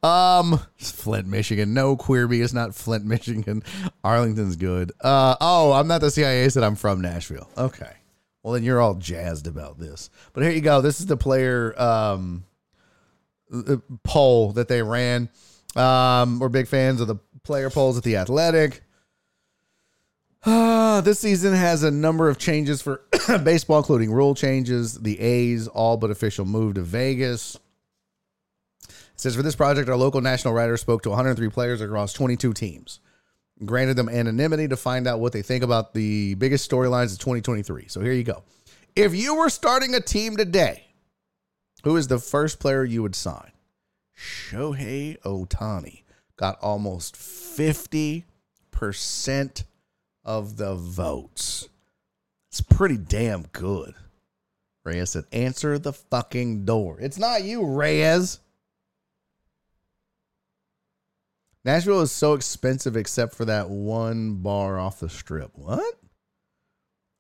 Um, 0.02 0.60
Flint, 0.78 1.27
Michigan. 1.27 1.74
No, 1.74 1.97
Queerby 1.97 2.40
is 2.40 2.55
not 2.55 2.74
Flint, 2.74 3.05
Michigan. 3.06 3.62
Arlington's 4.02 4.56
good. 4.56 4.93
Uh, 5.01 5.36
oh, 5.40 5.72
I'm 5.72 5.89
not 5.89 6.01
the 6.01 6.10
CIA. 6.10 6.48
Said 6.48 6.62
I'm 6.62 6.77
from 6.77 7.01
Nashville. 7.01 7.48
Okay. 7.56 7.93
Well, 8.43 8.55
then 8.55 8.64
you're 8.64 8.81
all 8.81 8.94
jazzed 8.94 9.47
about 9.47 9.78
this. 9.78 10.09
But 10.32 10.43
here 10.43 10.52
you 10.52 10.62
go. 10.62 10.81
This 10.81 11.01
is 11.01 11.06
the 11.06 11.16
player 11.16 11.78
um, 11.81 12.44
uh, 13.52 13.77
poll 14.02 14.52
that 14.52 14.68
they 14.68 14.82
ran. 14.82 15.28
Um, 15.77 16.39
we're 16.39 16.48
big 16.48 16.66
fans 16.66 17.01
of 17.01 17.06
the 17.06 17.16
player 17.43 17.70
polls 17.70 17.98
at 17.98 18.05
the 18.05 18.16
Athletic. 18.16 18.82
Uh, 20.43 21.02
this 21.02 21.20
season 21.20 21.55
has 21.55 21.82
a 21.82 21.90
number 21.90 22.28
of 22.28 22.36
changes 22.36 22.82
for 22.82 23.02
baseball, 23.44 23.78
including 23.78 24.10
rule 24.10 24.35
changes. 24.35 24.94
The 24.94 25.20
A's 25.20 25.68
all 25.68 25.97
but 25.97 26.10
official 26.10 26.44
move 26.44 26.74
to 26.74 26.82
Vegas. 26.82 27.59
Says 29.20 29.36
for 29.36 29.42
this 29.42 29.55
project, 29.55 29.90
our 29.90 29.97
local 29.97 30.22
national 30.22 30.55
writer 30.55 30.78
spoke 30.78 31.02
to 31.02 31.10
103 31.10 31.51
players 31.51 31.82
across 31.82 32.14
22 32.14 32.55
teams, 32.55 33.01
granted 33.66 33.97
them 33.97 34.09
anonymity 34.09 34.66
to 34.66 34.78
find 34.78 35.06
out 35.06 35.20
what 35.20 35.34
they 35.34 35.42
think 35.42 35.62
about 35.62 35.92
the 35.92 36.36
biggest 36.36 36.70
storylines 36.70 37.12
of 37.12 37.18
2023. 37.18 37.88
So 37.88 38.01
here 38.01 38.14
you 38.14 38.24
go. 38.24 38.42
If 38.97 39.14
you 39.14 39.34
were 39.34 39.51
starting 39.51 39.94
a 39.94 40.01
team 40.01 40.38
today, 40.38 40.86
who 41.84 41.98
is 41.98 42.09
the 42.09 42.18
first 42.18 42.60
player 42.60 42.82
you 42.82 43.02
would 43.02 43.14
sign? 43.14 43.51
Shohei 44.18 45.20
Ohtani 45.20 46.05
got 46.38 46.59
almost 46.62 47.14
50% 47.14 48.24
of 50.24 50.56
the 50.56 50.74
votes. 50.74 51.68
It's 52.51 52.62
pretty 52.62 52.97
damn 52.97 53.42
good. 53.52 53.92
Reyes 54.82 55.10
said, 55.10 55.24
answer 55.30 55.78
the 55.78 55.92
fucking 55.92 56.64
door. 56.64 56.97
It's 56.98 57.18
not 57.18 57.44
you, 57.44 57.66
Reyes. 57.66 58.38
Nashville 61.65 62.01
is 62.01 62.11
so 62.11 62.35
expensive 62.35 62.97
except 62.97 63.35
for 63.35 63.45
that 63.45 63.69
one 63.69 64.37
bar 64.37 64.78
off 64.78 65.01
the 65.01 65.09
strip. 65.09 65.51
What? 65.55 65.95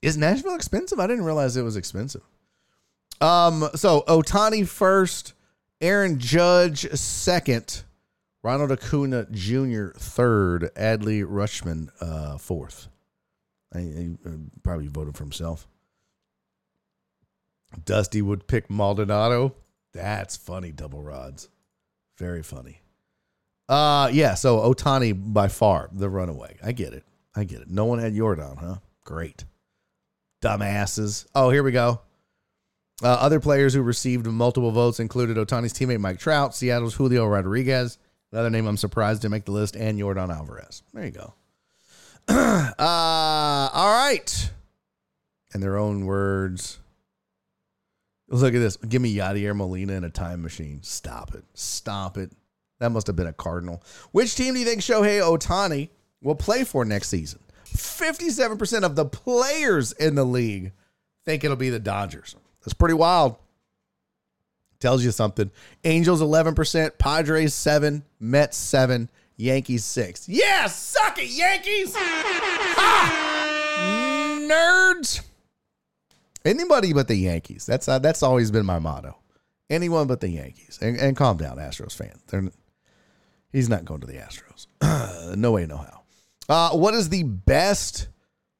Is 0.02 0.16
Nashville 0.16 0.54
expensive? 0.54 0.98
I 0.98 1.06
didn't 1.06 1.24
realize 1.24 1.56
it 1.56 1.62
was 1.62 1.76
expensive. 1.76 2.22
Um, 3.20 3.68
so 3.74 4.02
Ohtani 4.08 4.66
first, 4.66 5.34
Aaron 5.80 6.18
Judge 6.18 6.90
second, 6.92 7.82
Ronald 8.42 8.72
Acuna 8.72 9.26
Jr. 9.30 9.88
third, 9.90 10.70
Adley 10.74 11.22
Rutschman 11.24 11.90
uh, 12.00 12.38
fourth. 12.38 12.88
He, 13.76 14.16
probably 14.62 14.88
voted 14.88 15.16
for 15.16 15.24
himself. 15.24 15.68
Dusty 17.84 18.20
would 18.20 18.48
pick 18.48 18.70
Maldonado. 18.70 19.54
That's 19.92 20.36
funny, 20.36 20.72
double 20.72 21.02
rods. 21.02 21.48
Very 22.18 22.42
funny. 22.42 22.80
Uh 23.70 24.10
yeah, 24.12 24.34
so 24.34 24.58
Ohtani 24.58 25.32
by 25.32 25.46
far 25.46 25.88
the 25.92 26.10
runaway. 26.10 26.56
I 26.60 26.72
get 26.72 26.92
it. 26.92 27.04
I 27.36 27.44
get 27.44 27.60
it. 27.60 27.70
No 27.70 27.84
one 27.84 28.00
had 28.00 28.14
Yordan, 28.14 28.58
huh? 28.58 28.76
Great. 29.04 29.44
Dumbasses. 30.42 31.26
Oh, 31.36 31.50
here 31.50 31.62
we 31.62 31.70
go. 31.70 32.00
Uh, 33.00 33.06
other 33.06 33.38
players 33.38 33.72
who 33.72 33.82
received 33.82 34.26
multiple 34.26 34.72
votes 34.72 34.98
included 34.98 35.36
Ohtani's 35.36 35.72
teammate 35.72 36.00
Mike 36.00 36.18
Trout, 36.18 36.54
Seattle's 36.54 36.94
Julio 36.94 37.24
Rodriguez, 37.26 37.96
another 38.32 38.50
name 38.50 38.66
I'm 38.66 38.76
surprised 38.76 39.22
didn't 39.22 39.32
make 39.32 39.44
the 39.44 39.52
list, 39.52 39.76
and 39.76 39.98
Yordan 39.98 40.34
Alvarez. 40.34 40.82
There 40.92 41.04
you 41.04 41.12
go. 41.12 41.34
uh, 42.28 42.74
all 43.72 43.94
right. 43.94 44.50
In 45.54 45.60
their 45.60 45.78
own 45.78 46.06
words. 46.06 46.78
Look 48.28 48.54
at 48.54 48.58
this. 48.58 48.76
Give 48.76 49.00
me 49.00 49.14
Yadier 49.14 49.56
Molina 49.56 49.94
in 49.94 50.04
a 50.04 50.10
time 50.10 50.42
machine. 50.42 50.80
Stop 50.82 51.34
it. 51.34 51.44
Stop 51.54 52.18
it. 52.18 52.32
That 52.80 52.90
must 52.90 53.06
have 53.06 53.16
been 53.16 53.26
a 53.26 53.32
Cardinal. 53.32 53.82
Which 54.10 54.34
team 54.34 54.54
do 54.54 54.60
you 54.60 54.66
think 54.66 54.80
Shohei 54.80 55.20
Ohtani 55.20 55.90
will 56.20 56.34
play 56.34 56.64
for 56.64 56.84
next 56.84 57.08
season? 57.08 57.38
57% 57.66 58.82
of 58.82 58.96
the 58.96 59.04
players 59.04 59.92
in 59.92 60.16
the 60.16 60.24
league 60.24 60.72
think 61.24 61.44
it'll 61.44 61.56
be 61.56 61.70
the 61.70 61.78
Dodgers. 61.78 62.34
That's 62.64 62.74
pretty 62.74 62.94
wild. 62.94 63.36
Tells 64.80 65.04
you 65.04 65.10
something. 65.10 65.50
Angels 65.84 66.22
11%, 66.22 66.98
Padres 66.98 67.54
7, 67.54 68.02
Mets 68.18 68.56
7, 68.56 69.08
Yankees 69.36 69.84
6. 69.84 70.28
Yeah, 70.28 70.66
suck 70.66 71.18
it, 71.18 71.28
Yankees! 71.28 71.94
Ah! 71.96 73.28
Nerds! 74.40 75.20
Anybody 76.44 76.94
but 76.94 77.08
the 77.08 77.16
Yankees. 77.16 77.66
That's 77.66 77.86
uh, 77.86 77.98
that's 77.98 78.22
always 78.22 78.50
been 78.50 78.64
my 78.64 78.78
motto. 78.78 79.16
Anyone 79.68 80.06
but 80.06 80.20
the 80.20 80.28
Yankees. 80.28 80.78
And, 80.80 80.98
and 80.98 81.14
calm 81.16 81.36
down, 81.36 81.58
Astros 81.58 81.94
fan. 81.94 82.18
They're, 82.28 82.50
he's 83.52 83.68
not 83.68 83.84
going 83.84 84.00
to 84.00 84.06
the 84.06 84.14
Astros. 84.14 84.66
no 85.36 85.52
way, 85.52 85.66
no 85.66 85.76
how. 85.78 86.02
Uh, 86.48 86.76
what 86.76 86.94
is 86.94 87.08
the 87.08 87.22
best 87.22 88.08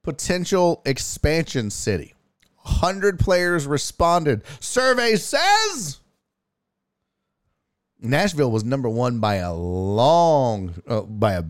potential 0.02 0.82
expansion 0.84 1.70
city? 1.70 2.14
100 2.62 3.18
players 3.18 3.66
responded. 3.66 4.42
Survey 4.60 5.16
says 5.16 6.00
Nashville 8.00 8.50
was 8.50 8.64
number 8.64 8.88
one 8.88 9.18
by 9.18 9.36
a 9.36 9.52
long, 9.52 10.74
uh, 10.86 11.02
by 11.02 11.32
a 11.32 11.44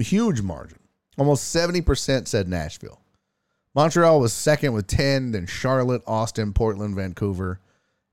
huge 0.00 0.40
margin. 0.42 0.78
Almost 1.18 1.54
70% 1.54 2.26
said 2.26 2.48
Nashville. 2.48 3.00
Montreal 3.74 4.20
was 4.20 4.32
second 4.32 4.72
with 4.72 4.86
10, 4.86 5.32
then 5.32 5.46
Charlotte, 5.46 6.02
Austin, 6.06 6.52
Portland, 6.52 6.94
Vancouver, 6.94 7.60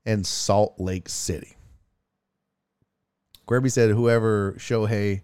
and 0.06 0.26
Salt 0.26 0.74
Lake 0.78 1.08
City. 1.08 1.56
Grebby 3.50 3.68
said 3.68 3.90
whoever 3.90 4.52
Shohei 4.58 5.22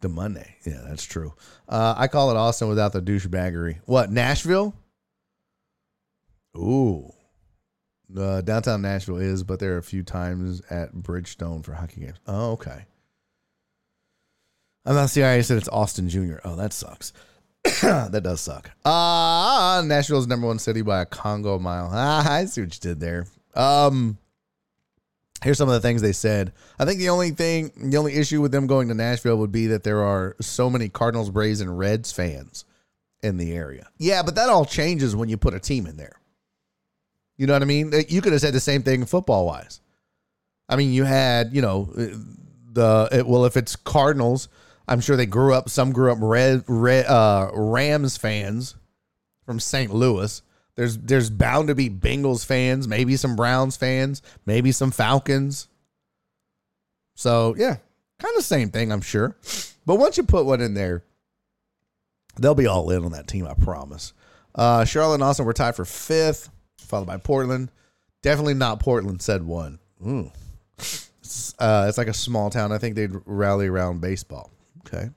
the 0.00 0.08
Monday. 0.08 0.56
Yeah, 0.64 0.80
that's 0.88 1.04
true. 1.04 1.34
Uh, 1.68 1.94
I 1.94 2.08
call 2.08 2.30
it 2.30 2.36
Austin 2.38 2.68
without 2.68 2.94
the 2.94 3.02
douchebaggery. 3.02 3.80
What, 3.84 4.10
Nashville? 4.10 4.74
Ooh. 6.56 7.12
Uh, 8.16 8.40
downtown 8.40 8.80
Nashville 8.80 9.18
is, 9.18 9.44
but 9.44 9.60
there 9.60 9.74
are 9.74 9.78
a 9.78 9.82
few 9.82 10.02
times 10.02 10.62
at 10.70 10.94
Bridgestone 10.94 11.62
for 11.62 11.74
hockey 11.74 12.00
games. 12.00 12.16
Oh, 12.26 12.52
okay. 12.52 12.86
I'm 14.86 14.94
not 14.94 15.10
CIA 15.10 15.42
said 15.42 15.58
it's 15.58 15.68
Austin 15.68 16.08
Jr. 16.08 16.38
Oh, 16.42 16.56
that 16.56 16.72
sucks. 16.72 17.12
that 17.82 18.22
does 18.22 18.40
suck. 18.40 18.70
Uh 18.86 19.82
Nashville's 19.84 20.26
number 20.26 20.46
one 20.46 20.58
city 20.58 20.80
by 20.80 21.02
a 21.02 21.06
Congo 21.06 21.58
mile. 21.58 21.90
Ah, 21.92 22.32
I 22.32 22.46
see 22.46 22.62
what 22.62 22.74
you 22.74 22.80
did 22.80 23.00
there. 23.00 23.26
Um 23.54 24.16
here's 25.42 25.58
some 25.58 25.68
of 25.68 25.74
the 25.74 25.80
things 25.80 26.02
they 26.02 26.12
said. 26.12 26.52
I 26.78 26.84
think 26.84 26.98
the 26.98 27.08
only 27.08 27.30
thing 27.30 27.72
the 27.76 27.96
only 27.96 28.14
issue 28.14 28.40
with 28.40 28.52
them 28.52 28.66
going 28.66 28.88
to 28.88 28.94
Nashville 28.94 29.36
would 29.38 29.52
be 29.52 29.68
that 29.68 29.84
there 29.84 30.02
are 30.02 30.36
so 30.40 30.70
many 30.70 30.88
Cardinals, 30.88 31.30
Braves, 31.30 31.60
and 31.60 31.78
Reds 31.78 32.12
fans 32.12 32.64
in 33.22 33.36
the 33.36 33.52
area. 33.52 33.88
Yeah, 33.98 34.22
but 34.22 34.34
that 34.36 34.48
all 34.48 34.64
changes 34.64 35.14
when 35.14 35.28
you 35.28 35.36
put 35.36 35.54
a 35.54 35.60
team 35.60 35.86
in 35.86 35.96
there. 35.96 36.16
You 37.36 37.46
know 37.46 37.54
what 37.54 37.62
I 37.62 37.66
mean? 37.66 37.92
You 38.08 38.20
could 38.20 38.32
have 38.32 38.42
said 38.42 38.52
the 38.52 38.60
same 38.60 38.82
thing 38.82 39.06
football 39.06 39.46
wise. 39.46 39.80
I 40.68 40.76
mean, 40.76 40.92
you 40.92 41.04
had, 41.04 41.54
you 41.54 41.62
know, 41.62 41.90
the 41.94 43.08
it, 43.10 43.26
well, 43.26 43.44
if 43.44 43.56
it's 43.56 43.76
Cardinals, 43.76 44.48
I'm 44.86 45.00
sure 45.00 45.16
they 45.16 45.26
grew 45.26 45.54
up. 45.54 45.68
Some 45.68 45.92
grew 45.92 46.12
up 46.12 46.18
red, 46.20 46.64
red 46.68 47.06
uh, 47.06 47.50
Rams 47.54 48.16
fans 48.16 48.76
from 49.44 49.58
St. 49.58 49.92
Louis. 49.92 50.42
There's 50.80 50.96
there's 50.96 51.28
bound 51.28 51.68
to 51.68 51.74
be 51.74 51.90
Bengals 51.90 52.42
fans, 52.42 52.88
maybe 52.88 53.14
some 53.16 53.36
Browns 53.36 53.76
fans, 53.76 54.22
maybe 54.46 54.72
some 54.72 54.90
Falcons. 54.90 55.68
So 57.16 57.54
yeah, 57.58 57.76
kind 58.18 58.34
of 58.38 58.44
same 58.44 58.70
thing, 58.70 58.90
I'm 58.90 59.02
sure. 59.02 59.36
But 59.84 59.96
once 59.96 60.16
you 60.16 60.22
put 60.22 60.46
one 60.46 60.62
in 60.62 60.72
there, 60.72 61.04
they'll 62.38 62.54
be 62.54 62.66
all 62.66 62.88
in 62.88 63.04
on 63.04 63.12
that 63.12 63.28
team. 63.28 63.46
I 63.46 63.52
promise. 63.52 64.14
Uh, 64.54 64.86
Charlotte 64.86 65.16
and 65.16 65.22
Austin 65.22 65.44
were 65.44 65.52
tied 65.52 65.76
for 65.76 65.84
fifth 65.84 66.48
followed 66.78 67.06
by 67.06 67.18
Portland. 67.18 67.70
Definitely 68.22 68.54
not 68.54 68.80
Portland, 68.80 69.20
said 69.20 69.42
one. 69.42 69.80
Ooh. 70.06 70.32
It's, 70.78 71.54
uh, 71.58 71.84
it's 71.90 71.98
like 71.98 72.08
a 72.08 72.14
small 72.14 72.48
town. 72.48 72.72
I 72.72 72.78
think 72.78 72.96
they'd 72.96 73.12
rally 73.26 73.66
around 73.66 74.00
baseball. 74.00 74.50
Okay. 74.86 75.10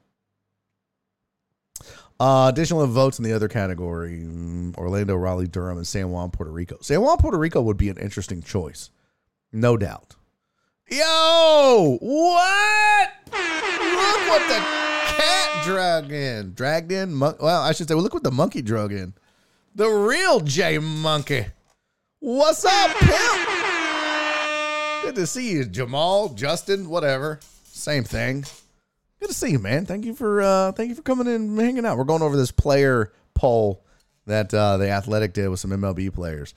Uh, 2.23 2.47
additional 2.47 2.87
votes 2.87 3.19
in 3.19 3.25
the 3.25 3.33
other 3.33 3.49
category 3.49 4.21
mm, 4.23 4.73
Orlando, 4.77 5.13
Raleigh, 5.13 5.45
Durham, 5.45 5.75
and 5.75 5.85
San 5.85 6.09
Juan, 6.09 6.31
Puerto 6.31 6.53
Rico. 6.53 6.77
San 6.79 7.01
Juan, 7.01 7.17
Puerto 7.17 7.37
Rico 7.37 7.61
would 7.61 7.75
be 7.75 7.89
an 7.89 7.97
interesting 7.97 8.41
choice. 8.41 8.91
No 9.51 9.75
doubt. 9.75 10.15
Yo, 10.89 11.97
what? 11.99 13.09
Look 13.25 14.21
what 14.29 14.47
the 14.47 14.55
cat 14.55 15.65
dragged 15.65 16.13
in. 16.13 16.53
Dragged 16.53 16.93
in? 16.93 17.19
Well, 17.19 17.43
I 17.45 17.73
should 17.73 17.89
say, 17.89 17.93
well, 17.93 18.03
look 18.05 18.13
what 18.13 18.23
the 18.23 18.31
monkey 18.31 18.61
drug 18.61 18.93
in. 18.93 19.13
The 19.75 19.89
real 19.89 20.39
J 20.39 20.77
Monkey. 20.77 21.47
What's 22.19 22.63
up, 22.63 22.91
pimp? 22.99 23.49
Good 25.03 25.15
to 25.15 25.27
see 25.27 25.51
you, 25.51 25.65
Jamal, 25.65 26.29
Justin, 26.29 26.87
whatever. 26.87 27.41
Same 27.65 28.05
thing. 28.05 28.45
Good 29.23 29.29
to 29.29 29.35
see 29.35 29.51
you, 29.51 29.59
man. 29.59 29.85
Thank 29.85 30.03
you 30.03 30.13
for 30.13 30.41
uh 30.41 30.73
thank 30.73 30.89
you 30.89 30.95
for 30.95 31.01
coming 31.01 31.27
in 31.27 31.35
and 31.35 31.57
hanging 31.57 31.85
out. 31.85 31.97
We're 31.97 32.03
going 32.03 32.21
over 32.21 32.35
this 32.35 32.51
player 32.51 33.13
poll 33.33 33.85
that 34.25 34.53
uh 34.53 34.75
the 34.75 34.89
athletic 34.89 35.31
did 35.31 35.47
with 35.47 35.61
some 35.61 35.71
MLB 35.71 36.13
players. 36.13 36.53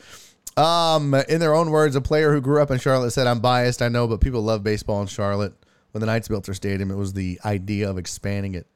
Um, 0.56 1.14
in 1.14 1.38
their 1.38 1.54
own 1.54 1.70
words, 1.70 1.94
a 1.94 2.00
player 2.00 2.32
who 2.32 2.40
grew 2.40 2.60
up 2.60 2.72
in 2.72 2.80
Charlotte 2.80 3.12
said, 3.12 3.28
I'm 3.28 3.38
biased, 3.38 3.82
I 3.82 3.88
know, 3.88 4.08
but 4.08 4.20
people 4.20 4.42
love 4.42 4.64
baseball 4.64 5.00
in 5.00 5.06
Charlotte. 5.06 5.54
when 5.92 6.00
the 6.00 6.06
Knights 6.06 6.26
built 6.26 6.44
their 6.44 6.56
stadium. 6.56 6.90
It 6.90 6.96
was 6.96 7.12
the 7.12 7.38
idea 7.44 7.88
of 7.88 7.98
expanding 7.98 8.56
it. 8.56 8.66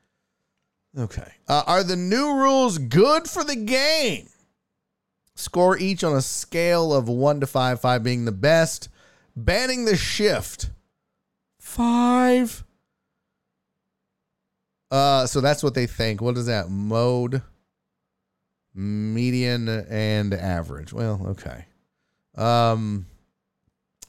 Okay. 0.97 1.33
Uh, 1.49 1.65
are 1.67 1.83
the 1.83 1.97
new 1.97 2.37
rules 2.37 2.79
good 2.79 3.27
for 3.27 3.43
the 3.43 3.57
game? 3.57 4.29
Score 5.35 5.77
each 5.77 6.05
on 6.05 6.15
a 6.15 6.23
scale 6.23 6.95
of 6.95 7.09
one 7.09 7.41
to 7.41 7.47
five, 7.49 7.81
five 7.81 8.05
being 8.05 8.25
the 8.25 8.31
best. 8.31 8.89
Banning 9.35 9.85
the 9.85 9.97
shift. 9.97 10.71
Five. 11.59 12.63
Uh, 14.91 15.27
so 15.27 15.41
that's 15.41 15.63
what 15.63 15.75
they 15.75 15.87
think. 15.87 16.21
What 16.21 16.37
is 16.37 16.47
that? 16.47 16.69
Mode, 16.69 17.43
median, 18.75 19.69
and 19.69 20.35
average. 20.35 20.93
Well, 20.93 21.21
okay. 21.29 21.67
Um, 22.37 23.07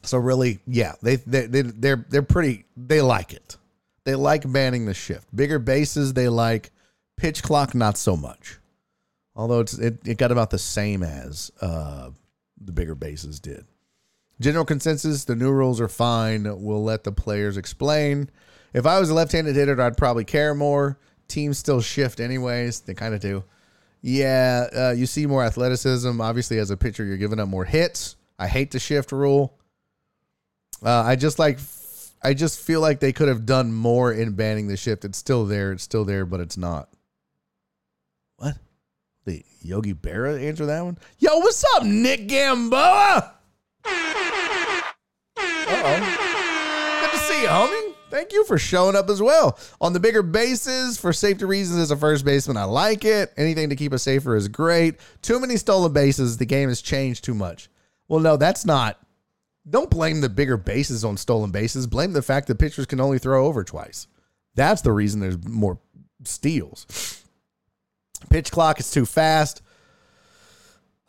so 0.04 0.18
really, 0.18 0.60
yeah, 0.66 0.94
they 1.02 1.18
they 1.18 1.46
they 1.46 1.62
they're 1.62 2.06
they're 2.10 2.24
pretty. 2.24 2.66
They 2.76 3.02
like 3.02 3.34
it. 3.34 3.58
They 4.04 4.16
like 4.16 4.52
banning 4.52 4.86
the 4.86 4.94
shift. 4.94 5.34
Bigger 5.36 5.60
bases, 5.60 6.14
they 6.14 6.30
like. 6.30 6.72
Pitch 7.18 7.44
clock, 7.44 7.76
not 7.76 7.98
so 7.98 8.18
much. 8.18 8.58
Although 9.36 9.60
it's 9.60 9.78
it, 9.78 10.00
it 10.08 10.18
got 10.18 10.32
about 10.32 10.50
the 10.50 10.58
same 10.58 11.04
as 11.04 11.52
uh, 11.62 12.10
the 12.60 12.72
bigger 12.72 12.96
bases 12.96 13.40
did. 13.40 13.66
General 14.40 14.66
consensus: 14.66 15.26
the 15.26 15.36
new 15.36 15.52
rules 15.52 15.80
are 15.80 15.88
fine. 15.88 16.44
We'll 16.64 16.84
let 16.84 17.04
the 17.04 17.12
players 17.12 17.58
explain. 17.58 18.32
If 18.74 18.86
I 18.86 19.00
was 19.00 19.10
a 19.10 19.14
left-handed 19.14 19.56
hitter, 19.56 19.80
I'd 19.82 19.98
probably 19.98 20.24
care 20.24 20.56
more. 20.56 20.98
Teams 21.28 21.58
still 21.58 21.82
shift 21.82 22.20
anyways. 22.20 22.82
They 22.82 22.94
kind 22.94 23.14
of 23.14 23.20
do. 23.22 23.44
Yeah, 24.02 24.68
uh, 24.76 24.92
you 24.92 25.06
see 25.06 25.26
more 25.26 25.44
athleticism. 25.44 26.20
Obviously, 26.20 26.58
as 26.58 26.72
a 26.72 26.78
pitcher, 26.78 27.06
you're 27.06 27.18
giving 27.18 27.40
up 27.40 27.48
more 27.48 27.66
hits. 27.66 28.16
I 28.40 28.48
hate 28.48 28.72
the 28.72 28.80
shift 28.80 29.12
rule. 29.12 29.58
Uh, 30.84 31.04
I 31.04 31.16
just 31.16 31.38
like, 31.38 31.60
I 32.24 32.34
just 32.34 32.60
feel 32.60 32.82
like 32.82 33.00
they 33.00 33.14
could 33.14 33.28
have 33.28 33.46
done 33.46 33.72
more 33.72 34.12
in 34.12 34.34
banning 34.34 34.68
the 34.68 34.78
shift. 34.78 35.06
It's 35.06 35.18
still 35.18 35.46
there. 35.46 35.72
It's 35.72 35.84
still 35.84 36.06
there, 36.06 36.26
but 36.26 36.40
it's 36.40 36.58
not. 36.58 36.90
What? 38.38 38.56
The 39.26 39.46
Yogi 39.62 39.94
Berra 39.94 40.42
answer 40.44 40.66
that 40.66 40.84
one? 40.84 40.98
Yo, 41.20 41.38
what's 41.38 41.64
up, 41.76 41.84
Nick 41.84 42.28
Gamboa? 42.28 43.36
Uh 43.86 44.84
oh. 45.38 47.02
Good 47.02 47.12
to 47.12 47.18
see 47.18 47.42
you, 47.44 47.48
homie. 47.48 47.81
Thank 48.12 48.34
you 48.34 48.44
for 48.44 48.58
showing 48.58 48.96
up 48.98 49.10
as 49.10 49.22
well. 49.22 49.58
On 49.80 49.94
the 49.94 50.00
bigger 50.00 50.22
bases, 50.22 50.98
for 50.98 51.14
safety 51.14 51.46
reasons, 51.46 51.80
as 51.80 51.92
a 51.92 51.96
first 51.96 52.26
baseman, 52.26 52.58
I 52.58 52.66
like 52.66 53.06
it. 53.06 53.34
Anything 53.38 53.70
to 53.70 53.76
keep 53.78 53.94
us 53.94 54.04
safer 54.04 54.36
is 54.36 54.50
great. 54.50 54.96
Too 55.22 55.40
many 55.40 55.56
stolen 55.56 55.94
bases. 55.94 56.38
The 56.38 56.46
game 56.46 56.68
has 56.68 56.82
changed 56.82 57.24
too 57.24 57.34
much. 57.34 57.70
Well, 58.10 58.20
no, 58.20 58.36
that's 58.36 58.66
not. 58.66 59.00
Don't 59.70 59.90
blame 59.90 60.20
the 60.20 60.30
bigger 60.30 60.58
bases 60.58 61.06
on 61.06 61.16
stolen 61.16 61.52
bases. 61.52 61.88
Blame 61.88 62.12
the 62.12 62.22
fact 62.22 62.48
that 62.48 62.60
pitchers 62.60 62.86
can 62.86 63.00
only 63.00 63.18
throw 63.18 63.46
over 63.46 63.64
twice. 63.64 64.08
That's 64.56 64.82
the 64.82 64.92
reason 64.92 65.22
there's 65.22 65.42
more 65.48 65.80
steals. 66.26 67.24
Pitch 68.30 68.52
clock 68.52 68.80
is 68.80 68.92
too 68.92 69.06
fast. 69.06 69.62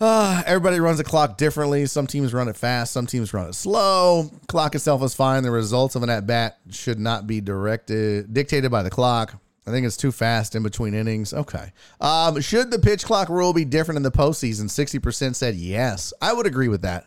Uh, 0.02 0.42
everybody 0.46 0.80
runs 0.80 0.98
the 0.98 1.04
clock 1.04 1.38
differently. 1.38 1.86
Some 1.86 2.08
teams 2.08 2.34
run 2.34 2.48
it 2.48 2.56
fast, 2.56 2.90
some 2.90 3.06
teams 3.06 3.32
run 3.32 3.48
it 3.48 3.52
slow. 3.52 4.32
Clock 4.48 4.74
itself 4.74 5.00
is 5.04 5.14
fine. 5.14 5.44
The 5.44 5.52
results 5.52 5.94
of 5.94 6.02
an 6.02 6.10
at 6.10 6.26
bat 6.26 6.58
should 6.70 6.98
not 6.98 7.28
be 7.28 7.40
directed 7.40 8.34
dictated 8.34 8.72
by 8.72 8.82
the 8.82 8.90
clock. 8.90 9.40
I 9.64 9.70
think 9.70 9.86
it's 9.86 9.96
too 9.96 10.10
fast 10.10 10.56
in 10.56 10.64
between 10.64 10.92
innings. 10.92 11.32
Okay. 11.32 11.70
Um, 12.00 12.40
should 12.40 12.72
the 12.72 12.80
pitch 12.80 13.04
clock 13.04 13.28
rule 13.28 13.52
be 13.52 13.64
different 13.64 13.96
in 13.96 14.02
the 14.02 14.10
postseason? 14.10 14.64
60% 14.64 15.36
said 15.36 15.54
yes. 15.54 16.12
I 16.20 16.32
would 16.32 16.46
agree 16.46 16.66
with 16.66 16.82
that. 16.82 17.06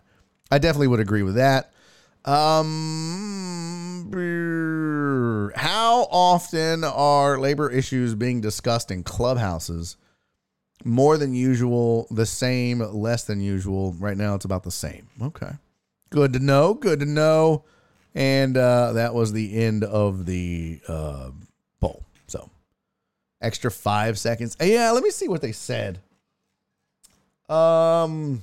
I 0.49 0.57
definitely 0.57 0.87
would 0.87 1.01
agree 1.01 1.23
with 1.23 1.35
that. 1.35 1.73
Um, 2.23 4.09
how 5.53 6.07
often 6.09 6.85
are 6.85 7.37
labor 7.37 7.69
issues 7.69 8.15
being 8.15 8.39
discussed 8.39 8.89
in 8.89 9.03
clubhouses? 9.03 9.97
More 10.83 11.17
than 11.17 11.33
usual, 11.33 12.07
the 12.11 12.25
same, 12.25 12.79
less 12.79 13.23
than 13.23 13.41
usual. 13.41 13.93
Right 13.93 14.17
now, 14.17 14.35
it's 14.35 14.45
about 14.45 14.63
the 14.63 14.71
same. 14.71 15.07
Okay. 15.21 15.51
Good 16.09 16.33
to 16.33 16.39
know. 16.39 16.73
Good 16.73 16.99
to 16.99 17.05
know. 17.05 17.63
And 18.13 18.55
uh, 18.55 18.93
that 18.93 19.13
was 19.13 19.33
the 19.33 19.57
end 19.61 19.83
of 19.83 20.25
the 20.25 20.79
uh, 20.87 21.31
poll. 21.81 22.05
So, 22.27 22.49
extra 23.41 23.69
five 23.69 24.17
seconds. 24.17 24.55
Yeah, 24.61 24.91
let 24.91 25.03
me 25.03 25.09
see 25.09 25.27
what 25.27 25.41
they 25.41 25.51
said. 25.51 25.99
Um, 27.49 28.41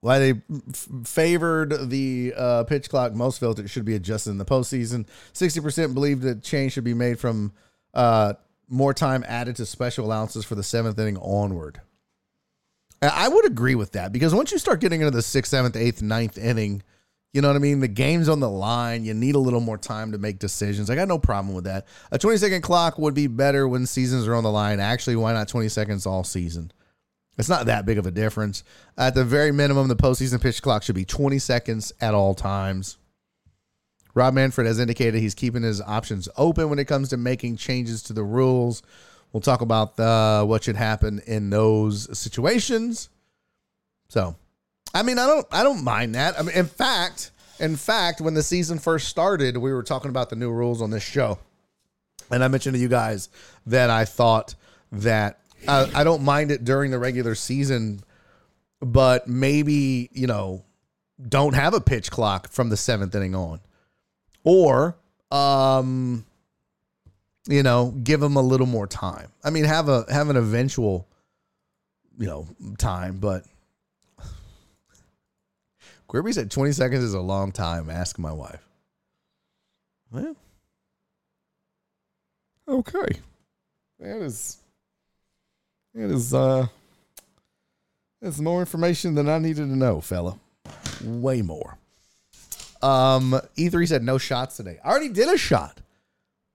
why 0.00 0.18
they 0.20 0.30
f- 0.30 0.88
favored 1.04 1.90
the 1.90 2.32
uh, 2.36 2.64
pitch 2.64 2.88
clock 2.88 3.12
most 3.14 3.40
felt 3.40 3.58
it 3.58 3.68
should 3.68 3.84
be 3.84 3.96
adjusted 3.96 4.30
in 4.30 4.38
the 4.38 4.44
postseason. 4.44 5.06
Sixty 5.32 5.60
percent 5.60 5.94
believed 5.94 6.22
that 6.22 6.42
change 6.42 6.72
should 6.74 6.84
be 6.84 6.94
made 6.94 7.18
from 7.18 7.52
uh, 7.94 8.34
more 8.68 8.94
time 8.94 9.24
added 9.26 9.56
to 9.56 9.66
special 9.66 10.06
allowances 10.06 10.44
for 10.44 10.54
the 10.54 10.62
seventh 10.62 10.98
inning 10.98 11.18
onward. 11.18 11.80
I 13.02 13.28
would 13.28 13.44
agree 13.44 13.74
with 13.74 13.92
that 13.92 14.12
because 14.12 14.34
once 14.34 14.50
you 14.52 14.58
start 14.58 14.80
getting 14.80 15.00
into 15.00 15.10
the 15.10 15.22
sixth, 15.22 15.50
seventh, 15.50 15.76
eighth, 15.76 16.02
ninth 16.02 16.38
inning, 16.38 16.82
you 17.32 17.42
know 17.42 17.48
what 17.48 17.56
I 17.56 17.60
mean? 17.60 17.80
The 17.80 17.88
game's 17.88 18.30
on 18.30 18.40
the 18.40 18.48
line. 18.48 19.04
You 19.04 19.12
need 19.12 19.34
a 19.34 19.38
little 19.38 19.60
more 19.60 19.76
time 19.76 20.12
to 20.12 20.18
make 20.18 20.38
decisions. 20.38 20.88
I 20.88 20.94
got 20.94 21.06
no 21.06 21.18
problem 21.18 21.54
with 21.54 21.64
that. 21.64 21.86
A 22.10 22.18
20 22.18 22.38
second 22.38 22.62
clock 22.62 22.98
would 22.98 23.12
be 23.12 23.26
better 23.26 23.68
when 23.68 23.84
seasons 23.84 24.26
are 24.26 24.34
on 24.34 24.44
the 24.44 24.50
line. 24.50 24.80
Actually, 24.80 25.16
why 25.16 25.34
not 25.34 25.46
20 25.46 25.68
seconds 25.68 26.06
all 26.06 26.24
season? 26.24 26.72
It's 27.36 27.50
not 27.50 27.66
that 27.66 27.84
big 27.84 27.98
of 27.98 28.06
a 28.06 28.10
difference. 28.10 28.64
At 28.96 29.14
the 29.14 29.24
very 29.24 29.52
minimum, 29.52 29.88
the 29.88 29.96
postseason 29.96 30.40
pitch 30.40 30.62
clock 30.62 30.82
should 30.82 30.94
be 30.94 31.04
20 31.04 31.38
seconds 31.38 31.92
at 32.00 32.14
all 32.14 32.34
times. 32.34 32.96
Rob 34.16 34.32
Manfred 34.32 34.66
has 34.66 34.80
indicated 34.80 35.20
he's 35.20 35.34
keeping 35.34 35.62
his 35.62 35.82
options 35.82 36.26
open 36.38 36.70
when 36.70 36.78
it 36.78 36.86
comes 36.86 37.10
to 37.10 37.18
making 37.18 37.58
changes 37.58 38.02
to 38.04 38.14
the 38.14 38.24
rules. 38.24 38.82
We'll 39.30 39.42
talk 39.42 39.60
about 39.60 39.96
the, 39.96 40.42
what 40.46 40.64
should 40.64 40.74
happen 40.74 41.20
in 41.26 41.50
those 41.50 42.18
situations. 42.18 43.10
So, 44.08 44.34
I 44.94 45.02
mean, 45.02 45.18
I 45.18 45.26
don't, 45.26 45.46
I 45.52 45.62
don't 45.62 45.84
mind 45.84 46.14
that. 46.14 46.38
I 46.38 46.42
mean, 46.42 46.56
in 46.56 46.64
fact, 46.64 47.30
in 47.60 47.76
fact, 47.76 48.22
when 48.22 48.32
the 48.32 48.42
season 48.42 48.78
first 48.78 49.08
started, 49.08 49.58
we 49.58 49.70
were 49.70 49.82
talking 49.82 50.08
about 50.08 50.30
the 50.30 50.36
new 50.36 50.50
rules 50.50 50.80
on 50.80 50.88
this 50.88 51.02
show, 51.02 51.38
and 52.30 52.42
I 52.42 52.48
mentioned 52.48 52.74
to 52.74 52.80
you 52.80 52.88
guys 52.88 53.28
that 53.66 53.90
I 53.90 54.06
thought 54.06 54.54
that 54.92 55.40
I, 55.68 55.90
I 55.94 56.04
don't 56.04 56.22
mind 56.22 56.50
it 56.50 56.64
during 56.64 56.90
the 56.90 56.98
regular 56.98 57.34
season, 57.34 58.00
but 58.80 59.28
maybe 59.28 60.08
you 60.12 60.26
know, 60.26 60.64
don't 61.28 61.54
have 61.54 61.74
a 61.74 61.82
pitch 61.82 62.10
clock 62.10 62.48
from 62.50 62.70
the 62.70 62.78
seventh 62.78 63.14
inning 63.14 63.34
on 63.34 63.60
or 64.46 64.96
um 65.32 66.24
you 67.48 67.62
know 67.62 67.90
give 68.02 68.20
them 68.20 68.36
a 68.36 68.42
little 68.42 68.66
more 68.66 68.86
time. 68.86 69.28
I 69.44 69.50
mean 69.50 69.64
have 69.64 69.90
a 69.90 70.06
have 70.10 70.30
an 70.30 70.36
eventual 70.36 71.06
you 72.16 72.26
know 72.26 72.46
time 72.78 73.18
but 73.18 73.44
Quirby 76.06 76.32
said 76.32 76.50
20 76.50 76.72
seconds 76.72 77.02
is 77.02 77.14
a 77.14 77.20
long 77.20 77.50
time. 77.50 77.90
Ask 77.90 78.18
my 78.18 78.32
wife. 78.32 78.64
Well 80.10 80.36
okay. 82.68 83.20
That 83.98 84.22
is 84.22 84.58
that 85.94 86.10
is 86.10 86.32
uh 86.32 86.68
that's 88.22 88.38
more 88.38 88.60
information 88.60 89.14
than 89.14 89.28
i 89.28 89.38
needed 89.38 89.68
to 89.68 89.76
know 89.76 90.00
fella. 90.00 90.38
Way 91.04 91.42
more 91.42 91.78
um, 92.82 93.40
E3 93.56 93.88
said 93.88 94.02
no 94.02 94.18
shots 94.18 94.56
today. 94.56 94.78
I 94.84 94.88
already 94.88 95.08
did 95.08 95.28
a 95.28 95.38
shot. 95.38 95.80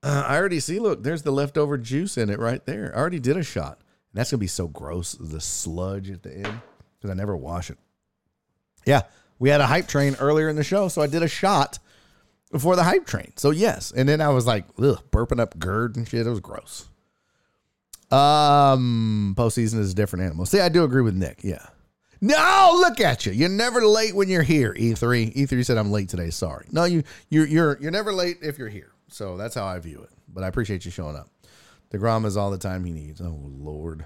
Uh, 0.04 0.24
I 0.28 0.38
already 0.38 0.60
see. 0.60 0.80
Look, 0.80 1.04
there's 1.04 1.22
the 1.22 1.32
leftover 1.32 1.78
juice 1.78 2.18
in 2.18 2.30
it 2.30 2.40
right 2.40 2.66
there. 2.66 2.92
I 2.96 3.00
already 3.00 3.20
did 3.20 3.38
a 3.38 3.44
shot. 3.44 3.78
And 3.78 4.20
that's 4.20 4.32
gonna 4.32 4.40
be 4.40 4.48
so 4.48 4.68
gross. 4.68 5.14
The 5.14 5.40
sludge 5.40 6.10
at 6.10 6.24
the 6.24 6.34
end 6.34 6.62
because 6.98 7.12
I 7.12 7.14
never 7.14 7.36
wash 7.36 7.70
it. 7.70 7.78
Yeah, 8.86 9.02
we 9.40 9.50
had 9.50 9.62
a 9.62 9.68
hype 9.68 9.88
train 9.88 10.16
earlier 10.20 10.50
in 10.50 10.56
the 10.56 10.64
show, 10.64 10.88
so 10.88 11.02
I 11.02 11.08
did 11.08 11.24
a 11.24 11.28
shot 11.28 11.80
before 12.52 12.76
the 12.76 12.84
hype 12.84 13.06
train. 13.06 13.34
So 13.38 13.52
yes, 13.52 13.92
and 13.96 14.10
then 14.10 14.22
I 14.22 14.30
was 14.30 14.46
like, 14.46 14.66
ugh, 14.82 15.02
burping 15.12 15.40
up 15.40 15.58
GERD 15.58 15.98
and 15.98 16.08
shit. 16.08 16.26
It 16.26 16.30
was 16.30 16.40
gross. 16.40 16.90
Um, 18.12 19.36
postseason 19.38 19.80
is 19.80 19.92
a 19.92 19.96
different 19.96 20.26
animal. 20.26 20.46
See, 20.46 20.60
I 20.60 20.70
do 20.70 20.84
agree 20.84 21.02
with 21.02 21.16
Nick. 21.16 21.44
Yeah. 21.44 21.66
No, 22.24 22.78
look 22.80 23.00
at 23.00 23.26
you. 23.26 23.32
You're 23.32 23.50
never 23.50 23.84
late 23.86 24.16
when 24.16 24.30
you're 24.30 24.44
here. 24.44 24.76
E3. 24.76 25.36
E3 25.36 25.66
said 25.66 25.78
I'm 25.78 25.92
late 25.92 26.08
today. 26.08 26.30
Sorry. 26.30 26.68
No, 26.72 26.84
you 26.84 27.04
you're 27.30 27.48
you're 27.48 27.78
you're 27.82 27.92
never 27.92 28.14
late 28.14 28.38
if 28.44 28.60
you're 28.60 28.70
here. 28.70 28.92
So 29.08 29.38
that's 29.38 29.56
how 29.56 29.66
I 29.66 29.80
view 29.80 30.02
it. 30.04 30.12
But 30.32 30.44
I 30.44 30.48
appreciate 30.48 30.86
you 30.86 30.92
showing 30.92 31.16
up. 31.16 31.30
The 31.90 31.98
DeGrom 31.98 32.26
is 32.26 32.38
all 32.38 32.52
the 32.52 32.60
time 32.60 32.86
he 32.86 32.92
needs. 32.92 33.22
Oh 33.22 33.40
Lord. 33.42 34.06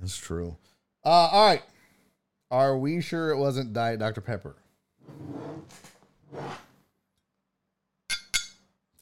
That's 0.00 0.16
true. 0.16 0.56
Uh 1.04 1.08
all 1.08 1.46
right. 1.46 1.62
Are 2.50 2.78
we 2.78 3.02
sure 3.02 3.30
it 3.30 3.38
wasn't 3.38 3.74
Diet 3.74 3.98
Dr. 3.98 4.22
Pepper? 4.22 4.56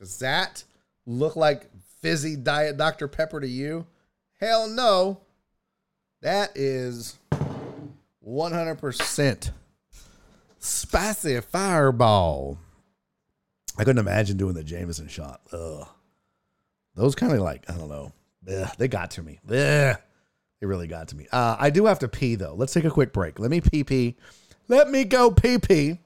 Does 0.01 0.19
that 0.19 0.65
look 1.07 1.37
like 1.37 1.70
fizzy 2.01 2.35
Diet 2.35 2.77
Dr. 2.77 3.07
Pepper 3.07 3.41
to 3.41 3.49
you? 3.49 3.87
Hell 4.41 4.69
no. 4.69 5.20
That 6.23 6.57
is 6.57 7.16
100% 8.27 9.51
spicy 10.59 11.41
fireball. 11.41 12.59
I 13.79 13.85
couldn't 13.85 13.99
imagine 13.99 14.37
doing 14.37 14.55
the 14.55 14.65
Jameson 14.65 15.09
shot. 15.09 15.41
Ugh. 15.53 15.89
Those 16.95 17.15
kind 17.15 17.33
of 17.33 17.39
like 17.41 17.69
I 17.71 17.75
don't 17.75 17.89
know. 17.89 18.13
Ugh, 18.51 18.69
they 18.79 18.89
got 18.89 19.13
to 19.13 19.23
me. 19.23 19.39
Ugh. 19.49 19.97
They 20.61 20.67
really 20.67 20.87
got 20.87 21.09
to 21.09 21.17
me. 21.17 21.27
Uh, 21.33 21.57
I 21.59 21.71
do 21.71 21.87
have 21.87 22.01
to 22.01 22.09
pee 22.09 22.35
though. 22.35 22.55
Let's 22.55 22.73
take 22.73 22.85
a 22.85 22.91
quick 22.91 23.13
break. 23.13 23.39
Let 23.39 23.51
me 23.51 23.61
pee 23.61 23.85
pee. 23.85 24.17
Let 24.69 24.91
me 24.91 25.05
go 25.05 25.31
pee 25.31 25.59
pee. 25.59 25.99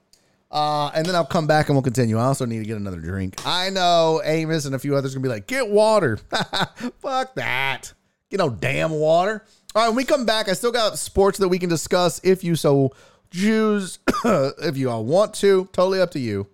Uh, 0.49 0.89
and 0.95 1.05
then 1.05 1.15
I'll 1.15 1.25
come 1.25 1.47
back 1.47 1.67
and 1.67 1.75
we'll 1.75 1.83
continue. 1.83 2.17
I 2.17 2.25
also 2.25 2.45
need 2.45 2.59
to 2.59 2.65
get 2.65 2.77
another 2.77 2.99
drink. 2.99 3.35
I 3.45 3.69
know 3.71 4.21
Amos 4.23 4.65
and 4.65 4.73
a 4.73 4.79
few 4.79 4.95
others 4.95 5.13
gonna 5.13 5.23
be 5.23 5.29
like, 5.29 5.47
get 5.47 5.67
water. 5.69 6.17
Fuck 6.99 7.35
that. 7.35 7.93
Get 8.29 8.37
no 8.37 8.49
damn 8.49 8.91
water. 8.91 9.43
All 9.75 9.81
right, 9.81 9.89
when 9.89 9.97
we 9.97 10.05
come 10.05 10.25
back, 10.25 10.47
I 10.47 10.53
still 10.53 10.71
got 10.71 10.97
sports 10.97 11.37
that 11.39 11.49
we 11.49 11.59
can 11.59 11.67
discuss 11.67 12.21
if 12.23 12.45
you 12.45 12.55
so 12.55 12.93
choose. 13.29 13.99
if 14.25 14.77
you 14.77 14.89
all 14.89 15.03
want 15.03 15.33
to, 15.35 15.67
totally 15.73 15.99
up 15.99 16.11
to 16.11 16.19
you. 16.19 16.47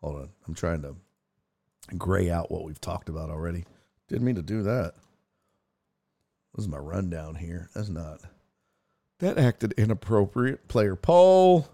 Hold 0.00 0.16
on, 0.16 0.28
I'm 0.46 0.54
trying 0.54 0.82
to 0.82 0.94
gray 1.98 2.30
out 2.30 2.48
what 2.48 2.62
we've 2.62 2.80
talked 2.80 3.08
about 3.08 3.28
already. 3.28 3.64
Didn't 4.06 4.24
mean 4.24 4.36
to 4.36 4.42
do 4.42 4.62
that. 4.62 4.94
This 6.54 6.64
is 6.64 6.68
my 6.68 6.78
rundown 6.78 7.34
here. 7.34 7.68
That's 7.74 7.88
not. 7.88 8.20
That 9.18 9.36
acted 9.36 9.72
inappropriate. 9.72 10.68
Player 10.68 10.94
poll. 10.94 11.68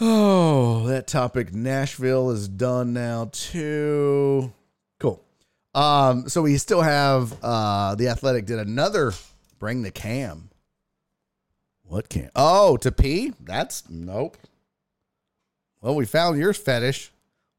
Oh, 0.00 0.86
that 0.86 1.08
topic. 1.08 1.52
Nashville 1.52 2.30
is 2.30 2.46
done 2.46 2.92
now 2.92 3.30
too. 3.32 4.52
Um, 5.76 6.26
so 6.30 6.40
we 6.40 6.56
still 6.56 6.80
have 6.80 7.36
uh 7.44 7.94
the 7.96 8.08
athletic 8.08 8.46
did 8.46 8.58
another 8.58 9.12
bring 9.58 9.82
the 9.82 9.90
cam. 9.90 10.48
What 11.82 12.08
cam? 12.08 12.30
Oh, 12.34 12.78
to 12.78 12.90
pee? 12.90 13.34
That's 13.38 13.88
nope. 13.90 14.38
Well, 15.82 15.94
we 15.94 16.06
found 16.06 16.38
your 16.38 16.54
fetish. 16.54 17.12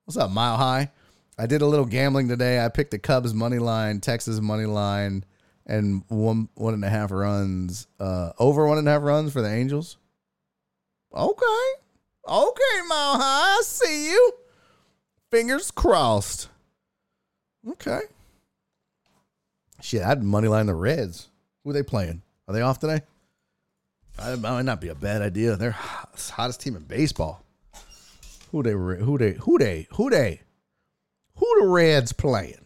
What's 0.05 0.17
up, 0.17 0.31
Mile 0.31 0.57
High? 0.57 0.89
I 1.37 1.45
did 1.45 1.61
a 1.61 1.67
little 1.67 1.85
gambling 1.85 2.27
today. 2.27 2.65
I 2.65 2.69
picked 2.69 2.89
the 2.89 2.97
Cubs 2.97 3.35
money 3.35 3.59
line, 3.59 4.01
Texas 4.01 4.41
money 4.41 4.65
line, 4.65 5.23
and 5.67 6.01
one 6.07 6.49
one 6.55 6.73
and 6.73 6.83
a 6.83 6.89
half 6.89 7.11
runs. 7.11 7.85
Uh, 7.99 8.31
over 8.39 8.65
one 8.65 8.79
and 8.79 8.87
a 8.87 8.91
half 8.91 9.03
runs 9.03 9.31
for 9.31 9.43
the 9.43 9.51
Angels. 9.51 9.97
Okay, 11.13 11.67
okay, 12.27 12.81
Mile 12.87 13.19
High. 13.19 13.57
I 13.59 13.61
see 13.63 14.09
you. 14.09 14.33
Fingers 15.29 15.69
crossed. 15.69 16.49
Okay. 17.69 17.99
Shit, 19.81 20.03
I'd 20.03 20.23
money 20.23 20.47
line 20.47 20.65
the 20.67 20.75
Reds. 20.75 21.27
Who 21.63 21.69
are 21.71 21.73
they 21.73 21.83
playing? 21.83 22.21
Are 22.47 22.53
they 22.53 22.61
off 22.61 22.79
today? 22.79 23.01
That 24.17 24.39
might 24.39 24.63
not 24.63 24.81
be 24.81 24.87
a 24.87 24.95
bad 24.95 25.21
idea. 25.21 25.55
They're 25.55 25.75
the 26.15 26.31
hottest 26.33 26.61
team 26.61 26.75
in 26.75 26.83
baseball. 26.83 27.43
Who 28.51 28.63
they? 28.63 28.71
Who 28.71 29.17
they? 29.17 29.33
Who 29.33 29.57
they? 29.59 29.87
Who 29.91 30.09
they? 30.09 30.41
Who 31.35 31.61
the 31.61 31.67
Reds 31.67 32.13
playing? 32.13 32.65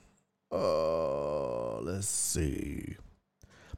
Uh, 0.52 1.80
let's 1.82 2.08
see. 2.08 2.96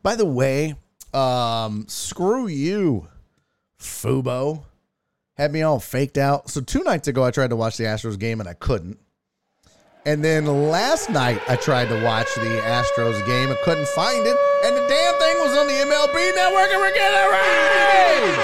By 0.03 0.15
the 0.15 0.25
way, 0.25 0.75
um, 1.13 1.85
screw 1.87 2.47
you, 2.47 3.07
Fubo. 3.79 4.65
Had 5.35 5.51
me 5.51 5.63
all 5.63 5.79
faked 5.79 6.17
out. 6.17 6.49
So 6.49 6.61
two 6.61 6.83
nights 6.83 7.07
ago, 7.07 7.23
I 7.23 7.31
tried 7.31 7.49
to 7.49 7.55
watch 7.55 7.77
the 7.77 7.85
Astros 7.85 8.19
game 8.19 8.39
and 8.39 8.47
I 8.47 8.53
couldn't. 8.53 8.99
And 10.05 10.21
then 10.21 10.43
last 10.45 11.09
night, 11.09 11.39
I 11.47 11.55
tried 11.55 11.87
to 11.87 12.03
watch 12.03 12.27
the 12.35 12.59
Astros 12.67 13.25
game 13.25 13.49
and 13.49 13.57
couldn't 13.63 13.87
find 13.87 14.27
it. 14.27 14.35
And 14.65 14.75
the 14.75 14.85
damn 14.85 15.15
thing 15.15 15.37
was 15.39 15.55
on 15.55 15.65
the 15.65 15.79
MLB 15.79 16.35
network 16.35 16.67
and 16.75 16.81
we're 16.83 16.91
getting 16.91 17.23
it 17.23 17.31
right. 17.31 18.35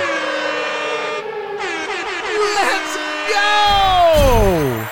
Let's 2.55 2.95
go. 3.27 4.87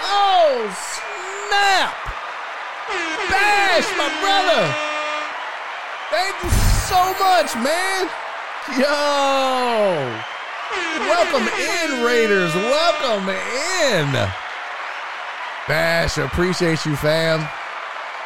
Oh, 0.00 0.64
snap. 1.52 1.92
Bash, 3.28 3.92
my 4.00 4.08
brother. 4.24 4.64
Thank 6.08 6.40
you 6.40 6.48
so 6.88 7.04
much, 7.20 7.52
man. 7.60 8.08
Yo. 8.80 8.96
Welcome 11.04 11.48
in, 11.52 12.02
Raiders. 12.02 12.54
Welcome 12.54 13.28
in. 13.28 14.47
Bash, 15.68 16.16
appreciate 16.16 16.86
you, 16.86 16.96
fam. 16.96 17.46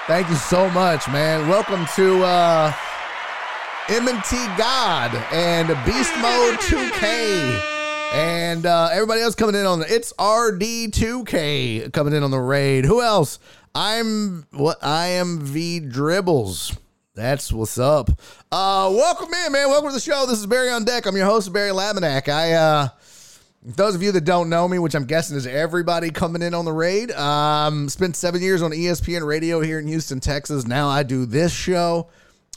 Thank 0.07 0.29
you 0.29 0.37
so 0.37 0.71
much, 0.71 1.09
man. 1.09 1.49
Welcome 1.49 1.85
to 1.97 2.23
uh 2.23 2.73
M&T 3.89 4.37
God 4.57 5.13
and 5.33 5.67
Beast 5.85 6.13
Mode 6.21 6.55
2K. 6.61 7.61
And 8.13 8.65
uh, 8.65 8.91
everybody 8.93 9.23
else 9.23 9.35
coming 9.35 9.57
in 9.57 9.67
on 9.67 9.81
the 9.81 9.93
it's 9.93 10.13
RD2K 10.13 11.93
coming 11.93 12.15
in 12.15 12.23
on 12.23 12.31
the 12.31 12.39
raid. 12.39 12.85
Who 12.85 13.03
else? 13.03 13.41
I'm 13.75 14.47
what 14.53 14.79
I 14.81 15.07
am 15.09 15.41
V 15.41 15.81
Dribbles. 15.81 16.79
That's 17.17 17.53
what's 17.53 17.77
up. 17.77 18.09
Uh 18.53 18.89
welcome 18.95 19.35
in, 19.35 19.51
man. 19.51 19.69
Welcome 19.69 19.89
to 19.91 19.95
the 19.95 20.01
show. 20.01 20.27
This 20.27 20.39
is 20.39 20.47
Barry 20.47 20.71
on 20.71 20.85
Deck. 20.85 21.07
I'm 21.07 21.17
your 21.17 21.27
host, 21.27 21.53
Barry 21.53 21.73
Laminack. 21.73 22.29
I 22.29 22.53
uh 22.53 22.89
those 23.65 23.95
of 23.95 24.03
you 24.03 24.13
that 24.13 24.25
don't 24.25 24.49
know 24.49 24.67
me, 24.67 24.79
which 24.79 24.95
I'm 24.95 25.05
guessing 25.05 25.37
is 25.37 25.47
everybody 25.47 26.11
coming 26.11 26.43
in 26.43 26.53
on 26.53 26.65
the 26.65 26.73
raid, 26.73 27.13
um, 27.13 27.89
spent 27.89 28.17
seven 28.17 28.43
years 28.43 28.61
on 28.61 28.73
ESPN 28.73 29.25
radio 29.25 29.61
here 29.61 29.79
in 29.79 29.87
Houston, 29.87 30.21
Texas. 30.21 30.67
Now 30.67 30.89
I 30.89 31.05
do 31.05 31.27
this 31.27 31.53
show 31.53 32.09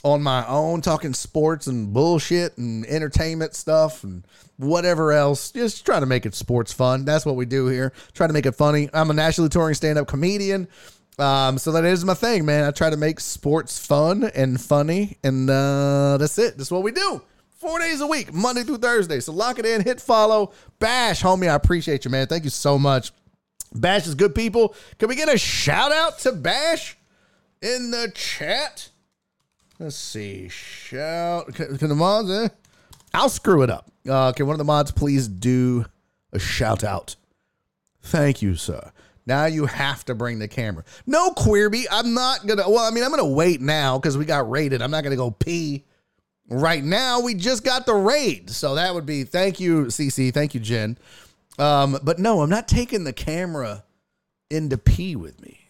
on 0.02 0.22
my 0.22 0.46
own, 0.46 0.80
talking 0.80 1.14
sports 1.14 1.68
and 1.68 1.92
bullshit 1.92 2.58
and 2.58 2.84
entertainment 2.86 3.54
stuff 3.54 4.04
and 4.04 4.26
whatever 4.56 5.12
else. 5.12 5.52
Just 5.52 5.86
try 5.86 6.00
to 6.00 6.06
make 6.06 6.26
it 6.26 6.34
sports 6.34 6.72
fun. 6.72 7.04
That's 7.04 7.24
what 7.24 7.36
we 7.36 7.46
do 7.46 7.68
here. 7.68 7.92
Try 8.12 8.26
to 8.26 8.32
make 8.32 8.46
it 8.46 8.52
funny. 8.52 8.88
I'm 8.92 9.10
a 9.10 9.14
nationally 9.14 9.48
touring 9.48 9.74
stand 9.74 9.98
up 9.98 10.08
comedian. 10.08 10.68
Um, 11.18 11.56
so 11.56 11.72
that 11.72 11.84
is 11.84 12.04
my 12.04 12.14
thing, 12.14 12.44
man. 12.44 12.64
I 12.64 12.72
try 12.72 12.90
to 12.90 12.96
make 12.96 13.20
sports 13.20 13.84
fun 13.84 14.24
and 14.24 14.60
funny, 14.60 15.18
and 15.24 15.48
uh, 15.48 16.18
that's 16.18 16.38
it. 16.38 16.58
That's 16.58 16.70
what 16.70 16.82
we 16.82 16.90
do. 16.90 17.22
Four 17.56 17.78
days 17.78 18.02
a 18.02 18.06
week, 18.06 18.34
Monday 18.34 18.64
through 18.64 18.78
Thursday. 18.78 19.18
So 19.20 19.32
lock 19.32 19.58
it 19.58 19.64
in, 19.64 19.82
hit 19.82 19.98
follow. 19.98 20.52
Bash, 20.78 21.22
homie, 21.22 21.48
I 21.48 21.54
appreciate 21.54 22.04
you, 22.04 22.10
man. 22.10 22.26
Thank 22.26 22.44
you 22.44 22.50
so 22.50 22.78
much. 22.78 23.12
Bash 23.74 24.06
is 24.06 24.14
good 24.14 24.34
people. 24.34 24.74
Can 24.98 25.08
we 25.08 25.16
get 25.16 25.32
a 25.32 25.38
shout 25.38 25.90
out 25.90 26.18
to 26.20 26.32
Bash 26.32 26.98
in 27.62 27.90
the 27.90 28.12
chat? 28.14 28.90
Let's 29.78 29.96
see. 29.96 30.48
Shout. 30.48 31.54
Can, 31.54 31.78
can 31.78 31.88
the 31.88 31.94
mods, 31.94 32.30
eh? 32.30 32.48
I'll 33.14 33.30
screw 33.30 33.62
it 33.62 33.70
up. 33.70 33.90
Uh, 34.08 34.32
can 34.32 34.46
one 34.46 34.54
of 34.54 34.58
the 34.58 34.64
mods 34.64 34.90
please 34.90 35.26
do 35.26 35.86
a 36.32 36.38
shout 36.38 36.84
out? 36.84 37.16
Thank 38.02 38.42
you, 38.42 38.54
sir. 38.54 38.92
Now 39.24 39.46
you 39.46 39.64
have 39.64 40.04
to 40.04 40.14
bring 40.14 40.38
the 40.38 40.46
camera. 40.46 40.84
No, 41.06 41.30
Queerby, 41.30 41.86
I'm 41.90 42.12
not 42.12 42.46
gonna. 42.46 42.68
Well, 42.68 42.84
I 42.84 42.90
mean, 42.90 43.02
I'm 43.02 43.10
gonna 43.10 43.26
wait 43.26 43.62
now 43.62 43.98
because 43.98 44.16
we 44.18 44.26
got 44.26 44.48
raided. 44.48 44.82
I'm 44.82 44.90
not 44.90 45.02
gonna 45.02 45.16
go 45.16 45.30
pee 45.30 45.84
right 46.48 46.82
now. 46.82 47.20
We 47.20 47.34
just 47.34 47.64
got 47.64 47.86
the 47.86 47.94
raid, 47.94 48.50
so 48.50 48.74
that 48.74 48.94
would 48.94 49.06
be. 49.06 49.24
Thank 49.24 49.60
you, 49.60 49.86
CC. 49.86 50.32
Thank 50.32 50.54
you, 50.54 50.60
Jen. 50.60 50.98
Um, 51.58 51.98
but 52.02 52.18
no, 52.18 52.42
I'm 52.42 52.50
not 52.50 52.68
taking 52.68 53.04
the 53.04 53.12
camera 53.12 53.84
into 54.50 54.78
pee 54.78 55.16
with 55.16 55.40
me. 55.40 55.68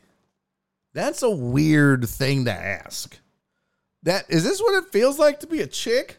That's 0.92 1.22
a 1.22 1.30
weird 1.30 2.08
thing 2.08 2.46
to 2.46 2.52
ask. 2.52 3.18
That 4.02 4.24
is 4.28 4.44
this 4.44 4.60
what 4.60 4.82
it 4.82 4.92
feels 4.92 5.18
like 5.18 5.40
to 5.40 5.46
be 5.46 5.60
a 5.60 5.66
chick? 5.66 6.18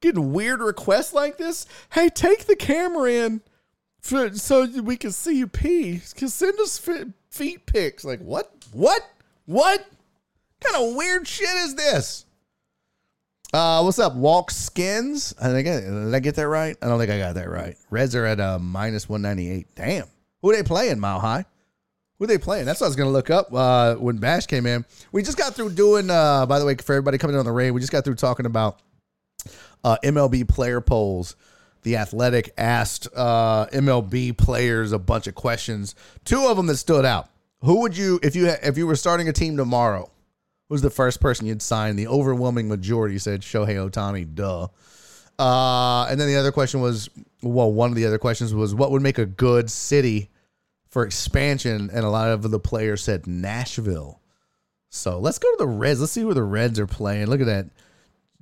Getting 0.00 0.32
weird 0.32 0.60
requests 0.60 1.12
like 1.12 1.36
this. 1.38 1.66
Hey, 1.90 2.08
take 2.08 2.46
the 2.46 2.56
camera 2.56 3.10
in 3.10 3.40
for, 4.00 4.32
so 4.34 4.66
we 4.82 4.96
can 4.96 5.10
see 5.10 5.38
you 5.38 5.46
pee. 5.46 6.00
Can 6.14 6.28
send 6.28 6.58
us 6.60 6.78
fe- 6.78 7.12
feet 7.30 7.66
pics. 7.66 8.04
Like 8.04 8.20
what? 8.20 8.52
What? 8.72 9.02
What? 9.46 9.86
kind 10.60 10.88
of 10.88 10.96
weird 10.96 11.26
shit 11.26 11.48
is 11.56 11.74
this? 11.74 12.25
Uh, 13.56 13.80
what's 13.80 13.98
up, 13.98 14.14
Walk 14.14 14.50
Skins? 14.50 15.34
I 15.40 15.48
think 15.48 15.66
I, 15.66 15.80
did 15.80 16.14
I 16.14 16.20
get 16.20 16.34
that 16.34 16.46
right? 16.46 16.76
I 16.82 16.88
don't 16.88 16.98
think 16.98 17.10
I 17.10 17.16
got 17.16 17.36
that 17.36 17.48
right. 17.48 17.74
Reds 17.88 18.14
are 18.14 18.26
at 18.26 18.38
uh, 18.38 18.58
minus 18.58 19.08
one 19.08 19.22
ninety 19.22 19.50
eight. 19.50 19.74
Damn, 19.74 20.04
who 20.42 20.50
are 20.50 20.56
they 20.56 20.62
playing? 20.62 21.00
Mile 21.00 21.20
High. 21.20 21.46
Who 22.18 22.26
are 22.26 22.28
they 22.28 22.36
playing? 22.36 22.66
That's 22.66 22.82
what 22.82 22.88
I 22.88 22.90
was 22.90 22.96
gonna 22.96 23.08
look 23.08 23.30
up 23.30 23.48
uh, 23.54 23.94
when 23.94 24.18
Bash 24.18 24.44
came 24.44 24.66
in. 24.66 24.84
We 25.10 25.22
just 25.22 25.38
got 25.38 25.54
through 25.54 25.70
doing. 25.70 26.10
Uh, 26.10 26.44
by 26.44 26.58
the 26.58 26.66
way, 26.66 26.74
for 26.74 26.92
everybody 26.92 27.16
coming 27.16 27.32
in 27.32 27.38
on 27.38 27.46
the 27.46 27.52
raid, 27.52 27.70
we 27.70 27.80
just 27.80 27.92
got 27.92 28.04
through 28.04 28.16
talking 28.16 28.44
about 28.44 28.82
uh, 29.82 29.96
MLB 30.04 30.46
player 30.46 30.82
polls. 30.82 31.34
The 31.80 31.96
Athletic 31.96 32.52
asked 32.58 33.08
uh, 33.16 33.68
MLB 33.72 34.36
players 34.36 34.92
a 34.92 34.98
bunch 34.98 35.28
of 35.28 35.34
questions. 35.34 35.94
Two 36.26 36.44
of 36.44 36.58
them 36.58 36.66
that 36.66 36.76
stood 36.76 37.06
out. 37.06 37.30
Who 37.62 37.80
would 37.80 37.96
you, 37.96 38.20
if 38.22 38.36
you 38.36 38.48
if 38.48 38.76
you 38.76 38.86
were 38.86 38.96
starting 38.96 39.30
a 39.30 39.32
team 39.32 39.56
tomorrow, 39.56 40.10
who's 40.68 40.82
the 40.82 40.90
first 40.90 41.20
person 41.20 41.46
you'd 41.46 41.62
sign? 41.62 41.96
The 41.96 42.08
overwhelming 42.08 42.68
majority 42.68 43.18
said 43.18 43.42
Shohei 43.42 43.76
Ohtani. 43.76 44.34
Duh. 44.34 44.68
Uh, 45.38 46.06
and 46.06 46.20
then 46.20 46.28
the 46.28 46.36
other 46.36 46.52
question 46.52 46.80
was, 46.80 47.10
well, 47.42 47.70
one 47.70 47.90
of 47.90 47.96
the 47.96 48.06
other 48.06 48.18
questions 48.18 48.54
was, 48.54 48.74
what 48.74 48.90
would 48.90 49.02
make 49.02 49.18
a 49.18 49.26
good 49.26 49.70
city 49.70 50.30
for 50.88 51.04
expansion? 51.04 51.90
And 51.92 52.04
a 52.04 52.08
lot 52.08 52.30
of 52.30 52.50
the 52.50 52.60
players 52.60 53.02
said 53.02 53.26
Nashville. 53.26 54.20
So 54.88 55.18
let's 55.18 55.38
go 55.38 55.50
to 55.50 55.56
the 55.58 55.66
Reds. 55.66 56.00
Let's 56.00 56.12
see 56.12 56.24
where 56.24 56.34
the 56.34 56.42
Reds 56.42 56.80
are 56.80 56.86
playing. 56.86 57.26
Look 57.26 57.40
at 57.40 57.46
that. 57.46 57.66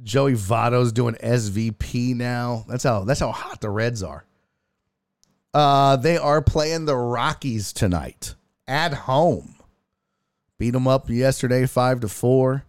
Joey 0.03 0.35
Votto's 0.35 0.93
doing 0.93 1.15
SVP 1.17 2.15
now. 2.15 2.65
That's 2.69 2.85
how 2.85 3.05
that's 3.05 3.21
how 3.21 3.33
hot 3.33 3.61
the 3.61 3.71
Reds 3.71 4.03
are. 4.03 4.25
Uh, 5.53 5.97
they 5.97 6.17
are 6.17 6.43
playing 6.43 6.85
the 6.85 6.97
Rockies 6.97 7.73
tonight 7.73 8.35
at 8.67 8.93
home. 8.93 9.55
Beat 10.59 10.71
them 10.71 10.87
up 10.87 11.11
yesterday, 11.11 11.67
five 11.67 12.01
to 12.01 12.09
four. 12.09 12.65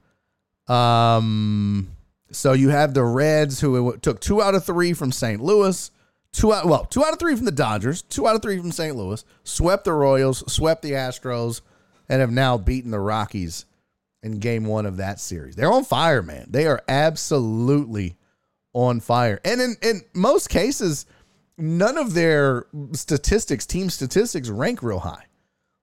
Um, 0.67 1.89
so 2.31 2.53
you 2.53 2.69
have 2.69 2.93
the 2.93 3.03
Reds 3.03 3.59
who 3.59 3.97
took 3.97 4.19
two 4.19 4.41
out 4.41 4.55
of 4.55 4.65
three 4.65 4.93
from 4.93 5.11
St. 5.11 5.41
Louis, 5.41 5.91
two 6.31 6.53
out 6.53 6.65
well, 6.65 6.85
two 6.85 7.03
out 7.03 7.13
of 7.13 7.19
three 7.19 7.35
from 7.35 7.45
the 7.45 7.51
Dodgers, 7.51 8.01
two 8.01 8.27
out 8.27 8.35
of 8.35 8.41
three 8.41 8.57
from 8.57 8.71
St. 8.71 8.95
Louis, 8.95 9.23
swept 9.43 9.85
the 9.85 9.93
Royals, 9.93 10.43
swept 10.51 10.81
the 10.81 10.91
Astros, 10.91 11.61
and 12.09 12.21
have 12.21 12.31
now 12.31 12.57
beaten 12.57 12.91
the 12.91 12.99
Rockies 12.99 13.65
in 14.23 14.39
game 14.39 14.65
one 14.65 14.85
of 14.85 14.97
that 14.97 15.19
series. 15.19 15.55
They're 15.55 15.71
on 15.71 15.85
fire, 15.85 16.23
man. 16.23 16.47
They 16.49 16.65
are 16.65 16.81
absolutely 16.87 18.17
on 18.73 18.99
fire. 18.99 19.39
And 19.45 19.61
in, 19.61 19.75
in 19.81 20.01
most 20.13 20.49
cases, 20.49 21.05
none 21.57 21.97
of 21.97 22.13
their 22.13 22.65
statistics, 22.93 23.65
team 23.65 23.89
statistics, 23.89 24.49
rank 24.49 24.81
real 24.81 24.99
high. 24.99 25.25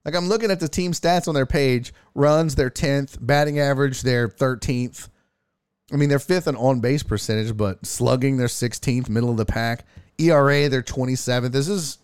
Like 0.04 0.14
I'm 0.14 0.28
looking 0.28 0.50
at 0.50 0.60
the 0.60 0.68
team 0.68 0.92
stats 0.92 1.28
on 1.28 1.34
their 1.34 1.46
page 1.46 1.92
runs, 2.14 2.54
their 2.54 2.70
10th, 2.70 3.18
batting 3.20 3.58
average, 3.58 4.02
their 4.02 4.28
13th. 4.28 5.08
I 5.92 5.96
mean, 5.96 6.08
they're 6.08 6.18
fifth 6.18 6.48
in 6.48 6.56
on 6.56 6.80
base 6.80 7.02
percentage, 7.02 7.56
but 7.56 7.84
slugging, 7.86 8.36
they're 8.36 8.48
16th, 8.48 9.08
middle 9.08 9.30
of 9.30 9.36
the 9.36 9.44
pack. 9.44 9.84
ERA, 10.18 10.68
they're 10.68 10.82
27th. 10.82 11.52
This 11.52 11.68
is, 11.68 11.98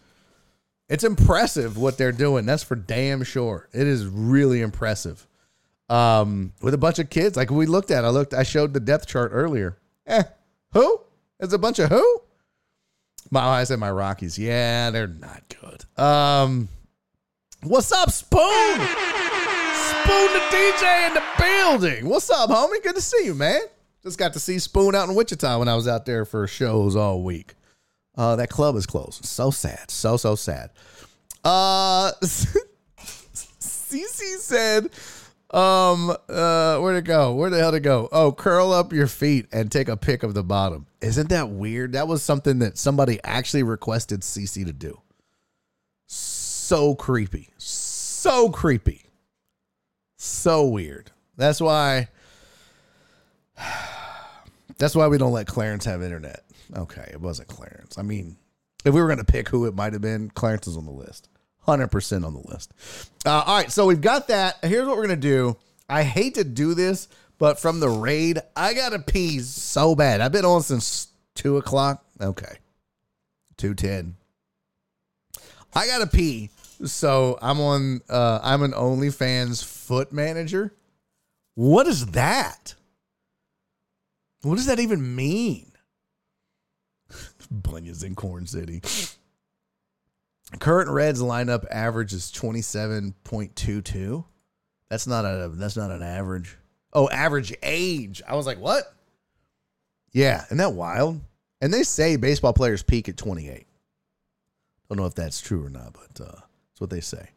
it's 0.88 1.04
impressive 1.04 1.76
what 1.76 1.98
they're 1.98 2.12
doing. 2.12 2.46
That's 2.46 2.62
for 2.62 2.76
damn 2.76 3.22
sure. 3.24 3.68
It 3.72 3.86
is 3.86 4.06
really 4.06 4.60
impressive. 4.60 5.26
Um, 5.88 6.52
with 6.60 6.74
a 6.74 6.78
bunch 6.78 6.98
of 6.98 7.08
kids, 7.08 7.36
like 7.36 7.50
we 7.50 7.66
looked 7.66 7.90
at, 7.90 8.04
I 8.04 8.10
looked, 8.10 8.34
I 8.34 8.42
showed 8.42 8.74
the 8.74 8.80
depth 8.80 9.06
chart 9.06 9.30
earlier. 9.32 9.78
Eh, 10.06 10.24
who? 10.72 11.00
It's 11.40 11.54
a 11.54 11.58
bunch 11.58 11.78
of 11.78 11.88
who? 11.88 12.22
My 13.30 13.40
eyes 13.40 13.68
said 13.68 13.78
my 13.78 13.90
Rockies. 13.90 14.38
Yeah, 14.38 14.90
they're 14.90 15.06
not 15.06 15.42
good. 15.60 16.02
Um, 16.02 16.68
what's 17.62 17.93
up, 17.93 18.10
Spoon? 18.10 18.43
Spoon 18.43 20.32
the 20.32 20.43
DJ 20.51 21.09
in 21.09 21.14
the 21.14 21.22
building. 21.39 22.09
What's 22.09 22.30
up, 22.30 22.51
homie? 22.51 22.82
Good 22.82 22.97
to 22.97 23.02
see 23.02 23.24
you, 23.24 23.35
man. 23.35 23.60
Just 24.02 24.18
got 24.18 24.32
to 24.35 24.40
see 24.40 24.59
Spoon 24.59 24.94
out 24.94 25.09
in 25.09 25.14
Wichita 25.14 25.59
when 25.59 25.68
I 25.68 25.74
was 25.74 25.89
out 25.89 26.06
there 26.06 26.24
for 26.24 26.47
shows 26.47 26.97
all 26.97 27.22
week. 27.22 27.55
Uh, 28.16 28.36
that 28.36 28.51
club 28.51 28.76
is 28.76 28.86
closed. 28.86 29.24
So 29.24 29.51
sad. 29.51 29.90
So 29.90 30.16
so 30.16 30.35
sad. 30.35 30.70
Uh, 31.44 32.12
CC 32.20 34.06
said 34.39 34.90
um, 35.51 36.14
uh, 36.28 36.78
where'd 36.78 36.97
it 36.97 37.06
go? 37.06 37.35
Where 37.35 37.48
the 37.48 37.59
hell 37.59 37.70
did 37.70 37.78
it 37.78 37.80
go? 37.80 38.09
Oh, 38.12 38.32
curl 38.32 38.72
up 38.72 38.93
your 38.93 39.06
feet 39.06 39.47
and 39.51 39.72
take 39.72 39.89
a 39.89 39.97
pic 39.97 40.22
of 40.22 40.35
the 40.35 40.43
bottom. 40.43 40.86
Isn't 41.01 41.30
that 41.30 41.48
weird? 41.48 41.93
That 41.93 42.06
was 42.06 42.22
something 42.22 42.59
that 42.59 42.76
somebody 42.76 43.18
actually 43.24 43.62
requested 43.62 44.20
CC 44.20 44.66
to 44.66 44.72
do. 44.72 45.01
So 46.68 46.94
creepy. 46.94 47.48
So 47.56 48.50
creepy. 48.50 49.06
So 50.18 50.66
weird. 50.66 51.10
That's 51.38 51.62
why. 51.62 52.08
That's 54.76 54.94
why 54.94 55.06
we 55.06 55.16
don't 55.16 55.32
let 55.32 55.46
Clarence 55.46 55.86
have 55.86 56.02
internet. 56.02 56.44
Okay, 56.76 57.08
it 57.10 57.22
wasn't 57.22 57.48
Clarence. 57.48 57.96
I 57.96 58.02
mean, 58.02 58.36
if 58.84 58.92
we 58.92 59.00
were 59.00 59.06
going 59.06 59.16
to 59.16 59.24
pick 59.24 59.48
who 59.48 59.64
it 59.64 59.74
might 59.74 59.94
have 59.94 60.02
been, 60.02 60.28
Clarence 60.28 60.66
is 60.66 60.76
on 60.76 60.84
the 60.84 60.90
list. 60.92 61.30
100% 61.66 62.26
on 62.26 62.34
the 62.34 62.46
list. 62.46 62.74
Uh, 63.24 63.44
all 63.46 63.56
right, 63.56 63.72
so 63.72 63.86
we've 63.86 64.02
got 64.02 64.28
that. 64.28 64.58
Here's 64.62 64.86
what 64.86 64.98
we're 64.98 65.06
going 65.06 65.18
to 65.18 65.26
do. 65.26 65.56
I 65.88 66.02
hate 66.02 66.34
to 66.34 66.44
do 66.44 66.74
this, 66.74 67.08
but 67.38 67.58
from 67.58 67.80
the 67.80 67.88
raid, 67.88 68.40
I 68.54 68.74
got 68.74 68.90
to 68.90 68.98
pee 68.98 69.38
so 69.38 69.94
bad. 69.94 70.20
I've 70.20 70.32
been 70.32 70.44
on 70.44 70.60
since 70.60 71.08
2 71.36 71.56
o'clock. 71.56 72.04
Okay. 72.20 72.58
210. 73.56 74.16
I 75.74 75.86
got 75.86 75.98
to 75.98 76.06
pee. 76.06 76.50
So 76.84 77.38
I'm 77.42 77.60
on, 77.60 78.00
uh, 78.08 78.40
I'm 78.42 78.62
an 78.62 78.72
OnlyFans 78.72 79.64
foot 79.64 80.12
manager. 80.12 80.74
What 81.54 81.86
is 81.86 82.06
that? 82.06 82.74
What 84.42 84.56
does 84.56 84.66
that 84.66 84.78
even 84.78 85.16
mean? 85.16 85.72
Bunions 87.50 88.02
in 88.02 88.14
Corn 88.14 88.46
City. 88.46 88.80
Current 90.60 90.90
Reds 90.90 91.20
lineup 91.20 91.66
average 91.70 92.12
is 92.12 92.32
27.22. 92.32 94.24
That's 94.88 95.06
not 95.06 95.24
a 95.24 95.50
that's 95.52 95.76
not 95.76 95.90
an 95.90 96.02
average. 96.02 96.56
Oh, 96.94 97.08
average 97.10 97.54
age. 97.62 98.22
I 98.26 98.34
was 98.34 98.46
like, 98.46 98.58
"What?" 98.58 98.84
Yeah, 100.12 100.44
isn't 100.46 100.56
that 100.56 100.72
wild? 100.72 101.20
And 101.60 101.72
they 101.72 101.82
say 101.82 102.16
baseball 102.16 102.54
players 102.54 102.82
peak 102.82 103.08
at 103.08 103.18
28. 103.18 103.66
I 104.89 104.94
don't 104.94 105.02
know 105.02 105.06
if 105.06 105.15
that's 105.15 105.40
true 105.40 105.65
or 105.65 105.70
not, 105.70 105.93
but 105.93 106.24
uh, 106.24 106.32
that's 106.32 106.81
what 106.81 106.90
they 106.90 107.01
say. 107.01 107.31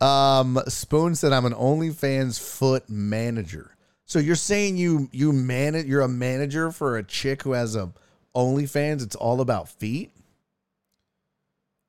Um, 0.00 0.60
Spoon 0.68 1.14
said, 1.14 1.32
"I'm 1.32 1.46
an 1.46 1.54
OnlyFans 1.54 2.38
foot 2.38 2.88
manager." 2.88 3.74
So 4.04 4.18
you're 4.18 4.36
saying 4.36 4.76
you 4.76 5.08
you 5.12 5.32
manage 5.32 5.86
you're 5.86 6.02
a 6.02 6.08
manager 6.08 6.70
for 6.70 6.96
a 6.96 7.02
chick 7.02 7.42
who 7.42 7.52
has 7.52 7.74
a 7.74 7.92
OnlyFans? 8.34 9.02
It's 9.02 9.16
all 9.16 9.40
about 9.40 9.68
feet. 9.68 10.12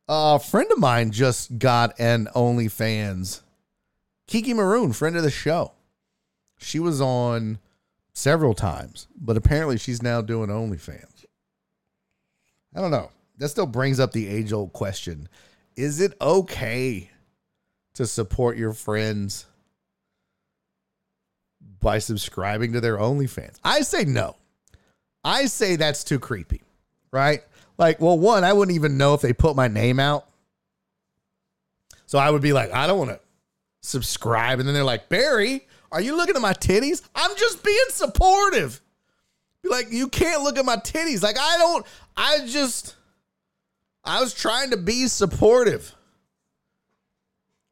A 0.07 0.39
friend 0.39 0.71
of 0.71 0.79
mine 0.79 1.11
just 1.11 1.59
got 1.59 1.99
an 1.99 2.27
OnlyFans. 2.35 3.41
Kiki 4.27 4.53
Maroon, 4.53 4.91
friend 4.91 5.15
of 5.15 5.23
the 5.23 5.31
show. 5.31 5.73
She 6.57 6.79
was 6.79 6.99
on 6.99 7.59
several 8.13 8.53
times, 8.53 9.07
but 9.15 9.37
apparently 9.37 9.77
she's 9.77 10.01
now 10.01 10.21
doing 10.21 10.49
OnlyFans. 10.49 11.25
I 12.75 12.81
don't 12.81 12.91
know. 12.91 13.11
That 13.39 13.49
still 13.49 13.65
brings 13.65 13.99
up 13.99 14.11
the 14.11 14.27
age 14.27 14.53
old 14.53 14.73
question 14.73 15.27
Is 15.75 15.99
it 15.99 16.13
okay 16.21 17.09
to 17.95 18.05
support 18.05 18.57
your 18.57 18.73
friends 18.73 19.45
by 21.79 21.99
subscribing 21.99 22.73
to 22.73 22.81
their 22.81 22.97
OnlyFans? 22.97 23.57
I 23.63 23.81
say 23.81 24.05
no. 24.05 24.35
I 25.23 25.45
say 25.45 25.75
that's 25.75 26.03
too 26.03 26.19
creepy, 26.19 26.61
right? 27.11 27.41
Like, 27.77 27.99
well, 27.99 28.17
one, 28.19 28.43
I 28.43 28.53
wouldn't 28.53 28.75
even 28.75 28.97
know 28.97 29.13
if 29.13 29.21
they 29.21 29.33
put 29.33 29.55
my 29.55 29.67
name 29.67 29.99
out. 29.99 30.27
So 32.05 32.17
I 32.17 32.29
would 32.29 32.41
be 32.41 32.53
like, 32.53 32.73
I 32.73 32.87
don't 32.87 32.97
want 32.97 33.11
to 33.11 33.19
subscribe. 33.81 34.59
And 34.59 34.67
then 34.67 34.73
they're 34.73 34.83
like, 34.83 35.09
Barry, 35.09 35.67
are 35.91 36.01
you 36.01 36.15
looking 36.15 36.35
at 36.35 36.41
my 36.41 36.53
titties? 36.53 37.01
I'm 37.15 37.35
just 37.37 37.63
being 37.63 37.77
supportive. 37.89 38.81
Like, 39.63 39.91
you 39.91 40.07
can't 40.07 40.43
look 40.43 40.57
at 40.57 40.65
my 40.65 40.77
titties. 40.77 41.21
Like, 41.21 41.37
I 41.39 41.57
don't, 41.57 41.85
I 42.17 42.45
just, 42.47 42.95
I 44.03 44.21
was 44.21 44.33
trying 44.33 44.71
to 44.71 44.77
be 44.77 45.07
supportive. 45.07 45.93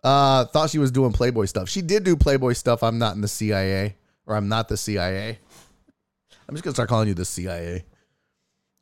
Uh, 0.03 0.45
thought 0.45 0.69
she 0.69 0.79
was 0.79 0.91
doing 0.91 1.11
Playboy 1.11 1.45
stuff. 1.45 1.69
She 1.69 1.81
did 1.81 2.03
do 2.03 2.15
Playboy 2.15 2.53
stuff. 2.53 2.83
I'm 2.83 2.99
not 2.99 3.15
in 3.15 3.21
the 3.21 3.27
CIA, 3.27 3.95
or 4.25 4.35
I'm 4.35 4.47
not 4.47 4.69
the 4.69 4.77
CIA. 4.77 5.39
I'm 6.47 6.55
just 6.55 6.63
gonna 6.63 6.73
start 6.73 6.89
calling 6.89 7.07
you 7.07 7.13
the 7.13 7.25
CIA. 7.25 7.83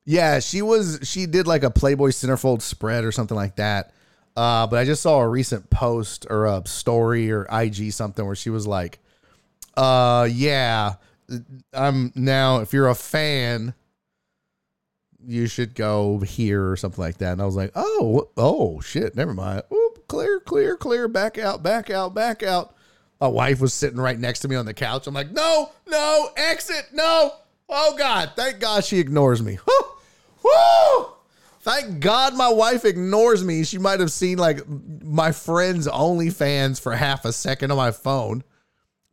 Yeah, 0.06 0.40
she 0.40 0.62
was. 0.62 1.00
She 1.04 1.26
did 1.26 1.48
like 1.48 1.64
a 1.64 1.72
Playboy 1.72 2.10
centerfold 2.10 2.62
spread 2.62 3.04
or 3.04 3.12
something 3.12 3.36
like 3.36 3.56
that. 3.56 3.92
Uh, 4.36 4.68
but 4.68 4.78
I 4.78 4.86
just 4.86 5.02
saw 5.02 5.20
a 5.20 5.28
recent 5.28 5.70
post 5.70 6.28
or 6.30 6.46
a 6.46 6.62
story 6.68 7.32
or 7.32 7.48
IG 7.52 7.92
something 7.94 8.26
where 8.26 8.36
she 8.36 8.50
was 8.50 8.68
like, 8.68 9.00
"Uh, 9.76 10.28
yeah, 10.30 10.96
I'm 11.74 12.12
now. 12.14 12.60
If 12.60 12.74
you're 12.74 12.90
a 12.90 12.96
fan, 12.96 13.74
you 15.28 15.48
should 15.48 15.76
go 15.76 16.20
here 16.20 16.70
or 16.70 16.76
something 16.76 17.02
like 17.02 17.18
that." 17.18 17.34
And 17.34 17.42
I 17.42 17.46
was 17.46 17.56
like, 17.56 17.72
"Oh, 17.76 18.30
oh 18.38 18.80
shit, 18.82 19.16
never 19.16 19.34
mind. 19.34 19.64
Oop, 19.74 20.08
clear, 20.08 20.40
clear, 20.40 20.78
clear. 20.78 21.08
Back 21.08 21.38
out, 21.38 21.64
back 21.64 21.90
out, 21.90 22.14
back 22.14 22.44
out." 22.44 22.76
My 23.20 23.28
wife 23.28 23.62
was 23.62 23.74
sitting 23.74 24.00
right 24.00 24.20
next 24.20 24.40
to 24.40 24.48
me 24.48 24.56
on 24.56 24.66
the 24.66 24.74
couch. 24.74 25.08
I'm 25.08 25.14
like, 25.14 25.32
"No, 25.32 25.72
no, 25.88 26.30
exit, 26.36 26.88
no." 26.94 27.34
Oh 27.70 27.96
God, 27.98 28.32
thank 28.36 28.60
God 28.60 28.86
she 28.86 29.00
ignores 29.00 29.42
me. 29.42 29.58
Woo! 30.44 31.06
Thank 31.62 32.00
God 32.00 32.36
my 32.36 32.50
wife 32.50 32.86
ignores 32.86 33.44
me. 33.44 33.64
She 33.64 33.80
might 33.80 34.00
have 34.00 34.12
seen 34.12 34.38
like 34.38 34.62
my 35.04 35.32
friend's 35.32 35.88
OnlyFans 35.88 36.80
for 36.80 36.96
half 36.96 37.26
a 37.26 37.34
second 37.34 37.72
on 37.72 37.78
my 37.78 37.90
phone. 37.90 38.44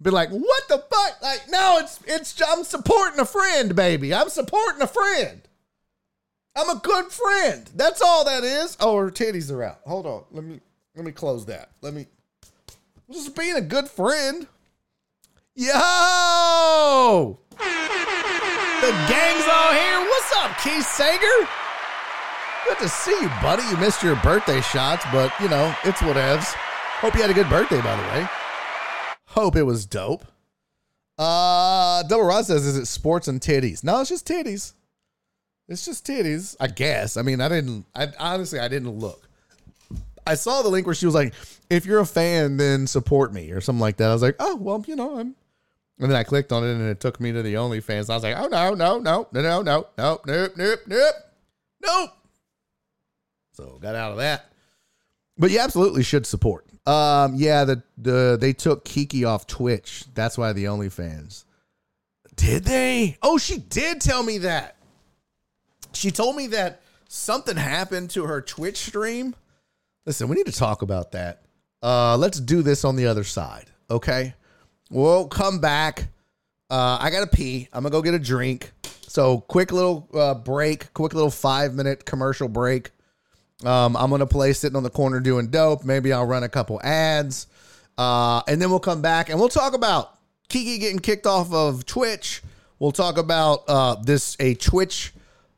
Be 0.02 0.10
like, 0.10 0.28
what 0.28 0.68
the 0.68 0.76
fuck? 0.78 1.22
Like, 1.22 1.44
no, 1.48 1.78
it's 1.78 2.00
it's 2.06 2.42
I'm 2.46 2.64
supporting 2.64 3.20
a 3.20 3.24
friend, 3.24 3.74
baby. 3.74 4.12
I'm 4.12 4.28
supporting 4.28 4.82
a 4.82 4.86
friend. 4.86 5.40
I'm 6.54 6.68
a 6.68 6.80
good 6.80 7.06
friend. 7.06 7.70
That's 7.74 8.02
all 8.02 8.24
that 8.24 8.44
is. 8.44 8.76
Oh, 8.80 8.96
her 8.98 9.10
titties 9.10 9.50
are 9.50 9.62
out. 9.62 9.80
Hold 9.86 10.06
on. 10.06 10.24
Let 10.30 10.44
me 10.44 10.60
let 10.94 11.04
me 11.04 11.12
close 11.12 11.46
that. 11.46 11.70
Let 11.80 11.94
me 11.94 12.06
just 13.10 13.34
being 13.36 13.56
a 13.56 13.60
good 13.62 13.88
friend. 13.88 14.46
Yo! 15.54 17.38
The 17.58 18.90
gang's 19.08 19.46
all 19.50 19.72
here. 19.72 20.00
What's 20.00 20.32
up, 20.36 20.58
Keith 20.62 20.86
Sager? 20.86 21.48
Good 22.68 22.78
to 22.78 22.88
see 22.88 23.10
you, 23.20 23.28
buddy. 23.42 23.62
You 23.70 23.76
missed 23.76 24.02
your 24.02 24.16
birthday 24.16 24.60
shots, 24.60 25.04
but 25.12 25.32
you 25.40 25.48
know, 25.48 25.74
it's 25.84 26.00
whatevs. 26.00 26.52
Hope 27.00 27.14
you 27.14 27.20
had 27.22 27.30
a 27.30 27.34
good 27.34 27.48
birthday, 27.48 27.80
by 27.80 27.96
the 27.96 28.02
way. 28.02 28.28
Hope 29.28 29.56
it 29.56 29.62
was 29.64 29.86
dope. 29.86 30.24
Uh 31.18 32.02
Double 32.04 32.24
Rod 32.24 32.46
says, 32.46 32.66
is 32.66 32.76
it 32.76 32.86
sports 32.86 33.28
and 33.28 33.40
titties? 33.40 33.82
No, 33.84 34.00
it's 34.00 34.10
just 34.10 34.26
titties. 34.26 34.74
It's 35.68 35.84
just 35.84 36.06
titties, 36.06 36.56
I 36.60 36.66
guess. 36.66 37.16
I 37.16 37.22
mean, 37.22 37.40
I 37.40 37.48
didn't. 37.48 37.86
I 37.94 38.08
honestly, 38.18 38.58
I 38.58 38.68
didn't 38.68 38.90
look. 38.90 39.28
I 40.26 40.34
saw 40.34 40.62
the 40.62 40.68
link 40.68 40.86
where 40.86 40.94
she 40.94 41.06
was 41.06 41.14
like, 41.14 41.34
"If 41.70 41.86
you're 41.86 42.00
a 42.00 42.06
fan, 42.06 42.56
then 42.56 42.86
support 42.86 43.32
me" 43.32 43.50
or 43.52 43.60
something 43.60 43.80
like 43.80 43.96
that. 43.96 44.10
I 44.10 44.12
was 44.12 44.22
like, 44.22 44.36
"Oh, 44.38 44.56
well, 44.56 44.84
you 44.86 44.96
know, 44.96 45.18
I'm." 45.18 45.34
And 45.98 46.10
then 46.10 46.16
I 46.16 46.24
clicked 46.24 46.52
on 46.52 46.64
it, 46.64 46.72
and 46.72 46.82
it 46.82 47.00
took 47.00 47.20
me 47.20 47.32
to 47.32 47.42
the 47.42 47.54
OnlyFans. 47.54 48.10
I 48.10 48.14
was 48.14 48.22
like, 48.22 48.36
"Oh 48.36 48.48
no, 48.48 48.74
no, 48.74 48.98
no, 48.98 49.28
no, 49.32 49.40
no, 49.40 49.62
no, 49.62 49.86
no, 49.96 50.20
nope, 50.26 50.52
nope, 50.56 50.80
nope, 50.86 51.14
nope." 51.82 52.10
So 53.52 53.78
got 53.80 53.94
out 53.94 54.12
of 54.12 54.18
that. 54.18 54.52
But 55.38 55.50
you 55.50 55.58
absolutely 55.60 56.02
should 56.02 56.26
support. 56.26 56.66
Um, 56.86 57.34
yeah, 57.36 57.64
the 57.64 57.82
the 57.96 58.36
they 58.40 58.52
took 58.52 58.84
Kiki 58.84 59.24
off 59.24 59.46
Twitch. 59.46 60.04
That's 60.14 60.36
why 60.36 60.52
the 60.52 60.64
OnlyFans. 60.64 61.44
Did 62.34 62.64
they? 62.64 63.18
Oh, 63.22 63.38
she 63.38 63.58
did 63.58 64.00
tell 64.00 64.22
me 64.22 64.38
that. 64.38 64.76
She 65.94 66.10
told 66.10 66.36
me 66.36 66.48
that 66.48 66.80
something 67.08 67.56
happened 67.56 68.10
to 68.10 68.24
her 68.24 68.40
Twitch 68.40 68.78
stream. 68.78 69.34
Listen, 70.06 70.28
we 70.28 70.36
need 70.36 70.46
to 70.46 70.52
talk 70.52 70.82
about 70.82 71.12
that. 71.12 71.42
Uh, 71.82 72.16
let's 72.16 72.40
do 72.40 72.62
this 72.62 72.84
on 72.84 72.96
the 72.96 73.06
other 73.06 73.24
side, 73.24 73.66
okay? 73.90 74.34
We'll 74.90 75.26
come 75.28 75.58
back. 75.58 76.08
Uh, 76.70 76.98
I 77.00 77.10
gotta 77.10 77.26
pee. 77.26 77.68
I'm 77.72 77.82
gonna 77.82 77.92
go 77.92 78.02
get 78.02 78.14
a 78.14 78.18
drink. 78.18 78.72
So 79.06 79.40
quick 79.40 79.72
little 79.72 80.08
uh, 80.14 80.34
break, 80.34 80.92
quick 80.94 81.12
little 81.12 81.30
five 81.30 81.74
minute 81.74 82.04
commercial 82.04 82.48
break. 82.48 82.90
Um, 83.64 83.96
I'm 83.96 84.10
gonna 84.10 84.26
play 84.26 84.52
sitting 84.52 84.76
on 84.76 84.82
the 84.82 84.90
corner 84.90 85.20
doing 85.20 85.48
dope. 85.48 85.84
Maybe 85.84 86.12
I'll 86.12 86.26
run 86.26 86.42
a 86.44 86.48
couple 86.48 86.80
ads, 86.82 87.46
uh, 87.98 88.42
and 88.48 88.60
then 88.60 88.70
we'll 88.70 88.80
come 88.80 89.02
back 89.02 89.28
and 89.28 89.38
we'll 89.38 89.48
talk 89.48 89.74
about 89.74 90.18
Kiki 90.48 90.78
getting 90.78 90.98
kicked 90.98 91.26
off 91.26 91.52
of 91.52 91.84
Twitch. 91.84 92.42
We'll 92.78 92.92
talk 92.92 93.18
about 93.18 93.64
uh, 93.68 93.96
this 94.02 94.36
a 94.40 94.54
Twitch, 94.54 95.12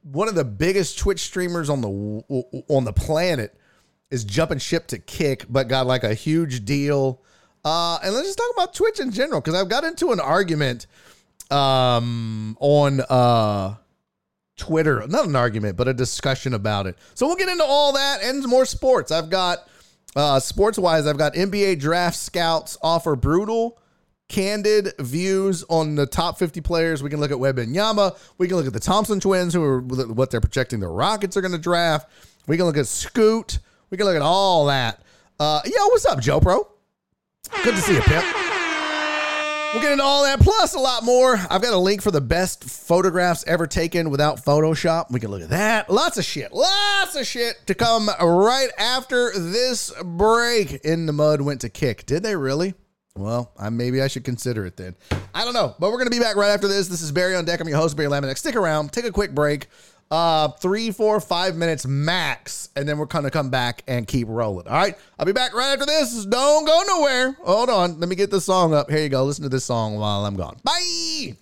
one 0.04 0.28
of 0.28 0.34
the 0.34 0.44
biggest 0.44 0.98
Twitch 0.98 1.20
streamers 1.20 1.70
on 1.70 1.80
the 1.80 2.62
on 2.68 2.84
the 2.84 2.92
planet 2.92 3.58
is 4.10 4.24
jumping 4.24 4.58
ship 4.58 4.86
to 4.88 4.98
Kick, 4.98 5.46
but 5.48 5.66
got 5.66 5.86
like 5.86 6.04
a 6.04 6.14
huge 6.14 6.64
deal. 6.64 7.22
Uh, 7.64 7.98
and 8.02 8.14
let's 8.14 8.28
just 8.28 8.38
talk 8.38 8.50
about 8.54 8.74
Twitch 8.74 9.00
in 9.00 9.10
general 9.10 9.40
because 9.40 9.54
I've 9.54 9.70
got 9.70 9.84
into 9.84 10.12
an 10.12 10.20
argument 10.20 10.86
um, 11.50 12.56
on 12.60 13.00
uh, 13.00 13.76
Twitter, 14.56 15.06
not 15.08 15.26
an 15.26 15.34
argument, 15.34 15.76
but 15.78 15.88
a 15.88 15.94
discussion 15.94 16.52
about 16.52 16.86
it. 16.86 16.96
So 17.14 17.26
we'll 17.26 17.36
get 17.36 17.48
into 17.48 17.64
all 17.64 17.94
that 17.94 18.22
and 18.22 18.46
more 18.46 18.66
sports. 18.66 19.10
I've 19.10 19.30
got 19.30 19.66
uh, 20.14 20.38
sports 20.40 20.78
wise, 20.78 21.06
I've 21.06 21.18
got 21.18 21.34
NBA 21.34 21.80
draft 21.80 22.16
scouts 22.16 22.76
offer 22.82 23.16
brutal 23.16 23.78
candid 24.28 24.92
views 24.98 25.64
on 25.68 25.94
the 25.94 26.06
top 26.06 26.38
50 26.38 26.60
players. 26.60 27.02
We 27.02 27.10
can 27.10 27.20
look 27.20 27.30
at 27.30 27.36
Wembanyama. 27.36 28.18
We 28.38 28.48
can 28.48 28.56
look 28.56 28.66
at 28.66 28.72
the 28.72 28.80
Thompson 28.80 29.20
twins, 29.20 29.54
who 29.54 29.62
are 29.62 29.80
what 29.80 30.30
they're 30.30 30.40
projecting 30.40 30.80
the 30.80 30.88
Rockets 30.88 31.36
are 31.36 31.40
going 31.40 31.52
to 31.52 31.58
draft. 31.58 32.10
We 32.46 32.56
can 32.56 32.66
look 32.66 32.76
at 32.76 32.86
Scoot. 32.86 33.58
We 33.90 33.96
can 33.96 34.06
look 34.06 34.16
at 34.16 34.22
all 34.22 34.66
that. 34.66 35.02
Uh, 35.38 35.60
yo, 35.64 35.86
what's 35.88 36.06
up, 36.06 36.20
Joe 36.20 36.40
Pro? 36.40 36.66
Good 37.62 37.74
to 37.74 37.80
see 37.80 37.94
you, 37.94 38.00
Pip. 38.02 38.24
We'll 39.72 39.82
get 39.82 39.90
into 39.90 40.04
all 40.04 40.22
that 40.22 40.38
plus 40.38 40.74
a 40.74 40.78
lot 40.78 41.02
more. 41.02 41.36
I've 41.50 41.60
got 41.60 41.72
a 41.72 41.78
link 41.78 42.00
for 42.00 42.12
the 42.12 42.20
best 42.20 42.62
photographs 42.62 43.42
ever 43.48 43.66
taken 43.66 44.08
without 44.08 44.36
Photoshop. 44.36 45.10
We 45.10 45.18
can 45.18 45.32
look 45.32 45.42
at 45.42 45.48
that. 45.48 45.90
Lots 45.90 46.16
of 46.16 46.24
shit. 46.24 46.52
Lots 46.52 47.16
of 47.16 47.26
shit 47.26 47.56
to 47.66 47.74
come 47.74 48.08
right 48.20 48.68
after 48.78 49.32
this 49.36 49.92
break. 50.04 50.74
In 50.84 51.06
the 51.06 51.12
mud 51.12 51.40
went 51.40 51.60
to 51.62 51.68
kick. 51.68 52.06
Did 52.06 52.22
they 52.22 52.36
really? 52.36 52.74
Well, 53.16 53.52
I, 53.56 53.70
maybe 53.70 54.02
I 54.02 54.08
should 54.08 54.24
consider 54.24 54.66
it 54.66 54.76
then. 54.76 54.96
I 55.32 55.44
don't 55.44 55.54
know, 55.54 55.76
but 55.78 55.92
we're 55.92 55.98
going 55.98 56.10
to 56.10 56.16
be 56.16 56.18
back 56.18 56.34
right 56.34 56.50
after 56.50 56.66
this. 56.66 56.88
This 56.88 57.00
is 57.00 57.12
Barry 57.12 57.36
on 57.36 57.44
Deck. 57.44 57.60
I'm 57.60 57.68
your 57.68 57.78
host, 57.78 57.96
Barry 57.96 58.08
Laminack. 58.08 58.36
Stick 58.36 58.56
around, 58.56 58.92
take 58.92 59.04
a 59.04 59.12
quick 59.12 59.32
break. 59.32 59.68
Uh, 60.10 60.48
three, 60.48 60.90
four, 60.90 61.20
five 61.20 61.54
minutes 61.54 61.86
max, 61.86 62.70
and 62.74 62.88
then 62.88 62.98
we're 62.98 63.04
going 63.04 63.22
to 63.22 63.30
come 63.30 63.50
back 63.50 63.84
and 63.86 64.08
keep 64.08 64.26
rolling. 64.28 64.66
All 64.66 64.74
right, 64.74 64.98
I'll 65.16 65.26
be 65.26 65.32
back 65.32 65.54
right 65.54 65.72
after 65.74 65.86
this. 65.86 66.24
Don't 66.24 66.66
go 66.66 66.82
nowhere. 66.88 67.36
Hold 67.44 67.70
on, 67.70 68.00
let 68.00 68.08
me 68.08 68.16
get 68.16 68.32
the 68.32 68.40
song 68.40 68.74
up. 68.74 68.90
Here 68.90 69.04
you 69.04 69.08
go. 69.08 69.22
Listen 69.22 69.44
to 69.44 69.48
this 69.48 69.64
song 69.64 69.94
while 69.94 70.26
I'm 70.26 70.34
gone. 70.34 70.56
Bye. 70.64 71.36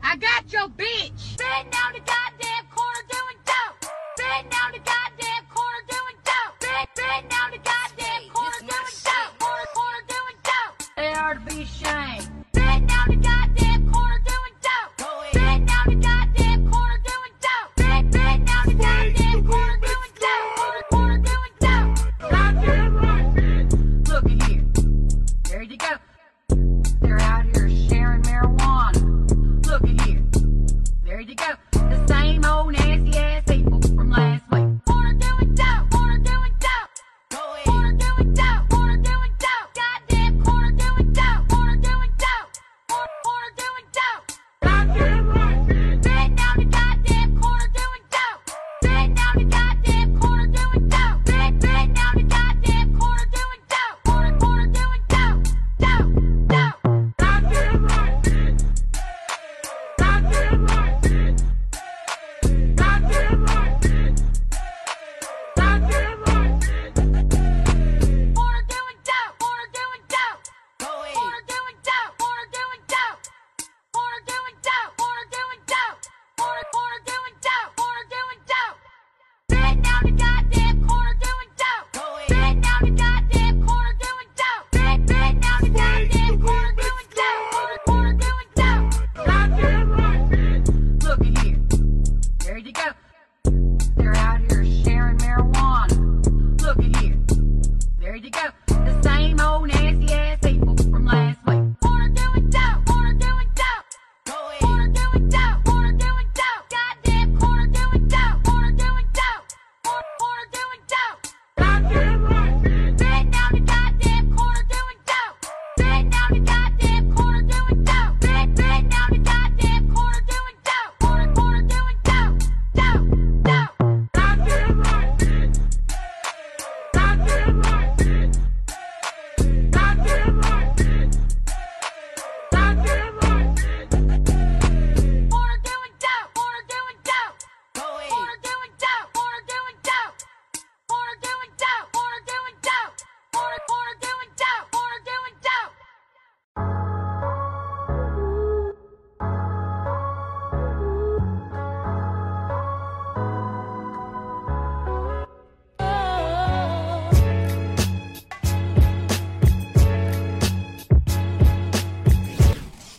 I 0.00 0.16
got 0.16 0.52
your 0.52 0.68
bitch. 0.68 1.07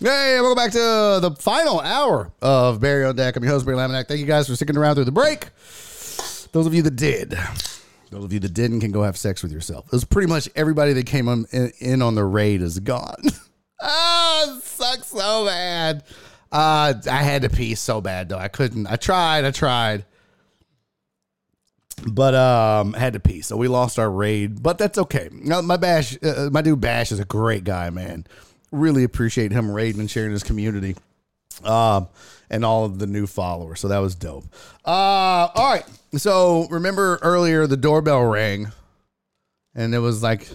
Hey, 0.09 0.41
welcome 0.41 0.55
back 0.55 0.71
to 0.71 1.19
the 1.21 1.35
final 1.37 1.79
hour 1.81 2.31
of 2.41 2.79
Barry 2.79 3.05
on 3.05 3.15
Deck. 3.15 3.35
I'm 3.35 3.43
your 3.43 3.53
host, 3.53 3.63
Barry 3.63 3.77
Laminack. 3.77 4.07
Thank 4.07 4.19
you 4.19 4.25
guys 4.25 4.47
for 4.47 4.55
sticking 4.55 4.75
around 4.75 4.95
through 4.95 5.03
the 5.03 5.11
break. 5.11 5.49
Those 6.51 6.65
of 6.65 6.73
you 6.73 6.81
that 6.81 6.95
did, 6.95 7.37
those 8.09 8.23
of 8.23 8.33
you 8.33 8.39
that 8.39 8.55
didn't 8.55 8.79
can 8.79 8.91
go 8.91 9.03
have 9.03 9.17
sex 9.17 9.43
with 9.43 9.51
yourself. 9.51 9.85
It 9.85 9.91
was 9.91 10.05
pretty 10.05 10.27
much 10.27 10.49
everybody 10.55 10.93
that 10.93 11.05
came 11.05 11.27
in, 11.27 11.45
in 11.77 12.01
on 12.01 12.15
the 12.15 12.25
raid 12.25 12.63
is 12.63 12.79
gone. 12.79 13.21
ah, 13.83 14.57
it 14.57 14.63
sucks 14.63 15.09
so 15.09 15.45
bad. 15.45 16.03
Uh, 16.51 16.95
I 17.07 17.21
had 17.21 17.43
to 17.43 17.49
pee 17.51 17.75
so 17.75 18.01
bad 18.01 18.29
though. 18.29 18.39
I 18.39 18.47
couldn't. 18.47 18.87
I 18.87 18.95
tried. 18.95 19.45
I 19.45 19.51
tried. 19.51 20.05
But 22.07 22.33
um, 22.33 22.93
had 22.93 23.13
to 23.13 23.19
pee, 23.19 23.41
so 23.41 23.57
we 23.57 23.67
lost 23.67 23.99
our 23.99 24.09
raid. 24.09 24.63
But 24.63 24.79
that's 24.79 24.97
okay. 24.97 25.29
My 25.31 25.77
bash, 25.77 26.17
uh, 26.23 26.49
my 26.51 26.63
dude 26.63 26.81
Bash 26.81 27.11
is 27.11 27.19
a 27.19 27.25
great 27.25 27.63
guy, 27.63 27.91
man. 27.91 28.25
Really 28.71 29.03
appreciate 29.03 29.51
him 29.51 29.71
raiding 29.71 29.99
and 29.99 30.09
sharing 30.09 30.31
his 30.31 30.43
community, 30.43 30.95
um, 31.63 32.07
and 32.49 32.63
all 32.63 32.85
of 32.85 32.99
the 32.99 33.07
new 33.07 33.27
followers. 33.27 33.79
So 33.79 33.87
that 33.87 33.99
was 33.99 34.15
dope. 34.15 34.45
Uh, 34.85 35.49
all 35.55 35.71
right. 35.73 35.85
So 36.17 36.67
remember 36.69 37.19
earlier 37.21 37.67
the 37.67 37.77
doorbell 37.77 38.23
rang, 38.23 38.71
and 39.75 39.93
it 39.93 39.99
was 39.99 40.21
like 40.21 40.47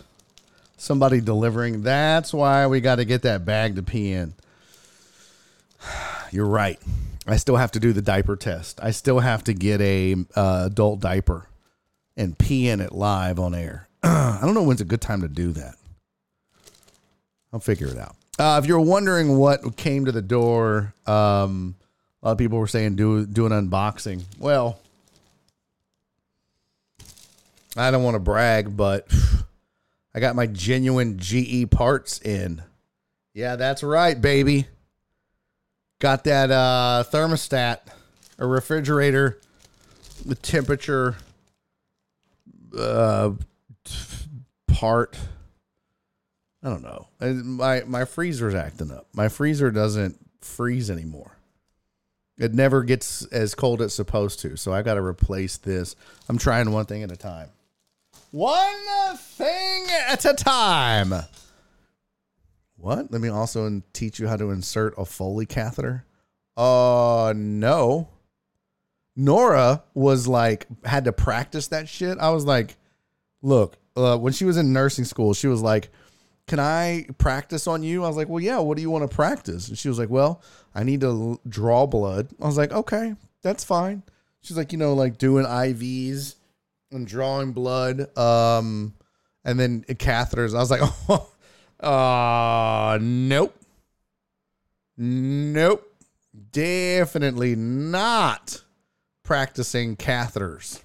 somebody 0.77 1.21
delivering. 1.21 1.83
That's 1.83 2.33
why 2.33 2.67
we 2.67 2.81
got 2.81 2.97
to 2.97 3.05
get 3.05 3.23
that 3.23 3.45
bag 3.45 3.77
to 3.77 3.83
pee 3.83 4.13
in. 4.13 4.35
You're 6.31 6.47
right. 6.47 6.79
I 7.27 7.37
still 7.37 7.57
have 7.57 7.73
to 7.73 7.81
do 7.81 7.93
the 7.93 8.03
diaper 8.03 8.37
test. 8.37 8.81
I 8.83 8.91
still 8.91 9.21
have 9.21 9.45
to 9.45 9.55
get 9.55 9.81
a 9.81 10.17
uh, 10.37 10.65
adult 10.67 11.01
diaper 11.01 11.49
and 12.17 12.39
pee 12.39 12.69
in 12.69 12.81
it 12.81 12.93
live 12.93 13.39
on 13.39 13.55
air. 13.55 13.89
I 14.03 14.41
don't 14.43 14.55
know 14.55 14.63
when's 14.63 14.83
a 14.83 14.87
good 14.87 15.01
time 15.01 15.23
to 15.23 15.29
do 15.29 15.53
that. 15.53 15.77
I'll 17.55 17.61
figure 17.61 17.87
it 17.87 17.97
out. 17.97 18.17
Uh, 18.37 18.61
if 18.61 18.67
you're 18.69 18.81
wondering 18.81 19.39
what 19.39 19.77
came 19.77 20.07
to 20.07 20.13
the 20.13 20.21
door, 20.21 20.93
um, 21.07 21.77
a 22.21 22.27
lot 22.27 22.33
of 22.33 22.39
people 22.39 22.59
were 22.59 22.67
saying 22.67 22.97
do 22.97 23.25
do 23.25 23.47
an 23.47 23.53
unboxing. 23.53 24.25
Well, 24.41 24.81
I 27.77 27.93
don't 27.93 28.03
want 28.03 28.17
to 28.17 28.19
brag, 28.19 28.77
but 28.77 29.07
I 30.17 30.19
got 30.19 30.35
my 30.35 30.49
genuine 30.49 31.17
GE 31.21 31.71
parts 31.71 32.21
in. 32.21 32.61
Yeah, 33.35 33.55
that's 33.55 33.85
right, 33.85 34.21
baby. 34.21 34.67
Got 36.01 36.25
that 36.25 36.51
uh, 36.51 37.05
thermostat, 37.07 37.79
a 38.37 38.49
refrigerator, 38.49 39.39
the 40.27 40.35
temperature 40.35 41.17
uh, 42.77 43.31
part. 44.67 45.17
I 46.65 46.71
don't 46.71 46.83
know. 46.83 47.09
My 47.21 47.83
my 47.87 48.07
freezer's 48.07 48.55
acting 48.55 48.91
up. 48.91 49.07
My 49.13 49.29
freezer 49.29 49.71
doesn't 49.71 50.19
freeze 50.41 50.91
anymore. 50.91 51.37
It 52.39 52.55
never 52.55 52.83
gets 52.83 53.25
as 53.27 53.55
cold 53.55 53.81
as 53.81 53.87
it's 53.87 53.95
supposed 53.95 54.41
to. 54.41 54.57
So 54.57 54.73
I 54.73 54.83
got 54.83 54.95
to 54.95 55.03
replace 55.03 55.59
this. 55.59 55.95
I'm 56.29 56.39
trying 56.39 56.73
one 56.73 56.87
thing 56.87 57.03
at 57.03 57.13
a 57.13 57.17
time. 57.17 57.51
One 58.33 59.17
thing 59.17 59.87
at 60.09 60.25
a 60.25 60.33
time. 60.33 61.13
What? 62.77 63.13
Let 63.13 63.21
me 63.21 63.29
also 63.29 63.83
teach 63.93 64.19
you 64.19 64.27
how 64.27 64.37
to 64.37 64.51
insert 64.51 64.95
a 64.99 65.05
Foley 65.05 65.47
catheter. 65.47 66.05
Uh, 66.57 67.33
no. 67.37 68.09
Nora 69.15 69.85
was 69.95 70.27
like, 70.27 70.67
had 70.85 71.05
to 71.05 71.13
practice 71.13 71.69
that 71.69 71.89
shit. 71.89 72.19
I 72.19 72.31
was 72.31 72.45
like, 72.45 72.77
look, 73.43 73.77
uh, 73.97 74.19
when 74.19 74.33
she 74.33 74.45
was 74.45 74.57
in 74.57 74.73
nursing 74.73 75.05
school, 75.05 75.35
she 75.35 75.47
was 75.47 75.63
like, 75.63 75.91
can 76.47 76.61
I 76.61 77.07
practice 77.19 77.67
on 77.67 77.83
you? 77.83 78.05
I 78.05 78.09
was 78.09 78.17
like, 78.17 78.29
well, 78.29 78.43
yeah. 78.43 78.59
What 78.59 78.77
do 78.77 78.83
you 78.83 78.91
want 78.91 79.09
to 79.09 79.15
practice? 79.15 79.69
And 79.69 79.79
she 79.79 79.89
was 79.89 79.99
like, 79.99 80.11
well, 80.11 80.43
I 80.75 80.83
need 80.85 81.01
to 81.01 81.41
draw 81.49 81.87
blood. 81.87 82.29
I 82.41 82.47
was 82.47 82.59
like, 82.59 82.73
okay, 82.73 83.15
that's 83.43 83.65
fine. 83.65 84.03
She's 84.43 84.57
like, 84.57 84.73
you 84.73 84.79
know, 84.79 84.93
like 84.93 85.17
doing 85.17 85.47
IVs 85.47 86.35
and 86.91 87.07
drawing 87.07 87.53
blood, 87.53 88.17
um, 88.17 88.95
and 89.45 89.59
then 89.59 89.85
catheters. 89.85 90.55
I 90.55 90.59
was 90.59 90.71
like, 90.71 90.83
oh, 91.09 91.31
uh, 91.87 92.99
nope, 93.01 93.55
nope, 94.99 95.93
definitely 96.53 97.57
not 97.57 98.63
practicing 99.23 99.97
catheters 99.97 100.83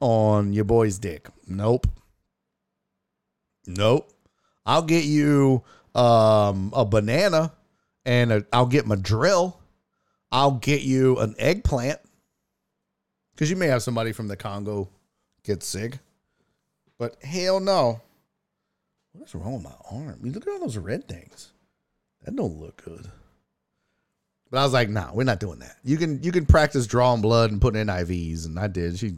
on 0.00 0.52
your 0.52 0.64
boy's 0.64 0.98
dick. 0.98 1.28
Nope. 1.46 1.86
Nope. 3.66 4.11
I'll 4.64 4.82
get 4.82 5.04
you 5.04 5.62
um, 5.94 6.72
a 6.74 6.84
banana 6.84 7.52
and 8.04 8.32
i 8.32 8.42
I'll 8.52 8.66
get 8.66 8.86
my 8.86 8.96
drill. 8.96 9.58
I'll 10.30 10.52
get 10.52 10.82
you 10.82 11.18
an 11.18 11.34
eggplant 11.38 12.00
because 13.34 13.50
you 13.50 13.56
may 13.56 13.66
have 13.66 13.82
somebody 13.82 14.12
from 14.12 14.28
the 14.28 14.36
Congo 14.36 14.88
get 15.44 15.62
sick. 15.62 15.98
But 16.98 17.22
hell 17.22 17.60
no. 17.60 18.00
What 19.12 19.28
is 19.28 19.34
wrong 19.34 19.54
with 19.54 19.64
my 19.64 19.74
arm? 19.90 20.20
You 20.22 20.32
look 20.32 20.46
at 20.46 20.52
all 20.52 20.60
those 20.60 20.78
red 20.78 21.06
things. 21.06 21.52
That 22.22 22.36
don't 22.36 22.60
look 22.60 22.82
good. 22.84 23.10
But 24.50 24.58
I 24.58 24.64
was 24.64 24.72
like, 24.72 24.88
nah, 24.88 25.12
we're 25.12 25.24
not 25.24 25.40
doing 25.40 25.58
that. 25.60 25.76
You 25.82 25.96
can 25.96 26.22
you 26.22 26.30
can 26.30 26.46
practice 26.46 26.86
drawing 26.86 27.22
blood 27.22 27.50
and 27.50 27.60
putting 27.60 27.80
in 27.80 27.88
IVs, 27.88 28.46
and 28.46 28.58
I 28.58 28.68
did. 28.68 28.98
She 28.98 29.16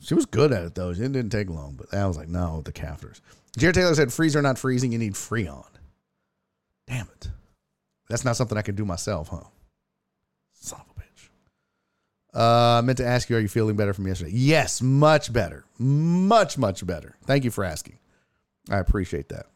she 0.00 0.14
was 0.14 0.26
good 0.26 0.52
at 0.52 0.64
it 0.64 0.74
though. 0.74 0.90
It 0.90 0.96
didn't 0.96 1.30
take 1.30 1.48
long, 1.48 1.74
but 1.74 1.94
I 1.94 2.06
was 2.06 2.16
like, 2.16 2.28
no, 2.28 2.62
the 2.62 2.72
catheters. 2.72 3.20
Jared 3.56 3.74
Taylor 3.74 3.94
said, 3.94 4.12
freezer 4.12 4.42
not 4.42 4.58
freezing, 4.58 4.92
you 4.92 4.98
need 4.98 5.14
Freon. 5.14 5.64
Damn 6.86 7.08
it. 7.08 7.28
That's 8.08 8.24
not 8.24 8.36
something 8.36 8.56
I 8.56 8.62
can 8.62 8.74
do 8.74 8.84
myself, 8.84 9.28
huh? 9.28 9.44
Son 10.52 10.80
of 10.80 10.86
a 10.96 11.00
bitch. 11.00 11.28
Uh, 12.34 12.78
I 12.78 12.80
meant 12.82 12.98
to 12.98 13.06
ask 13.06 13.30
you, 13.30 13.36
are 13.36 13.40
you 13.40 13.48
feeling 13.48 13.76
better 13.76 13.94
from 13.94 14.06
yesterday? 14.06 14.32
Yes, 14.32 14.82
much 14.82 15.32
better. 15.32 15.64
Much, 15.78 16.58
much 16.58 16.86
better. 16.86 17.16
Thank 17.24 17.44
you 17.44 17.50
for 17.50 17.64
asking. 17.64 17.98
I 18.70 18.78
appreciate 18.78 19.30
that. 19.30 19.46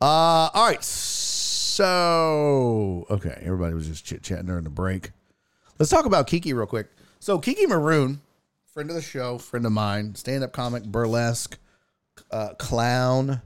Uh, 0.00 0.50
all 0.52 0.66
right. 0.66 0.82
So, 0.82 3.06
okay, 3.08 3.40
everybody 3.42 3.74
was 3.74 3.86
just 3.86 4.04
chit 4.04 4.22
chatting 4.22 4.46
during 4.46 4.64
the 4.64 4.70
break. 4.70 5.12
Let's 5.78 5.90
talk 5.90 6.06
about 6.06 6.26
Kiki 6.26 6.52
real 6.52 6.66
quick. 6.66 6.88
So, 7.20 7.38
Kiki 7.38 7.66
Maroon, 7.66 8.20
friend 8.66 8.90
of 8.90 8.96
the 8.96 9.02
show, 9.02 9.38
friend 9.38 9.64
of 9.64 9.72
mine, 9.72 10.14
stand 10.16 10.44
up 10.44 10.52
comic, 10.52 10.84
burlesque, 10.84 11.56
uh, 12.30 12.54
clown, 12.54 13.42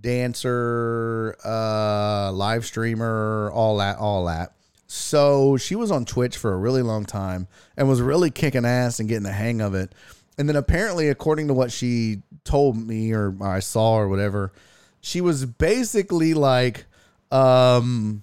dancer, 0.00 1.36
uh, 1.44 2.32
live 2.32 2.64
streamer, 2.64 3.50
all 3.52 3.78
that, 3.78 3.98
all 3.98 4.26
that. 4.26 4.52
So 4.86 5.56
she 5.56 5.74
was 5.74 5.90
on 5.90 6.04
Twitch 6.04 6.36
for 6.36 6.52
a 6.52 6.56
really 6.56 6.82
long 6.82 7.04
time 7.04 7.48
and 7.76 7.88
was 7.88 8.00
really 8.00 8.30
kicking 8.30 8.64
ass 8.64 9.00
and 9.00 9.08
getting 9.08 9.24
the 9.24 9.32
hang 9.32 9.60
of 9.60 9.74
it. 9.74 9.92
And 10.38 10.48
then 10.48 10.56
apparently, 10.56 11.08
according 11.08 11.48
to 11.48 11.54
what 11.54 11.72
she 11.72 12.22
told 12.44 12.76
me 12.76 13.12
or 13.12 13.34
I 13.42 13.60
saw 13.60 13.94
or 13.94 14.08
whatever, 14.08 14.52
she 15.00 15.20
was 15.20 15.44
basically 15.44 16.34
like 16.34 16.86
um 17.32 18.22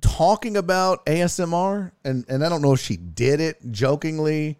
talking 0.00 0.56
about 0.56 1.04
ASMR 1.06 1.90
and 2.04 2.24
and 2.28 2.44
I 2.44 2.48
don't 2.48 2.62
know 2.62 2.74
if 2.74 2.80
she 2.80 2.96
did 2.96 3.40
it 3.40 3.58
jokingly. 3.72 4.58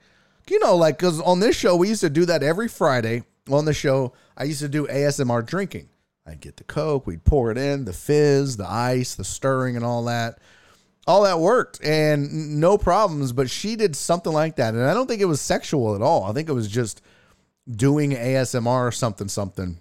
You 0.49 0.59
know, 0.59 0.77
like 0.77 0.99
cuz 0.99 1.21
on 1.21 1.41
this 1.41 1.57
show 1.57 1.77
we 1.77 1.89
used 1.89 2.01
to 2.01 2.11
do 2.11 2.25
that 2.25 2.43
every 2.43 2.69
Friday 2.69 3.25
on 3.51 3.65
the 3.65 3.75
show. 3.75 4.13
I 4.37 4.45
used 4.45 4.61
to 4.61 4.69
do 4.69 4.87
ASMR 4.87 5.45
drinking. 5.45 5.89
I'd 6.27 6.41
get 6.41 6.57
the 6.57 6.65
Coke, 6.65 7.07
we'd 7.07 7.25
pour 7.25 7.51
it 7.51 7.59
in, 7.59 7.85
the 7.85 7.93
fizz, 7.93 8.57
the 8.57 8.71
ice, 8.71 9.15
the 9.15 9.25
stirring 9.25 9.77
and 9.77 9.85
all 9.85 10.05
that. 10.05 10.39
All 11.07 11.25
that 11.25 11.39
worked 11.39 11.85
and 11.85 12.59
no 12.61 12.79
problems, 12.79 13.33
but 13.33 13.51
she 13.51 13.77
did 13.77 13.95
something 13.95 14.33
like 14.33 14.57
that. 14.57 14.73
And 14.73 14.85
I 14.85 14.95
don't 14.95 15.07
think 15.07 15.21
it 15.21 15.27
was 15.27 15.41
sexual 15.41 15.95
at 15.95 16.01
all. 16.01 16.25
I 16.25 16.33
think 16.33 16.49
it 16.49 16.55
was 16.55 16.69
just 16.69 17.03
doing 17.71 18.13
ASMR 18.13 18.89
or 18.89 18.93
something 18.93 19.29
something. 19.29 19.79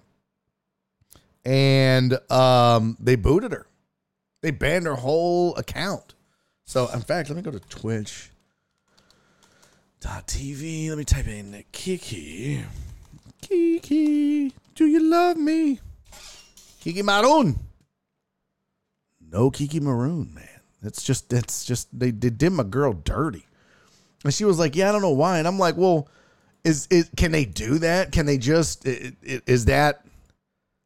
And 1.46 2.20
um 2.30 2.98
they 3.00 3.16
booted 3.16 3.54
her. 3.54 3.68
They 4.42 4.52
banned 4.52 4.86
her 4.86 4.96
whole 4.96 5.56
account. 5.56 6.14
So 6.66 6.90
in 6.90 7.00
fact, 7.00 7.30
let 7.30 7.38
me 7.38 7.42
go 7.42 7.52
to 7.52 7.60
Twitch. 7.60 8.30
TV. 10.02 10.90
Let 10.90 10.98
me 10.98 11.06
type 11.06 11.28
in 11.28 11.64
Kiki. 11.72 12.66
Kiki, 13.54 14.52
do 14.74 14.86
you 14.86 15.00
love 15.00 15.38
me? 15.38 15.80
Kiki 16.80 17.04
Maroon. 17.04 17.60
No 19.32 19.52
Kiki 19.52 19.80
Maroon, 19.80 20.34
man. 20.34 20.48
It's 20.82 21.04
just, 21.04 21.32
it's 21.32 21.64
just, 21.64 21.88
they, 21.98 22.12
they 22.12 22.30
did 22.30 22.52
my 22.52 22.64
girl 22.64 22.94
dirty. 22.94 23.46
And 24.24 24.34
she 24.34 24.44
was 24.44 24.58
like, 24.58 24.76
yeah, 24.76 24.90
I 24.90 24.92
don't 24.92 25.02
know 25.02 25.12
why. 25.12 25.38
And 25.38 25.48
I'm 25.48 25.60
like, 25.60 25.78
well, 25.78 26.08
is 26.64 26.88
it, 26.90 27.10
can 27.16 27.32
they 27.32 27.46
do 27.46 27.78
that? 27.80 28.12
Can 28.12 28.26
they 28.26 28.38
just, 28.38 28.86
is 28.86 29.66
that, 29.66 30.04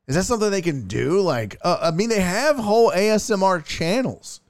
is 0.08 0.16
that 0.16 0.24
something 0.24 0.52
they 0.52 0.62
can 0.62 0.88
do? 0.88 1.22
Like, 1.22 1.58
uh, 1.62 1.80
I 1.82 1.92
mean, 1.92 2.10
they 2.10 2.22
have 2.22 2.58
whole 2.58 2.92
ASMR 2.92 3.64
channels. 3.64 4.42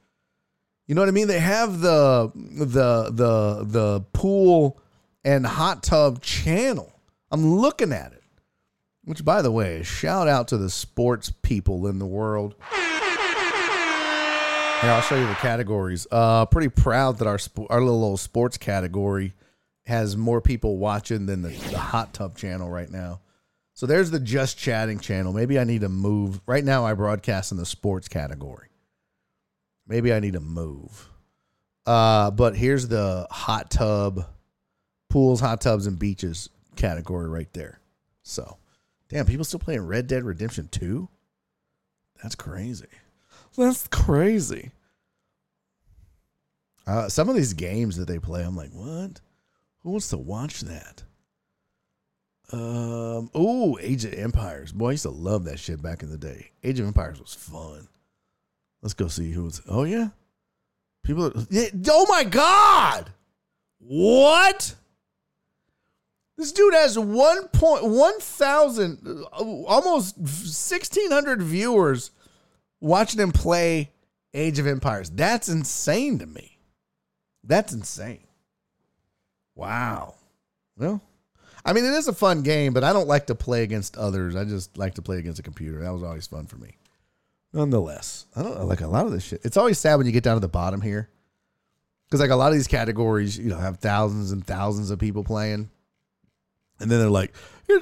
You 0.86 0.94
know 0.94 1.02
what 1.02 1.08
I 1.08 1.12
mean? 1.12 1.28
They 1.28 1.38
have 1.38 1.80
the 1.80 2.32
the 2.34 3.10
the 3.10 3.64
the 3.64 4.00
pool 4.14 4.80
and 5.22 5.44
hot 5.44 5.82
tub 5.82 6.22
channel. 6.22 6.97
I'm 7.30 7.54
looking 7.54 7.92
at 7.92 8.12
it. 8.12 8.22
Which, 9.04 9.24
by 9.24 9.40
the 9.40 9.50
way, 9.50 9.82
shout 9.82 10.28
out 10.28 10.48
to 10.48 10.58
the 10.58 10.68
sports 10.68 11.32
people 11.42 11.86
in 11.86 11.98
the 11.98 12.06
world. 12.06 12.54
Here, 14.80 14.90
I'll 14.90 15.00
show 15.00 15.16
you 15.16 15.26
the 15.26 15.34
categories. 15.34 16.06
Uh, 16.10 16.44
pretty 16.46 16.68
proud 16.68 17.18
that 17.18 17.26
our 17.26 17.38
our 17.70 17.80
little 17.80 18.04
old 18.04 18.20
sports 18.20 18.58
category 18.58 19.32
has 19.86 20.16
more 20.16 20.42
people 20.42 20.76
watching 20.76 21.24
than 21.26 21.40
the, 21.40 21.48
the 21.48 21.78
hot 21.78 22.12
tub 22.12 22.36
channel 22.36 22.68
right 22.68 22.90
now. 22.90 23.20
So 23.72 23.86
there's 23.86 24.10
the 24.10 24.20
just 24.20 24.58
chatting 24.58 24.98
channel. 24.98 25.32
Maybe 25.32 25.58
I 25.58 25.64
need 25.64 25.80
to 25.80 25.88
move. 25.88 26.42
Right 26.46 26.64
now, 26.64 26.84
I 26.84 26.92
broadcast 26.92 27.50
in 27.50 27.58
the 27.58 27.64
sports 27.64 28.08
category. 28.08 28.68
Maybe 29.86 30.12
I 30.12 30.20
need 30.20 30.34
to 30.34 30.40
move. 30.40 31.08
Uh, 31.86 32.30
but 32.30 32.54
here's 32.54 32.88
the 32.88 33.26
hot 33.30 33.70
tub, 33.70 34.26
pools, 35.08 35.40
hot 35.40 35.62
tubs, 35.62 35.86
and 35.86 35.98
beaches 35.98 36.50
category 36.78 37.28
right 37.28 37.52
there. 37.52 37.80
So, 38.22 38.56
damn, 39.08 39.26
people 39.26 39.44
still 39.44 39.58
playing 39.58 39.86
Red 39.86 40.06
Dead 40.06 40.24
Redemption 40.24 40.68
2? 40.70 41.08
That's 42.22 42.34
crazy. 42.34 42.86
That's 43.56 43.86
crazy. 43.88 44.70
Uh, 46.86 47.08
some 47.08 47.28
of 47.28 47.36
these 47.36 47.52
games 47.52 47.96
that 47.96 48.08
they 48.08 48.18
play, 48.18 48.42
I'm 48.42 48.56
like, 48.56 48.70
what? 48.72 49.20
Who 49.80 49.90
wants 49.90 50.08
to 50.08 50.16
watch 50.16 50.60
that? 50.62 51.02
Um, 52.50 53.30
oh, 53.34 53.78
Age 53.80 54.06
of 54.06 54.14
Empires. 54.14 54.72
Boy, 54.72 54.88
I 54.88 54.92
used 54.92 55.02
to 55.02 55.10
love 55.10 55.44
that 55.44 55.58
shit 55.58 55.82
back 55.82 56.02
in 56.02 56.10
the 56.10 56.16
day. 56.16 56.50
Age 56.64 56.80
of 56.80 56.86
Empires 56.86 57.20
was 57.20 57.34
fun. 57.34 57.88
Let's 58.80 58.94
go 58.94 59.08
see 59.08 59.32
who's. 59.32 59.60
Oh 59.68 59.84
yeah, 59.84 60.08
people. 61.02 61.32
Yeah, 61.50 61.68
oh 61.88 62.06
my 62.08 62.24
god, 62.24 63.10
what? 63.78 64.74
This 66.38 66.52
dude 66.52 66.72
has 66.72 66.96
one 66.96 67.48
point 67.48 67.84
one 67.84 68.18
thousand, 68.20 69.26
uh, 69.32 69.44
almost 69.64 70.26
sixteen 70.28 71.10
hundred 71.10 71.42
viewers 71.42 72.12
watching 72.80 73.20
him 73.20 73.32
play 73.32 73.90
Age 74.32 74.60
of 74.60 74.66
Empires. 74.68 75.10
That's 75.10 75.48
insane 75.48 76.20
to 76.20 76.26
me. 76.26 76.58
That's 77.42 77.72
insane. 77.72 78.24
Wow. 79.56 80.14
Well, 80.76 81.02
I 81.64 81.72
mean, 81.72 81.84
it 81.84 81.94
is 81.94 82.06
a 82.06 82.12
fun 82.12 82.42
game, 82.42 82.72
but 82.72 82.84
I 82.84 82.92
don't 82.92 83.08
like 83.08 83.26
to 83.26 83.34
play 83.34 83.64
against 83.64 83.96
others. 83.96 84.36
I 84.36 84.44
just 84.44 84.78
like 84.78 84.94
to 84.94 85.02
play 85.02 85.18
against 85.18 85.40
a 85.40 85.42
computer. 85.42 85.80
That 85.80 85.92
was 85.92 86.04
always 86.04 86.28
fun 86.28 86.46
for 86.46 86.56
me. 86.56 86.76
Nonetheless, 87.52 88.26
I 88.36 88.44
don't 88.44 88.68
like 88.68 88.82
a 88.82 88.86
lot 88.86 89.06
of 89.06 89.12
this 89.12 89.24
shit. 89.24 89.40
It's 89.44 89.56
always 89.56 89.78
sad 89.78 89.96
when 89.96 90.06
you 90.06 90.12
get 90.12 90.22
down 90.22 90.36
to 90.36 90.40
the 90.40 90.46
bottom 90.46 90.82
here, 90.82 91.08
because 92.06 92.20
like 92.20 92.30
a 92.30 92.36
lot 92.36 92.52
of 92.52 92.54
these 92.54 92.68
categories, 92.68 93.36
you 93.36 93.48
know, 93.48 93.58
have 93.58 93.78
thousands 93.78 94.30
and 94.30 94.46
thousands 94.46 94.92
of 94.92 95.00
people 95.00 95.24
playing, 95.24 95.70
and 96.80 96.90
then 96.90 96.98
they're 96.98 97.10
like, 97.10 97.32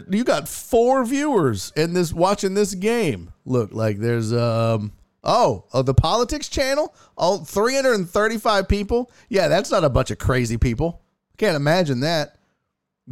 "You 0.09 0.25
got 0.25 0.49
four 0.49 1.05
viewers 1.05 1.73
in 1.77 1.93
this 1.93 2.13
watching 2.13 2.55
this 2.55 2.75
game." 2.75 3.33
Look, 3.45 3.73
like 3.73 3.99
there's 3.99 4.33
um. 4.33 4.93
Oh, 5.29 5.65
oh, 5.73 5.83
the 5.83 5.93
politics 5.93 6.49
channel? 6.49 6.95
Oh, 7.19 7.39
335 7.39 8.69
people? 8.69 9.11
Yeah, 9.29 9.49
that's 9.49 9.73
not 9.73 9.83
a 9.83 9.91
bunch 9.91 10.13
of 10.13 10.19
crazy 10.19 10.57
people. 10.57 11.03
Can't 11.37 11.57
imagine 11.57 11.99
that. 12.01 12.37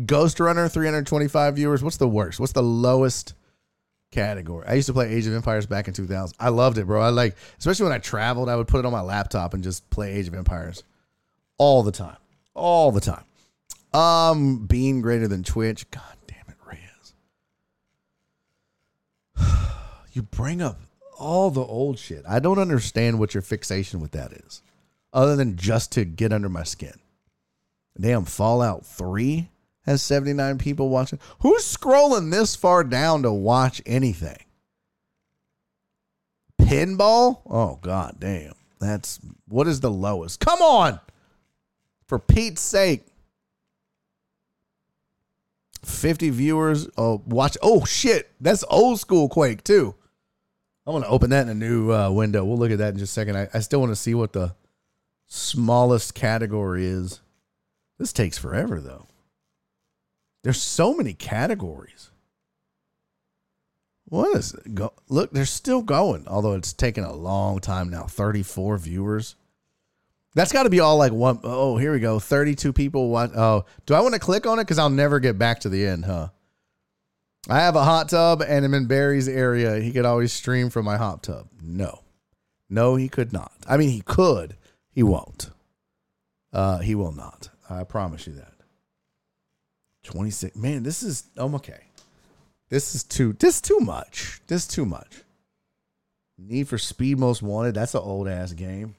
Ghost 0.07 0.41
Runner, 0.41 0.69
325 0.69 1.57
viewers. 1.57 1.83
What's 1.83 1.97
the 1.97 2.09
worst? 2.09 2.41
What's 2.41 2.53
the 2.53 2.63
lowest 2.63 3.35
category? 4.11 4.67
I 4.67 4.75
used 4.75 4.87
to 4.87 4.93
play 4.93 5.13
Age 5.13 5.27
of 5.27 5.35
Empires 5.35 5.67
back 5.67 5.89
in 5.89 5.95
2000. 5.95 6.37
I 6.41 6.49
loved 6.49 6.79
it, 6.79 6.87
bro. 6.87 7.01
I 7.01 7.11
like, 7.11 7.37
especially 7.59 7.85
when 7.85 7.93
I 7.93 7.99
traveled, 7.99 8.49
I 8.49 8.57
would 8.57 8.69
put 8.69 8.81
it 8.81 8.87
on 8.87 8.93
my 8.93 9.03
laptop 9.03 9.55
and 9.55 9.63
just 9.63 9.89
play 9.91 10.13
Age 10.13 10.29
of 10.29 10.35
Empires 10.35 10.83
all 11.59 11.83
the 11.83 11.93
time. 11.93 12.17
All 12.55 12.91
the 12.93 13.01
time. 13.01 13.25
Um, 13.95 14.67
being 14.67 15.01
greater 15.01 15.29
than 15.29 15.45
Twitch. 15.45 15.89
God 15.91 16.03
damn 16.27 16.45
it, 16.49 16.57
Reyes. 16.67 17.15
you 20.13 20.23
bring 20.23 20.61
up 20.61 20.81
all 21.19 21.51
the 21.51 21.65
old 21.65 21.99
shit. 21.99 22.25
I 22.29 22.41
don't 22.41 22.59
understand 22.59 23.19
what 23.19 23.35
your 23.35 23.43
fixation 23.43 24.01
with 24.01 24.11
that 24.11 24.33
is, 24.33 24.63
other 25.13 25.37
than 25.37 25.57
just 25.57 25.93
to 25.93 26.05
get 26.05 26.33
under 26.33 26.49
my 26.49 26.65
skin. 26.65 26.99
Damn, 27.99 28.25
Fallout 28.25 28.85
3 28.85 29.49
has 29.87 30.03
79 30.03 30.59
people 30.59 30.89
watching. 30.89 31.21
Who's 31.41 31.63
scrolling 31.65 32.33
this 32.33 32.57
far 32.57 32.83
down 32.83 33.23
to 33.23 33.33
watch 33.33 33.81
anything? 33.87 34.39
Pinball? 36.61 37.43
Oh, 37.49 37.79
god 37.83 38.17
damn. 38.19 38.55
That's 38.81 39.21
what 39.49 39.69
is 39.69 39.81
the 39.81 39.91
lowest? 39.91 40.41
Come 40.41 40.61
on! 40.61 40.99
For 42.07 42.19
Pete's 42.19 42.61
sake. 42.61 43.07
50 45.85 46.31
viewers. 46.31 46.89
Oh, 46.97 47.23
watch. 47.27 47.57
Oh, 47.63 47.85
shit. 47.85 48.31
That's 48.41 48.65
old 48.69 49.01
school 49.01 49.29
Quake, 49.29 49.65
too. 49.65 49.95
I 50.87 50.91
want 50.91 51.05
to 51.05 51.11
open 51.11 51.31
that 51.31 51.43
in 51.43 51.49
a 51.49 51.55
new 51.55 51.93
uh, 51.93 52.11
window. 52.11 52.45
We'll 52.45 52.59
look 52.59 52.71
at 52.71 52.79
that 52.79 52.93
in 52.93 52.99
just 52.99 53.13
a 53.13 53.15
second. 53.15 53.37
I, 53.37 53.49
I 53.55 53.61
still 53.61 53.81
want 53.81 53.91
to 53.91 53.97
see 53.97 54.15
what 54.15 54.33
the 54.33 54.55
smallest 55.27 56.15
category 56.15 56.87
is. 56.87 57.21
This 57.99 58.13
takes 58.13 58.37
forever, 58.37 58.81
though. 58.81 59.07
There's 60.43 60.61
so 60.61 60.95
many 60.95 61.15
categories. 61.15 62.11
What 64.07 64.37
is 64.37 64.53
it? 64.53 64.75
Go, 64.75 64.93
look, 65.09 65.33
they're 65.33 65.47
still 65.47 65.81
going, 65.83 66.29
although 66.29 66.53
it's 66.53 66.75
taken 66.75 67.03
a 67.03 67.15
long 67.15 67.61
time 67.61 67.89
now. 67.89 68.05
34 68.05 68.77
viewers. 68.79 69.37
That's 70.35 70.53
got 70.53 70.65
to 70.65 70.71
be 70.71 70.81
all 70.81 70.97
like 70.97 71.13
one. 71.13 71.39
Oh, 71.45 71.77
here 71.77 71.93
we 71.93 72.01
go. 72.01 72.19
32 72.19 72.73
people. 72.73 73.09
What? 73.09 73.37
Oh, 73.37 73.67
do 73.87 73.95
I 73.95 74.01
want 74.01 74.15
to 74.15 74.21
click 74.21 74.47
on 74.47 74.59
it? 74.59 74.65
Because 74.65 74.79
I'll 74.79 74.91
never 74.91 75.21
get 75.21 75.39
back 75.39 75.61
to 75.61 75.69
the 75.69 75.87
end, 75.87 76.05
huh? 76.05 76.29
I 77.49 77.61
have 77.61 77.77
a 77.77 77.85
hot 77.85 78.09
tub 78.09 78.43
and 78.43 78.65
I'm 78.65 78.75
in 78.75 78.87
Barry's 78.87 79.29
area. 79.29 79.79
He 79.79 79.93
could 79.93 80.07
always 80.07 80.33
stream 80.33 80.71
from 80.71 80.87
my 80.87 80.97
hot 80.97 81.23
tub. 81.23 81.49
No. 81.63 82.01
No, 82.71 82.97
he 82.97 83.09
could 83.09 83.33
not. 83.33 83.53
I 83.69 83.77
mean, 83.77 83.91
he 83.91 84.01
could. 84.01 84.57
He 84.91 85.03
won't. 85.03 85.51
Uh, 86.53 86.79
he 86.79 86.95
will 86.95 87.13
not. 87.13 87.51
I 87.69 87.85
promise 87.85 88.27
you 88.27 88.35
that. 88.35 88.53
26. 90.05 90.57
Man, 90.57 90.83
this 90.83 91.03
is 91.03 91.25
oh, 91.37 91.55
okay. 91.57 91.81
This 92.71 92.95
is 92.95 93.05
too 93.05 93.35
this 93.35 93.57
is 93.57 93.61
too 93.61 93.79
much. 93.81 94.41
This 94.47 94.63
is 94.63 94.69
too 94.69 94.87
much. 94.87 95.23
Need 96.39 96.69
for 96.69 96.79
Speed 96.79 97.19
Most 97.19 97.43
Wanted. 97.43 97.75
That's 97.75 97.95
an 97.95 98.01
old 98.03 98.29
ass 98.29 98.53
game. 98.53 98.97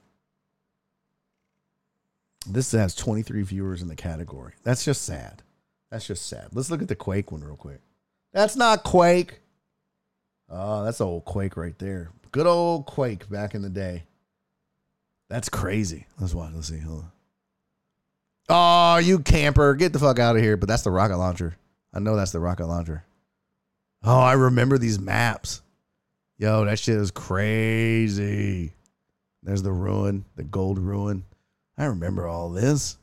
This 2.48 2.72
has 2.74 2.96
23 2.96 3.42
viewers 3.44 3.82
in 3.82 3.88
the 3.88 3.96
category. 3.96 4.54
That's 4.64 4.86
just 4.86 5.04
sad. 5.04 5.42
That's 5.92 6.08
just 6.08 6.28
sad. 6.28 6.50
Let's 6.54 6.70
look 6.70 6.82
at 6.82 6.88
the 6.88 6.96
Quake 6.96 7.32
one 7.32 7.44
real 7.44 7.56
quick. 7.56 7.82
That's 8.34 8.56
not 8.56 8.84
Quake. 8.84 9.40
Oh, 10.50 10.84
that's 10.84 11.02
old 11.02 11.26
Quake 11.26 11.58
right 11.58 11.78
there. 11.80 12.12
Good 12.32 12.48
old 12.48 12.86
Quake 12.86 13.30
back 13.30 13.56
in 13.56 13.62
the 13.62 13.70
day. 13.70 14.04
That's 15.30 15.50
crazy. 15.50 16.06
Let's 16.20 16.36
watch. 16.36 16.52
Let's 16.54 16.68
see. 16.68 16.80
Hold 16.80 17.06
on. 17.06 17.12
Oh, 18.48 18.98
you 18.98 19.20
camper. 19.20 19.74
Get 19.74 19.94
the 19.94 20.00
fuck 20.00 20.20
out 20.20 20.36
of 20.36 20.42
here. 20.42 20.58
But 20.58 20.70
that's 20.70 20.84
the 20.84 20.92
rocket 20.92 21.18
launcher. 21.18 21.56
I 21.94 22.00
know 22.00 22.16
that's 22.16 22.32
the 22.32 22.40
rocket 22.40 22.68
launcher. 22.68 23.06
Oh, 24.04 24.20
I 24.20 24.34
remember 24.34 24.78
these 24.78 25.00
maps. 25.00 25.62
Yo, 26.38 26.66
that 26.66 26.78
shit 26.78 26.98
is 26.98 27.10
crazy. 27.10 28.74
There's 29.42 29.64
the 29.64 29.72
ruin, 29.72 30.26
the 30.36 30.44
gold 30.44 30.78
ruin. 30.78 31.24
I 31.78 31.86
remember 31.86 32.28
all 32.28 32.50
this. 32.50 32.98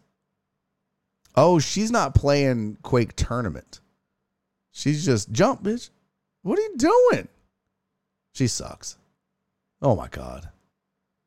Oh, 1.35 1.59
she's 1.59 1.91
not 1.91 2.15
playing 2.15 2.79
Quake 2.83 3.15
Tournament. 3.17 3.81
She's 4.73 5.05
just 5.05 5.31
jump, 5.33 5.63
bitch. 5.63 5.91
What 6.43 6.59
are 6.59 6.63
you 6.63 6.77
doing? 6.77 7.29
She 8.33 8.47
sucks. 8.47 8.97
Oh 9.81 9.95
my 9.95 10.09
god. 10.09 10.49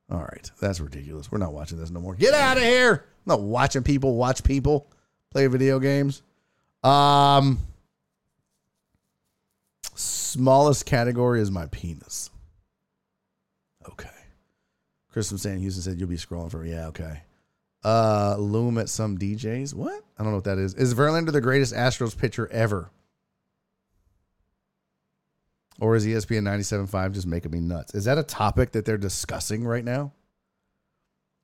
All 0.10 0.20
right, 0.20 0.50
that's 0.60 0.80
ridiculous. 0.80 1.32
We're 1.32 1.40
not 1.40 1.54
watching 1.54 1.80
this 1.80 1.90
no 1.90 2.00
more. 2.00 2.16
Get 2.16 2.34
out 2.34 2.58
of 2.58 2.64
here. 2.64 2.94
I'm 2.94 3.32
not 3.32 3.42
watching 3.42 3.84
people 3.84 4.16
watch 4.16 4.44
people 4.44 4.88
play 5.32 5.48
video 5.48 5.80
games. 5.80 6.22
Um 6.84 7.60
smallest 9.96 10.86
category 10.86 11.42
is 11.42 11.50
my 11.50 11.66
penis. 11.68 12.30
Okay. 13.90 14.10
From 15.10 15.24
San 15.24 15.60
Houston 15.60 15.82
said 15.82 16.00
you'll 16.00 16.10
be 16.10 16.18
scrolling 16.18 16.52
for 16.52 16.58
me. 16.58 16.72
yeah, 16.72 16.88
okay. 16.88 17.22
Uh 17.86 18.36
Loom 18.40 18.80
at 18.80 18.90
some 18.90 19.18
DJs. 19.18 19.76
What? 19.76 20.04
I 20.18 20.24
don't 20.24 20.32
know 20.32 20.38
what 20.38 20.46
that 20.46 20.58
is. 20.58 20.74
Is 20.74 20.96
Verlander 20.96 21.32
the 21.32 21.40
greatest 21.40 21.74
Astros 21.74 22.18
pitcher 22.18 22.48
ever? 22.52 22.90
Or 25.80 25.96
is 25.96 26.06
ESPN 26.06 26.44
97.5 26.44 27.12
just 27.12 27.28
making 27.28 27.52
me 27.52 27.60
nuts? 27.60 27.94
Is 27.94 28.06
that 28.06 28.18
a 28.18 28.24
topic 28.24 28.72
that 28.72 28.86
they're 28.86 28.98
discussing 28.98 29.66
right 29.66 29.84
now? 29.84 30.14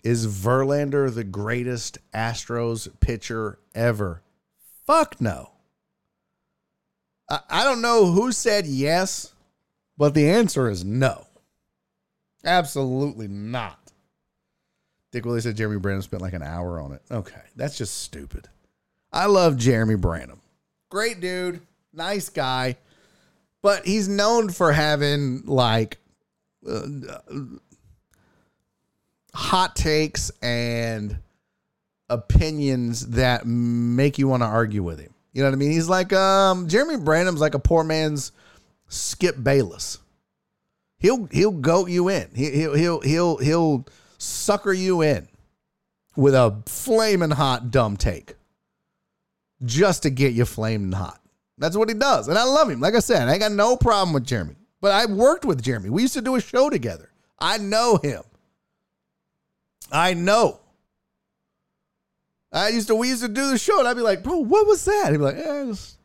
Is 0.03 0.25
Verlander 0.25 1.13
the 1.13 1.23
greatest 1.23 1.99
Astros 2.11 2.87
pitcher 3.01 3.59
ever? 3.75 4.23
Fuck 4.87 5.21
no. 5.21 5.51
I, 7.29 7.39
I 7.49 7.63
don't 7.63 7.81
know 7.81 8.07
who 8.07 8.31
said 8.31 8.65
yes, 8.65 9.33
but 9.97 10.13
the 10.13 10.27
answer 10.27 10.69
is 10.69 10.83
no. 10.83 11.27
Absolutely 12.43 13.27
not. 13.27 13.80
Dick 15.11 15.25
Willie 15.25 15.41
said 15.41 15.57
Jeremy 15.57 15.79
Branham 15.79 16.01
spent 16.01 16.21
like 16.21 16.33
an 16.33 16.43
hour 16.43 16.79
on 16.79 16.93
it. 16.93 17.01
Okay, 17.11 17.41
that's 17.55 17.77
just 17.77 18.01
stupid. 18.01 18.47
I 19.11 19.25
love 19.25 19.57
Jeremy 19.57 19.95
Branham. 19.95 20.39
Great 20.89 21.19
dude, 21.19 21.61
nice 21.93 22.29
guy. 22.29 22.77
but 23.61 23.85
he's 23.85 24.07
known 24.07 24.49
for 24.49 24.71
having 24.71 25.43
like 25.45 25.97
uh, 26.67 26.81
hot 29.33 29.75
takes 29.75 30.31
and 30.41 31.17
opinions 32.09 33.07
that 33.09 33.45
make 33.45 34.17
you 34.17 34.27
want 34.27 34.43
to 34.43 34.47
argue 34.47 34.83
with 34.83 34.99
him. 34.99 35.13
You 35.33 35.41
know 35.43 35.49
what 35.49 35.53
I 35.55 35.57
mean? 35.57 35.71
He's 35.71 35.87
like 35.87 36.11
um 36.11 36.67
Jeremy 36.67 36.97
Branham's 36.97 37.39
like 37.39 37.53
a 37.53 37.59
poor 37.59 37.83
man's 37.83 38.31
Skip 38.89 39.41
Bayless. 39.41 39.97
He'll 40.97 41.25
he'll 41.31 41.51
goat 41.51 41.89
you 41.89 42.09
in. 42.09 42.29
He, 42.35 42.51
he'll 42.51 42.73
he'll 42.73 42.99
he'll 43.01 43.37
he'll 43.37 43.85
sucker 44.21 44.71
you 44.71 45.01
in 45.01 45.27
with 46.15 46.35
a 46.35 46.61
flaming 46.65 47.31
hot 47.31 47.71
dumb 47.71 47.97
take 47.97 48.35
just 49.63 50.03
to 50.03 50.09
get 50.09 50.33
you 50.33 50.45
flaming 50.45 50.91
hot. 50.91 51.19
That's 51.57 51.75
what 51.75 51.89
he 51.89 51.95
does. 51.95 52.27
And 52.27 52.37
I 52.37 52.43
love 52.43 52.69
him. 52.69 52.79
Like 52.79 52.95
I 52.95 52.99
said, 52.99 53.27
I 53.27 53.37
got 53.37 53.51
no 53.51 53.75
problem 53.75 54.13
with 54.13 54.25
Jeremy. 54.25 54.55
But 54.79 54.91
I 54.91 55.05
worked 55.05 55.45
with 55.45 55.61
Jeremy. 55.61 55.89
We 55.89 56.01
used 56.01 56.15
to 56.15 56.21
do 56.21 56.35
a 56.35 56.41
show 56.41 56.69
together. 56.69 57.09
I 57.39 57.57
know 57.57 57.97
him. 57.97 58.23
I 59.91 60.13
know. 60.13 60.59
I 62.51 62.69
used 62.69 62.87
to 62.87 62.95
we 62.95 63.09
used 63.09 63.21
to 63.21 63.27
do 63.27 63.49
the 63.49 63.57
show 63.57 63.79
and 63.79 63.87
I'd 63.87 63.95
be 63.95 64.01
like, 64.01 64.23
bro, 64.23 64.37
what 64.37 64.67
was 64.67 64.83
that? 64.85 65.11
He'd 65.11 65.17
be 65.17 65.23
like, 65.23 65.37
yeah, 65.37 65.65
just 65.67 65.97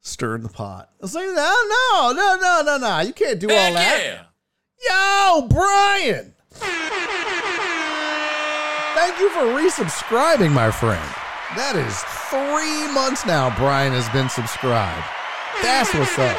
stirring 0.00 0.42
the 0.42 0.48
pot. 0.48 0.90
I 1.00 1.02
was 1.02 1.14
like, 1.14 1.26
no, 1.26 1.32
no, 1.34 2.12
no, 2.12 2.38
no, 2.40 2.62
no, 2.64 2.78
no. 2.78 3.00
You 3.00 3.12
can't 3.12 3.40
do 3.40 3.48
all 3.48 3.72
that. 3.72 4.24
Yeah. 4.84 5.38
Yo, 5.40 5.48
Brian. 5.48 6.31
Thank 8.94 9.18
you 9.18 9.30
for 9.30 9.40
resubscribing, 9.40 10.52
my 10.52 10.70
friend. 10.70 11.02
That 11.56 11.76
is 11.76 11.98
three 12.30 12.92
months 12.94 13.26
now 13.26 13.54
Brian 13.56 13.92
has 13.92 14.08
been 14.10 14.28
subscribed. 14.28 15.04
That's 15.62 15.92
what's 15.94 16.18
up. 16.18 16.36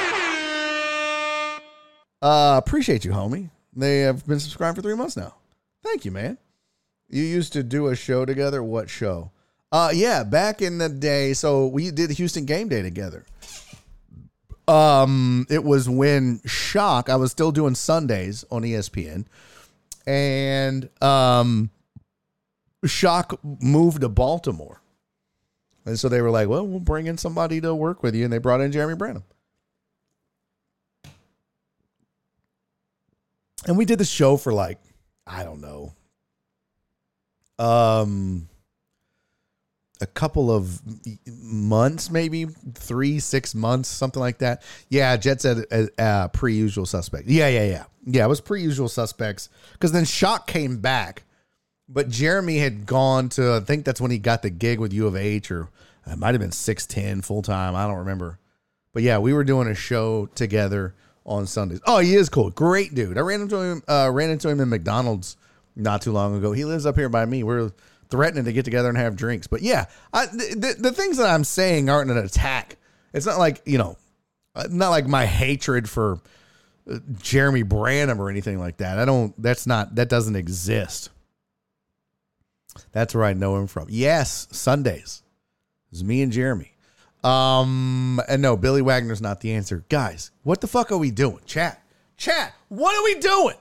Uh, 2.22 2.58
appreciate 2.58 3.06
you, 3.06 3.12
homie. 3.12 3.50
They 3.76 4.00
have 4.02 4.26
been 4.26 4.40
subscribed 4.40 4.78
for 4.78 4.82
three 4.82 4.96
months 4.96 5.18
now. 5.18 5.36
Thank 5.84 6.06
you, 6.06 6.12
man. 6.12 6.38
You 7.10 7.24
used 7.24 7.54
to 7.54 7.64
do 7.64 7.88
a 7.88 7.96
show 7.96 8.26
together. 8.26 8.64
What 8.64 8.90
show? 8.90 9.32
Uh, 9.72 9.92
yeah, 9.94 10.24
back 10.24 10.62
in 10.62 10.78
the 10.78 10.90
day. 10.90 11.34
So 11.34 11.68
we 11.68 11.92
did 11.92 12.12
Houston 12.12 12.46
Game 12.46 12.70
Day 12.70 12.82
together. 12.82 13.26
Um, 14.68 15.46
it 15.50 15.64
was 15.64 15.90
when 15.90 16.42
Shock. 16.46 17.10
I 17.10 17.18
was 17.18 17.32
still 17.32 17.52
doing 17.52 17.76
Sundays 17.76 18.46
on 18.50 18.62
ESPN, 18.62 19.26
and 20.06 20.90
um, 21.02 21.70
Shock 22.86 23.40
moved 23.44 24.02
to 24.02 24.10
Baltimore, 24.10 24.82
and 25.86 25.98
so 26.00 26.10
they 26.10 26.22
were 26.22 26.32
like, 26.32 26.48
"Well, 26.48 26.66
we'll 26.68 26.80
bring 26.80 27.08
in 27.08 27.18
somebody 27.18 27.62
to 27.62 27.74
work 27.74 28.04
with 28.04 28.16
you," 28.16 28.24
and 28.24 28.34
they 28.34 28.38
brought 28.38 28.62
in 28.62 28.72
Jeremy 28.72 28.96
Branham. 28.96 29.24
And 33.66 33.78
we 33.78 33.86
did 33.86 33.98
the 33.98 34.06
show 34.06 34.36
for 34.36 34.52
like, 34.52 34.80
I 35.26 35.44
don't 35.44 35.62
know, 35.62 35.94
um, 37.58 38.50
a 40.04 40.08
couple 40.08 40.52
of 40.52 40.82
months, 41.26 42.12
maybe 42.12 42.46
three, 42.76 43.20
six 43.20 43.56
months, 43.56 43.90
something 43.90 44.20
like 44.20 44.38
that. 44.40 44.62
Yeah, 44.90 45.16
Jet 45.18 45.42
said 45.42 45.66
uh, 45.72 46.02
uh, 46.02 46.28
pre 46.28 46.54
usual 46.54 46.86
suspect. 46.86 47.28
Yeah, 47.28 47.48
yeah, 47.48 47.66
yeah. 47.66 47.84
Yeah, 48.06 48.26
it 48.26 48.28
was 48.28 48.42
pre 48.42 48.62
usual 48.62 48.90
suspects 48.90 49.50
because 49.74 49.92
then 49.92 50.06
Shock 50.06 50.46
came 50.46 50.80
back, 50.80 51.24
but 51.88 52.10
Jeremy 52.10 52.58
had 52.58 52.86
gone 52.86 53.30
to, 53.30 53.54
I 53.54 53.60
think 53.62 53.86
that's 53.86 54.02
when 54.02 54.12
he 54.12 54.20
got 54.20 54.42
the 54.42 54.50
gig 54.50 54.80
with 54.80 54.94
U 54.94 55.08
of 55.08 55.16
H 55.16 55.50
or 55.50 55.70
it 56.06 56.20
might 56.20 56.34
have 56.34 56.42
been 56.42 56.52
610 56.52 57.22
full 57.22 57.42
time. 57.42 57.76
I 57.76 57.88
don't 57.88 58.00
remember. 58.00 58.40
But 58.94 59.04
yeah, 59.04 59.20
we 59.20 59.34
were 59.34 59.44
doing 59.44 59.68
a 59.68 59.76
show 59.76 60.28
together 60.36 60.94
on 61.26 61.48
Sundays. 61.48 61.80
Oh, 61.86 62.00
he 62.00 62.16
is 62.16 62.30
cool. 62.30 62.50
Great 62.52 62.94
dude. 62.94 63.18
I 63.18 63.22
ran 63.22 63.42
into 63.42 63.58
him, 63.58 63.84
uh, 63.88 64.10
ran 64.12 64.30
into 64.30 64.50
him 64.50 64.60
in 64.60 64.70
McDonald's 64.70 65.38
not 65.76 66.02
too 66.02 66.12
long 66.12 66.36
ago. 66.36 66.52
He 66.52 66.66
lives 66.66 66.86
up 66.86 66.96
here 66.96 67.10
by 67.10 67.26
me. 67.26 67.44
We're 67.44 67.72
threatening 68.14 68.46
to 68.46 68.54
get 68.54 68.64
together 68.64 68.90
and 68.90 68.98
have 69.00 69.16
drinks. 69.16 69.48
But 69.48 69.64
yeah, 69.64 69.86
I, 70.14 70.28
the, 70.28 70.76
the, 70.78 70.92
things 70.92 71.18
that 71.18 71.26
I'm 71.26 71.44
saying 71.44 71.90
aren't 71.90 72.12
an 72.12 72.18
attack. 72.20 72.78
It's 73.12 73.26
not 73.26 73.40
like, 73.40 73.64
you 73.66 73.80
know, 73.80 73.98
uh, 74.54 74.68
not 74.70 74.92
like 74.92 75.08
my 75.08 75.26
hatred 75.26 75.90
for 75.90 76.20
uh, 76.88 77.00
Jeremy 77.20 77.64
Branham 77.64 78.22
or 78.22 78.30
anything 78.30 78.60
like 78.60 78.78
that. 78.78 79.00
I 79.00 79.06
don't, 79.06 79.34
that's 79.42 79.66
not, 79.66 79.96
that 79.96 80.10
doesn't 80.10 80.36
exist. 80.36 81.10
That's 82.92 83.16
where 83.16 83.24
I 83.24 83.34
know 83.34 83.58
him 83.58 83.66
from. 83.66 83.88
Yes, 83.90 84.48
Sundays. 84.52 85.24
It 85.88 85.94
was 85.94 86.04
me 86.04 86.22
and 86.22 86.32
Jeremy. 86.32 86.76
Um, 87.24 88.22
and 88.30 88.44
no, 88.44 88.56
Billy 88.56 88.84
Wagner's 88.84 89.24
not 89.24 89.42
the 89.42 89.54
answer. 89.54 89.86
Guys, 89.90 90.30
what 90.44 90.62
the 90.62 90.68
fuck 90.68 90.92
are 90.92 91.00
we 91.00 91.10
doing? 91.10 91.40
Chat. 91.48 91.82
Chat. 92.16 92.54
What 92.68 92.96
are 92.96 93.04
we 93.04 93.20
doing? 93.20 93.56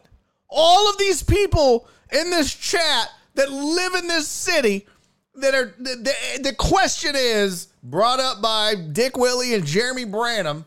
All 0.50 0.90
of 0.90 0.98
these 0.98 1.22
people 1.22 1.88
in 2.12 2.28
this 2.28 2.54
chat 2.54 3.08
that 3.34 3.50
live 3.50 3.94
in 3.94 4.08
this 4.08 4.28
city 4.28 4.86
that 5.34 5.54
are 5.54 5.74
the, 5.78 5.96
the, 5.96 6.42
the 6.42 6.54
question 6.54 7.14
is 7.16 7.68
brought 7.82 8.20
up 8.20 8.42
by 8.42 8.74
Dick 8.74 9.16
Willie 9.16 9.54
and 9.54 9.64
Jeremy 9.64 10.04
Branham. 10.04 10.66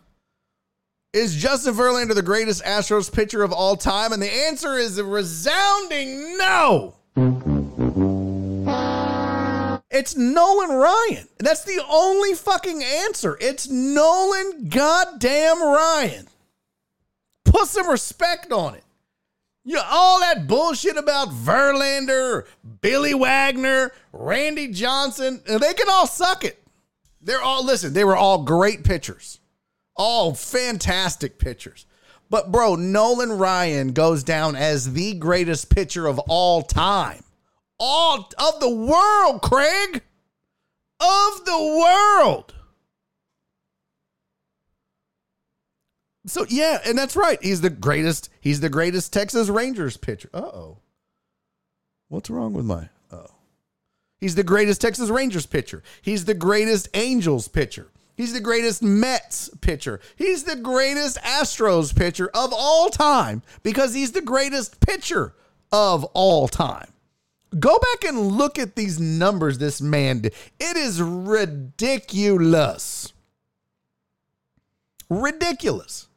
Is 1.14 1.36
Justin 1.36 1.74
Verlander 1.74 2.14
the 2.14 2.22
greatest 2.22 2.64
Astros 2.64 3.12
pitcher 3.12 3.42
of 3.44 3.54
all 3.54 3.78
time? 3.78 4.12
And 4.12 4.22
the 4.22 4.32
answer 4.32 4.78
is 4.78 4.98
a 4.98 5.04
resounding 5.04 6.38
no. 6.38 6.96
It's 9.90 10.16
Nolan 10.18 10.72
Ryan. 10.72 11.28
That's 11.38 11.64
the 11.64 11.82
only 11.90 12.34
fucking 12.34 12.84
answer. 12.84 13.38
It's 13.40 13.70
Nolan 13.70 14.68
goddamn 14.68 15.64
Ryan. 15.64 16.28
Put 17.46 17.68
some 17.68 17.88
respect 17.88 18.52
on 18.52 18.76
it. 18.76 18.84
You 19.68 19.82
all 19.84 20.20
that 20.20 20.46
bullshit 20.46 20.96
about 20.96 21.30
Verlander, 21.30 22.46
Billy 22.82 23.16
Wagner, 23.16 23.92
Randy 24.14 24.68
Johnson, 24.68 25.42
they 25.46 25.74
can 25.74 25.90
all 25.90 26.06
suck 26.06 26.46
it. 26.46 26.62
They're 27.20 27.42
all 27.42 27.66
listen, 27.66 27.94
they 27.94 28.04
were 28.04 28.16
all 28.16 28.44
great 28.44 28.84
pitchers. 28.84 29.40
All 29.96 30.36
fantastic 30.36 31.40
pitchers. 31.40 31.88
But 32.30 32.52
bro, 32.52 32.76
Nolan 32.76 33.32
Ryan 33.32 33.94
goes 33.94 34.24
down 34.24 34.56
as 34.56 34.94
the 34.94 35.14
greatest 35.14 35.74
pitcher 35.74 36.06
of 36.06 36.20
all 36.20 36.62
time. 36.62 37.24
All 37.80 38.30
of 38.38 38.60
the 38.60 38.70
world, 38.70 39.42
Craig. 39.42 40.04
Of 41.00 41.46
the 41.46 41.80
world. 41.82 42.55
So 46.26 46.46
yeah, 46.50 46.80
and 46.86 46.98
that's 46.98 47.16
right. 47.16 47.42
He's 47.42 47.62
the 47.62 47.70
greatest. 47.70 48.30
He's 48.40 48.60
the 48.60 48.70
greatest 48.70 49.14
Texas 49.14 49.50
Rangers 49.50 49.98
pitcher. 49.98 50.30
Uh 50.34 50.40
oh. 50.40 50.78
What's 52.08 52.30
wrong 52.30 52.54
with 52.54 52.66
my? 52.66 52.90
Oh. 53.12 53.28
He's 54.20 54.36
the 54.36 54.44
greatest 54.44 54.82
Texas 54.82 55.10
Rangers 55.10 55.46
pitcher. 55.46 55.84
He's 56.02 56.26
the 56.26 56.34
greatest 56.34 56.90
Angels 56.94 57.48
pitcher. 57.48 57.90
He's 58.16 58.34
the 58.34 58.40
greatest 58.40 58.82
Mets 58.82 59.50
pitcher. 59.62 60.00
He's 60.16 60.44
the 60.46 60.56
greatest 60.56 61.18
Astros 61.18 61.96
pitcher 61.96 62.30
of 62.34 62.54
all 62.54 62.90
time 62.90 63.42
because 63.62 63.94
he's 63.94 64.14
the 64.14 64.22
greatest 64.22 64.80
pitcher 64.80 65.34
of 65.72 66.06
all 66.06 66.48
time. 66.48 66.94
Go 67.60 67.78
back 67.78 68.06
and 68.06 68.32
look 68.32 68.58
at 68.58 68.76
these 68.76 69.00
numbers 69.00 69.58
this 69.58 69.82
man 69.82 70.22
did. 70.22 70.34
It 70.60 70.78
is 70.78 71.02
ridiculous. 71.02 71.52
Ridiculous. 75.10 76.08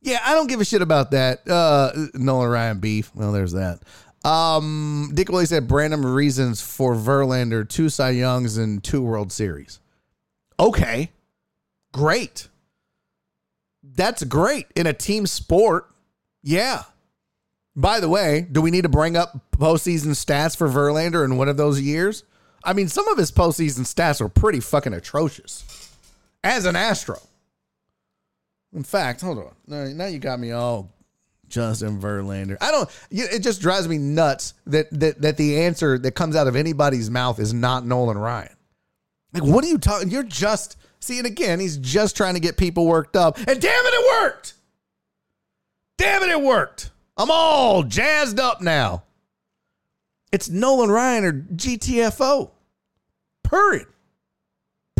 Yeah, 0.00 0.20
I 0.24 0.34
don't 0.34 0.46
give 0.46 0.60
a 0.60 0.64
shit 0.64 0.82
about 0.82 1.10
that. 1.10 1.48
Uh, 1.48 1.92
Nolan 2.14 2.48
Ryan 2.48 2.78
beef. 2.78 3.10
Well, 3.14 3.32
there's 3.32 3.52
that. 3.52 3.80
Um, 4.24 5.10
Dick 5.14 5.28
Willie 5.28 5.46
said 5.46 5.68
Brandon 5.68 6.02
reasons 6.04 6.60
for 6.60 6.94
Verlander, 6.94 7.68
two 7.68 7.88
Cy 7.88 8.10
Youngs 8.10 8.56
and 8.56 8.82
two 8.82 9.02
World 9.02 9.32
Series. 9.32 9.80
Okay, 10.60 11.10
great. 11.92 12.48
That's 13.82 14.24
great 14.24 14.66
in 14.74 14.86
a 14.86 14.92
team 14.92 15.26
sport. 15.26 15.86
Yeah. 16.42 16.82
By 17.76 18.00
the 18.00 18.08
way, 18.08 18.46
do 18.50 18.60
we 18.60 18.72
need 18.72 18.82
to 18.82 18.88
bring 18.88 19.16
up 19.16 19.38
postseason 19.52 20.10
stats 20.10 20.56
for 20.56 20.68
Verlander 20.68 21.24
in 21.24 21.36
one 21.36 21.48
of 21.48 21.56
those 21.56 21.80
years? 21.80 22.24
I 22.64 22.72
mean, 22.72 22.88
some 22.88 23.06
of 23.08 23.18
his 23.18 23.30
postseason 23.30 23.82
stats 23.82 24.20
are 24.20 24.28
pretty 24.28 24.60
fucking 24.60 24.92
atrocious 24.92 25.94
as 26.42 26.64
an 26.64 26.74
Astro. 26.74 27.20
In 28.78 28.84
fact, 28.84 29.22
hold 29.22 29.38
on. 29.38 29.96
Now, 29.96 30.06
you 30.06 30.20
got 30.20 30.38
me 30.38 30.52
all 30.52 30.88
Justin 31.48 32.00
Verlander. 32.00 32.56
I 32.60 32.70
don't. 32.70 32.88
It 33.10 33.40
just 33.40 33.60
drives 33.60 33.88
me 33.88 33.98
nuts 33.98 34.54
that 34.68 34.88
that 34.92 35.20
that 35.20 35.36
the 35.36 35.62
answer 35.62 35.98
that 35.98 36.12
comes 36.12 36.36
out 36.36 36.46
of 36.46 36.54
anybody's 36.54 37.10
mouth 37.10 37.40
is 37.40 37.52
not 37.52 37.84
Nolan 37.84 38.16
Ryan. 38.16 38.54
Like, 39.32 39.42
what 39.42 39.64
are 39.64 39.66
you 39.66 39.78
talking? 39.78 40.10
You're 40.10 40.22
just 40.22 40.76
see, 41.00 41.18
and 41.18 41.26
again, 41.26 41.58
he's 41.58 41.76
just 41.78 42.16
trying 42.16 42.34
to 42.34 42.40
get 42.40 42.56
people 42.56 42.86
worked 42.86 43.16
up. 43.16 43.36
And 43.36 43.60
damn 43.60 43.86
it, 43.86 43.94
it 43.94 44.22
worked. 44.22 44.54
Damn 45.96 46.22
it, 46.22 46.28
it 46.28 46.40
worked. 46.40 46.90
I'm 47.16 47.32
all 47.32 47.82
jazzed 47.82 48.38
up 48.38 48.60
now. 48.60 49.02
It's 50.30 50.48
Nolan 50.48 50.88
Ryan 50.88 51.24
or 51.24 51.32
GTFO. 51.32 52.52
Period. 53.42 53.86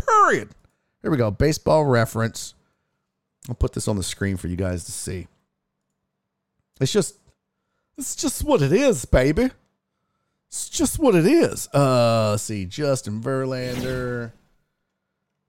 Period. 0.05 0.48
Here 1.00 1.12
we 1.12 1.16
go. 1.16 1.30
Baseball 1.30 1.84
reference. 1.84 2.55
I'll 3.48 3.54
put 3.54 3.72
this 3.72 3.88
on 3.88 3.96
the 3.96 4.02
screen 4.02 4.36
for 4.36 4.48
you 4.48 4.56
guys 4.56 4.84
to 4.84 4.92
see. 4.92 5.26
It's 6.80 6.92
just 6.92 7.16
it's 7.96 8.14
just 8.14 8.44
what 8.44 8.62
it 8.62 8.72
is, 8.72 9.04
baby. 9.04 9.50
It's 10.48 10.68
just 10.68 10.98
what 10.98 11.14
it 11.14 11.26
is. 11.26 11.68
Uh 11.68 12.36
see, 12.36 12.66
Justin 12.66 13.20
Verlander. 13.20 14.32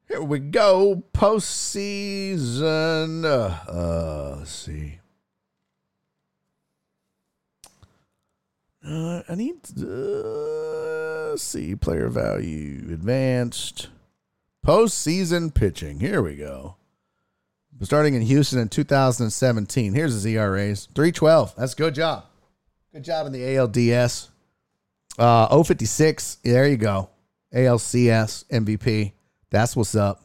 Here 0.07 0.21
we 0.23 0.39
go. 0.39 1.03
Postseason. 1.13 2.63
Uh, 3.26 3.57
uh 3.69 4.35
let's 4.39 4.51
see. 4.51 4.99
Uh, 8.85 9.21
I 9.27 9.35
need 9.35 9.57
uh, 9.84 11.35
see 11.38 11.76
player 11.76 12.07
value 12.09 12.88
advanced 12.91 13.89
postseason 14.65 15.53
pitching. 15.53 15.99
Here 15.99 16.21
we 16.21 16.35
go. 16.38 16.78
Starting 17.81 18.14
in 18.14 18.22
Houston 18.22 18.60
in 18.60 18.68
2017. 18.69 19.93
Here's 19.93 20.14
his 20.14 20.26
ERAs 20.26 20.88
312. 20.95 21.56
That's 21.56 21.73
good 21.73 21.95
job. 21.95 22.26
Good 22.93 23.03
job 23.03 23.27
in 23.27 23.31
the 23.31 23.41
ALDS. 23.41 24.30
Uh, 25.18 25.64
056. 25.64 26.38
There 26.43 26.68
you 26.68 26.77
go. 26.77 27.10
ALCS 27.53 28.45
MVP. 28.45 29.14
That's 29.49 29.76
what's 29.76 29.95
up. 29.95 30.23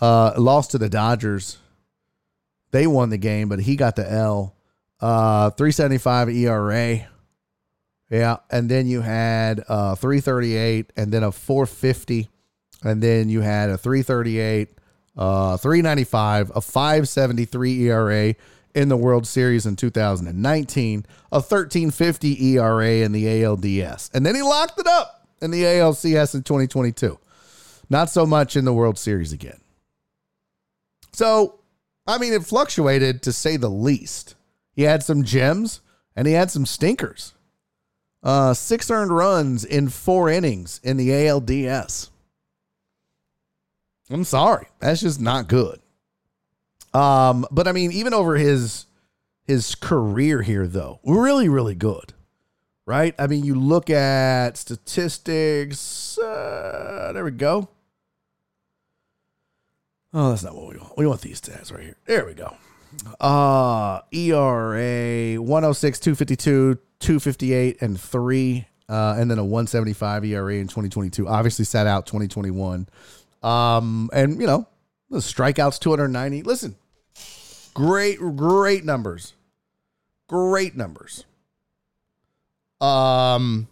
Uh, 0.00 0.32
lost 0.36 0.72
to 0.72 0.78
the 0.78 0.88
Dodgers. 0.88 1.58
They 2.72 2.86
won 2.86 3.10
the 3.10 3.16
game, 3.16 3.48
but 3.48 3.60
he 3.60 3.76
got 3.76 3.96
the 3.96 4.10
L. 4.10 4.54
Uh, 5.00 5.50
375 5.50 6.30
ERA. 6.30 7.08
Yeah, 8.10 8.36
and 8.50 8.70
then 8.70 8.86
you 8.86 9.00
had 9.00 9.64
uh 9.68 9.96
338 9.96 10.92
and 10.96 11.12
then 11.12 11.24
a 11.24 11.32
450 11.32 12.28
and 12.84 13.02
then 13.02 13.28
you 13.28 13.40
had 13.40 13.68
a 13.70 13.76
338, 13.76 14.68
uh 15.16 15.56
395, 15.56 16.52
a 16.54 16.60
573 16.60 17.88
ERA 17.88 18.34
in 18.76 18.90
the 18.90 18.96
World 18.96 19.26
Series 19.26 19.64
in 19.64 19.74
2019, 19.74 21.06
a 21.32 21.36
1350 21.36 22.46
ERA 22.46 22.90
in 22.96 23.12
the 23.12 23.24
ALDS. 23.24 24.10
And 24.12 24.24
then 24.24 24.34
he 24.34 24.42
locked 24.42 24.78
it 24.78 24.86
up 24.86 25.26
in 25.40 25.50
the 25.50 25.62
ALCS 25.62 26.34
in 26.34 26.42
2022. 26.42 27.18
Not 27.88 28.10
so 28.10 28.26
much 28.26 28.54
in 28.54 28.66
the 28.66 28.74
World 28.74 28.98
Series 28.98 29.32
again. 29.32 29.60
So, 31.12 31.60
I 32.06 32.18
mean, 32.18 32.34
it 32.34 32.44
fluctuated 32.44 33.22
to 33.22 33.32
say 33.32 33.56
the 33.56 33.70
least. 33.70 34.34
He 34.72 34.82
had 34.82 35.02
some 35.02 35.24
gems 35.24 35.80
and 36.14 36.26
he 36.26 36.34
had 36.34 36.50
some 36.50 36.66
stinkers. 36.66 37.32
Uh, 38.22 38.52
six 38.52 38.90
earned 38.90 39.10
runs 39.10 39.64
in 39.64 39.88
four 39.88 40.28
innings 40.28 40.80
in 40.82 40.98
the 40.98 41.08
ALDS. 41.08 42.10
I'm 44.10 44.24
sorry, 44.24 44.66
that's 44.78 45.00
just 45.00 45.20
not 45.20 45.48
good. 45.48 45.80
Um, 46.94 47.46
but 47.50 47.66
I 47.68 47.72
mean, 47.72 47.92
even 47.92 48.14
over 48.14 48.36
his 48.36 48.86
his 49.44 49.74
career 49.74 50.42
here, 50.42 50.66
though, 50.66 51.00
really, 51.04 51.48
really 51.48 51.74
good, 51.74 52.14
right? 52.86 53.14
I 53.18 53.26
mean, 53.26 53.44
you 53.44 53.54
look 53.54 53.90
at 53.90 54.56
statistics. 54.56 56.18
Uh, 56.18 57.10
there 57.12 57.24
we 57.24 57.32
go. 57.32 57.68
Oh, 60.14 60.30
that's 60.30 60.42
not 60.42 60.54
what 60.54 60.72
we 60.72 60.78
want. 60.78 60.96
We 60.96 61.06
want 61.06 61.20
these 61.20 61.40
stats 61.40 61.72
right 61.72 61.82
here. 61.82 61.96
There 62.06 62.24
we 62.24 62.34
go. 62.34 62.56
Uh 63.20 64.00
ERA 64.12 65.34
106, 65.40 65.98
252, 66.00 66.78
258, 67.00 67.82
and 67.82 68.00
three. 68.00 68.66
Uh, 68.88 69.16
and 69.18 69.28
then 69.30 69.38
a 69.38 69.44
175 69.44 70.24
ERA 70.24 70.54
in 70.54 70.68
2022. 70.68 71.26
Obviously 71.26 71.64
sat 71.64 71.86
out 71.88 72.06
2021. 72.06 72.88
Um, 73.46 74.10
and 74.12 74.40
you 74.40 74.46
know, 74.46 74.66
the 75.10 75.18
strikeouts 75.18 75.78
290. 75.78 76.42
Listen, 76.42 76.74
great, 77.74 78.18
great 78.18 78.84
numbers. 78.84 79.34
Great 80.28 80.76
numbers. 80.76 81.24
Um 82.80 83.68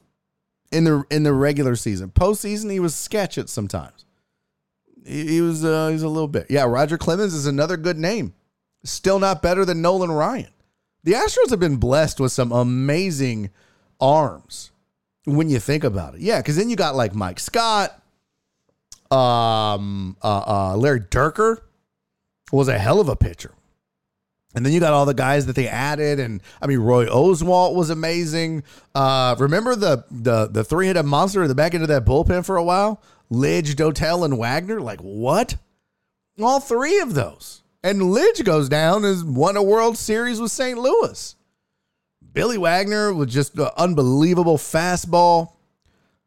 in 0.70 0.84
the 0.84 1.04
in 1.10 1.22
the 1.22 1.32
regular 1.32 1.76
season. 1.76 2.10
Postseason, 2.10 2.70
he 2.70 2.80
was 2.80 2.94
sketch 2.94 3.36
at 3.38 3.48
sometimes. 3.48 4.04
He, 5.04 5.26
he 5.26 5.40
was 5.40 5.64
uh 5.64 5.88
he's 5.88 6.02
a 6.02 6.08
little 6.08 6.28
bit. 6.28 6.46
Yeah, 6.48 6.64
Roger 6.64 6.96
Clemens 6.96 7.34
is 7.34 7.46
another 7.46 7.76
good 7.76 7.98
name. 7.98 8.34
Still 8.84 9.18
not 9.18 9.42
better 9.42 9.64
than 9.64 9.82
Nolan 9.82 10.12
Ryan. 10.12 10.48
The 11.02 11.12
Astros 11.12 11.50
have 11.50 11.60
been 11.60 11.76
blessed 11.76 12.20
with 12.20 12.32
some 12.32 12.52
amazing 12.52 13.50
arms 14.00 14.70
when 15.24 15.48
you 15.48 15.58
think 15.58 15.84
about 15.84 16.14
it. 16.14 16.20
Yeah, 16.20 16.38
because 16.38 16.56
then 16.56 16.70
you 16.70 16.76
got 16.76 16.94
like 16.94 17.14
Mike 17.14 17.40
Scott, 17.40 18.02
um, 19.14 20.16
uh, 20.22 20.72
uh, 20.72 20.76
Larry 20.76 21.00
Dierker 21.00 21.58
was 22.52 22.68
a 22.68 22.78
hell 22.78 23.00
of 23.00 23.08
a 23.08 23.16
pitcher. 23.16 23.52
And 24.54 24.64
then 24.64 24.72
you 24.72 24.78
got 24.78 24.92
all 24.92 25.04
the 25.04 25.14
guys 25.14 25.46
that 25.46 25.56
they 25.56 25.66
added, 25.66 26.20
and 26.20 26.40
I 26.62 26.68
mean 26.68 26.78
Roy 26.78 27.06
Oswalt 27.06 27.74
was 27.74 27.90
amazing. 27.90 28.62
Uh, 28.94 29.34
remember 29.38 29.74
the 29.74 30.04
the 30.10 30.46
the 30.46 30.62
three 30.62 30.86
headed 30.86 31.06
monster 31.06 31.42
at 31.42 31.48
the 31.48 31.56
back 31.56 31.74
end 31.74 31.82
of 31.82 31.88
that 31.88 32.04
bullpen 32.04 32.46
for 32.46 32.56
a 32.56 32.62
while? 32.62 33.02
Lidge, 33.32 33.74
Dotel, 33.74 34.24
and 34.24 34.38
Wagner. 34.38 34.80
Like 34.80 35.00
what? 35.00 35.56
All 36.40 36.60
three 36.60 37.00
of 37.00 37.14
those. 37.14 37.62
And 37.82 38.00
Lidge 38.00 38.44
goes 38.44 38.68
down 38.68 39.04
as 39.04 39.24
won 39.24 39.56
a 39.56 39.62
World 39.62 39.98
Series 39.98 40.40
with 40.40 40.52
St. 40.52 40.78
Louis. 40.78 41.34
Billy 42.32 42.58
Wagner 42.58 43.12
was 43.12 43.32
just 43.32 43.58
an 43.58 43.68
unbelievable 43.76 44.56
fastball. 44.56 45.52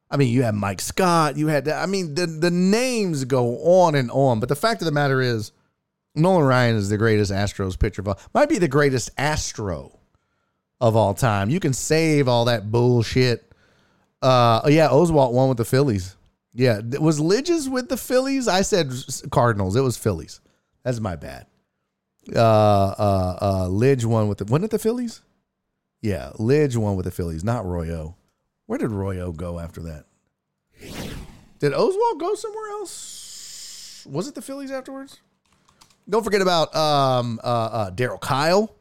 I 0.09 0.17
mean, 0.17 0.31
you 0.31 0.43
had 0.43 0.55
Mike 0.55 0.81
Scott. 0.81 1.37
You 1.37 1.47
had, 1.47 1.67
I 1.67 1.85
mean, 1.85 2.15
the, 2.15 2.25
the 2.25 2.51
names 2.51 3.25
go 3.25 3.57
on 3.59 3.95
and 3.95 4.09
on. 4.11 4.39
But 4.39 4.49
the 4.49 4.55
fact 4.55 4.81
of 4.81 4.85
the 4.85 4.91
matter 4.91 5.21
is, 5.21 5.51
Nolan 6.15 6.45
Ryan 6.45 6.75
is 6.75 6.89
the 6.89 6.97
greatest 6.97 7.31
Astros 7.31 7.77
pitcher 7.77 8.01
of 8.01 8.07
all, 8.07 8.19
might 8.33 8.49
be 8.49 8.57
the 8.57 8.67
greatest 8.67 9.11
Astro 9.17 9.99
of 10.79 10.95
all 10.95 11.13
time. 11.13 11.49
You 11.49 11.59
can 11.59 11.73
save 11.73 12.27
all 12.27 12.45
that 12.45 12.71
bullshit. 12.71 13.51
Uh, 14.21 14.61
yeah, 14.67 14.87
Oswalt 14.89 15.33
won 15.33 15.49
with 15.49 15.57
the 15.57 15.65
Phillies. 15.65 16.15
Yeah, 16.53 16.81
was 16.99 17.19
Lidges 17.19 17.69
with 17.69 17.89
the 17.89 17.97
Phillies? 17.97 18.47
I 18.47 18.61
said 18.61 18.91
Cardinals. 19.29 19.75
It 19.75 19.81
was 19.81 19.95
Phillies. 19.95 20.41
That's 20.83 20.99
my 20.99 21.15
bad. 21.15 21.45
Uh, 22.35 22.39
uh, 22.39 23.37
uh, 23.39 23.67
Lidge 23.67 24.05
won 24.05 24.27
with 24.27 24.39
the. 24.39 24.45
Wasn't 24.45 24.65
it 24.65 24.71
the 24.71 24.79
Phillies? 24.79 25.21
Yeah, 26.01 26.31
Lidge 26.39 26.75
won 26.75 26.95
with 26.95 27.05
the 27.05 27.11
Phillies, 27.11 27.43
not 27.43 27.65
Royo. 27.65 28.15
Where 28.67 28.77
did 28.77 28.91
Royo 28.91 29.35
go 29.35 29.59
after 29.59 29.81
that? 29.83 30.05
Did 31.59 31.73
Oswalt 31.73 32.19
go 32.19 32.35
somewhere 32.35 32.69
else? 32.71 34.05
Was 34.09 34.27
it 34.27 34.35
the 34.35 34.41
Phillies 34.41 34.71
afterwards? 34.71 35.19
Don't 36.09 36.23
forget 36.23 36.41
about 36.41 36.73
um, 36.75 37.39
uh, 37.43 37.47
uh, 37.47 37.91
Darryl 37.91 38.21
Kile 38.21 38.73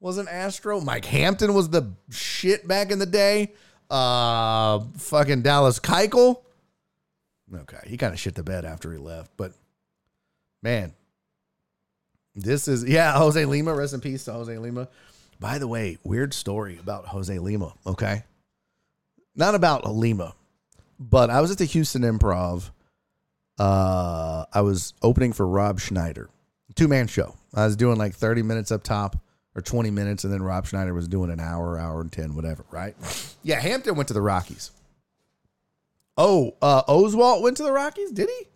was 0.00 0.18
an 0.18 0.28
Astro. 0.28 0.80
Mike 0.80 1.04
Hampton 1.04 1.54
was 1.54 1.70
the 1.70 1.92
shit 2.10 2.66
back 2.66 2.90
in 2.90 2.98
the 2.98 3.06
day. 3.06 3.52
Uh, 3.90 4.80
fucking 4.96 5.42
Dallas 5.42 5.80
Keuchel. 5.80 6.42
Okay, 7.54 7.78
he 7.86 7.96
kind 7.96 8.12
of 8.12 8.20
shit 8.20 8.34
the 8.34 8.42
bed 8.42 8.66
after 8.66 8.92
he 8.92 8.98
left, 8.98 9.30
but 9.38 9.52
man, 10.62 10.92
this 12.34 12.68
is 12.68 12.84
yeah, 12.84 13.16
Jose 13.16 13.42
Lima. 13.46 13.72
Rest 13.72 13.94
in 13.94 14.02
peace 14.02 14.24
to 14.24 14.32
Jose 14.32 14.58
Lima. 14.58 14.88
By 15.40 15.58
the 15.58 15.66
way, 15.66 15.96
weird 16.04 16.34
story 16.34 16.78
about 16.78 17.06
Jose 17.06 17.38
Lima. 17.38 17.72
Okay, 17.86 18.24
not 19.38 19.54
about 19.54 19.86
Lima, 19.90 20.34
but 20.98 21.30
I 21.30 21.40
was 21.40 21.50
at 21.50 21.58
the 21.58 21.64
Houston 21.64 22.02
Improv. 22.02 22.70
Uh, 23.58 24.44
I 24.52 24.60
was 24.60 24.94
opening 25.02 25.32
for 25.32 25.46
Rob 25.46 25.80
Schneider, 25.80 26.28
two 26.74 26.88
man 26.88 27.06
show. 27.06 27.34
I 27.54 27.64
was 27.64 27.76
doing 27.76 27.96
like 27.96 28.14
thirty 28.14 28.42
minutes 28.42 28.70
up 28.70 28.82
top 28.82 29.16
or 29.54 29.62
twenty 29.62 29.90
minutes, 29.90 30.24
and 30.24 30.32
then 30.32 30.42
Rob 30.42 30.66
Schneider 30.66 30.94
was 30.94 31.08
doing 31.08 31.30
an 31.30 31.40
hour, 31.40 31.78
hour 31.78 32.00
and 32.00 32.12
ten, 32.12 32.34
whatever. 32.34 32.64
Right? 32.70 32.94
Yeah, 33.42 33.60
Hampton 33.60 33.94
went 33.94 34.08
to 34.08 34.14
the 34.14 34.22
Rockies. 34.22 34.70
Oh, 36.16 36.56
uh, 36.60 36.82
went 37.40 37.56
to 37.58 37.62
the 37.62 37.72
Rockies. 37.72 38.10
Did 38.10 38.28
he? 38.28 38.46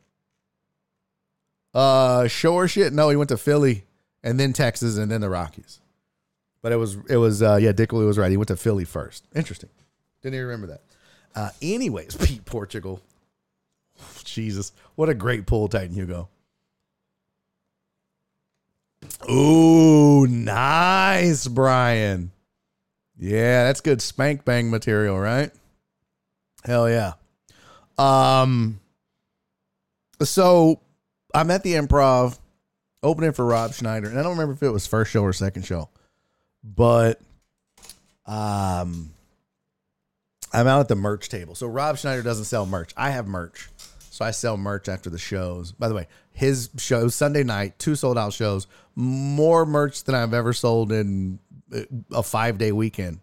Uh, 1.75 2.29
sure 2.29 2.69
shit. 2.69 2.93
No, 2.93 3.09
he 3.09 3.17
went 3.17 3.29
to 3.29 3.37
Philly 3.37 3.85
and 4.23 4.39
then 4.39 4.53
Texas 4.53 4.97
and 4.97 5.11
then 5.11 5.21
the 5.21 5.31
Rockies. 5.31 5.81
But 6.61 6.73
it 6.73 6.77
was 6.77 6.97
it 7.09 7.17
was 7.17 7.43
uh 7.43 7.59
yeah, 7.61 7.73
Dick 7.73 7.93
Lee 7.93 8.05
was 8.05 8.19
right. 8.19 8.31
He 8.31 8.37
went 8.37 8.49
to 8.49 8.57
Philly 8.57 8.85
first. 8.85 9.27
Interesting. 9.35 9.71
Didn't 10.23 10.35
even 10.35 10.47
remember 10.47 10.67
that. 10.69 10.81
Uh, 11.35 11.51
anyways, 11.61 12.17
Pete 12.21 12.45
Portugal. 12.45 13.01
Jesus, 14.25 14.73
what 14.95 15.09
a 15.09 15.15
great 15.15 15.47
pull, 15.47 15.69
Titan 15.69 15.95
Hugo. 15.95 16.29
Ooh, 19.31 20.27
nice, 20.27 21.47
Brian. 21.47 22.31
Yeah, 23.19 23.65
that's 23.65 23.81
good 23.81 24.01
spank 24.03 24.45
bang 24.45 24.71
material, 24.71 25.19
right? 25.19 25.51
Hell 26.65 26.89
yeah. 26.89 27.13
Um 27.99 28.81
so 30.23 30.81
I'm 31.35 31.51
at 31.51 31.63
the 31.63 31.75
improv 31.75 32.39
opening 33.03 33.33
for 33.33 33.45
Rob 33.45 33.75
Schneider, 33.75 34.09
and 34.09 34.19
I 34.19 34.23
don't 34.23 34.33
remember 34.33 34.55
if 34.55 34.63
it 34.63 34.71
was 34.71 34.87
first 34.87 35.11
show 35.11 35.23
or 35.23 35.33
second 35.33 35.65
show, 35.65 35.89
but 36.63 37.21
um, 38.27 39.12
I'm 40.53 40.67
out 40.67 40.81
at 40.81 40.89
the 40.89 40.97
merch 40.97 41.29
table. 41.29 41.55
So 41.55 41.67
Rob 41.67 41.99
Schneider 41.99 42.23
doesn't 42.23 42.45
sell 42.45 42.67
merch. 42.67 42.93
I 42.97 43.11
have 43.11 43.27
merch. 43.27 43.69
So 44.11 44.25
I 44.25 44.31
sell 44.31 44.57
merch 44.57 44.89
after 44.89 45.09
the 45.09 45.19
shows. 45.19 45.73
By 45.73 45.89
the 45.89 45.95
way, 45.95 46.07
his 46.33 46.69
show 46.77 47.09
Sunday 47.09 47.43
night, 47.43 47.79
two 47.79 47.95
sold 47.95 48.19
out 48.19 48.33
shows, 48.33 48.67
more 48.95 49.65
merch 49.65 50.05
than 50.05 50.15
I've 50.15 50.35
ever 50.35 50.53
sold 50.53 50.93
in 50.93 51.39
uh, 51.75 51.81
a 52.13 52.23
five 52.23 52.59
day 52.59 52.73
weekend. 52.73 53.21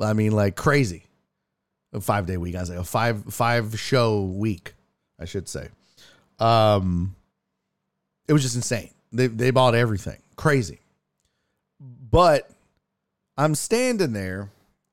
I 0.00 0.12
mean, 0.12 0.32
like 0.32 0.56
crazy. 0.56 1.04
A 1.94 2.00
five 2.00 2.26
day 2.26 2.36
week. 2.36 2.56
I 2.56 2.60
was 2.60 2.70
like 2.70 2.78
a 2.78 2.84
five 2.84 3.24
five 3.34 3.78
show 3.78 4.22
week, 4.22 4.74
I 5.18 5.24
should 5.24 5.48
say. 5.48 5.68
Um, 6.38 7.14
it 8.26 8.32
was 8.32 8.42
just 8.42 8.56
insane. 8.56 8.90
They 9.12 9.26
they 9.26 9.50
bought 9.50 9.74
everything, 9.74 10.18
crazy. 10.36 10.80
But 11.80 12.50
I'm 13.36 13.54
standing 13.54 14.12
there, 14.12 14.50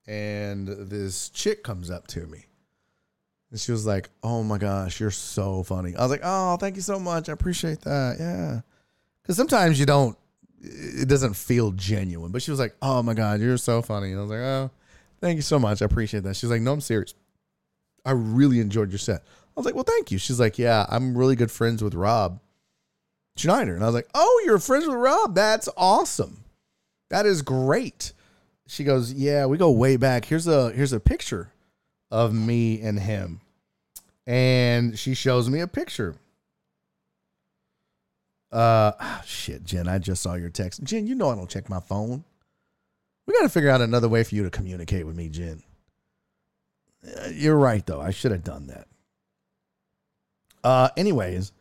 and 0.10 0.68
this 0.68 1.30
chick 1.30 1.64
comes 1.64 1.92
up 1.92 2.08
to 2.08 2.26
me, 2.26 2.48
and 3.52 3.60
she 3.60 3.72
was 3.72 3.86
like, 3.86 4.10
"Oh 4.24 4.42
my 4.44 4.58
gosh, 4.58 5.00
you're 5.00 5.12
so 5.12 5.62
funny." 5.62 5.96
I 5.96 6.02
was 6.02 6.10
like, 6.10 6.22
"Oh, 6.24 6.58
thank 6.58 6.76
you 6.76 6.82
so 6.82 7.00
much. 7.00 7.30
I 7.30 7.34
appreciate 7.34 7.82
that." 7.82 8.18
Yeah, 8.20 8.62
because 9.22 9.38
sometimes 9.38 9.80
you 9.80 9.86
don't. 9.86 10.18
It 10.62 11.08
doesn't 11.08 11.36
feel 11.36 11.72
genuine. 11.72 12.32
But 12.32 12.42
she 12.42 12.50
was 12.50 12.60
like, 12.60 12.76
"Oh 12.82 13.04
my 13.04 13.14
god, 13.14 13.40
you're 13.40 13.56
so 13.58 13.84
funny." 13.84 14.10
And 14.12 14.18
I 14.18 14.22
was 14.24 14.32
like, 14.32 14.40
"Oh, 14.40 14.72
thank 15.22 15.36
you 15.36 15.44
so 15.44 15.60
much. 15.60 15.84
I 15.84 15.86
appreciate 15.86 16.24
that." 16.24 16.36
She's 16.36 16.50
like, 16.50 16.62
"No, 16.62 16.74
I'm 16.74 16.82
serious. 16.82 17.14
I 18.04 18.12
really 18.12 18.60
enjoyed 18.60 18.90
your 18.90 18.98
set." 18.98 19.22
I 19.22 19.60
was 19.60 19.66
like, 19.66 19.76
"Well, 19.76 19.84
thank 19.84 20.12
you." 20.12 20.18
She's 20.18 20.40
like, 20.40 20.58
"Yeah, 20.58 20.88
I'm 20.90 21.16
really 21.16 21.36
good 21.36 21.52
friends 21.52 21.84
with 21.84 21.94
Rob 21.94 22.40
Schneider," 23.38 23.76
and 23.76 23.84
I 23.84 23.86
was 23.86 23.96
like, 23.96 24.10
"Oh, 24.16 24.42
you're 24.44 24.58
friends 24.58 24.88
with 24.88 24.96
Rob? 24.96 25.36
That's 25.36 25.70
awesome. 25.78 26.46
That 27.10 27.28
is 27.28 27.44
great." 27.44 28.14
She 28.70 28.84
goes, 28.84 29.12
"Yeah, 29.12 29.48
we 29.48 29.58
go 29.58 29.72
way 29.72 29.98
back. 29.98 30.26
Here's 30.26 30.46
a 30.46 30.72
here's 30.72 30.94
a 30.94 31.00
picture 31.00 31.52
of 32.12 32.34
me 32.34 32.80
and 32.82 33.00
him." 33.00 33.42
And 34.28 34.98
she 34.98 35.16
shows 35.16 35.50
me 35.50 35.60
a 35.60 35.68
picture. 35.68 36.16
Uh 38.52 38.92
ah, 39.00 39.24
shit, 39.26 39.64
Jen, 39.64 39.88
I 39.88 39.98
just 39.98 40.22
saw 40.22 40.36
your 40.36 40.52
text. 40.52 40.84
Jen, 40.84 41.08
you 41.08 41.16
know 41.16 41.30
I 41.32 41.36
don't 41.36 41.50
check 41.50 41.68
my 41.68 41.80
phone. 41.80 42.24
We 43.26 43.34
got 43.34 43.42
to 43.42 43.50
figure 43.50 43.72
out 43.72 43.82
another 43.82 44.08
way 44.08 44.24
for 44.24 44.36
you 44.36 44.44
to 44.44 44.50
communicate 44.52 45.06
with 45.06 45.16
me, 45.16 45.30
Jen. 45.30 45.64
Uh, 47.04 47.30
You're 47.32 47.58
right 47.58 47.84
though. 47.86 48.02
I 48.02 48.12
should 48.12 48.32
have 48.32 48.44
done 48.44 48.68
that. 48.68 48.88
Uh 50.64 50.90
anyways, 50.96 51.54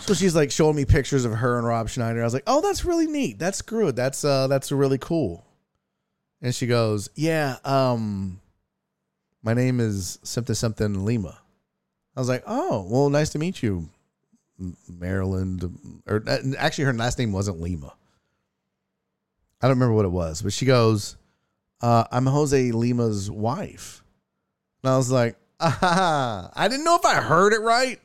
so 0.00 0.12
she's 0.12 0.36
like 0.36 0.50
showing 0.50 0.76
me 0.76 0.84
pictures 0.84 1.24
of 1.24 1.32
her 1.32 1.56
and 1.56 1.66
Rob 1.66 1.88
Schneider. 1.88 2.20
I 2.20 2.24
was 2.24 2.34
like, 2.34 2.42
"Oh, 2.46 2.60
that's 2.60 2.84
really 2.84 3.06
neat. 3.06 3.38
That's 3.38 3.62
good. 3.62 3.96
That's 3.96 4.22
uh 4.22 4.48
that's 4.48 4.70
really 4.70 4.98
cool." 4.98 5.46
And 6.42 6.52
she 6.52 6.66
goes, 6.66 7.08
"Yeah, 7.14 7.56
um 7.64 8.40
my 9.42 9.54
name 9.54 9.80
is 9.80 10.18
something 10.24 10.54
something 10.54 11.04
Lima." 11.04 11.38
I 12.16 12.20
was 12.20 12.28
like, 12.28 12.42
"Oh, 12.46 12.86
well, 12.90 13.08
nice 13.08 13.30
to 13.30 13.38
meet 13.38 13.62
you, 13.62 13.88
Maryland." 14.88 16.02
Or 16.06 16.22
uh, 16.26 16.38
actually, 16.58 16.84
her 16.84 16.92
last 16.92 17.18
name 17.18 17.32
wasn't 17.32 17.60
Lima. 17.60 17.94
I 19.62 19.68
don't 19.68 19.76
remember 19.76 19.94
what 19.94 20.04
it 20.04 20.10
was, 20.10 20.42
but 20.42 20.52
she 20.52 20.66
goes, 20.66 21.16
uh, 21.80 22.04
"I'm 22.10 22.26
Jose 22.26 22.72
Lima's 22.72 23.30
wife," 23.30 24.02
and 24.82 24.92
I 24.92 24.96
was 24.96 25.12
like, 25.12 25.36
"Ah!" 25.60 26.50
I 26.56 26.66
didn't 26.66 26.84
know 26.84 26.96
if 26.96 27.06
I 27.06 27.20
heard 27.20 27.52
it 27.52 27.60
right, 27.60 28.00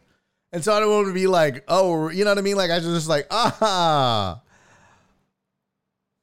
and 0.52 0.64
so 0.64 0.74
I 0.74 0.80
don't 0.80 0.92
want 0.92 1.08
to 1.08 1.14
be 1.14 1.26
like, 1.28 1.64
"Oh," 1.68 2.10
you 2.10 2.24
know 2.24 2.32
what 2.32 2.38
I 2.38 2.42
mean? 2.42 2.56
Like 2.56 2.70
I 2.70 2.76
was 2.76 2.86
just 2.86 3.10
like, 3.10 3.26
"Ah." 3.32 4.42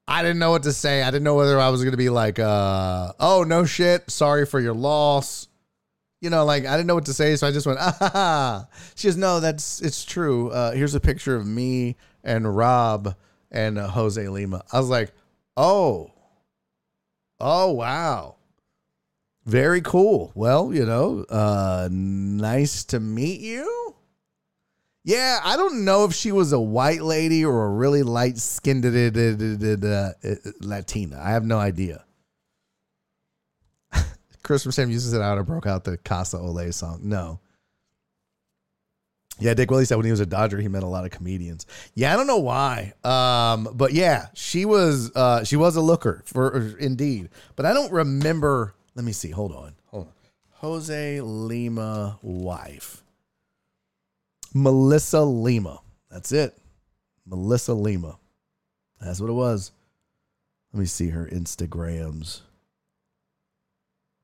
I 0.06 0.22
didn't 0.22 0.38
know 0.38 0.50
what 0.50 0.64
to 0.64 0.72
say. 0.72 1.02
I 1.02 1.10
didn't 1.10 1.24
know 1.24 1.34
whether 1.34 1.58
I 1.58 1.70
was 1.70 1.82
going 1.82 1.92
to 1.92 1.98
be 1.98 2.10
like, 2.10 2.38
uh, 2.38 3.12
"Oh 3.18 3.44
no 3.46 3.64
shit, 3.64 4.10
sorry 4.10 4.44
for 4.44 4.60
your 4.60 4.74
loss." 4.74 5.48
You 6.20 6.30
know, 6.30 6.44
like 6.44 6.66
I 6.66 6.76
didn't 6.76 6.86
know 6.86 6.94
what 6.94 7.06
to 7.06 7.14
say, 7.14 7.36
so 7.36 7.46
I 7.46 7.52
just 7.52 7.66
went, 7.66 7.78
"Ah." 7.80 7.96
ha, 7.98 8.10
ha." 8.12 8.68
She 8.94 9.08
goes, 9.08 9.16
"No, 9.16 9.40
that's 9.40 9.80
it's 9.80 10.04
true. 10.04 10.50
Uh, 10.50 10.72
here's 10.72 10.94
a 10.94 11.00
picture 11.00 11.36
of 11.36 11.46
me 11.46 11.96
and 12.22 12.54
Rob 12.54 13.14
and 13.50 13.78
uh, 13.78 13.88
Jose 13.88 14.28
Lima." 14.28 14.62
I 14.72 14.78
was 14.78 14.90
like, 14.90 15.12
"Oh, 15.56 16.10
oh 17.40 17.72
wow, 17.72 18.36
very 19.46 19.80
cool. 19.80 20.32
Well, 20.34 20.72
you 20.72 20.84
know, 20.84 21.24
uh, 21.30 21.88
nice 21.90 22.84
to 22.84 23.00
meet 23.00 23.40
you." 23.40 23.94
Yeah, 25.04 25.38
I 25.44 25.56
don't 25.56 25.84
know 25.84 26.06
if 26.06 26.14
she 26.14 26.32
was 26.32 26.52
a 26.52 26.60
white 26.60 27.02
lady 27.02 27.44
or 27.44 27.66
a 27.66 27.68
really 27.68 28.02
light 28.02 28.38
skinned 28.38 28.86
uh, 28.86 30.12
Latina. 30.60 31.20
I 31.22 31.30
have 31.30 31.44
no 31.44 31.58
idea. 31.58 32.04
Chris 34.42 34.62
from 34.62 34.72
Sam 34.72 34.90
uses 34.90 35.12
it 35.12 35.20
out 35.20 35.36
and 35.36 35.46
broke 35.46 35.66
out 35.66 35.84
the 35.84 35.98
Casa 35.98 36.38
Ole 36.38 36.72
song. 36.72 37.00
No. 37.02 37.40
Yeah, 39.38 39.52
Dick 39.52 39.70
Willie 39.70 39.84
said 39.84 39.96
when 39.96 40.06
he 40.06 40.10
was 40.10 40.20
a 40.20 40.26
Dodger, 40.26 40.58
he 40.58 40.68
met 40.68 40.84
a 40.84 40.88
lot 40.88 41.04
of 41.04 41.10
comedians. 41.10 41.66
Yeah, 41.94 42.14
I 42.14 42.16
don't 42.16 42.26
know 42.26 42.38
why. 42.38 42.94
Um, 43.02 43.68
but 43.74 43.92
yeah, 43.92 44.28
she 44.32 44.64
was 44.64 45.14
uh, 45.14 45.44
she 45.44 45.56
was 45.56 45.76
a 45.76 45.80
looker 45.82 46.22
for 46.24 46.78
indeed. 46.78 47.28
But 47.56 47.66
I 47.66 47.74
don't 47.74 47.92
remember. 47.92 48.74
Let 48.94 49.04
me 49.04 49.12
see. 49.12 49.30
Hold 49.30 49.52
on. 49.52 49.74
Hold 49.88 50.06
on. 50.06 50.12
Jose 50.52 51.20
Lima 51.20 52.18
wife. 52.22 53.03
Melissa 54.54 55.22
Lima. 55.22 55.80
That's 56.10 56.32
it. 56.32 56.56
Melissa 57.26 57.74
Lima. 57.74 58.18
That's 59.00 59.20
what 59.20 59.28
it 59.28 59.34
was. 59.34 59.72
Let 60.72 60.80
me 60.80 60.86
see 60.86 61.08
her 61.10 61.26
Instagrams. 61.26 62.40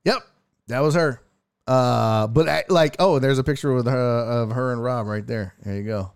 Yep, 0.05 0.23
that 0.69 0.81
was 0.81 0.95
her. 0.95 1.21
Uh, 1.67 2.27
but 2.29 2.49
I, 2.49 2.65
like, 2.69 2.97
oh, 2.99 3.19
there's 3.19 3.39
a 3.39 3.45
picture 3.45 3.75
with 3.75 3.87
her 3.87 3.99
of 3.99 4.53
her 4.53 4.73
and 4.73 4.83
Rob 4.83 5.07
right 5.07 5.27
there. 5.27 5.55
There 5.63 5.77
you 5.77 5.85
go. 5.85 6.13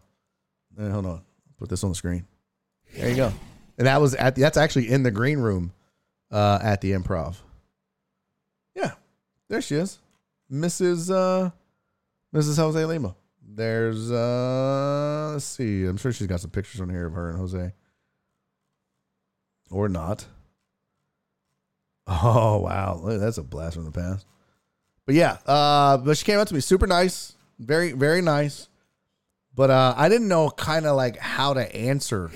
Uh, 0.78 0.90
hold 0.90 1.06
on, 1.06 1.22
put 1.58 1.68
this 1.68 1.84
on 1.84 1.90
the 1.90 1.96
screen. 1.96 2.26
There 2.96 3.08
you 3.10 3.16
go. 3.16 3.32
And 3.78 3.86
that 3.86 4.00
was 4.00 4.14
at 4.14 4.34
the, 4.34 4.40
that's 4.42 4.56
actually 4.56 4.88
in 4.90 5.02
the 5.02 5.10
green 5.10 5.38
room, 5.38 5.72
uh, 6.30 6.58
at 6.62 6.80
the 6.80 6.92
Improv. 6.92 7.36
Yeah, 8.74 8.92
there 9.48 9.60
she 9.60 9.76
is, 9.76 9.98
Mrs. 10.50 11.10
Uh, 11.10 11.50
Mrs. 12.34 12.56
Jose 12.56 12.84
Lima. 12.84 13.14
There's 13.56 14.10
uh 14.10 15.30
let's 15.34 15.44
see. 15.44 15.84
I'm 15.84 15.96
sure 15.96 16.12
she's 16.12 16.26
got 16.26 16.40
some 16.40 16.50
pictures 16.50 16.80
on 16.80 16.90
here 16.90 17.06
of 17.06 17.12
her 17.12 17.30
and 17.30 17.38
Jose. 17.38 17.72
Or 19.70 19.88
not. 19.88 20.26
Oh 22.06 22.58
wow. 22.58 23.00
That's 23.02 23.38
a 23.38 23.42
blast 23.42 23.76
from 23.76 23.86
the 23.86 23.90
past. 23.90 24.26
But 25.06 25.14
yeah, 25.14 25.38
uh 25.46 25.96
but 25.96 26.18
she 26.18 26.26
came 26.26 26.38
up 26.38 26.46
to 26.48 26.54
me 26.54 26.60
super 26.60 26.86
nice, 26.86 27.34
very 27.58 27.92
very 27.92 28.20
nice. 28.20 28.68
But 29.54 29.70
uh 29.70 29.94
I 29.96 30.10
didn't 30.10 30.28
know 30.28 30.50
kind 30.50 30.84
of 30.84 30.96
like 30.96 31.16
how 31.16 31.54
to 31.54 31.74
answer 31.74 32.30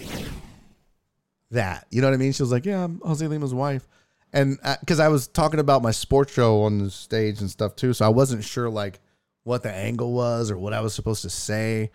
that. 1.51 1.87
You 1.91 2.01
know 2.01 2.07
what 2.09 2.15
I 2.15 2.19
mean? 2.19 2.33
She 2.33 2.43
was 2.43 2.51
like, 2.53 2.65
"Yeah, 2.65 2.85
I'm 2.85 3.01
Jose 3.05 3.27
Lima's 3.27 3.53
wife." 3.53 3.87
And 4.33 4.59
because 4.81 5.01
I 5.01 5.09
was 5.09 5.27
talking 5.29 5.61
about 5.61 5.83
my 5.83 5.91
sports 5.91 6.33
show 6.33 6.63
on 6.63 6.79
the 6.79 6.91
stage 6.91 7.41
and 7.41 7.51
stuff 7.51 7.77
too, 7.77 7.93
so 7.93 8.07
I 8.07 8.11
wasn't 8.11 8.45
sure 8.45 8.71
like 8.71 9.01
what 9.49 9.63
the 9.63 9.73
angle 9.73 10.13
was 10.13 10.51
or 10.51 10.59
what 10.59 10.75
I 10.75 10.83
was 10.83 10.95
supposed 10.95 11.23
to 11.23 11.31
say, 11.31 11.91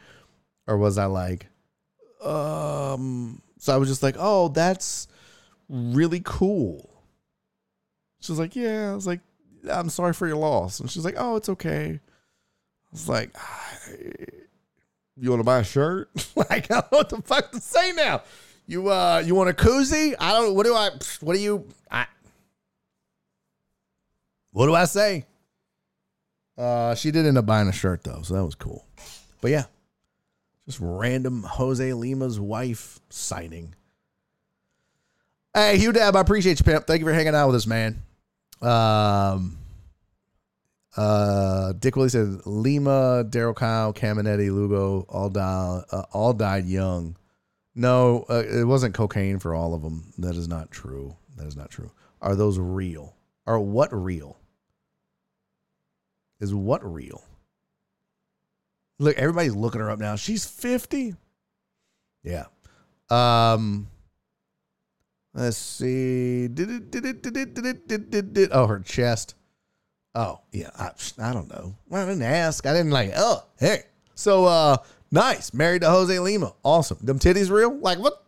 or 0.67 0.75
was 0.77 0.97
I 0.97 1.05
like, 1.05 1.45
um. 2.21 3.41
So 3.59 3.73
I 3.73 3.77
was 3.77 3.87
just 3.87 4.03
like, 4.03 4.15
"Oh, 4.17 4.49
that's 4.49 5.07
really 5.69 6.21
cool." 6.25 6.89
She 8.19 8.31
was 8.31 8.39
like, 8.39 8.55
"Yeah." 8.55 8.91
I 8.91 8.95
was 8.95 9.05
like, 9.05 9.21
"I'm 9.71 9.89
sorry 9.89 10.13
for 10.13 10.27
your 10.27 10.37
loss," 10.37 10.79
and 10.79 10.89
she's 10.89 11.05
like, 11.05 11.15
"Oh, 11.17 11.35
it's 11.35 11.47
okay." 11.49 11.99
I 12.01 12.91
was 12.91 13.07
like, 13.07 13.29
"Ah, 13.37 13.77
"You 15.15 15.29
want 15.29 15.39
to 15.39 15.45
buy 15.45 15.59
a 15.59 15.63
shirt?" 15.63 16.09
like, 16.35 16.71
I 16.71 16.81
don't 16.81 16.91
know 16.91 16.97
what 16.97 17.09
the 17.09 17.21
fuck 17.21 17.51
to 17.51 17.61
say 17.61 17.91
now. 17.91 18.23
You 18.65 18.89
uh, 18.89 19.21
you 19.23 19.35
want 19.35 19.49
a 19.49 19.53
koozie? 19.53 20.15
I 20.19 20.31
don't. 20.31 20.55
What 20.55 20.65
do 20.65 20.73
I? 20.73 20.89
What 21.21 21.35
do 21.35 21.39
you? 21.39 21.67
I. 21.91 22.07
What 24.51 24.65
do 24.65 24.73
I 24.73 24.85
say? 24.85 25.25
Uh, 26.57 26.95
she 26.95 27.11
did 27.11 27.25
end 27.25 27.37
up 27.37 27.45
buying 27.45 27.67
a 27.67 27.71
shirt 27.71 28.03
though, 28.03 28.21
so 28.21 28.35
that 28.35 28.45
was 28.45 28.55
cool. 28.55 28.85
But 29.41 29.51
yeah, 29.51 29.65
just 30.65 30.79
random 30.81 31.43
Jose 31.43 31.93
Lima's 31.93 32.39
wife 32.39 32.99
sighting. 33.09 33.75
Hey, 35.53 35.77
Hugh 35.77 35.91
Dab, 35.91 36.15
I 36.15 36.21
appreciate 36.21 36.59
you, 36.59 36.63
pimp. 36.63 36.87
Thank 36.87 36.99
you 36.99 37.05
for 37.05 37.13
hanging 37.13 37.35
out 37.35 37.47
with 37.47 37.57
us, 37.57 37.67
man. 37.67 38.01
Um, 38.61 39.57
uh, 40.95 41.73
Dick 41.73 41.95
Willie 41.95 42.09
said 42.09 42.45
Lima, 42.45 43.25
Darryl 43.27 43.55
Kile, 43.55 43.93
Caminiti, 43.93 44.51
Lugo, 44.51 45.05
all 45.09 45.29
died, 45.29 45.83
uh, 45.91 46.03
all 46.11 46.33
died 46.33 46.65
young. 46.65 47.17
No, 47.75 48.25
uh, 48.29 48.43
it 48.47 48.65
wasn't 48.65 48.93
cocaine 48.93 49.39
for 49.39 49.55
all 49.55 49.73
of 49.73 49.81
them. 49.81 50.13
That 50.19 50.35
is 50.35 50.47
not 50.47 50.71
true. 50.71 51.15
That 51.37 51.47
is 51.47 51.57
not 51.57 51.71
true. 51.71 51.91
Are 52.21 52.35
those 52.35 52.59
real? 52.59 53.15
Are 53.45 53.59
what 53.59 53.91
real? 53.91 54.37
Is 56.39 56.53
what 56.53 56.83
real? 56.83 57.23
Look, 58.99 59.17
everybody's 59.17 59.55
looking 59.55 59.81
her 59.81 59.89
up 59.89 59.99
now. 59.99 60.15
She's 60.15 60.45
50. 60.45 61.15
Yeah. 62.23 62.45
Um 63.09 63.87
let's 65.33 65.57
see. 65.57 66.47
Did 66.47 66.69
it 66.69 66.91
did 66.91 67.05
it 67.05 67.21
did 67.21 67.37
it 67.37 67.53
did 67.53 67.65
it 67.65 67.87
did 67.87 68.15
it 68.15 68.33
did 68.33 68.37
it 68.37 68.49
oh 68.53 68.67
her 68.67 68.79
chest. 68.79 69.35
Oh, 70.15 70.41
yeah. 70.51 70.69
I, 70.77 70.91
I 71.19 71.33
don't 71.33 71.49
know. 71.49 71.75
Well, 71.89 72.05
I 72.05 72.09
didn't 72.09 72.23
ask. 72.23 72.65
I 72.65 72.73
didn't 72.73 72.91
like, 72.91 73.13
oh, 73.15 73.43
hey. 73.59 73.83
So, 74.15 74.45
uh, 74.45 74.77
nice. 75.11 75.53
Married 75.53 75.81
to 75.81 75.89
Jose 75.89 76.19
Lima. 76.19 76.53
Awesome. 76.63 76.99
Them 77.01 77.19
titties 77.19 77.49
real? 77.49 77.75
Like, 77.79 77.97
what? 77.97 78.23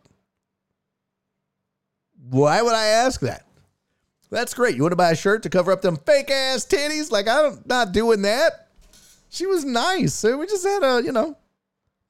Why 2.28 2.60
would 2.60 2.74
I 2.74 2.86
ask 2.86 3.20
that? 3.20 3.45
That's 4.30 4.54
great. 4.54 4.76
You 4.76 4.82
want 4.82 4.92
to 4.92 4.96
buy 4.96 5.12
a 5.12 5.16
shirt 5.16 5.42
to 5.44 5.50
cover 5.50 5.72
up 5.72 5.82
them 5.82 5.96
fake 5.96 6.30
ass 6.30 6.66
titties? 6.66 7.10
Like, 7.10 7.28
I'm 7.28 7.62
not 7.66 7.92
doing 7.92 8.22
that. 8.22 8.68
She 9.28 9.46
was 9.46 9.64
nice. 9.64 10.22
We 10.24 10.46
just 10.46 10.66
had 10.66 10.82
a, 10.82 11.02
you 11.02 11.12
know, 11.12 11.36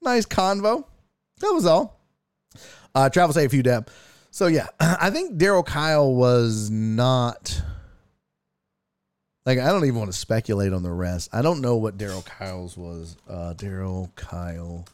nice 0.02 0.26
convo. 0.26 0.84
That 1.40 1.50
was 1.52 1.66
all. 1.66 2.00
Uh, 2.94 3.10
travel 3.10 3.34
safe, 3.34 3.52
you 3.52 3.62
dab. 3.62 3.90
So 4.30 4.46
yeah, 4.46 4.68
I 4.80 5.10
think 5.10 5.38
Darryl 5.38 5.64
Kile 5.64 6.14
was 6.14 6.70
not 6.70 7.62
like 9.46 9.58
I 9.58 9.68
don't 9.68 9.84
even 9.84 9.98
want 9.98 10.12
to 10.12 10.18
speculate 10.18 10.72
on 10.72 10.82
the 10.82 10.90
rest. 10.90 11.30
I 11.32 11.40
don't 11.40 11.60
know 11.60 11.76
what 11.76 11.96
Darryl 11.96 12.24
Kile's 12.24 12.76
was. 12.76 13.16
Uh, 13.28 13.54
Darryl 13.56 14.10
Kile, 14.14 14.86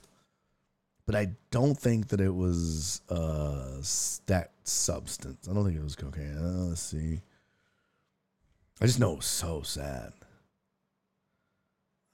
but 1.07 1.15
I 1.15 1.31
don't 1.51 1.79
think 1.79 2.09
that 2.09 2.21
it 2.21 2.35
was 2.35 3.01
uh, 3.09 3.83
that 4.27 4.53
substance. 4.65 5.49
I 5.49 5.55
don't 5.55 5.65
think 5.65 5.77
it 5.77 5.83
was 5.83 5.97
cocaine. 5.97 6.37
Uh, 6.39 6.69
let's 6.69 6.81
see. 6.81 7.21
I 8.81 8.87
just 8.87 9.01
know 9.01 9.13
it 9.13 9.17
was 9.17 9.27
so 9.27 9.63
sad. 9.63 10.13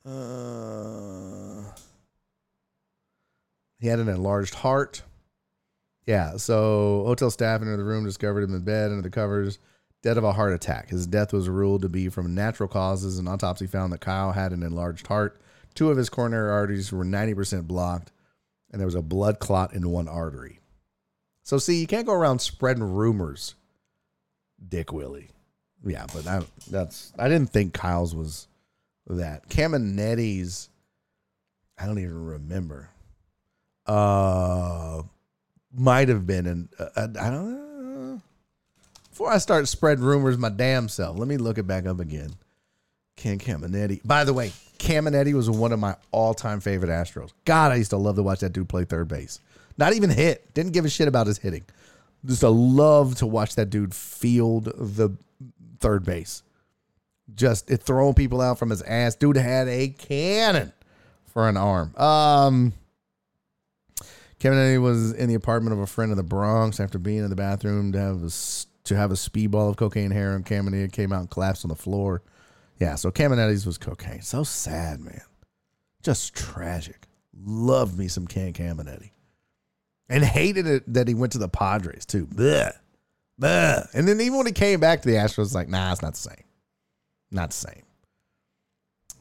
Uh, 0.05 1.71
he 3.79 3.89
had 3.89 3.99
an 3.99 4.09
enlarged 4.09 4.55
heart. 4.55 5.03
Yeah, 6.07 6.39
so 6.39 7.03
hotel 7.07 7.31
staff 7.31 7.61
entered 7.61 7.77
the 7.77 7.85
room, 7.85 8.05
discovered 8.05 8.43
him 8.43 8.55
in 8.55 8.63
bed 8.63 8.91
under 8.91 9.03
the 9.03 9.11
covers, 9.11 9.59
dead 10.03 10.17
of 10.17 10.25
a 10.25 10.33
heart 10.33 10.55
attack. 10.55 10.89
His 10.89 11.07
death 11.07 11.35
was 11.35 11.51
ruled 11.51 11.83
to 11.83 11.89
be 11.89 12.09
from 12.09 12.35
natural 12.35 12.69
causes. 12.69 13.19
An 13.19 13.29
autopsy 13.29 13.67
found 13.67 13.93
that 13.93 14.01
Kile 14.01 14.33
had 14.33 14.53
an 14.53 14.63
enlarged 14.63 15.07
heart. 15.07 15.41
Two 15.75 15.91
of 15.91 15.99
his 15.99 16.09
coronary 16.09 16.51
arteries 16.51 16.91
were 16.91 17.05
90% 17.05 17.67
blocked, 17.67 18.11
and 18.71 18.81
there 18.81 18.87
was 18.87 18.95
a 18.95 19.03
blood 19.03 19.39
clot 19.39 19.75
in 19.75 19.89
one 19.91 20.09
artery. 20.09 20.61
So, 21.43 21.59
see, 21.59 21.81
you 21.81 21.87
can't 21.87 22.07
go 22.07 22.13
around 22.13 22.41
spreading 22.41 22.83
rumors, 22.83 23.55
Dick 24.69 24.93
Willie. 24.93 25.31
Yeah, 25.85 26.07
but 26.13 26.27
I, 26.27 26.43
that's 26.71 27.13
I 27.19 27.29
didn't 27.29 27.51
think 27.51 27.73
Kile's 27.73 28.15
was 28.15 28.49
that. 29.07 29.49
Caminiti's, 29.49 30.69
I 31.79 31.87
don't 31.87 31.99
even 31.99 32.25
remember. 32.25 32.91
Uh, 33.87 35.03
might 35.73 36.09
have 36.09 36.27
been, 36.27 36.47
and 36.47 36.69
uh, 36.79 37.09
I 37.19 37.31
don't 37.31 37.53
know. 37.53 38.21
Before 39.11 39.33
I 39.33 39.39
start 39.39 39.67
spreading 39.69 40.05
rumors, 40.05 40.37
my 40.37 40.51
damn 40.51 40.89
self, 40.89 41.19
let 41.19 41.27
me 41.27 41.39
look 41.39 41.59
it 41.59 41.67
back 41.67 41.87
up 41.87 42.01
again. 42.01 42.35
Ken 43.17 43.39
Caminiti. 43.39 44.01
By 44.05 44.25
the 44.25 44.33
way, 44.33 44.53
Caminiti 44.79 45.35
was 45.35 45.51
one 45.51 45.73
of 45.73 45.79
my 45.79 45.97
all-time 46.13 46.61
favorite 46.61 46.91
Astros. 46.91 47.33
God, 47.45 47.73
I 47.73 47.77
used 47.77 47.91
to 47.91 47.97
love 47.97 48.17
to 48.17 48.23
watch 48.23 48.41
that 48.41 48.53
dude 48.53 48.69
play 48.69 48.85
third 48.85 49.09
base. 49.09 49.41
Not 49.77 49.93
even 49.93 50.11
hit. 50.11 50.55
Didn't 50.55 50.73
give 50.73 50.85
a 50.85 50.89
shit 50.89 51.09
about 51.09 51.27
his 51.27 51.39
hitting. 51.39 51.65
Just 52.25 52.43
a 52.43 52.49
love 52.49 53.17
to 53.17 53.27
watch 53.27 53.55
that 53.57 53.71
dude 53.71 53.95
field 53.95 54.65
the 54.65 55.17
third 55.81 56.05
base. 56.05 56.43
Just 57.35 57.71
it 57.71 57.83
throwing 57.83 58.15
people 58.15 58.41
out 58.41 58.59
from 58.59 58.71
his 58.71 58.83
ass. 58.83 59.15
Dude 59.15 59.37
had 59.37 59.69
a 59.69 59.89
cannon 59.89 60.73
for 61.27 61.49
an 61.49 61.57
arm. 61.57 61.95
Um 61.97 62.73
was 64.43 65.13
in 65.13 65.29
the 65.29 65.35
apartment 65.35 65.75
of 65.75 65.81
a 65.81 65.87
friend 65.87 66.11
in 66.11 66.17
the 66.17 66.23
Bronx 66.23 66.81
after 66.81 66.99
being 66.99 67.19
in 67.19 67.31
the 67.31 67.37
bathroom 67.37 67.93
to 67.93 67.99
have 67.99 68.23
a, 68.23 68.31
to 68.85 68.97
have 68.97 69.11
a 69.11 69.15
speedball 69.15 69.69
of 69.69 69.77
cocaine 69.77 70.13
heroin. 70.13 70.45
Caminiti 70.45 70.93
came 70.93 71.13
out 71.13 71.21
and 71.21 71.31
collapsed 71.31 71.65
on 71.65 71.69
the 71.69 71.75
floor. 71.77 72.23
Yeah, 72.79 72.95
so 72.95 73.11
Caminiti's 73.11 73.67
was 73.67 73.79
cocaine. 73.79 74.23
So 74.23 74.45
sad, 74.45 75.01
man. 75.01 75.23
Just 76.03 76.35
tragic. 76.35 77.07
Loved 77.45 77.99
me 77.99 78.09
some 78.09 78.27
Ken 78.27 78.53
Caminiti. 78.53 79.11
And 80.09 80.25
hated 80.25 80.67
it 80.67 80.95
that 80.95 81.09
he 81.09 81.15
went 81.15 81.33
to 81.33 81.39
the 81.39 81.49
Padres 81.49 82.07
too. 82.07 82.27
Blech. 82.27 82.73
Blech. 83.41 83.89
And 83.95 84.09
then 84.09 84.21
even 84.21 84.39
when 84.39 84.47
he 84.47 84.53
came 84.53 84.81
back 84.81 85.03
to 85.03 85.09
the 85.09 85.17
Astros, 85.17 85.55
like, 85.55 85.69
nah, 85.69 85.93
it's 85.93 86.03
not 86.03 86.15
the 86.15 86.21
same. 86.21 86.45
Not 87.31 87.51
the 87.51 87.57
same. 87.57 87.83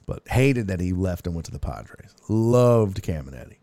But 0.05 0.27
hated 0.27 0.67
that 0.67 0.79
he 0.79 0.93
left 0.93 1.27
and 1.27 1.35
went 1.35 1.45
to 1.45 1.51
the 1.51 1.59
Padres. 1.59 2.15
Loved 2.29 3.01
Caminiti. 3.03 3.57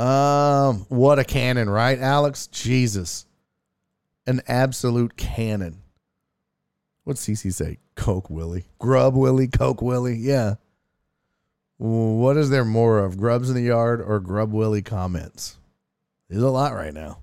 Um, 0.00 0.86
what 0.88 1.18
a 1.18 1.24
cannon, 1.24 1.68
right, 1.68 1.98
Alex? 1.98 2.46
Jesus. 2.48 3.26
An 4.26 4.42
absolute 4.46 5.16
cannon. 5.16 5.82
What's 7.06 7.24
CC 7.24 7.52
say? 7.54 7.78
Coke 7.94 8.28
Willie. 8.30 8.64
Grub 8.80 9.14
Willie, 9.14 9.46
Coke 9.46 9.80
Willie. 9.80 10.16
Yeah. 10.16 10.56
What 11.78 12.36
is 12.36 12.50
there 12.50 12.64
more 12.64 12.98
of? 12.98 13.16
Grubs 13.16 13.48
in 13.48 13.54
the 13.54 13.62
yard 13.62 14.02
or 14.02 14.18
Grub 14.18 14.52
Willie 14.52 14.82
comments? 14.82 15.56
There's 16.28 16.42
a 16.42 16.50
lot 16.50 16.74
right 16.74 16.92
now. 16.92 17.18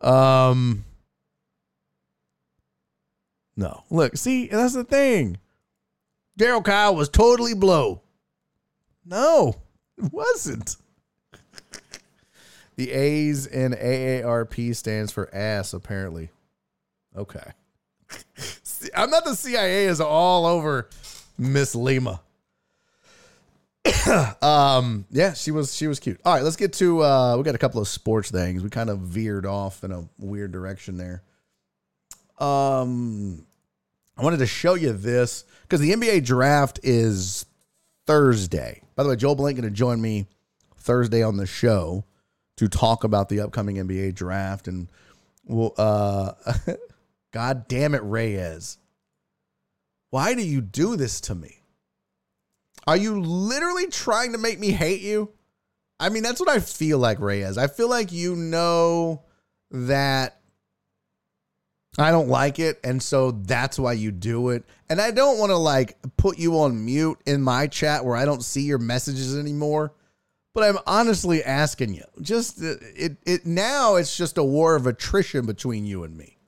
Um 0.00 0.84
No. 3.56 3.82
Look, 3.90 4.16
see, 4.16 4.46
that's 4.46 4.74
the 4.74 4.84
thing. 4.84 5.38
Darryl 6.38 6.64
Kile 6.64 6.94
was 6.94 7.08
totally 7.08 7.54
blow. 7.54 8.00
No, 9.04 9.56
it 9.96 10.12
wasn't. 10.12 10.76
The 12.76 12.92
A's 12.92 13.44
in 13.44 13.72
AARP 13.72 14.76
stands 14.76 15.10
for 15.10 15.34
ass, 15.34 15.72
apparently. 15.72 16.30
Okay. 17.16 17.50
I'm 18.98 19.10
not 19.10 19.24
the 19.24 19.36
CIA 19.36 19.84
is 19.84 20.00
all 20.00 20.44
over 20.44 20.88
Miss 21.38 21.76
Lima. 21.76 22.20
um, 24.42 25.06
yeah, 25.10 25.34
she 25.34 25.52
was 25.52 25.74
she 25.74 25.86
was 25.86 26.00
cute. 26.00 26.20
All 26.24 26.34
right, 26.34 26.42
let's 26.42 26.56
get 26.56 26.72
to 26.74 27.04
uh 27.04 27.36
we 27.36 27.44
got 27.44 27.54
a 27.54 27.58
couple 27.58 27.80
of 27.80 27.86
sports 27.86 28.30
things. 28.32 28.62
We 28.62 28.70
kind 28.70 28.90
of 28.90 28.98
veered 28.98 29.46
off 29.46 29.84
in 29.84 29.92
a 29.92 30.08
weird 30.18 30.50
direction 30.50 30.96
there. 30.96 31.22
Um 32.38 33.46
I 34.16 34.24
wanted 34.24 34.38
to 34.38 34.46
show 34.46 34.74
you 34.74 34.92
this 34.92 35.44
because 35.62 35.78
the 35.78 35.92
NBA 35.92 36.24
draft 36.24 36.80
is 36.82 37.46
Thursday. 38.04 38.82
By 38.96 39.04
the 39.04 39.10
way, 39.10 39.16
Joel 39.16 39.36
Blank 39.36 39.58
going 39.58 39.70
to 39.70 39.74
join 39.74 40.00
me 40.00 40.26
Thursday 40.76 41.22
on 41.22 41.36
the 41.36 41.46
show 41.46 42.04
to 42.56 42.68
talk 42.68 43.04
about 43.04 43.28
the 43.28 43.40
upcoming 43.40 43.76
NBA 43.76 44.16
draft 44.16 44.66
and 44.66 44.88
well 45.46 45.72
uh 45.78 46.32
God 47.30 47.68
damn 47.68 47.94
it 47.94 48.02
Reyes. 48.02 48.78
Why 50.10 50.34
do 50.34 50.42
you 50.42 50.60
do 50.60 50.96
this 50.96 51.20
to 51.22 51.34
me? 51.34 51.62
Are 52.86 52.96
you 52.96 53.20
literally 53.20 53.88
trying 53.88 54.32
to 54.32 54.38
make 54.38 54.58
me 54.58 54.70
hate 54.70 55.02
you? 55.02 55.30
I 56.00 56.08
mean, 56.08 56.22
that's 56.22 56.40
what 56.40 56.48
I 56.48 56.60
feel 56.60 56.98
like, 56.98 57.20
Reyes. 57.20 57.58
I 57.58 57.66
feel 57.66 57.88
like 57.90 58.12
you 58.12 58.36
know 58.36 59.24
that 59.70 60.40
I 61.98 62.12
don't 62.12 62.28
like 62.28 62.58
it, 62.60 62.78
and 62.84 63.02
so 63.02 63.32
that's 63.32 63.78
why 63.78 63.94
you 63.94 64.12
do 64.12 64.50
it. 64.50 64.64
And 64.88 65.00
I 65.00 65.10
don't 65.10 65.38
want 65.38 65.50
to 65.50 65.56
like 65.56 65.98
put 66.16 66.38
you 66.38 66.60
on 66.60 66.84
mute 66.84 67.18
in 67.26 67.42
my 67.42 67.66
chat 67.66 68.04
where 68.04 68.16
I 68.16 68.24
don't 68.24 68.44
see 68.44 68.62
your 68.62 68.78
messages 68.78 69.36
anymore. 69.36 69.92
But 70.54 70.64
I'm 70.64 70.78
honestly 70.86 71.44
asking 71.44 71.94
you. 71.94 72.04
Just 72.22 72.62
uh, 72.62 72.76
it 72.96 73.16
it 73.26 73.46
now 73.46 73.96
it's 73.96 74.16
just 74.16 74.38
a 74.38 74.44
war 74.44 74.76
of 74.76 74.86
attrition 74.86 75.44
between 75.44 75.84
you 75.84 76.04
and 76.04 76.16
me. 76.16 76.38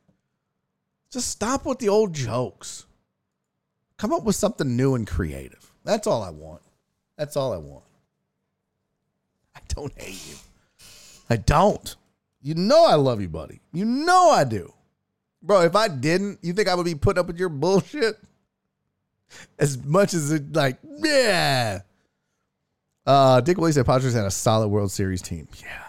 Just 1.12 1.28
stop 1.28 1.66
with 1.66 1.81
the 1.81 1.89
old 1.89 2.15
jokes. 2.15 2.87
Come 4.01 4.14
up 4.14 4.24
with 4.24 4.35
something 4.35 4.78
new 4.78 4.94
and 4.94 5.06
creative. 5.06 5.74
That's 5.85 6.06
all 6.06 6.22
I 6.22 6.31
want. 6.31 6.62
That's 7.18 7.36
all 7.36 7.52
I 7.52 7.59
want. 7.59 7.85
I 9.55 9.60
don't 9.68 9.93
hate 10.01 10.27
you. 10.27 10.36
I 11.28 11.36
don't. 11.36 11.97
You 12.40 12.55
know 12.55 12.86
I 12.86 12.94
love 12.94 13.20
you, 13.20 13.28
buddy. 13.28 13.60
You 13.74 13.85
know 13.85 14.31
I 14.31 14.44
do. 14.44 14.72
Bro, 15.43 15.64
if 15.64 15.77
I 15.77 15.89
didn't, 15.89 16.39
you 16.40 16.55
think 16.55 16.66
I 16.66 16.74
would 16.77 16.86
be 16.86 16.94
putting 16.94 17.20
up 17.20 17.27
with 17.27 17.39
your 17.39 17.51
bullshit? 17.51 18.16
As 19.59 19.77
much 19.85 20.14
as 20.14 20.32
it 20.32 20.55
like, 20.55 20.78
yeah. 20.82 21.81
Uh 23.05 23.43
Dick 23.43 23.59
Willie 23.59 23.72
said 23.72 23.85
Padres 23.85 24.14
had 24.14 24.24
a 24.24 24.31
solid 24.31 24.68
World 24.68 24.90
Series 24.90 25.20
team. 25.20 25.47
Yeah. 25.60 25.82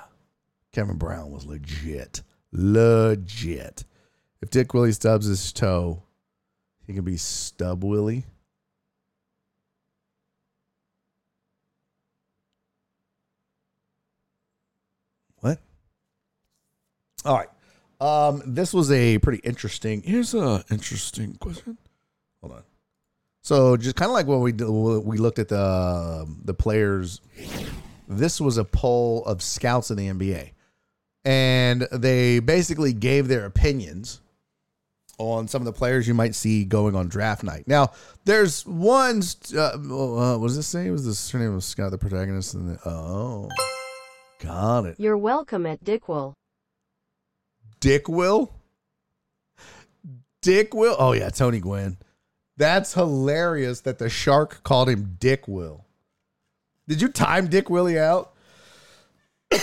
Kevin 0.74 0.98
Brown 0.98 1.32
was 1.32 1.46
legit. 1.46 2.24
Legit. 2.52 3.86
If 4.42 4.50
Dick 4.50 4.74
Willie 4.74 4.92
stubs 4.92 5.28
his 5.28 5.54
toe, 5.54 6.04
he 6.92 6.96
can 6.96 7.06
be 7.06 7.16
Stub 7.16 7.86
Willie. 7.86 8.26
What? 15.40 15.60
All 17.26 17.38
right. 17.38 17.48
Um, 18.02 18.42
this 18.46 18.74
was 18.74 18.92
a 18.92 19.20
pretty 19.20 19.40
interesting. 19.44 20.02
Here's 20.02 20.34
a 20.34 20.64
interesting 20.70 21.36
question. 21.36 21.78
Hold 22.42 22.54
on. 22.54 22.64
So 23.44 23.78
just 23.78 23.96
kind 23.96 24.10
of 24.10 24.14
like 24.14 24.28
when 24.28 24.42
we 24.42 24.52
did- 24.52 24.68
we 24.70 25.18
looked 25.18 25.40
at 25.40 25.48
the 25.48 26.28
the 26.44 26.54
players, 26.54 27.22
this 28.08 28.42
was 28.42 28.58
a 28.58 28.66
poll 28.66 29.24
of 29.26 29.42
scouts 29.42 29.92
in 29.92 29.98
the 29.98 30.08
NBA, 30.08 30.52
and 31.26 31.84
they 31.92 32.40
basically 32.40 32.94
gave 32.94 33.28
their 33.28 33.46
opinions 33.46 34.21
on 35.22 35.48
some 35.48 35.62
of 35.62 35.66
the 35.66 35.74
players 35.74 36.08
you 36.08 36.14
might 36.14 36.36
see 36.36 36.64
going 36.64 36.96
on 36.96 37.08
draft 37.08 37.44
night. 37.44 37.68
Now, 37.68 37.92
there's 38.26 38.66
one. 38.66 39.22
Uh, 39.56 39.60
uh, 39.60 40.38
what 40.38 40.48
does 40.48 40.56
this 40.56 40.68
say? 40.68 40.90
Was 40.90 41.06
this 41.06 41.30
her 41.32 41.40
name 41.40 41.56
was 41.56 41.66
Scott, 41.66 41.92
the 41.92 41.98
protagonist? 41.98 42.54
And 42.54 42.76
the, 42.76 42.90
oh, 42.90 43.50
got 44.40 44.86
it. 44.86 44.96
You're 45.00 45.18
welcome 45.18 45.66
at 45.66 45.84
Dickwell. 45.84 46.34
Dick 47.80 48.08
Will. 48.08 48.54
Dick 50.42 50.74
Will. 50.74 50.96
Oh 50.98 51.14
yeah, 51.14 51.30
Tony 51.30 51.60
Gwynn. 51.60 51.98
That's 52.58 52.94
hilarious 52.94 53.82
that 53.82 54.00
the 54.00 54.10
shark 54.10 54.64
called 54.64 54.90
him 54.90 55.18
Dick 55.20 55.48
Will. 55.48 55.86
Did 56.88 57.02
you 57.02 57.08
time 57.08 57.48
Dick 57.48 57.70
Willie 57.70 58.00
out? 58.00 58.34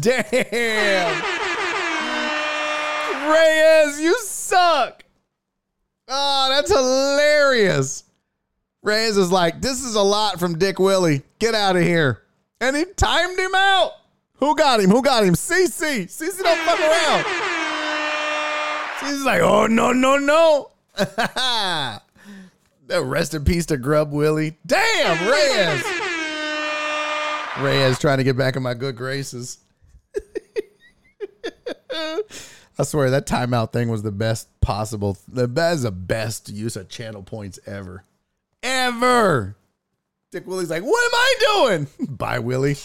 Damn. 0.00 1.22
Reyes, 3.30 4.00
you 4.00 4.16
suck. 4.46 5.04
Oh, 6.08 6.48
that's 6.50 6.70
hilarious. 6.70 8.04
Reyes 8.82 9.16
is 9.16 9.32
like, 9.32 9.60
this 9.60 9.82
is 9.82 9.96
a 9.96 10.02
lot 10.02 10.38
from 10.38 10.58
Dick 10.58 10.78
Willie. 10.78 11.22
Get 11.38 11.54
out 11.54 11.76
of 11.76 11.82
here. 11.82 12.22
And 12.60 12.76
he 12.76 12.84
timed 12.84 13.38
him 13.38 13.54
out. 13.54 13.92
Who 14.36 14.54
got 14.54 14.80
him? 14.80 14.90
Who 14.90 15.02
got 15.02 15.24
him? 15.24 15.34
CC. 15.34 16.04
CC 16.04 16.42
don't 16.42 16.58
fuck 16.60 16.78
around. 16.78 17.24
CC's 18.98 19.24
like, 19.24 19.40
oh, 19.40 19.66
no, 19.66 19.92
no, 19.92 20.16
no. 20.16 20.70
Rest 23.02 23.34
in 23.34 23.44
peace 23.44 23.66
to 23.66 23.76
Grub 23.76 24.12
Willie. 24.12 24.56
Damn, 24.64 25.28
Reyes. 25.28 25.84
Reyes 27.60 27.98
trying 27.98 28.18
to 28.18 28.24
get 28.24 28.36
back 28.36 28.54
in 28.56 28.62
my 28.62 28.74
good 28.74 28.96
graces. 28.96 29.58
I 32.78 32.82
swear 32.82 33.10
that 33.10 33.26
timeout 33.26 33.72
thing 33.72 33.88
was 33.88 34.02
the 34.02 34.12
best 34.12 34.48
possible. 34.60 35.16
The 35.28 35.46
that 35.46 35.74
is 35.74 35.82
the 35.82 35.90
best 35.90 36.50
use 36.50 36.76
of 36.76 36.88
channel 36.88 37.22
points 37.22 37.58
ever, 37.66 38.04
ever. 38.62 39.56
Dick 40.30 40.46
Willie's 40.46 40.70
like, 40.70 40.82
what 40.82 41.04
am 41.04 41.14
I 41.14 41.34
doing? 41.38 41.86
Bye, 42.16 42.40
Willie. 42.40 42.76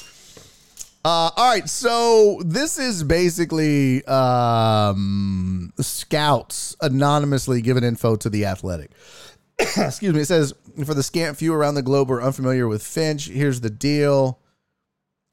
Uh, 1.03 1.31
all 1.35 1.49
right, 1.49 1.68
so 1.68 2.41
this 2.45 2.77
is 2.77 3.03
basically 3.03 4.05
um, 4.05 5.73
scouts 5.80 6.76
anonymously 6.80 7.61
giving 7.61 7.84
info 7.84 8.15
to 8.15 8.30
the 8.30 8.45
athletic. 8.45 8.91
Excuse 9.59 10.13
me. 10.13 10.22
It 10.22 10.27
says 10.27 10.53
for 10.85 10.93
the 10.93 11.03
scant 11.03 11.38
few 11.38 11.53
around 11.53 11.73
the 11.76 11.81
globe 11.81 12.07
who 12.07 12.13
are 12.13 12.23
unfamiliar 12.23 12.68
with 12.68 12.84
Finch, 12.84 13.27
here's 13.27 13.61
the 13.61 13.69
deal. 13.69 14.39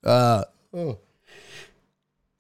Uh, 0.02 0.44
oh, 0.72 0.98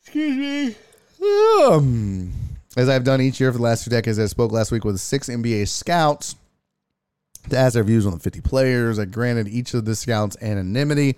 excuse 0.02 0.36
me. 0.36 0.76
Um, 1.20 2.32
as 2.76 2.88
I've 2.88 3.04
done 3.04 3.20
each 3.20 3.40
year 3.40 3.50
for 3.50 3.58
the 3.58 3.64
last 3.64 3.84
two 3.84 3.90
decades, 3.90 4.18
I 4.18 4.26
spoke 4.26 4.52
last 4.52 4.70
week 4.70 4.84
with 4.84 5.00
six 5.00 5.28
NBA 5.28 5.68
scouts 5.68 6.36
to 7.50 7.56
ask 7.56 7.74
their 7.74 7.84
views 7.84 8.06
on 8.06 8.12
the 8.12 8.18
50 8.18 8.40
players. 8.40 8.98
I 8.98 9.04
granted 9.04 9.48
each 9.48 9.74
of 9.74 9.84
the 9.84 9.96
scouts 9.96 10.36
anonymity. 10.40 11.16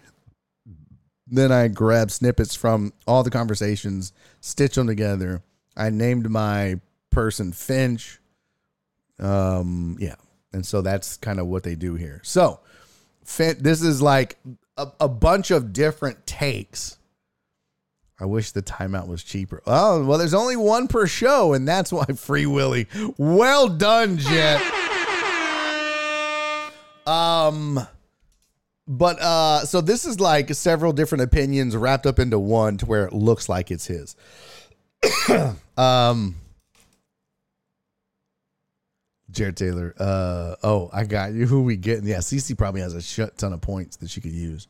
Then 1.26 1.52
I 1.52 1.68
grabbed 1.68 2.10
snippets 2.10 2.54
from 2.54 2.92
all 3.06 3.22
the 3.22 3.30
conversations, 3.30 4.12
stitched 4.40 4.74
them 4.74 4.86
together. 4.86 5.42
I 5.76 5.90
named 5.90 6.28
my 6.28 6.80
person 7.10 7.52
Finch. 7.52 8.18
Um, 9.18 9.96
yeah. 10.00 10.16
And 10.52 10.66
so 10.66 10.82
that's 10.82 11.16
kind 11.18 11.38
of 11.38 11.46
what 11.46 11.62
they 11.62 11.74
do 11.74 11.94
here. 11.94 12.20
So, 12.24 12.60
Fin- 13.24 13.58
this 13.60 13.82
is 13.82 14.02
like 14.02 14.38
a, 14.76 14.88
a 14.98 15.08
bunch 15.08 15.50
of 15.52 15.72
different 15.72 16.26
takes 16.26 16.98
I 18.20 18.26
wish 18.26 18.50
the 18.52 18.62
timeout 18.62 19.08
was 19.08 19.24
cheaper. 19.24 19.62
Oh, 19.66 20.04
well, 20.04 20.18
there's 20.18 20.34
only 20.34 20.56
one 20.56 20.88
per 20.88 21.06
show, 21.06 21.54
and 21.54 21.66
that's 21.66 21.90
why 21.90 22.04
Free 22.04 22.44
Willy. 22.44 22.86
Well 23.16 23.68
done, 23.68 24.18
Jet. 24.18 24.60
um, 27.06 27.80
but 28.86 29.18
uh, 29.20 29.64
so 29.64 29.80
this 29.80 30.04
is 30.04 30.20
like 30.20 30.52
several 30.54 30.92
different 30.92 31.22
opinions 31.22 31.74
wrapped 31.74 32.06
up 32.06 32.18
into 32.18 32.38
one 32.38 32.76
to 32.78 32.86
where 32.86 33.06
it 33.06 33.14
looks 33.14 33.48
like 33.48 33.70
it's 33.70 33.86
his. 33.86 34.16
um, 35.78 36.34
Jared 39.30 39.56
Taylor. 39.56 39.94
Uh, 39.98 40.56
oh, 40.62 40.90
I 40.92 41.04
got 41.04 41.32
you. 41.32 41.46
Who 41.46 41.62
we 41.62 41.76
getting? 41.76 42.06
Yeah, 42.06 42.18
CC 42.18 42.56
probably 42.58 42.80
has 42.82 42.94
a 42.94 43.00
shit 43.00 43.38
ton 43.38 43.52
of 43.52 43.60
points 43.60 43.96
that 43.98 44.10
she 44.10 44.20
could 44.20 44.32
use. 44.32 44.66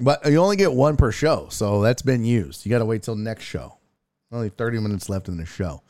But 0.00 0.24
you 0.30 0.38
only 0.38 0.56
get 0.56 0.72
one 0.72 0.96
per 0.96 1.12
show, 1.12 1.48
so 1.50 1.82
that's 1.82 2.02
been 2.02 2.24
used. 2.24 2.64
You 2.64 2.70
got 2.70 2.78
to 2.78 2.86
wait 2.86 3.02
till 3.02 3.16
next 3.16 3.44
show. 3.44 3.76
Only 4.32 4.48
30 4.48 4.80
minutes 4.80 5.08
left 5.08 5.28
in 5.28 5.36
the 5.36 5.44
show. 5.44 5.82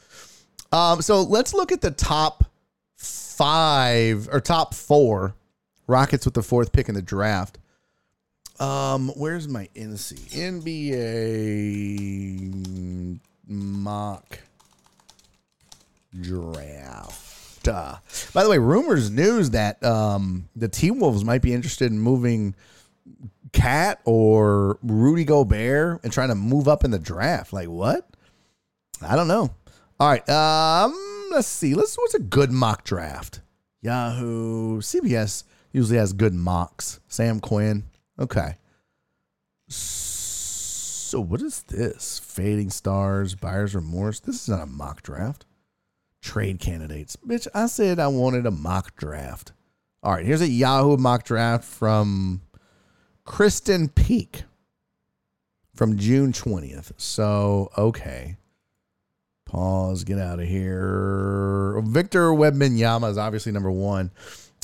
Um, 0.72 1.00
so 1.02 1.22
let's 1.22 1.54
look 1.54 1.70
at 1.72 1.80
the 1.80 1.90
top 1.90 2.44
five 2.96 4.28
or 4.32 4.40
top 4.40 4.74
four 4.74 5.34
Rockets 5.86 6.24
with 6.24 6.34
the 6.34 6.42
fourth 6.42 6.72
pick 6.72 6.88
in 6.88 6.94
the 6.94 7.02
draft. 7.02 7.58
Um, 8.60 9.08
where's 9.16 9.48
my 9.48 9.68
NC 9.74 10.30
NBA 11.50 11.98
mock 13.48 14.38
draft? 16.20 17.66
Uh, 17.66 17.96
by 18.32 18.44
the 18.44 18.50
way, 18.50 18.58
rumors 18.58 19.10
news 19.10 19.50
that 19.50 19.82
um, 19.82 20.48
the 20.54 20.68
T 20.68 20.92
Wolves 20.92 21.24
might 21.24 21.42
be 21.42 21.52
interested 21.52 21.90
in 21.90 21.98
moving 21.98 22.54
Cat 23.52 24.00
or 24.04 24.78
Rudy 24.82 25.24
Gobert 25.24 26.00
and 26.02 26.12
trying 26.12 26.28
to 26.28 26.34
move 26.34 26.68
up 26.68 26.84
in 26.84 26.90
the 26.90 26.98
draft. 26.98 27.52
Like 27.52 27.68
what? 27.68 28.08
I 29.02 29.16
don't 29.16 29.28
know. 29.28 29.50
All 29.98 30.08
right. 30.08 30.28
Um, 30.28 31.28
let's 31.30 31.48
see. 31.48 31.74
Let's 31.74 31.96
what's 31.96 32.14
a 32.14 32.20
good 32.20 32.50
mock 32.50 32.84
draft? 32.84 33.40
Yahoo, 33.82 34.80
CBS 34.80 35.44
usually 35.72 35.98
has 35.98 36.12
good 36.12 36.34
mocks. 36.34 37.00
Sam 37.08 37.40
Quinn. 37.40 37.84
Okay. 38.18 38.56
So 39.68 41.20
what 41.20 41.42
is 41.42 41.62
this? 41.62 42.18
Fading 42.18 42.70
stars, 42.70 43.34
buyer's 43.34 43.74
remorse. 43.74 44.20
This 44.20 44.42
is 44.42 44.48
not 44.48 44.62
a 44.62 44.66
mock 44.66 45.02
draft. 45.02 45.44
Trade 46.22 46.60
candidates. 46.60 47.16
Bitch, 47.26 47.48
I 47.54 47.66
said 47.66 47.98
I 47.98 48.08
wanted 48.08 48.46
a 48.46 48.50
mock 48.50 48.96
draft. 48.96 49.52
All 50.02 50.12
right, 50.12 50.24
here's 50.24 50.40
a 50.40 50.48
Yahoo 50.48 50.96
mock 50.96 51.24
draft 51.24 51.64
from 51.64 52.42
Krysten 53.30 53.94
Peek 53.94 54.42
from 55.76 55.96
June 55.96 56.32
20th. 56.32 56.90
So, 56.96 57.70
okay. 57.78 58.36
Pause, 59.44 60.02
get 60.02 60.18
out 60.18 60.40
of 60.40 60.48
here. 60.48 61.80
Victor 61.84 62.30
Wembanyama 62.30 63.08
is 63.08 63.18
obviously 63.18 63.52
number 63.52 63.70
one. 63.70 64.10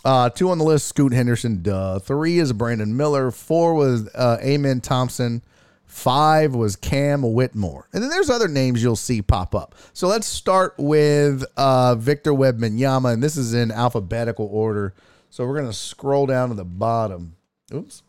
Uh, 0.04 0.30
two 0.30 0.50
on 0.50 0.58
the 0.58 0.64
list, 0.64 0.88
Scoot 0.88 1.12
Henderson, 1.12 1.62
duh. 1.62 2.00
Three 2.00 2.40
is 2.40 2.52
Brandon 2.52 2.96
Miller. 2.96 3.30
Four 3.30 3.74
was 3.74 4.12
uh, 4.16 4.38
Amen 4.42 4.80
Thompson. 4.80 5.42
Five 5.84 6.56
was 6.56 6.74
Cam 6.74 7.22
Whitmore. 7.22 7.88
And 7.92 8.02
then 8.02 8.10
there's 8.10 8.30
other 8.30 8.48
names 8.48 8.82
you'll 8.82 8.96
see 8.96 9.22
pop 9.22 9.54
up. 9.54 9.76
So 9.92 10.08
let's 10.08 10.26
start 10.26 10.74
with 10.76 11.44
uh, 11.56 11.94
Victor 11.94 12.32
Wembanyama, 12.32 13.12
and 13.12 13.22
this 13.22 13.36
is 13.36 13.54
in 13.54 13.70
alphabetical 13.70 14.48
order. 14.50 14.92
So 15.30 15.46
we're 15.46 15.56
going 15.56 15.70
to 15.70 15.72
scroll 15.72 16.26
down 16.26 16.48
to 16.48 16.56
the 16.56 16.64
bottom. 16.64 17.36
Oops 17.72 18.02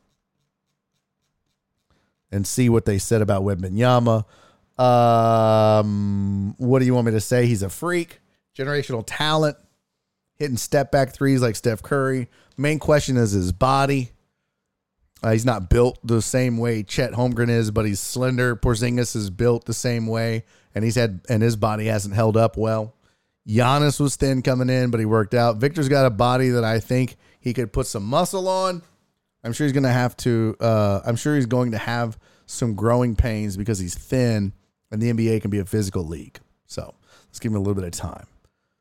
and 2.31 2.45
see 2.45 2.69
what 2.69 2.85
they 2.85 2.97
said 2.97 3.21
about 3.21 3.43
Wembanyama. 3.43 4.25
Um, 4.77 6.55
what 6.57 6.79
do 6.79 6.85
you 6.85 6.93
want 6.93 7.07
me 7.07 7.13
to 7.13 7.21
say? 7.21 7.45
He's 7.47 7.63
a 7.63 7.69
freak, 7.69 8.19
generational 8.57 9.03
talent, 9.05 9.57
hitting 10.35 10.57
step 10.57 10.91
back 10.91 11.13
threes 11.13 11.41
like 11.41 11.55
Steph 11.55 11.81
Curry. 11.81 12.29
Main 12.57 12.79
question 12.79 13.17
is 13.17 13.31
his 13.31 13.51
body. 13.51 14.11
Uh, 15.23 15.31
he's 15.31 15.45
not 15.45 15.69
built 15.69 15.97
the 16.03 16.21
same 16.21 16.57
way 16.57 16.83
Chet 16.83 17.13
Holmgren 17.13 17.49
is, 17.49 17.71
but 17.71 17.85
he's 17.85 17.99
slender. 17.99 18.55
Porzingis 18.55 19.15
is 19.15 19.31
built 19.31 19.65
the 19.65 19.73
same 19.73 20.05
way, 20.05 20.43
and 20.75 20.83
he's 20.83 20.95
had 20.95 21.21
and 21.27 21.41
his 21.41 21.55
body 21.55 21.85
hasn't 21.85 22.13
held 22.13 22.37
up 22.37 22.55
well. 22.55 22.93
Giannis 23.47 23.99
was 23.99 24.15
thin 24.15 24.41
coming 24.41 24.69
in, 24.69 24.91
but 24.91 24.99
he 24.99 25.05
worked 25.05 25.33
out. 25.33 25.57
Victor's 25.57 25.89
got 25.89 26.05
a 26.05 26.11
body 26.11 26.49
that 26.49 26.63
I 26.63 26.79
think 26.79 27.15
he 27.39 27.53
could 27.53 27.73
put 27.73 27.87
some 27.87 28.03
muscle 28.03 28.47
on. 28.47 28.83
I'm 29.43 29.53
sure 29.53 29.65
he's 29.65 29.73
going 29.73 29.83
to 29.83 29.89
have 29.89 30.17
to. 30.17 30.55
Uh, 30.59 31.01
I'm 31.05 31.15
sure 31.15 31.35
he's 31.35 31.45
going 31.45 31.71
to 31.71 31.77
have 31.77 32.17
some 32.45 32.75
growing 32.75 33.15
pains 33.15 33.57
because 33.57 33.79
he's 33.79 33.95
thin, 33.95 34.53
and 34.91 35.01
the 35.01 35.11
NBA 35.11 35.41
can 35.41 35.51
be 35.51 35.59
a 35.59 35.65
physical 35.65 36.03
league. 36.03 36.39
So 36.65 36.95
let's 37.27 37.39
give 37.39 37.51
him 37.51 37.57
a 37.57 37.59
little 37.59 37.75
bit 37.75 37.83
of 37.83 37.91
time. 37.91 38.27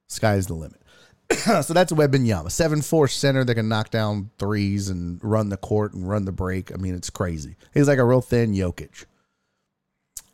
Sky's 0.08 0.46
the 0.46 0.54
limit. 0.54 0.80
so 1.62 1.72
that's 1.72 1.92
Wembanyama, 1.92 2.50
seven 2.50 2.82
four 2.82 3.08
center 3.08 3.44
that 3.44 3.54
can 3.54 3.68
knock 3.68 3.90
down 3.90 4.30
threes 4.38 4.88
and 4.88 5.22
run 5.22 5.48
the 5.48 5.56
court 5.56 5.92
and 5.94 6.08
run 6.08 6.24
the 6.24 6.32
break. 6.32 6.72
I 6.72 6.76
mean, 6.76 6.94
it's 6.94 7.10
crazy. 7.10 7.56
He's 7.74 7.88
like 7.88 7.98
a 7.98 8.04
real 8.04 8.20
thin 8.20 8.54
Jokic. 8.54 9.06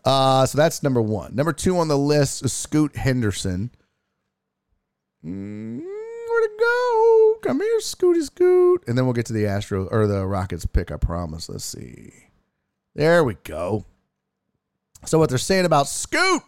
Uh, 0.05 0.47
so 0.47 0.59
that's 0.59 0.83
number 0.83 1.01
one. 1.01 1.35
Number 1.35 1.53
two 1.53 1.79
on 1.79 1.89
the 1.89 1.99
list 1.99 2.45
is 2.45 2.53
Scoot 2.53 2.97
Henderson. 2.97 3.71
Mm, 5.25 5.81
where 5.81 5.92
to 6.43 6.57
go? 6.59 7.39
Come 7.43 7.61
here, 7.61 7.79
Scooty 7.79 8.23
Scoot. 8.23 8.85
And 8.87 8.97
then 8.97 9.07
we'll 9.07 9.15
get 9.15 9.27
to 9.27 9.33
the 9.33 9.47
Astro 9.47 9.87
or 9.91 10.07
the 10.07 10.27
Rockets 10.27 10.67
pick, 10.67 10.91
I 10.91 10.97
promise. 10.97 11.49
Let's 11.49 11.65
see. 11.65 12.13
There 12.95 13.25
we 13.25 13.35
go. 13.45 13.85
So 15.05 15.19
what 15.19 15.29
they're 15.29 15.39
saying 15.39 15.65
about 15.65 15.89
Scoot 15.89 16.43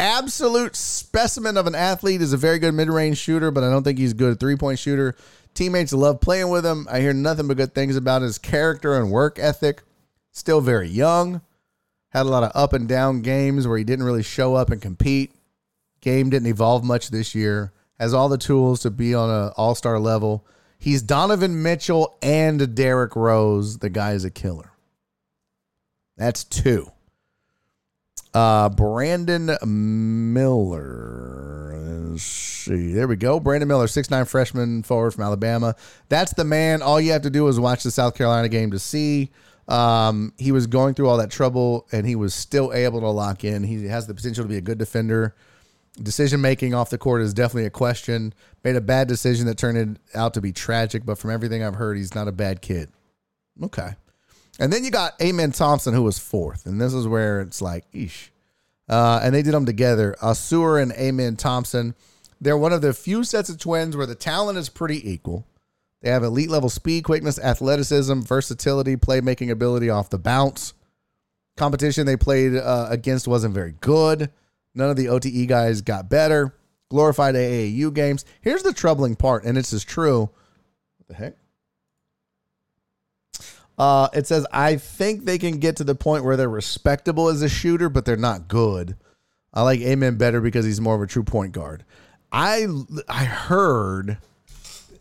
absolute 0.00 0.76
specimen 0.76 1.56
of 1.56 1.66
an 1.66 1.74
athlete. 1.74 2.22
Is 2.22 2.32
a 2.32 2.36
very 2.36 2.58
good 2.58 2.74
mid 2.74 2.88
range 2.88 3.18
shooter, 3.18 3.50
but 3.50 3.64
I 3.64 3.70
don't 3.70 3.82
think 3.82 3.98
he's 3.98 4.14
good 4.14 4.38
three 4.38 4.56
point 4.56 4.78
shooter. 4.78 5.14
Teammates 5.54 5.92
love 5.92 6.20
playing 6.20 6.50
with 6.50 6.64
him. 6.64 6.86
I 6.90 7.00
hear 7.00 7.12
nothing 7.12 7.48
but 7.48 7.56
good 7.56 7.74
things 7.74 7.96
about 7.96 8.22
his 8.22 8.38
character 8.38 8.94
and 8.94 9.10
work 9.10 9.38
ethic. 9.38 9.82
Still 10.32 10.60
very 10.60 10.88
young. 10.88 11.40
Had 12.10 12.26
a 12.26 12.30
lot 12.30 12.44
of 12.44 12.52
up 12.54 12.72
and 12.72 12.88
down 12.88 13.22
games 13.22 13.66
where 13.66 13.76
he 13.76 13.84
didn't 13.84 14.04
really 14.04 14.22
show 14.22 14.54
up 14.54 14.70
and 14.70 14.80
compete. 14.80 15.32
Game 16.00 16.30
didn't 16.30 16.48
evolve 16.48 16.84
much 16.84 17.08
this 17.08 17.34
year. 17.34 17.72
Has 17.98 18.14
all 18.14 18.28
the 18.28 18.38
tools 18.38 18.80
to 18.80 18.90
be 18.90 19.14
on 19.14 19.28
an 19.30 19.52
all 19.56 19.74
star 19.74 19.98
level. 19.98 20.46
He's 20.78 21.02
Donovan 21.02 21.62
Mitchell 21.62 22.16
and 22.22 22.74
Derrick 22.74 23.16
Rose. 23.16 23.78
The 23.78 23.90
guy 23.90 24.12
is 24.12 24.24
a 24.24 24.30
killer. 24.30 24.70
That's 26.16 26.44
two. 26.44 26.90
Uh, 28.32 28.68
Brandon 28.68 29.56
Miller. 30.32 31.74
Let's 32.10 32.22
see. 32.22 32.92
There 32.92 33.08
we 33.08 33.16
go. 33.16 33.40
Brandon 33.40 33.66
Miller, 33.68 33.88
six 33.88 34.10
nine 34.10 34.26
freshman 34.26 34.82
forward 34.82 35.12
from 35.12 35.24
Alabama. 35.24 35.74
That's 36.08 36.32
the 36.34 36.44
man. 36.44 36.82
All 36.82 37.00
you 37.00 37.12
have 37.12 37.22
to 37.22 37.30
do 37.30 37.48
is 37.48 37.58
watch 37.58 37.82
the 37.82 37.90
South 37.90 38.14
Carolina 38.14 38.48
game 38.48 38.70
to 38.70 38.78
see. 38.78 39.30
Um, 39.66 40.32
he 40.38 40.52
was 40.52 40.66
going 40.66 40.94
through 40.94 41.08
all 41.08 41.18
that 41.18 41.30
trouble 41.30 41.86
and 41.92 42.06
he 42.06 42.16
was 42.16 42.32
still 42.32 42.72
able 42.72 43.00
to 43.00 43.08
lock 43.08 43.44
in. 43.44 43.64
He 43.64 43.86
has 43.86 44.06
the 44.06 44.14
potential 44.14 44.44
to 44.44 44.48
be 44.48 44.56
a 44.56 44.62
good 44.62 44.78
defender. 44.78 45.34
Decision 46.02 46.40
making 46.40 46.74
off 46.74 46.90
the 46.90 46.98
court 46.98 47.22
is 47.22 47.34
definitely 47.34 47.66
a 47.66 47.70
question. 47.70 48.32
Made 48.62 48.76
a 48.76 48.80
bad 48.80 49.08
decision 49.08 49.46
that 49.46 49.58
turned 49.58 49.98
out 50.14 50.34
to 50.34 50.40
be 50.40 50.52
tragic, 50.52 51.04
but 51.04 51.18
from 51.18 51.30
everything 51.30 51.62
I've 51.62 51.74
heard, 51.74 51.96
he's 51.96 52.14
not 52.14 52.28
a 52.28 52.32
bad 52.32 52.62
kid. 52.62 52.90
Okay. 53.62 53.90
And 54.58 54.72
then 54.72 54.84
you 54.84 54.90
got 54.90 55.20
Amen 55.20 55.52
Thompson, 55.52 55.94
who 55.94 56.02
was 56.02 56.18
fourth. 56.18 56.66
And 56.66 56.80
this 56.80 56.92
is 56.94 57.06
where 57.06 57.40
it's 57.40 57.62
like, 57.62 57.90
eesh. 57.92 58.30
Uh, 58.88 59.20
and 59.22 59.34
they 59.34 59.42
did 59.42 59.54
them 59.54 59.66
together. 59.66 60.14
Ausar 60.22 60.82
and 60.82 60.92
Amen 60.92 61.36
Thompson. 61.36 61.94
They're 62.40 62.56
one 62.56 62.72
of 62.72 62.82
the 62.82 62.92
few 62.92 63.24
sets 63.24 63.48
of 63.48 63.58
twins 63.58 63.96
where 63.96 64.06
the 64.06 64.14
talent 64.14 64.58
is 64.58 64.68
pretty 64.68 65.08
equal. 65.10 65.46
They 66.00 66.10
have 66.10 66.22
elite 66.22 66.50
level 66.50 66.70
speed, 66.70 67.04
quickness, 67.04 67.38
athleticism, 67.38 68.20
versatility, 68.20 68.96
playmaking 68.96 69.50
ability 69.50 69.90
off 69.90 70.10
the 70.10 70.18
bounce. 70.18 70.74
Competition 71.56 72.06
they 72.06 72.16
played 72.16 72.54
uh, 72.54 72.86
against 72.88 73.26
wasn't 73.26 73.54
very 73.54 73.74
good. 73.80 74.30
None 74.78 74.90
of 74.90 74.96
the 74.96 75.08
OTE 75.08 75.48
guys 75.48 75.82
got 75.82 76.08
better. 76.08 76.54
Glorified 76.88 77.34
AAU 77.34 77.92
games. 77.92 78.24
Here's 78.40 78.62
the 78.62 78.72
troubling 78.72 79.16
part, 79.16 79.44
and 79.44 79.56
this 79.56 79.72
is 79.72 79.84
true. 79.84 80.20
What 80.20 81.08
the 81.08 81.14
heck? 81.14 81.34
Uh, 83.76 84.08
it 84.14 84.28
says, 84.28 84.46
I 84.52 84.76
think 84.76 85.24
they 85.24 85.36
can 85.36 85.58
get 85.58 85.76
to 85.76 85.84
the 85.84 85.96
point 85.96 86.24
where 86.24 86.36
they're 86.36 86.48
respectable 86.48 87.28
as 87.28 87.42
a 87.42 87.48
shooter, 87.48 87.88
but 87.88 88.04
they're 88.04 88.16
not 88.16 88.46
good. 88.46 88.96
I 89.52 89.62
like 89.62 89.80
Amen 89.80 90.16
better 90.16 90.40
because 90.40 90.64
he's 90.64 90.80
more 90.80 90.94
of 90.94 91.02
a 91.02 91.06
true 91.06 91.24
point 91.24 91.52
guard. 91.52 91.84
I 92.30 92.66
I 93.08 93.24
heard 93.24 94.18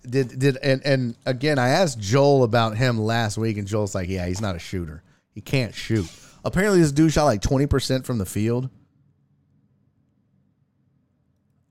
did 0.10 0.40
did 0.40 0.58
and 0.64 0.82
and 0.86 1.16
again 1.26 1.60
I 1.60 1.70
asked 1.70 2.00
Joel 2.00 2.44
about 2.44 2.78
him 2.78 2.98
last 2.98 3.38
week 3.38 3.58
and 3.58 3.68
Joel's 3.68 3.94
like, 3.94 4.08
yeah, 4.08 4.26
he's 4.26 4.40
not 4.40 4.56
a 4.56 4.60
shooter. 4.60 5.04
He 5.36 5.42
can't 5.42 5.76
shoot. 5.76 6.10
Apparently 6.46 6.80
this 6.80 6.94
dude 6.94 7.12
shot 7.12 7.26
like 7.26 7.42
20% 7.42 8.06
from 8.06 8.18
the 8.18 8.26
field. 8.26 8.70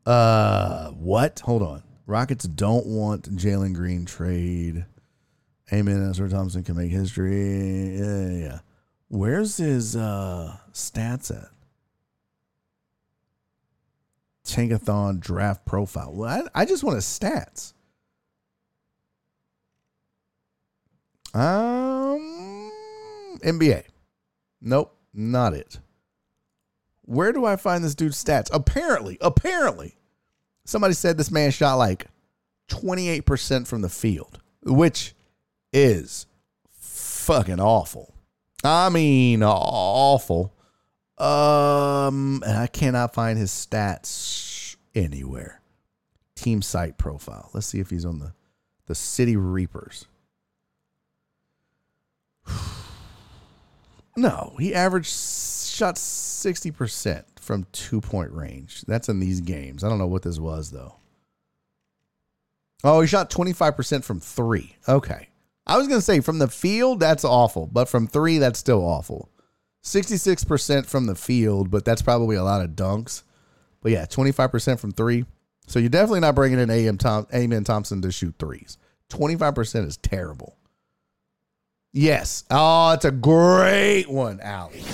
Uh 0.07 0.91
what? 0.91 1.41
Hold 1.41 1.63
on. 1.63 1.83
Rockets 2.07 2.45
don't 2.45 2.87
want 2.87 3.35
Jalen 3.37 3.75
Green 3.75 4.05
trade. 4.05 4.87
Amen. 5.73 5.97
Ausar 5.97 6.31
Thompson 6.31 6.63
can 6.63 6.77
make 6.77 6.93
history. 6.93 7.99
Yeah, 7.99 8.27
yeah, 8.29 8.39
yeah. 8.39 8.59
Where's 9.09 9.57
his 9.57 9.97
uh, 9.97 10.57
stats 10.73 11.37
at? 11.37 11.51
Tankathon 14.45 15.19
draft 15.19 15.65
profile. 15.65 16.13
Well, 16.13 16.49
I, 16.55 16.63
I 16.63 16.65
just 16.65 16.85
want 16.85 16.95
his 16.97 17.05
stats. 17.05 17.73
Um, 21.35 22.71
NBA. 23.45 23.85
Nope, 24.61 24.97
not 25.13 25.53
it. 25.55 25.81
Where 27.07 27.33
do 27.33 27.45
I 27.45 27.57
find 27.57 27.83
this 27.83 27.95
dude's 27.95 28.23
stats? 28.23 28.49
Apparently, 28.53 29.17
apparently, 29.21 29.97
somebody 30.65 30.95
said 30.95 31.17
this 31.17 31.31
man 31.31 31.51
shot 31.51 31.77
like 31.77 32.07
28% 32.69 33.67
from 33.67 33.81
the 33.81 33.89
field, 33.89 34.41
which 34.63 35.15
is 35.73 36.27
fucking 36.71 37.61
awful. 37.61 38.13
I 38.65 38.89
mean, 38.89 39.43
awful. 39.43 40.53
Um, 41.19 42.43
and 42.45 42.59
I 42.59 42.67
cannot 42.67 43.15
find 43.15 43.39
his 43.39 43.51
stats 43.51 44.77
anywhere. 44.95 45.61
Team 46.35 46.61
site 46.61 46.99
profile. 46.99 47.51
Let's 47.55 47.67
see 47.67 47.81
if 47.81 47.91
he's 47.91 48.05
on 48.05 48.19
the 48.19 48.33
the 48.87 48.95
City 48.95 49.37
Reapers. 49.37 50.07
No, 54.17 54.55
he 54.59 54.75
averaged 54.75 55.11
shot 55.11 55.97
60% 55.97 57.25
from 57.39 57.67
two 57.73 58.01
point 58.01 58.33
range. 58.33 58.83
That's 58.83 59.09
in 59.09 59.21
these 59.21 59.41
games. 59.41 59.85
I 59.85 59.89
don't 59.89 59.99
know 59.99 60.07
what 60.07 60.23
this 60.23 60.39
was 60.39 60.71
though. 60.71 60.97
Oh, 62.85 63.01
he 63.01 63.07
shot 63.07 63.31
25% 63.31 64.05
from 64.05 64.21
three. 64.21 64.77
Okay. 64.89 65.29
I 65.67 65.77
was 65.77 65.89
going 65.89 65.99
to 65.99 66.05
say 66.05 66.21
from 66.21 66.39
the 66.39 66.49
field, 66.49 67.01
that's 67.01 67.25
awful, 67.25 67.67
but 67.67 67.89
from 67.89 68.07
three, 68.07 68.39
that's 68.39 68.59
still 68.59 68.85
awful. 68.85 69.29
66% 69.83 70.87
from 70.87 71.07
the 71.07 71.15
field, 71.15 71.71
but 71.71 71.85
that's 71.85 72.03
probably 72.03 72.37
a 72.37 72.45
lot 72.45 72.65
of 72.65 72.71
dunks. 72.71 73.23
But 73.81 73.93
yeah, 73.93 74.07
25% 74.07 74.79
from 74.79 74.93
three. 74.93 75.25
So 75.67 75.79
you're 75.79 75.89
definitely 75.89 76.21
not 76.21 76.35
bringing 76.35 76.61
in 76.61 76.71
AM 76.71 76.99
Amen 77.35 77.65
Thompson 77.65 78.03
to 78.03 78.13
shoot 78.13 78.35
threes. 78.39 78.79
25% 79.11 79.87
is 79.87 79.97
terrible. 79.97 80.57
Yes. 81.97 82.45
Oh, 82.51 82.91
it's 82.91 83.07
a 83.07 83.11
great 83.11 84.07
one, 84.07 84.39
Allie. 84.41 84.85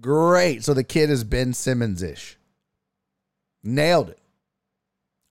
Great. 0.00 0.64
So 0.64 0.74
the 0.74 0.82
kid 0.82 1.10
is 1.10 1.22
Ben 1.22 1.52
Simmons 1.54 2.02
ish. 2.02 2.36
Nailed 3.62 4.10
it. 4.10 4.18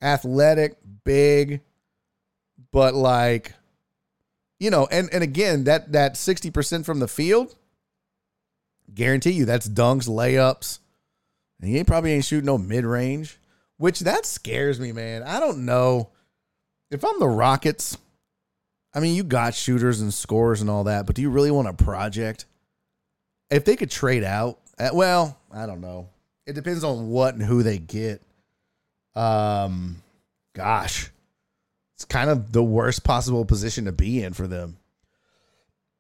Athletic, 0.02 0.78
big, 1.04 1.60
but 2.72 2.96
like 2.96 3.52
you 4.62 4.70
know, 4.70 4.88
and 4.90 5.10
and 5.12 5.24
again, 5.24 5.66
that 5.66 5.92
that 5.92 6.14
60% 6.14 6.86
from 6.86 7.00
the 7.00 7.08
field, 7.10 7.54
guarantee 8.94 9.32
you 9.32 9.44
that's 9.44 9.68
dunks, 9.68 10.08
layups. 10.08 10.80
And 11.60 11.70
he 11.70 11.84
probably 11.84 12.14
ain't 12.14 12.24
shooting 12.24 12.46
no 12.46 12.58
mid-range, 12.58 13.40
which 13.76 14.00
that 14.02 14.26
scares 14.26 14.80
me, 14.80 14.94
man. 14.94 15.24
I 15.24 15.42
don't 15.42 15.66
know. 15.66 16.12
If 16.92 17.04
I'm 17.04 17.20
the 17.20 17.28
Rockets, 17.28 17.98
I 18.94 19.00
mean, 19.00 19.16
you 19.16 19.24
got 19.24 19.54
shooters 19.54 20.02
and 20.02 20.14
scorers 20.14 20.62
and 20.62 20.70
all 20.70 20.86
that, 20.86 21.06
but 21.06 21.16
do 21.16 21.22
you 21.22 21.30
really 21.30 21.52
want 21.52 21.68
a 21.68 21.74
project? 21.74 22.46
If 23.50 23.66
they 23.66 23.76
could 23.76 23.92
trade 23.92 24.24
out, 24.24 24.60
uh, 24.80 24.90
well, 24.94 25.38
I 25.52 25.66
don't 25.66 25.82
know. 25.82 26.10
It 26.46 26.54
depends 26.54 26.84
on 26.84 27.10
what 27.10 27.36
and 27.36 27.44
who 27.44 27.64
they 27.64 27.78
get. 27.78 28.22
Um, 29.16 30.02
gosh, 30.56 31.12
it's 31.96 32.06
kind 32.06 32.30
of 32.30 32.52
the 32.52 32.64
worst 32.64 33.04
possible 33.04 33.46
position 33.46 33.86
to 33.86 33.92
be 33.92 34.24
in 34.24 34.34
for 34.34 34.48
them. 34.48 34.78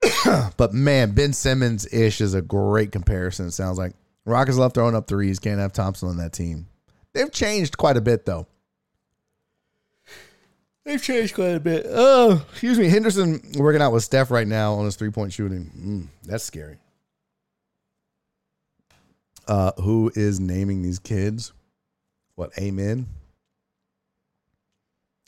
but 0.57 0.73
man, 0.73 1.11
Ben 1.11 1.33
Simmons 1.33 1.91
ish 1.91 2.21
is 2.21 2.33
a 2.33 2.41
great 2.41 2.91
comparison. 2.91 3.47
It 3.47 3.51
sounds 3.51 3.77
like 3.77 3.93
Rockets 4.25 4.57
love 4.57 4.73
throwing 4.73 4.95
up 4.95 5.07
threes. 5.07 5.39
Can't 5.39 5.59
have 5.59 5.73
Thompson 5.73 6.09
on 6.09 6.17
that 6.17 6.33
team. 6.33 6.67
They've 7.13 7.31
changed 7.31 7.77
quite 7.77 7.97
a 7.97 8.01
bit 8.01 8.25
though. 8.25 8.47
They've 10.87 11.03
changed 11.03 11.35
quite 11.35 11.47
a 11.47 11.59
bit. 11.59 11.85
Oh, 11.89 12.45
excuse 12.49 12.79
me. 12.79 12.87
Henderson 12.87 13.41
working 13.57 13.81
out 13.81 13.91
with 13.91 14.05
Steph 14.05 14.31
right 14.31 14.47
now 14.47 14.75
on 14.75 14.85
his 14.85 14.95
three 14.95 15.09
point 15.09 15.33
shooting. 15.33 15.69
Mm, 15.77 16.07
that's 16.23 16.45
scary. 16.45 16.77
Uh, 19.49 19.73
who 19.81 20.09
is 20.15 20.39
naming 20.39 20.81
these 20.81 20.97
kids? 20.97 21.51
What? 22.35 22.51
Amen. 22.57 23.05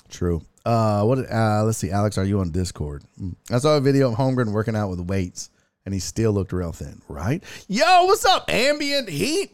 True. 0.08 0.42
Uh, 0.64 1.04
what? 1.04 1.30
Uh, 1.30 1.64
let's 1.66 1.78
see. 1.78 1.92
Alex, 1.92 2.18
are 2.18 2.24
you 2.24 2.40
on 2.40 2.52
Discord? 2.52 3.04
Mm. 3.22 3.36
I 3.52 3.58
saw 3.58 3.76
a 3.76 3.82
video 3.82 4.10
of 4.14 4.18
Holmgren 4.18 4.54
working 4.54 4.78
out 4.78 4.90
with 4.90 5.02
weights, 5.02 5.50
and 5.84 5.94
he 5.94 6.00
still 6.00 6.32
looked 6.32 6.54
real 6.54 6.72
thin. 6.72 7.02
Right? 7.10 7.44
Yo, 7.68 8.06
what's 8.06 8.24
up? 8.24 8.46
Ambient 8.50 9.10
heat. 9.10 9.54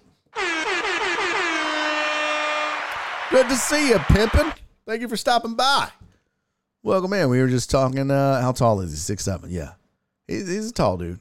Good 3.31 3.49
to 3.49 3.55
see 3.55 3.89
you, 3.89 3.95
pimpin'. 3.95 4.55
Thank 4.87 5.01
you 5.01 5.07
for 5.07 5.17
stopping 5.17 5.55
by. 5.55 5.89
Welcome 6.83 7.13
in. 7.13 7.29
We 7.29 7.39
were 7.39 7.47
just 7.47 7.71
talking. 7.71 8.11
Uh, 8.11 8.41
how 8.41 8.51
tall 8.51 8.81
is 8.81 8.91
he? 8.91 8.97
Six 8.97 9.23
seven. 9.23 9.49
Yeah, 9.49 9.73
he's, 10.27 10.47
he's 10.47 10.69
a 10.69 10.73
tall 10.73 10.97
dude. 10.97 11.19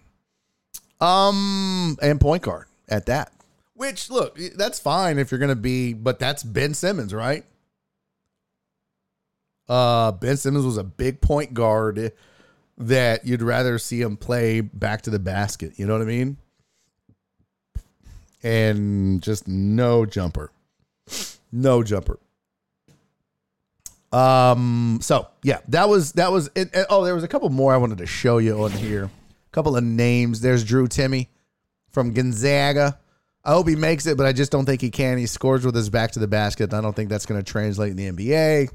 Um, 1.01 1.97
and 2.03 2.21
point 2.21 2.43
guard 2.43 2.67
at 2.89 3.07
that. 3.07 3.33
Which 3.75 4.11
look, 4.11 4.39
that's 4.57 4.79
fine 4.79 5.19
if 5.19 5.31
you're 5.31 5.41
gonna 5.41 5.57
be, 5.57 5.95
but 5.95 6.19
that's 6.19 6.43
Ben 6.43 6.75
Simmons, 6.75 7.15
right? 7.15 7.45
Uh, 9.69 10.13
Ben 10.13 10.37
Simmons 10.37 10.67
was 10.67 10.77
a 10.77 10.85
big 10.85 11.21
point 11.21 11.55
guard 11.55 12.13
that 12.77 13.27
you'd 13.27 13.43
rather 13.43 13.79
see 13.79 14.01
him 14.01 14.17
play 14.17 14.61
back 14.61 15.03
to 15.03 15.11
the 15.11 15.19
basket. 15.19 15.73
You 15.77 15.87
know 15.87 15.95
what 15.95 16.03
I 16.03 16.07
mean? 16.07 16.37
and 18.45 19.23
just 19.23 19.49
no 19.49 20.07
jumper. 20.07 20.53
No 21.51 21.83
jumper. 21.83 22.19
Um. 24.15 24.99
So 25.03 25.29
yeah, 25.43 25.61
that 25.69 25.89
was 25.89 26.13
that 26.13 26.31
was 26.31 26.51
it. 26.55 26.75
Oh, 26.89 27.05
there 27.05 27.15
was 27.15 27.25
a 27.25 27.29
couple 27.29 27.49
more 27.51 27.75
I 27.75 27.77
wanted 27.77 27.99
to 27.99 28.07
show 28.07 28.39
you 28.39 28.63
on 28.63 28.71
here. 28.71 29.05
A 29.05 29.11
couple 29.53 29.77
of 29.77 29.85
names. 29.85 30.41
There's 30.41 30.65
Drew 30.65 30.87
Timme 30.87 31.29
from 31.91 32.13
Gonzaga. 32.13 32.99
I 33.45 33.53
hope 33.53 33.69
he 33.69 33.77
makes 33.77 34.07
it, 34.07 34.17
but 34.17 34.25
I 34.27 34.33
just 34.33 34.51
don't 34.51 34.65
think 34.65 34.81
he 34.81 34.91
can. 34.91 35.19
He 35.19 35.27
scores 35.27 35.67
with 35.67 35.75
his 35.75 35.91
back 35.91 36.13
to 36.13 36.19
the 36.19 36.27
basket. 36.27 36.73
I 36.73 36.81
don't 36.81 36.97
think 36.97 37.11
that's 37.11 37.27
going 37.27 37.43
to 37.43 37.51
translate 37.51 37.91
in 37.91 37.97
the 37.97 38.11
NBA. 38.11 38.71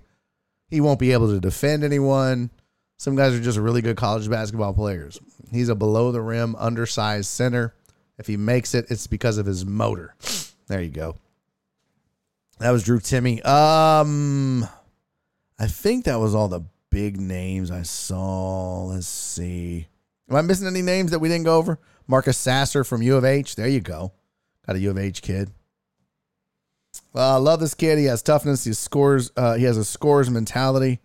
He 0.68 0.82
won't 0.82 1.00
be 1.00 1.12
able 1.12 1.30
to 1.30 1.40
defend 1.40 1.84
anyone. 1.84 2.52
Some 2.98 3.16
guys 3.16 3.34
are 3.34 3.40
just 3.40 3.58
really 3.58 3.82
good 3.82 3.98
college 3.98 4.30
basketball 4.30 4.74
players. 4.74 5.20
He's 5.52 5.70
a 5.70 5.76
below 5.76 6.12
the 6.12 6.22
rim, 6.22 6.56
undersized 6.58 7.30
center. 7.30 7.74
If 8.20 8.28
he 8.28 8.38
makes 8.38 8.76
it, 8.76 8.86
it's 8.90 9.08
because 9.08 9.38
of 9.38 9.46
his 9.46 9.66
motor. 9.66 10.14
There 10.68 10.82
you 10.82 10.92
go. 10.92 11.16
That 12.60 12.72
was 12.72 12.84
Drew 12.84 13.00
Timme. 13.00 13.44
Um, 13.46 14.68
I 15.60 15.68
think 15.68 16.06
that 16.06 16.20
was 16.20 16.34
all 16.34 16.48
the 16.48 16.62
big 16.90 17.20
names 17.20 17.70
I 17.70 17.82
saw. 17.84 18.86
Let's 18.86 19.08
see. 19.08 19.88
Am 20.30 20.36
I 20.36 20.42
missing 20.42 20.68
any 20.68 20.82
names 20.82 21.12
that 21.12 21.20
we 21.20 21.28
didn't 21.28 21.46
go 21.46 21.58
over? 21.58 21.80
Marcus 22.08 22.38
Sasser 22.38 22.84
from 22.84 23.02
U 23.02 23.18
of 23.18 23.26
H. 23.26 23.56
There 23.56 23.68
you 23.68 23.82
go. 23.82 24.14
Got 24.66 24.78
a 24.78 24.80
U 24.80 24.92
of 24.92 24.98
H 24.98 25.22
kid. 25.22 25.52
I 27.14 27.38
love 27.38 27.60
this 27.60 27.74
kid. 27.74 27.98
He 27.98 28.06
has 28.06 28.22
toughness. 28.22 28.64
He 28.64 28.74
scores. 28.74 29.32
Uh, 29.36 29.56
he 29.56 29.64
has 29.66 29.78
a 29.78 29.86
scores 29.86 30.30
mentality. 30.30 31.00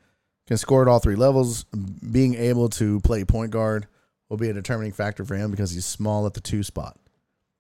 Can 0.47 0.57
score 0.57 0.83
at 0.83 0.89
all 0.89 0.99
three 0.99 1.16
levels. 1.16 1.65
Being 1.65 2.34
able 2.34 2.68
to 2.70 3.00
play 3.00 3.24
point 3.24 3.50
guard 3.50 3.86
will 4.28 4.36
be 4.36 4.50
a 4.50 4.55
determining 4.55 4.92
factor 4.92 5.24
for 5.24 5.34
him 5.34 5.50
because 5.50 5.73
he's 5.73 5.86
small 5.86 6.26
at 6.26 6.34
the 6.34 6.41
two 6.41 6.62
spot. 6.62 6.99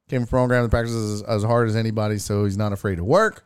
Came 0.08 0.22
from 0.22 0.28
program 0.28 0.62
that 0.62 0.70
practices 0.70 1.22
as, 1.22 1.28
as 1.28 1.42
hard 1.42 1.68
as 1.68 1.76
anybody, 1.76 2.18
so 2.18 2.44
he's 2.44 2.58
not 2.58 2.72
afraid 2.72 2.96
to 2.96 3.04
work. 3.04 3.44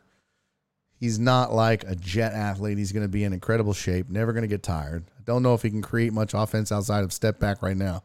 He's 0.99 1.17
not 1.17 1.53
like 1.53 1.85
a 1.85 1.95
jet 1.95 2.33
athlete. 2.33 2.77
He's 2.77 2.91
going 2.91 3.05
to 3.05 3.09
be 3.09 3.23
in 3.23 3.31
incredible 3.31 3.73
shape. 3.73 4.09
Never 4.09 4.33
going 4.33 4.41
to 4.41 4.49
get 4.49 4.63
tired. 4.63 5.05
I 5.17 5.21
don't 5.23 5.43
know 5.43 5.53
if 5.53 5.61
he 5.61 5.69
can 5.69 5.81
create 5.81 6.11
much 6.11 6.33
offense 6.33 6.71
outside 6.71 7.05
of 7.05 7.13
step 7.13 7.39
back 7.39 7.61
right 7.61 7.77
now. 7.77 8.03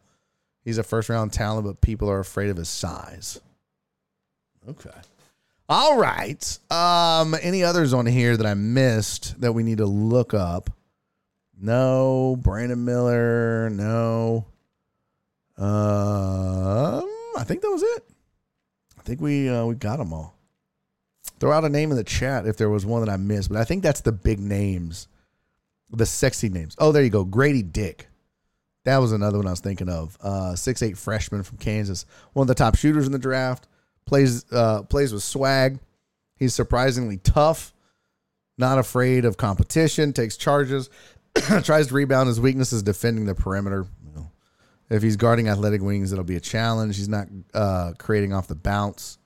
He's 0.63 0.77
a 0.77 0.83
first 0.83 1.09
round 1.09 1.33
talent, 1.33 1.67
but 1.67 1.81
people 1.81 2.09
are 2.09 2.19
afraid 2.19 2.49
of 2.49 2.57
his 2.57 2.69
size. 2.69 3.39
Okay. 4.67 4.89
All 5.67 5.97
right. 5.97 6.59
Um, 6.71 7.35
any 7.41 7.63
others 7.63 7.93
on 7.93 8.05
here 8.05 8.37
that 8.37 8.45
I 8.45 8.53
missed 8.53 9.41
that 9.41 9.53
we 9.53 9.63
need 9.63 9.79
to 9.79 9.85
look 9.85 10.33
up? 10.33 10.69
No. 11.59 12.37
Brandon 12.39 12.85
Miller. 12.85 13.69
No. 13.71 14.45
Um, 15.57 17.05
I 17.37 17.43
think 17.45 17.61
that 17.61 17.69
was 17.69 17.83
it. 17.83 18.03
I 18.97 19.01
think 19.03 19.21
we 19.21 19.49
uh, 19.49 19.65
we 19.65 19.75
got 19.75 19.97
them 19.97 20.13
all. 20.13 20.34
Throw 21.45 21.51
out 21.51 21.63
a 21.63 21.69
name 21.69 21.91
in 21.91 21.97
the 21.97 22.03
chat 22.03 22.47
if 22.47 22.57
there 22.57 22.71
was 22.71 22.87
one 22.87 23.05
that 23.05 23.11
I 23.11 23.17
missed, 23.17 23.49
but 23.49 23.59
I 23.59 23.65
think 23.65 23.83
that's 23.83 24.01
the 24.01 24.11
big 24.11 24.39
names, 24.39 25.07
the 25.91 26.07
sexy 26.07 26.49
names. 26.49 26.75
Oh, 26.79 26.91
there 26.91 27.03
you 27.03 27.11
go, 27.11 27.23
Grady 27.23 27.61
Dick. 27.61 28.07
That 28.83 28.97
was 28.97 29.11
another 29.11 29.37
one 29.37 29.45
I 29.45 29.51
was 29.51 29.59
thinking 29.59 29.87
of. 29.87 30.17
Uh, 30.21 30.55
six 30.55 30.81
eight 30.81 30.97
freshman 30.97 31.43
from 31.43 31.59
Kansas, 31.59 32.07
one 32.33 32.45
of 32.45 32.47
the 32.47 32.55
top 32.55 32.75
shooters 32.75 33.05
in 33.05 33.11
the 33.11 33.19
draft. 33.19 33.67
Plays 34.07 34.51
uh, 34.51 34.81
plays 34.89 35.13
with 35.13 35.21
swag. 35.21 35.77
He's 36.35 36.55
surprisingly 36.55 37.17
tough, 37.17 37.75
not 38.57 38.79
afraid 38.79 39.23
of 39.23 39.37
competition. 39.37 40.13
Takes 40.13 40.37
charges, 40.37 40.89
tries 41.61 41.85
to 41.89 41.93
rebound. 41.93 42.27
His 42.27 42.41
weakness 42.41 42.73
is 42.73 42.81
defending 42.81 43.27
the 43.27 43.35
perimeter. 43.35 43.85
If 44.89 45.03
he's 45.03 45.15
guarding 45.15 45.47
athletic 45.47 45.83
wings, 45.83 46.11
it'll 46.11 46.23
be 46.23 46.37
a 46.37 46.41
challenge. 46.41 46.97
He's 46.97 47.07
not 47.07 47.27
uh, 47.53 47.93
creating 47.99 48.33
off 48.33 48.47
the 48.47 48.55
bounce. 48.55 49.19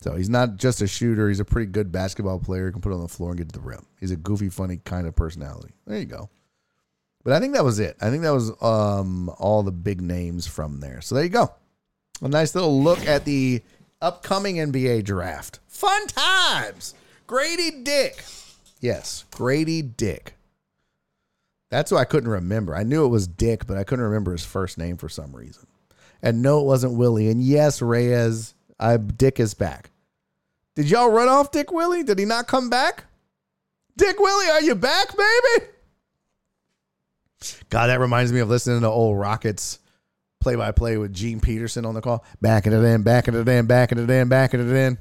So 0.00 0.16
he's 0.16 0.30
not 0.30 0.56
just 0.56 0.80
a 0.80 0.86
shooter. 0.86 1.28
He's 1.28 1.40
a 1.40 1.44
pretty 1.44 1.70
good 1.70 1.92
basketball 1.92 2.38
player. 2.38 2.70
Can 2.72 2.80
put 2.80 2.92
it 2.92 2.94
on 2.94 3.02
the 3.02 3.08
floor 3.08 3.30
and 3.30 3.38
get 3.38 3.48
to 3.50 3.58
the 3.58 3.64
rim. 3.64 3.84
He's 3.98 4.10
a 4.10 4.16
goofy, 4.16 4.48
funny 4.48 4.78
kind 4.84 5.06
of 5.06 5.14
personality. 5.14 5.74
There 5.86 5.98
you 5.98 6.06
go. 6.06 6.30
But 7.22 7.34
I 7.34 7.40
think 7.40 7.52
that 7.52 7.64
was 7.64 7.78
it. 7.78 7.96
I 8.00 8.08
think 8.08 8.22
that 8.22 8.32
was 8.32 8.50
um, 8.62 9.30
all 9.38 9.62
the 9.62 9.72
big 9.72 10.00
names 10.00 10.46
from 10.46 10.80
there. 10.80 11.02
So 11.02 11.14
there 11.14 11.24
you 11.24 11.30
go. 11.30 11.52
A 12.22 12.28
nice 12.28 12.54
little 12.54 12.82
look 12.82 13.06
at 13.06 13.26
the 13.26 13.62
upcoming 14.00 14.56
NBA 14.56 15.04
draft. 15.04 15.60
Fun 15.66 16.06
times. 16.06 16.94
Grady 17.26 17.82
Dick. 17.82 18.24
Yes, 18.80 19.26
Grady 19.30 19.82
Dick. 19.82 20.34
That's 21.70 21.90
who 21.90 21.96
I 21.96 22.04
couldn't 22.04 22.30
remember. 22.30 22.74
I 22.74 22.82
knew 22.82 23.04
it 23.04 23.08
was 23.08 23.28
Dick, 23.28 23.66
but 23.66 23.76
I 23.76 23.84
couldn't 23.84 24.04
remember 24.04 24.32
his 24.32 24.44
first 24.44 24.78
name 24.78 24.96
for 24.96 25.08
some 25.08 25.36
reason. 25.36 25.66
And 26.22 26.42
no, 26.42 26.60
it 26.60 26.66
wasn't 26.66 26.94
Willie. 26.94 27.28
And 27.28 27.42
yes, 27.42 27.80
Reyes, 27.80 28.54
I 28.80 28.96
Dick 28.96 29.38
is 29.38 29.54
back. 29.54 29.90
Did 30.74 30.90
y'all 30.90 31.10
run 31.10 31.28
off 31.28 31.52
Dick 31.52 31.70
Willie? 31.70 32.02
Did 32.02 32.18
he 32.18 32.24
not 32.24 32.48
come 32.48 32.70
back? 32.70 33.04
Dick 33.96 34.18
Willie, 34.18 34.50
are 34.50 34.62
you 34.62 34.74
back, 34.74 35.08
baby? 35.16 35.66
God, 37.68 37.88
that 37.88 38.00
reminds 38.00 38.32
me 38.32 38.40
of 38.40 38.48
listening 38.48 38.80
to 38.80 38.88
old 38.88 39.18
Rockets 39.18 39.78
play 40.40 40.56
by 40.56 40.72
play 40.72 40.96
with 40.96 41.12
Gene 41.12 41.40
Peterson 41.40 41.84
on 41.84 41.94
the 41.94 42.00
call. 42.00 42.24
Backing 42.40 42.72
it 42.72 42.82
in, 42.82 43.02
backing 43.02 43.34
it 43.34 43.46
in, 43.46 43.66
backing 43.66 43.98
it 43.98 44.08
in, 44.08 44.28
backing 44.28 44.60
it 44.60 44.74
in. 44.74 44.98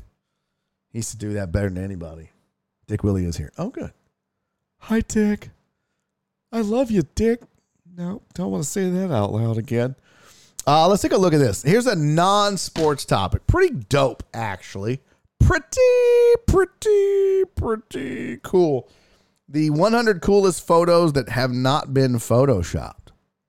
He 0.91 0.99
used 0.99 1.11
to 1.11 1.17
do 1.17 1.33
that 1.33 1.51
better 1.51 1.69
than 1.69 1.83
anybody. 1.83 2.29
Dick 2.87 3.03
Willie 3.03 3.25
is 3.25 3.37
here. 3.37 3.51
Oh, 3.57 3.69
good. 3.69 3.93
Hi, 4.79 5.01
Dick. 5.01 5.51
I 6.51 6.61
love 6.61 6.91
you, 6.91 7.03
Dick. 7.15 7.41
No, 7.95 8.21
don't 8.33 8.51
want 8.51 8.63
to 8.63 8.69
say 8.69 8.89
that 8.89 9.11
out 9.11 9.31
loud 9.31 9.57
again. 9.57 9.95
Uh, 10.69 10.87
let's 10.87 11.01
take 11.01 11.13
a 11.13 11.17
look 11.17 11.33
at 11.33 11.39
this. 11.39 11.63
Here's 11.63 11.87
a 11.87 11.95
non 11.95 12.55
sports 12.55 13.03
topic. 13.03 13.47
Pretty 13.47 13.73
dope, 13.73 14.21
actually. 14.35 15.01
Pretty, 15.39 15.65
pretty, 16.45 17.43
pretty 17.55 18.37
cool. 18.43 18.87
The 19.47 19.71
100 19.71 20.21
coolest 20.21 20.67
photos 20.67 21.13
that 21.13 21.29
have 21.29 21.49
not 21.49 21.91
been 21.91 22.17
photoshopped. 22.17 23.07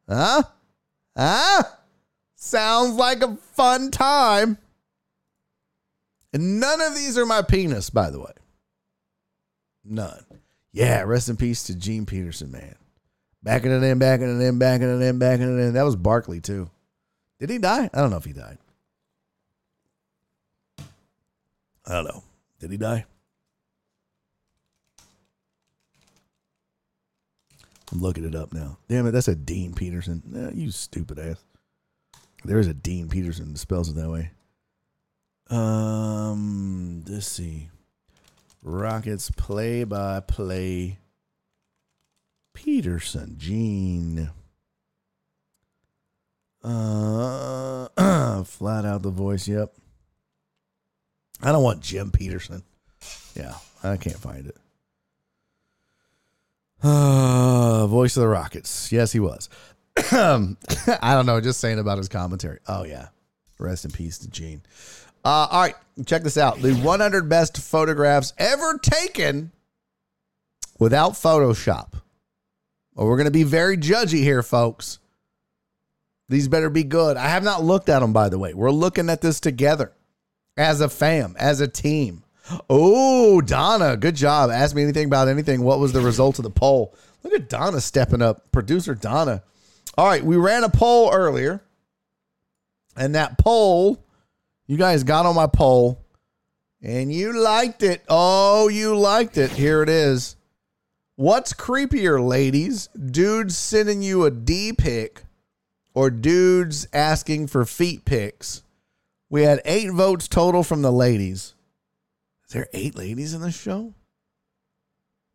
Huh? 0.08 0.44
Huh? 1.14 1.62
Sounds 2.36 2.94
like 2.94 3.22
a 3.22 3.36
fun 3.36 3.90
time. 3.90 4.56
And 6.32 6.58
none 6.58 6.80
of 6.80 6.94
these 6.94 7.18
are 7.18 7.26
my 7.26 7.42
penis, 7.42 7.90
by 7.90 8.08
the 8.08 8.20
way. 8.20 8.32
None. 9.84 10.24
Yeah, 10.72 11.02
rest 11.02 11.28
in 11.28 11.36
peace 11.36 11.64
to 11.64 11.74
Gene 11.74 12.06
Peterson, 12.06 12.50
man. 12.50 12.76
Backing 13.42 13.72
it 13.72 13.82
in, 13.82 13.98
backing 13.98 14.40
it 14.40 14.42
in, 14.42 14.58
backing 14.58 14.88
it 14.88 15.04
in, 15.04 15.18
backing 15.18 15.58
it 15.58 15.60
in. 15.60 15.74
That 15.74 15.82
was 15.82 15.96
Barkley, 15.96 16.40
too. 16.40 16.70
Did 17.40 17.50
he 17.50 17.58
die? 17.58 17.88
I 17.92 18.00
don't 18.00 18.10
know 18.10 18.18
if 18.18 18.24
he 18.24 18.34
died. 18.34 18.58
I 21.86 21.94
don't 21.94 22.04
know. 22.04 22.22
Did 22.60 22.70
he 22.70 22.76
die? 22.76 23.06
I'm 27.90 28.00
looking 28.00 28.24
it 28.24 28.34
up 28.34 28.52
now. 28.52 28.78
Damn 28.88 29.06
it, 29.06 29.10
that's 29.12 29.26
a 29.26 29.34
Dean 29.34 29.74
Peterson. 29.74 30.22
Eh, 30.36 30.54
you 30.54 30.70
stupid 30.70 31.18
ass. 31.18 31.42
There 32.44 32.58
is 32.58 32.68
a 32.68 32.74
Dean 32.74 33.08
Peterson 33.08 33.52
that 33.52 33.58
spells 33.58 33.88
it 33.88 33.96
that 33.96 34.10
way. 34.10 34.30
Um, 35.48 37.02
let's 37.08 37.26
see. 37.26 37.70
Rockets 38.62 39.30
play 39.30 39.84
by 39.84 40.20
play. 40.20 40.98
Peterson, 42.52 43.36
Gene. 43.38 44.30
Uh, 46.62 47.88
flat 48.44 48.84
out 48.84 49.02
the 49.02 49.10
voice. 49.10 49.48
Yep. 49.48 49.72
I 51.42 51.52
don't 51.52 51.62
want 51.62 51.80
Jim 51.80 52.10
Peterson. 52.10 52.62
Yeah, 53.34 53.54
I 53.82 53.96
can't 53.96 54.18
find 54.18 54.46
it. 54.46 54.56
Uh, 56.82 57.86
voice 57.86 58.16
of 58.16 58.22
the 58.22 58.28
Rockets. 58.28 58.90
Yes, 58.92 59.12
he 59.12 59.20
was. 59.20 59.48
I 59.96 60.56
don't 61.02 61.26
know. 61.26 61.40
Just 61.40 61.60
saying 61.60 61.78
about 61.78 61.98
his 61.98 62.08
commentary. 62.08 62.58
Oh 62.66 62.84
yeah. 62.84 63.08
Rest 63.58 63.84
in 63.84 63.90
peace 63.90 64.18
to 64.18 64.28
Gene. 64.28 64.62
Uh, 65.24 65.46
all 65.50 65.60
right, 65.60 65.74
check 66.06 66.22
this 66.22 66.38
out. 66.38 66.60
The 66.62 66.72
100 66.72 67.28
best 67.28 67.58
photographs 67.58 68.32
ever 68.38 68.78
taken 68.78 69.52
without 70.78 71.12
Photoshop. 71.12 71.92
Well, 72.94 73.06
we're 73.06 73.16
going 73.16 73.26
to 73.26 73.30
be 73.30 73.42
very 73.42 73.76
judgy 73.76 74.22
here, 74.22 74.42
folks. 74.42 74.98
These 76.30 76.46
better 76.46 76.70
be 76.70 76.84
good. 76.84 77.16
I 77.16 77.28
have 77.28 77.42
not 77.42 77.64
looked 77.64 77.88
at 77.88 77.98
them, 77.98 78.12
by 78.12 78.28
the 78.28 78.38
way. 78.38 78.54
We're 78.54 78.70
looking 78.70 79.10
at 79.10 79.20
this 79.20 79.40
together 79.40 79.92
as 80.56 80.80
a 80.80 80.88
fam, 80.88 81.34
as 81.36 81.60
a 81.60 81.66
team. 81.66 82.22
Oh, 82.70 83.40
Donna, 83.40 83.96
good 83.96 84.14
job. 84.14 84.48
Ask 84.48 84.76
me 84.76 84.84
anything 84.84 85.06
about 85.06 85.26
anything. 85.26 85.62
What 85.62 85.80
was 85.80 85.92
the 85.92 86.00
result 86.00 86.38
of 86.38 86.44
the 86.44 86.50
poll? 86.50 86.94
Look 87.24 87.32
at 87.34 87.48
Donna 87.48 87.80
stepping 87.80 88.22
up. 88.22 88.52
Producer 88.52 88.94
Donna. 88.94 89.42
All 89.98 90.06
right, 90.06 90.24
we 90.24 90.36
ran 90.36 90.62
a 90.62 90.68
poll 90.68 91.10
earlier, 91.12 91.64
and 92.96 93.16
that 93.16 93.36
poll, 93.36 94.06
you 94.68 94.76
guys 94.76 95.02
got 95.02 95.26
on 95.26 95.34
my 95.34 95.48
poll, 95.48 96.00
and 96.80 97.12
you 97.12 97.36
liked 97.36 97.82
it. 97.82 98.04
Oh, 98.08 98.68
you 98.68 98.96
liked 98.96 99.36
it. 99.36 99.50
Here 99.50 99.82
it 99.82 99.88
is. 99.88 100.36
What's 101.16 101.52
creepier, 101.52 102.24
ladies? 102.24 102.86
Dudes 102.88 103.58
sending 103.58 104.00
you 104.00 104.24
a 104.24 104.30
D 104.30 104.72
pic 104.72 105.24
or 106.00 106.08
dudes 106.08 106.88
asking 106.94 107.46
for 107.46 107.66
feet 107.66 108.06
pics? 108.06 108.62
We 109.28 109.42
had 109.42 109.60
eight 109.66 109.92
votes 109.92 110.28
total 110.28 110.62
from 110.62 110.80
the 110.80 110.90
ladies. 110.90 111.54
Is 112.48 112.54
there 112.54 112.68
eight 112.72 112.96
ladies 112.96 113.34
in 113.34 113.42
this 113.42 113.60
show? 113.60 113.92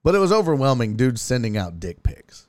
But 0.03 0.15
it 0.15 0.19
was 0.19 0.31
overwhelming 0.31 0.95
dudes 0.95 1.21
sending 1.21 1.55
out 1.55 1.79
dick 1.79 2.01
pics. 2.01 2.47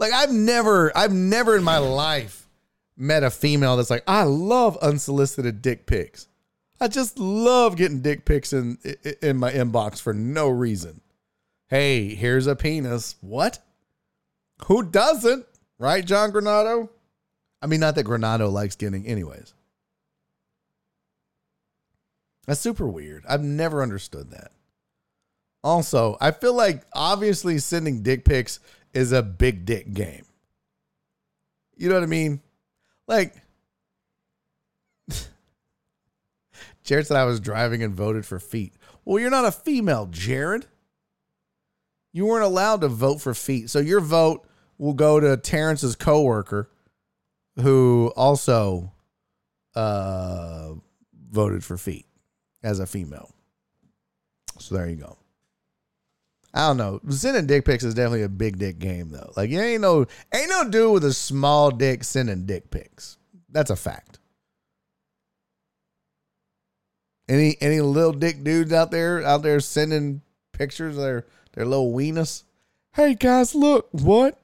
Like 0.00 0.12
I've 0.12 0.32
never, 0.32 0.90
I've 0.96 1.12
never 1.12 1.56
in 1.56 1.62
my 1.62 1.78
life 1.78 2.48
met 2.96 3.22
a 3.22 3.30
female 3.30 3.76
that's 3.76 3.90
like, 3.90 4.02
I 4.08 4.24
love 4.24 4.76
unsolicited 4.78 5.62
dick 5.62 5.86
pics. 5.86 6.26
I 6.80 6.88
just 6.88 7.16
love 7.16 7.76
getting 7.76 8.00
dick 8.00 8.24
pics 8.24 8.52
in 8.52 8.76
in 9.22 9.36
my 9.36 9.52
inbox 9.52 10.02
for 10.02 10.12
no 10.12 10.48
reason. 10.48 11.00
Hey, 11.68 12.16
here's 12.16 12.48
a 12.48 12.56
penis. 12.56 13.14
What? 13.20 13.60
Who 14.66 14.82
doesn't? 14.82 15.46
Right, 15.78 16.04
John 16.04 16.32
Granato? 16.32 16.88
I 17.62 17.66
mean, 17.66 17.80
not 17.80 17.94
that 17.94 18.06
Granato 18.06 18.52
likes 18.52 18.74
getting, 18.74 19.06
anyways. 19.06 19.54
That's 22.46 22.60
super 22.60 22.88
weird. 22.88 23.24
I've 23.28 23.42
never 23.42 23.82
understood 23.82 24.32
that. 24.32 24.50
Also, 25.62 26.16
I 26.20 26.32
feel 26.32 26.54
like 26.54 26.82
obviously 26.92 27.58
sending 27.58 28.02
dick 28.02 28.24
pics 28.24 28.58
is 28.92 29.12
a 29.12 29.22
big 29.22 29.64
dick 29.64 29.94
game. 29.94 30.26
You 31.76 31.88
know 31.88 31.94
what 31.94 32.02
I 32.02 32.06
mean? 32.06 32.40
Like, 33.06 33.36
Jared 36.82 37.06
said 37.06 37.16
I 37.16 37.24
was 37.24 37.38
driving 37.38 37.84
and 37.84 37.94
voted 37.94 38.26
for 38.26 38.40
feet. 38.40 38.74
Well, 39.04 39.20
you're 39.20 39.30
not 39.30 39.44
a 39.44 39.52
female, 39.52 40.06
Jared. 40.06 40.66
You 42.12 42.26
weren't 42.26 42.44
allowed 42.44 42.80
to 42.80 42.88
vote 42.88 43.20
for 43.20 43.34
feet. 43.34 43.70
So 43.70 43.78
your 43.78 44.00
vote 44.00 44.44
will 44.78 44.94
go 44.94 45.20
to 45.20 45.36
Terrence's 45.36 45.94
coworker 45.94 46.68
who 47.60 48.12
also 48.16 48.92
uh, 49.74 50.72
voted 51.30 51.64
for 51.64 51.76
feet 51.76 52.06
as 52.62 52.80
a 52.80 52.86
female. 52.86 53.30
So 54.58 54.74
there 54.74 54.88
you 54.88 54.96
go. 54.96 55.16
I 56.54 56.68
don't 56.68 56.76
know. 56.76 57.00
Sending 57.08 57.46
dick 57.46 57.64
pics 57.64 57.82
is 57.82 57.94
definitely 57.94 58.22
a 58.22 58.28
big 58.28 58.58
dick 58.58 58.78
game 58.78 59.08
though. 59.08 59.32
Like 59.36 59.50
you 59.50 59.60
ain't 59.60 59.80
no 59.80 60.06
ain't 60.34 60.50
no 60.50 60.68
dude 60.68 60.92
with 60.92 61.04
a 61.04 61.12
small 61.12 61.70
dick 61.70 62.04
sending 62.04 62.44
dick 62.44 62.70
pics. 62.70 63.16
That's 63.48 63.70
a 63.70 63.76
fact. 63.76 64.18
Any 67.28 67.56
any 67.60 67.80
little 67.80 68.12
dick 68.12 68.44
dudes 68.44 68.72
out 68.72 68.90
there 68.90 69.24
out 69.24 69.42
there 69.42 69.60
sending 69.60 70.20
pictures 70.52 70.96
of 70.96 71.02
their 71.02 71.26
their 71.54 71.64
little 71.64 71.92
weenus? 71.92 72.44
Hey 72.94 73.14
guys, 73.14 73.54
look 73.54 73.88
what? 73.92 74.41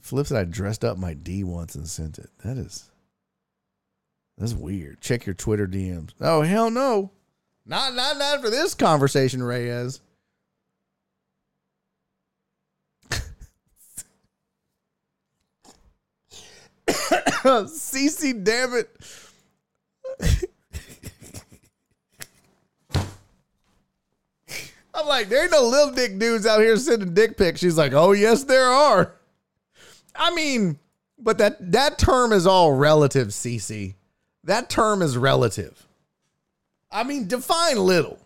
Flip 0.00 0.26
said 0.26 0.38
I 0.38 0.44
dressed 0.44 0.84
up 0.84 0.98
my 0.98 1.14
D 1.14 1.44
once 1.44 1.74
and 1.74 1.88
sent 1.88 2.18
it. 2.18 2.30
That 2.44 2.56
is 2.56 2.90
that's 4.38 4.54
weird. 4.54 5.00
Check 5.00 5.26
your 5.26 5.34
Twitter 5.34 5.66
DMs. 5.68 6.10
Oh 6.20 6.40
hell 6.42 6.70
no. 6.70 7.10
Not 7.66 7.94
not 7.94 8.16
not 8.16 8.40
for 8.40 8.48
this 8.50 8.74
conversation, 8.74 9.42
Reyes. 9.42 10.00
CC, 16.88 18.42
damn 18.42 18.74
it. 18.74 18.90
I'm 24.92 25.06
like, 25.06 25.28
there 25.28 25.42
ain't 25.42 25.52
no 25.52 25.62
little 25.62 25.94
dick 25.94 26.18
dudes 26.18 26.46
out 26.46 26.60
here 26.60 26.76
sending 26.76 27.14
dick 27.14 27.36
pics. 27.36 27.60
She's 27.60 27.78
like, 27.78 27.92
oh 27.92 28.12
yes, 28.12 28.44
there 28.44 28.66
are. 28.66 29.14
I 30.20 30.32
mean, 30.34 30.78
but 31.18 31.38
that 31.38 31.72
that 31.72 31.98
term 31.98 32.32
is 32.32 32.46
all 32.46 32.72
relative, 32.72 33.28
CC. 33.28 33.94
That 34.44 34.68
term 34.68 35.02
is 35.02 35.16
relative. 35.16 35.86
I 36.92 37.04
mean, 37.04 37.26
define 37.26 37.78
little. 37.78 38.18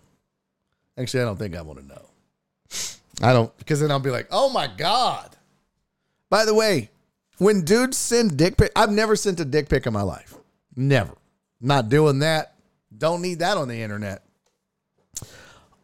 Actually, 0.99 1.23
I 1.23 1.27
don't 1.27 1.39
think 1.39 1.57
I 1.57 1.63
want 1.63 1.81
to 1.81 1.87
know. 1.87 2.03
I 3.23 3.33
don't, 3.33 3.57
because 3.59 3.81
then 3.81 3.91
I'll 3.91 4.01
be 4.01 4.11
like, 4.11 4.29
oh 4.31 4.51
my 4.51 4.67
God. 4.67 5.37
By 6.31 6.45
the 6.45 6.55
way, 6.55 6.91
when 7.39 7.65
dudes 7.65 7.99
send 7.99 8.37
dick 8.37 8.57
pic, 8.57 8.73
I've 8.75 8.91
never 8.91 9.17
sent 9.17 9.41
a 9.41 9.45
dick 9.45 9.69
pic 9.69 9.87
in 9.87 9.93
my 9.93 10.03
life. 10.03 10.35
Never. 10.77 11.15
Not 11.61 11.89
doing 11.89 12.21
that. 12.21 12.55
Don't 12.97 13.23
need 13.23 13.41
that 13.41 13.57
on 13.57 13.69
the 13.69 13.81
internet. 13.81 14.23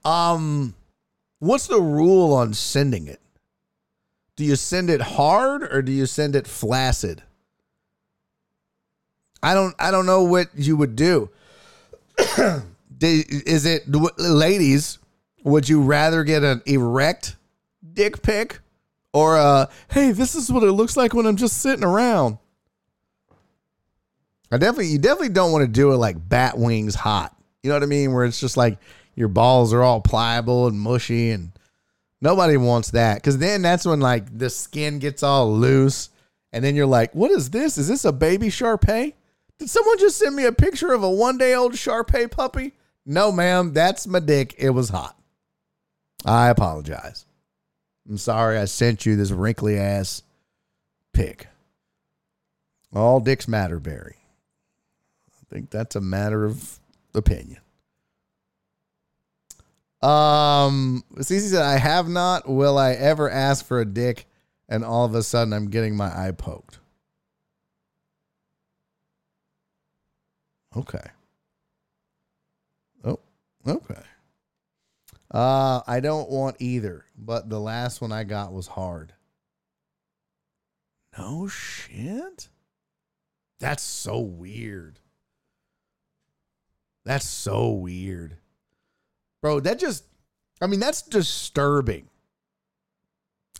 Um, 0.04 0.74
what's 1.38 1.66
the 1.66 1.80
rule 1.80 2.34
on 2.34 2.54
sending 2.54 3.06
it? 3.06 3.20
Do 4.40 4.46
you 4.46 4.56
send 4.56 4.88
it 4.88 5.02
hard 5.02 5.64
or 5.64 5.82
do 5.82 5.92
you 5.92 6.06
send 6.06 6.34
it 6.34 6.46
flaccid? 6.46 7.22
I 9.42 9.52
don't 9.52 9.74
I 9.78 9.90
don't 9.90 10.06
know 10.06 10.22
what 10.22 10.48
you 10.54 10.78
would 10.78 10.96
do. 10.96 11.28
Is 13.02 13.66
it 13.66 13.82
ladies? 13.86 14.98
Would 15.44 15.68
you 15.68 15.82
rather 15.82 16.24
get 16.24 16.42
an 16.42 16.62
erect 16.64 17.36
dick 17.92 18.22
pic 18.22 18.60
or 19.12 19.36
a 19.36 19.68
hey, 19.90 20.12
this 20.12 20.34
is 20.34 20.50
what 20.50 20.62
it 20.62 20.72
looks 20.72 20.96
like 20.96 21.12
when 21.12 21.26
I'm 21.26 21.36
just 21.36 21.58
sitting 21.58 21.84
around? 21.84 22.38
I 24.50 24.56
definitely 24.56 24.86
you 24.86 24.98
definitely 24.98 25.34
don't 25.34 25.52
want 25.52 25.64
to 25.64 25.70
do 25.70 25.92
it 25.92 25.96
like 25.96 26.16
bat 26.30 26.56
wings 26.56 26.94
hot. 26.94 27.36
You 27.62 27.68
know 27.68 27.76
what 27.76 27.82
I 27.82 27.86
mean? 27.86 28.14
Where 28.14 28.24
it's 28.24 28.40
just 28.40 28.56
like 28.56 28.78
your 29.14 29.28
balls 29.28 29.74
are 29.74 29.82
all 29.82 30.00
pliable 30.00 30.66
and 30.66 30.80
mushy 30.80 31.30
and 31.30 31.52
nobody 32.20 32.56
wants 32.56 32.90
that 32.90 33.22
cuz 33.22 33.38
then 33.38 33.62
that's 33.62 33.84
when 33.84 34.00
like 34.00 34.36
the 34.36 34.50
skin 34.50 34.98
gets 34.98 35.22
all 35.22 35.52
loose 35.52 36.10
and 36.52 36.64
then 36.64 36.74
you're 36.74 36.86
like, 36.86 37.14
"What 37.14 37.30
is 37.30 37.50
this? 37.50 37.78
Is 37.78 37.88
this 37.88 38.04
a 38.04 38.12
baby 38.12 38.50
Shar 38.50 38.76
Pei?" 38.76 39.14
Did 39.58 39.70
someone 39.70 39.98
just 39.98 40.16
send 40.16 40.34
me 40.34 40.46
a 40.46 40.52
picture 40.52 40.92
of 40.92 41.02
a 41.02 41.10
one 41.10 41.38
day 41.38 41.54
old 41.54 41.76
Shar 41.76 42.02
Pei 42.02 42.26
puppy? 42.26 42.72
No, 43.04 43.30
ma'am. 43.30 43.72
That's 43.72 44.06
my 44.06 44.18
dick. 44.18 44.54
It 44.58 44.70
was 44.70 44.88
hot. 44.88 45.18
I 46.24 46.48
apologize. 46.48 47.26
I'm 48.08 48.18
sorry 48.18 48.58
I 48.58 48.64
sent 48.64 49.06
you 49.06 49.16
this 49.16 49.30
wrinkly 49.30 49.78
ass 49.78 50.22
pic. 51.12 51.48
All 52.94 53.20
dicks 53.20 53.46
matter, 53.46 53.78
Barry. 53.78 54.16
I 55.28 55.54
think 55.54 55.70
that's 55.70 55.94
a 55.94 56.00
matter 56.00 56.44
of 56.44 56.80
opinion. 57.14 57.60
Um, 60.02 61.04
Cece 61.16 61.50
said, 61.50 61.62
I 61.62 61.76
have 61.76 62.08
not. 62.08 62.48
Will 62.48 62.78
I 62.78 62.92
ever 62.92 63.30
ask 63.30 63.66
for 63.66 63.80
a 63.80 63.84
dick? 63.84 64.26
And 64.68 64.84
all 64.84 65.04
of 65.04 65.14
a 65.14 65.22
sudden, 65.22 65.52
I'm 65.52 65.68
getting 65.68 65.96
my 65.96 66.06
eye 66.06 66.30
poked. 66.30 66.78
Okay. 70.76 71.02
Oh, 73.04 73.18
okay. 73.66 74.00
Uh, 75.32 75.80
I 75.86 76.00
don't 76.00 76.30
want 76.30 76.56
either, 76.60 77.04
but 77.16 77.48
the 77.48 77.60
last 77.60 78.00
one 78.00 78.12
I 78.12 78.24
got 78.24 78.52
was 78.52 78.68
hard. 78.68 79.12
No 81.18 81.48
shit. 81.48 82.48
That's 83.58 83.82
so 83.82 84.20
weird. 84.20 85.00
That's 87.04 87.26
so 87.26 87.70
weird. 87.70 88.36
Bro, 89.42 89.60
that 89.60 89.78
just 89.78 90.04
I 90.60 90.66
mean, 90.66 90.80
that's 90.80 91.02
disturbing. 91.02 92.08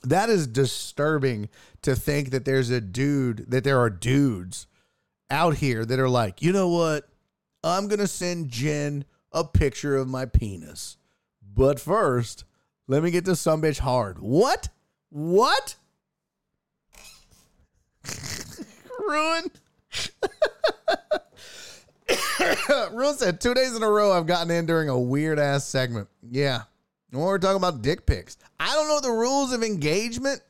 That 0.03 0.29
is 0.31 0.47
disturbing 0.47 1.49
to 1.83 1.95
think 1.95 2.31
that 2.31 2.45
there's 2.45 2.71
a 2.71 2.81
dude, 2.81 3.51
that 3.51 3.65
there 3.65 3.79
are 3.79 3.91
dudes 3.91 4.67
out 5.31 5.57
here 5.57 5.85
that 5.85 5.99
are 5.99 6.09
like, 6.09 6.43
you 6.43 6.53
know 6.53 6.69
what? 6.69 7.09
I'm 7.63 7.89
going 7.89 7.99
to 8.01 8.09
send 8.09 8.49
Jen 8.49 9.05
a 9.33 9.45
picture 9.45 9.97
of 9.97 10.09
my 10.09 10.27
penis. 10.27 10.97
But 11.55 11.79
first, 11.79 12.45
let 12.87 13.03
me 13.03 13.11
get 13.11 13.25
this 13.25 13.41
some 13.41 13.63
bitch 13.63 13.79
hard. 13.79 14.19
What? 14.19 14.69
What? 15.11 15.75
Ruin. 18.99 19.51
Ruin 22.93 23.17
said 23.17 23.41
two 23.41 23.55
days 23.55 23.75
in 23.75 23.83
a 23.83 23.89
row 23.89 24.13
I've 24.13 24.27
gotten 24.27 24.51
in 24.51 24.67
during 24.67 24.89
a 24.89 24.99
weird 24.99 25.39
ass 25.39 25.67
segment. 25.67 26.09
Yeah. 26.29 26.63
When 27.11 27.23
we're 27.23 27.39
talking 27.39 27.57
about 27.57 27.83
dick 27.83 28.07
pics. 28.07 28.39
I 28.59 28.73
don't 28.75 28.89
know 28.89 29.01
the 29.01 29.11
rules 29.11 29.53
of 29.53 29.63
engagement. 29.63 30.41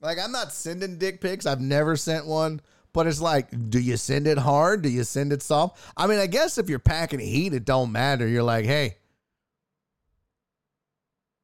Like, 0.00 0.18
I'm 0.18 0.32
not 0.32 0.52
sending 0.52 0.98
dick 0.98 1.20
pics. 1.20 1.46
I've 1.46 1.60
never 1.60 1.96
sent 1.96 2.26
one. 2.26 2.60
But 2.92 3.06
it's 3.06 3.20
like, 3.20 3.48
do 3.70 3.78
you 3.78 3.96
send 3.98 4.26
it 4.26 4.38
hard? 4.38 4.82
Do 4.82 4.88
you 4.88 5.04
send 5.04 5.32
it 5.32 5.42
soft? 5.42 5.78
I 5.96 6.06
mean, 6.06 6.18
I 6.18 6.26
guess 6.26 6.56
if 6.56 6.70
you're 6.70 6.78
packing 6.78 7.20
heat, 7.20 7.52
it 7.52 7.66
don't 7.66 7.92
matter. 7.92 8.26
You're 8.26 8.42
like, 8.42 8.64
hey, 8.64 8.96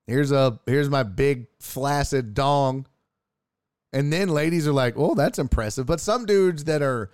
here's 0.06 0.32
a 0.32 0.58
here's 0.64 0.88
my 0.88 1.02
big 1.02 1.48
flaccid 1.60 2.32
dong. 2.32 2.86
And 3.92 4.10
then 4.10 4.30
ladies 4.30 4.66
are 4.66 4.72
like, 4.72 4.94
oh, 4.96 5.14
that's 5.14 5.38
impressive. 5.38 5.84
But 5.84 6.00
some 6.00 6.24
dudes 6.24 6.64
that 6.64 6.80
are 6.80 7.10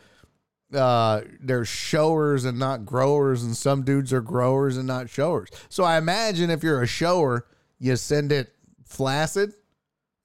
uh 0.75 1.23
they're 1.41 1.65
showers 1.65 2.45
and 2.45 2.59
not 2.59 2.85
growers, 2.85 3.43
and 3.43 3.57
some 3.57 3.83
dudes 3.83 4.13
are 4.13 4.21
growers 4.21 4.77
and 4.77 4.87
not 4.87 5.09
showers. 5.09 5.49
So 5.69 5.85
I 5.85 5.99
imagine 5.99 6.51
if 6.51 6.63
you're 6.63 6.83
a 6.83 6.87
shower, 6.87 7.47
you 7.79 7.97
send 7.97 8.33
it 8.33 8.53
flaccid 8.85 9.53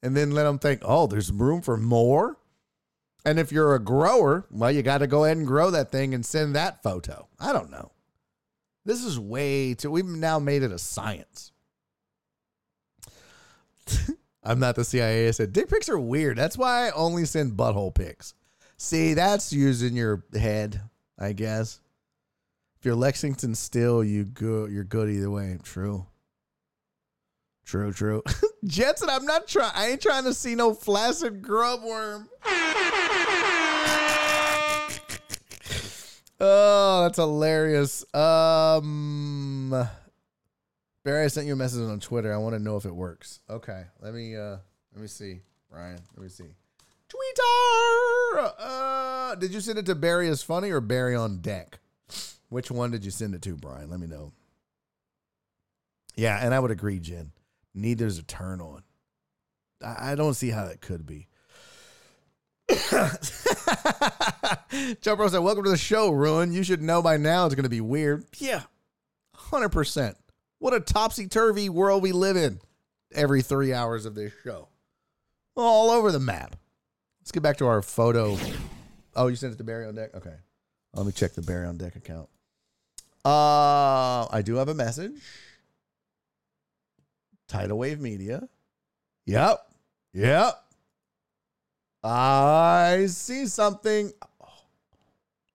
and 0.02 0.16
then 0.16 0.32
let 0.32 0.44
them 0.44 0.58
think, 0.58 0.82
oh, 0.84 1.06
there's 1.06 1.32
room 1.32 1.62
for 1.62 1.76
more. 1.76 2.38
And 3.24 3.38
if 3.38 3.50
you're 3.50 3.74
a 3.74 3.82
grower, 3.82 4.46
well, 4.50 4.70
you 4.70 4.82
got 4.82 4.98
to 4.98 5.06
go 5.06 5.24
ahead 5.24 5.38
and 5.38 5.46
grow 5.46 5.70
that 5.70 5.90
thing 5.90 6.12
and 6.12 6.26
send 6.26 6.54
that 6.54 6.82
photo. 6.82 7.26
I 7.40 7.54
don't 7.54 7.70
know. 7.70 7.92
This 8.84 9.02
is 9.02 9.18
way 9.18 9.72
too. 9.72 9.90
We've 9.90 10.04
now 10.04 10.38
made 10.38 10.62
it 10.62 10.72
a 10.72 10.78
science. 10.78 11.52
I'm 14.42 14.60
not 14.60 14.76
the 14.76 14.84
CIA. 14.84 15.28
I 15.28 15.30
said 15.30 15.54
dick 15.54 15.70
pics 15.70 15.88
are 15.88 15.98
weird. 15.98 16.36
That's 16.36 16.58
why 16.58 16.86
I 16.86 16.90
only 16.90 17.24
send 17.24 17.54
butthole 17.54 17.94
pics. 17.94 18.34
See, 18.76 19.14
that's 19.14 19.52
using 19.52 19.94
your 19.94 20.24
head, 20.32 20.80
I 21.18 21.32
guess. 21.32 21.80
If 22.78 22.84
you're 22.84 22.94
Lexington 22.94 23.54
still, 23.54 24.04
you 24.04 24.24
go 24.24 24.66
you're 24.66 24.84
good 24.84 25.08
either 25.08 25.30
way. 25.30 25.58
True. 25.62 26.06
True, 27.64 27.92
true. 27.92 28.22
Jetson, 28.64 29.08
I'm 29.08 29.24
not 29.24 29.48
trying 29.48 29.72
I 29.74 29.86
ain't 29.88 30.02
trying 30.02 30.24
to 30.24 30.34
see 30.34 30.54
no 30.54 30.74
flaccid 30.74 31.40
grub 31.40 31.82
worm. 31.82 32.28
oh, 36.40 37.04
that's 37.04 37.16
hilarious. 37.16 38.04
Um 38.14 39.88
Barry, 41.04 41.24
I 41.24 41.28
sent 41.28 41.46
you 41.46 41.52
a 41.52 41.56
message 41.56 41.80
on 41.80 42.00
Twitter. 42.00 42.34
I 42.34 42.38
want 42.38 42.54
to 42.54 42.58
know 42.58 42.76
if 42.76 42.84
it 42.84 42.94
works. 42.94 43.40
Okay. 43.48 43.84
Let 44.02 44.12
me 44.12 44.36
uh 44.36 44.58
let 44.92 45.00
me 45.00 45.06
see. 45.06 45.40
Brian, 45.70 46.00
let 46.14 46.22
me 46.22 46.28
see. 46.28 46.54
Twitter. 47.14 48.52
Uh 48.58 49.34
did 49.36 49.52
you 49.52 49.60
send 49.60 49.78
it 49.78 49.86
to 49.86 49.94
Barry 49.94 50.28
is 50.28 50.42
funny 50.42 50.70
or 50.70 50.80
Barry 50.80 51.14
on 51.14 51.38
deck? 51.38 51.80
Which 52.48 52.70
one 52.70 52.90
did 52.90 53.04
you 53.04 53.10
send 53.10 53.34
it 53.34 53.42
to, 53.42 53.56
Brian? 53.56 53.90
Let 53.90 54.00
me 54.00 54.06
know. 54.06 54.32
Yeah, 56.14 56.38
and 56.40 56.54
I 56.54 56.60
would 56.60 56.70
agree, 56.70 57.00
Jen. 57.00 57.32
Neither's 57.74 58.18
a 58.18 58.22
turn 58.22 58.60
on. 58.60 58.82
I 59.84 60.12
I 60.12 60.14
don't 60.14 60.34
see 60.34 60.50
how 60.50 60.66
that 60.66 60.80
could 60.80 61.06
be. 61.06 61.28
Joe 65.00 65.16
Bro 65.16 65.28
said, 65.28 65.40
Welcome 65.40 65.64
to 65.64 65.70
the 65.70 65.76
show, 65.76 66.10
Ruin. 66.10 66.52
You 66.52 66.62
should 66.62 66.82
know 66.82 67.02
by 67.02 67.16
now 67.16 67.46
it's 67.46 67.54
going 67.54 67.64
to 67.64 67.68
be 67.68 67.80
weird. 67.80 68.24
Yeah, 68.38 68.62
100%. 69.36 70.14
What 70.58 70.74
a 70.74 70.80
topsy 70.80 71.26
turvy 71.26 71.68
world 71.68 72.02
we 72.02 72.12
live 72.12 72.36
in 72.36 72.60
every 73.12 73.42
three 73.42 73.72
hours 73.72 74.06
of 74.06 74.14
this 74.14 74.32
show. 74.44 74.68
All 75.56 75.90
over 75.90 76.10
the 76.10 76.20
map. 76.20 76.56
Let's 77.24 77.32
get 77.32 77.42
back 77.42 77.56
to 77.56 77.66
our 77.66 77.80
photo. 77.80 78.36
Oh, 79.16 79.28
you 79.28 79.36
sent 79.36 79.54
it 79.54 79.56
to 79.56 79.64
Barry 79.64 79.86
on 79.86 79.94
deck? 79.94 80.14
Okay. 80.14 80.34
Let 80.92 81.06
me 81.06 81.12
check 81.12 81.32
the 81.32 81.40
Barry 81.40 81.66
on 81.66 81.78
deck 81.78 81.96
account. 81.96 82.28
Uh, 83.24 84.26
I 84.30 84.42
do 84.44 84.56
have 84.56 84.68
a 84.68 84.74
message. 84.74 85.14
Tidal 87.48 87.78
Wave 87.78 87.98
Media. 87.98 88.46
Yep. 89.24 89.66
Yep. 90.12 90.64
I 92.02 93.06
see 93.08 93.46
something. 93.46 94.12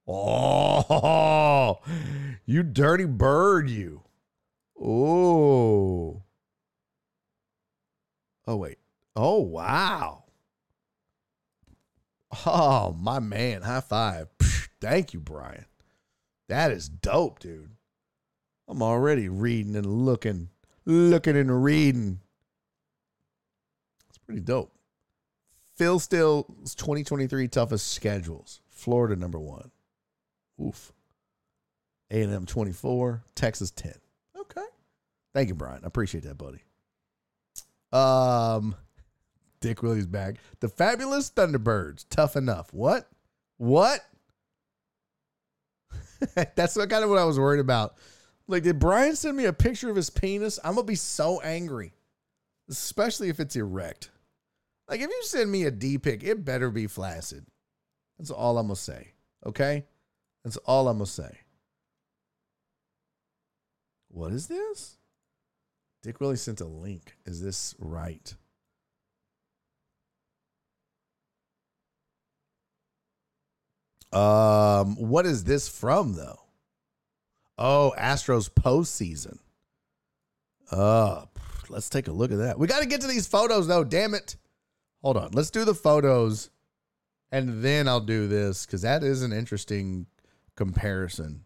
Oh, 0.08 1.82
you 2.48 2.64
dirty 2.64 3.06
bird, 3.06 3.70
you. 3.70 4.02
Oh. 4.82 6.24
Oh, 8.48 8.56
wait. 8.56 8.80
Oh, 9.16 9.42
wow. 9.42 10.24
Oh, 12.46 12.96
my 13.00 13.20
man. 13.20 13.62
High 13.64 13.82
five. 13.82 14.28
Thank 14.82 15.14
you, 15.14 15.20
Brian. 15.20 15.66
That 16.48 16.72
is 16.72 16.90
dope, 16.90 17.40
dude. 17.40 17.72
I'm 18.68 18.82
already 18.84 19.30
reading 19.30 19.76
and 19.76 20.06
looking, 20.06 20.50
looking 20.86 21.36
and 21.36 21.64
reading. 21.64 22.20
It's 24.10 24.18
pretty 24.20 24.42
dope. 24.42 24.72
Phil 25.76 25.98
Steele's 26.00 26.76
2023 26.76 27.48
toughest 27.48 27.94
schedules. 27.94 28.62
Florida 28.70 29.16
number 29.16 29.40
one. 29.40 29.72
Oof. 30.62 30.92
A&M 32.12 32.46
24, 32.46 33.24
Texas 33.36 33.72
10. 33.72 33.94
Okay. 34.40 34.66
Thank 35.34 35.50
you, 35.50 35.56
Brian. 35.56 35.82
I 35.84 35.88
appreciate 35.88 36.24
that, 36.26 36.38
buddy. 36.38 36.64
Um, 37.92 38.76
Dick 39.62 39.84
Willie's 39.84 40.08
back. 40.08 40.36
The 40.60 40.70
fabulous 40.70 41.30
Thunderbirds. 41.30 42.06
Tough 42.10 42.36
enough. 42.36 42.74
What? 42.74 43.10
What? 43.58 44.02
That's 46.56 46.76
what 46.76 46.90
kind 46.90 47.04
of 47.04 47.10
what 47.10 47.20
I 47.20 47.26
was 47.26 47.40
worried 47.40 47.60
about. 47.60 47.96
Like, 48.48 48.64
did 48.64 48.80
Brian 48.80 49.16
send 49.16 49.38
me 49.38 49.46
a 49.46 49.54
picture 49.54 49.90
of 49.90 49.96
his 49.96 50.10
penis? 50.10 50.60
I'm 50.64 50.76
gonna 50.76 50.86
be 50.86 50.96
so 50.96 51.40
angry, 51.42 51.94
especially 52.70 53.30
if 53.30 53.40
it's 53.40 53.56
erect. 53.56 54.10
Like, 54.88 55.02
if 55.02 55.10
you 55.10 55.24
send 55.24 55.52
me 55.52 55.66
a 55.66 55.72
D 55.72 55.98
pic, 55.98 56.24
it 56.24 56.44
better 56.44 56.72
be 56.72 56.88
flaccid. 56.88 57.46
That's 58.18 58.32
all 58.32 58.58
I'm 58.58 58.68
gonna 58.68 58.76
say. 58.76 59.14
Okay, 59.46 59.86
that's 60.44 60.58
all 60.58 60.88
I'm 60.88 60.98
gonna 60.98 61.06
say. 61.06 61.38
What 64.10 64.34
is 64.34 64.48
this? 64.48 64.98
Dick 66.02 66.20
Willie 66.20 66.36
sent 66.36 66.62
a 66.62 66.66
link. 66.66 67.18
Is 67.26 67.42
this 67.42 67.76
right? 67.78 68.34
Um, 74.12 74.96
what 74.96 75.26
is 75.26 75.44
this 75.44 75.68
from 75.68 76.14
though? 76.14 76.40
Oh, 77.58 77.94
Astros 77.98 78.50
postseason. 78.50 79.38
Uh, 80.72 81.26
let's 81.70 81.90
take 81.90 82.08
a 82.08 82.12
look 82.12 82.32
at 82.32 82.38
that. 82.38 82.58
We 82.58 82.68
got 82.68 82.82
to 82.82 82.88
get 82.88 83.02
to 83.02 83.08
these 83.08 83.28
photos 83.28 83.68
though. 83.68 83.84
Damn 83.84 84.14
it! 84.14 84.36
Hold 85.02 85.18
on. 85.18 85.32
Let's 85.34 85.50
do 85.50 85.66
the 85.66 85.76
photos, 85.76 86.50
and 87.32 87.62
then 87.64 87.88
I'll 87.88 88.00
do 88.00 88.28
this 88.28 88.66
because 88.66 88.82
that 88.82 89.04
is 89.04 89.24
an 89.24 89.34
interesting 89.34 90.08
comparison. 90.56 91.46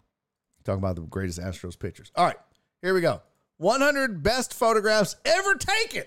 Talking 0.64 0.80
about 0.80 0.96
the 0.96 1.02
greatest 1.02 1.40
Astros 1.40 1.78
pictures. 1.78 2.12
All 2.16 2.26
right, 2.26 2.38
here 2.82 2.94
we 2.94 3.02
go. 3.02 3.22
100 3.58 4.24
best 4.24 4.54
photographs 4.54 5.16
ever 5.26 5.56
taken 5.56 6.04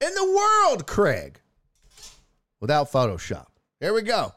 in 0.00 0.14
the 0.14 0.24
world, 0.24 0.86
Craig, 0.86 1.40
without 2.60 2.90
Photoshop. 2.90 3.46
Here 3.80 3.94
we 3.94 4.02
go. 4.02 4.32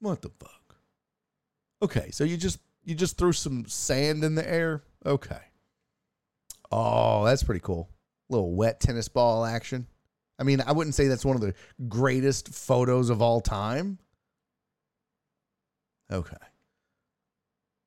What 0.00 0.22
the 0.22 0.30
fuck? 0.30 0.76
Okay, 1.82 2.10
so 2.10 2.24
you 2.24 2.36
just 2.36 2.58
you 2.84 2.94
just 2.94 3.18
threw 3.18 3.32
some 3.32 3.66
sand 3.66 4.24
in 4.24 4.34
the 4.34 4.48
air. 4.48 4.82
Okay. 5.04 5.40
Oh, 6.70 7.24
that's 7.24 7.42
pretty 7.42 7.60
cool. 7.60 7.88
little 8.28 8.54
wet 8.54 8.80
tennis 8.80 9.08
ball 9.08 9.44
action. 9.44 9.86
I 10.38 10.42
mean, 10.42 10.60
I 10.66 10.72
wouldn't 10.72 10.94
say 10.94 11.06
that's 11.06 11.24
one 11.24 11.36
of 11.36 11.42
the 11.42 11.54
greatest 11.88 12.52
photos 12.52 13.08
of 13.10 13.22
all 13.22 13.40
time. 13.40 13.98
Okay. 16.12 16.36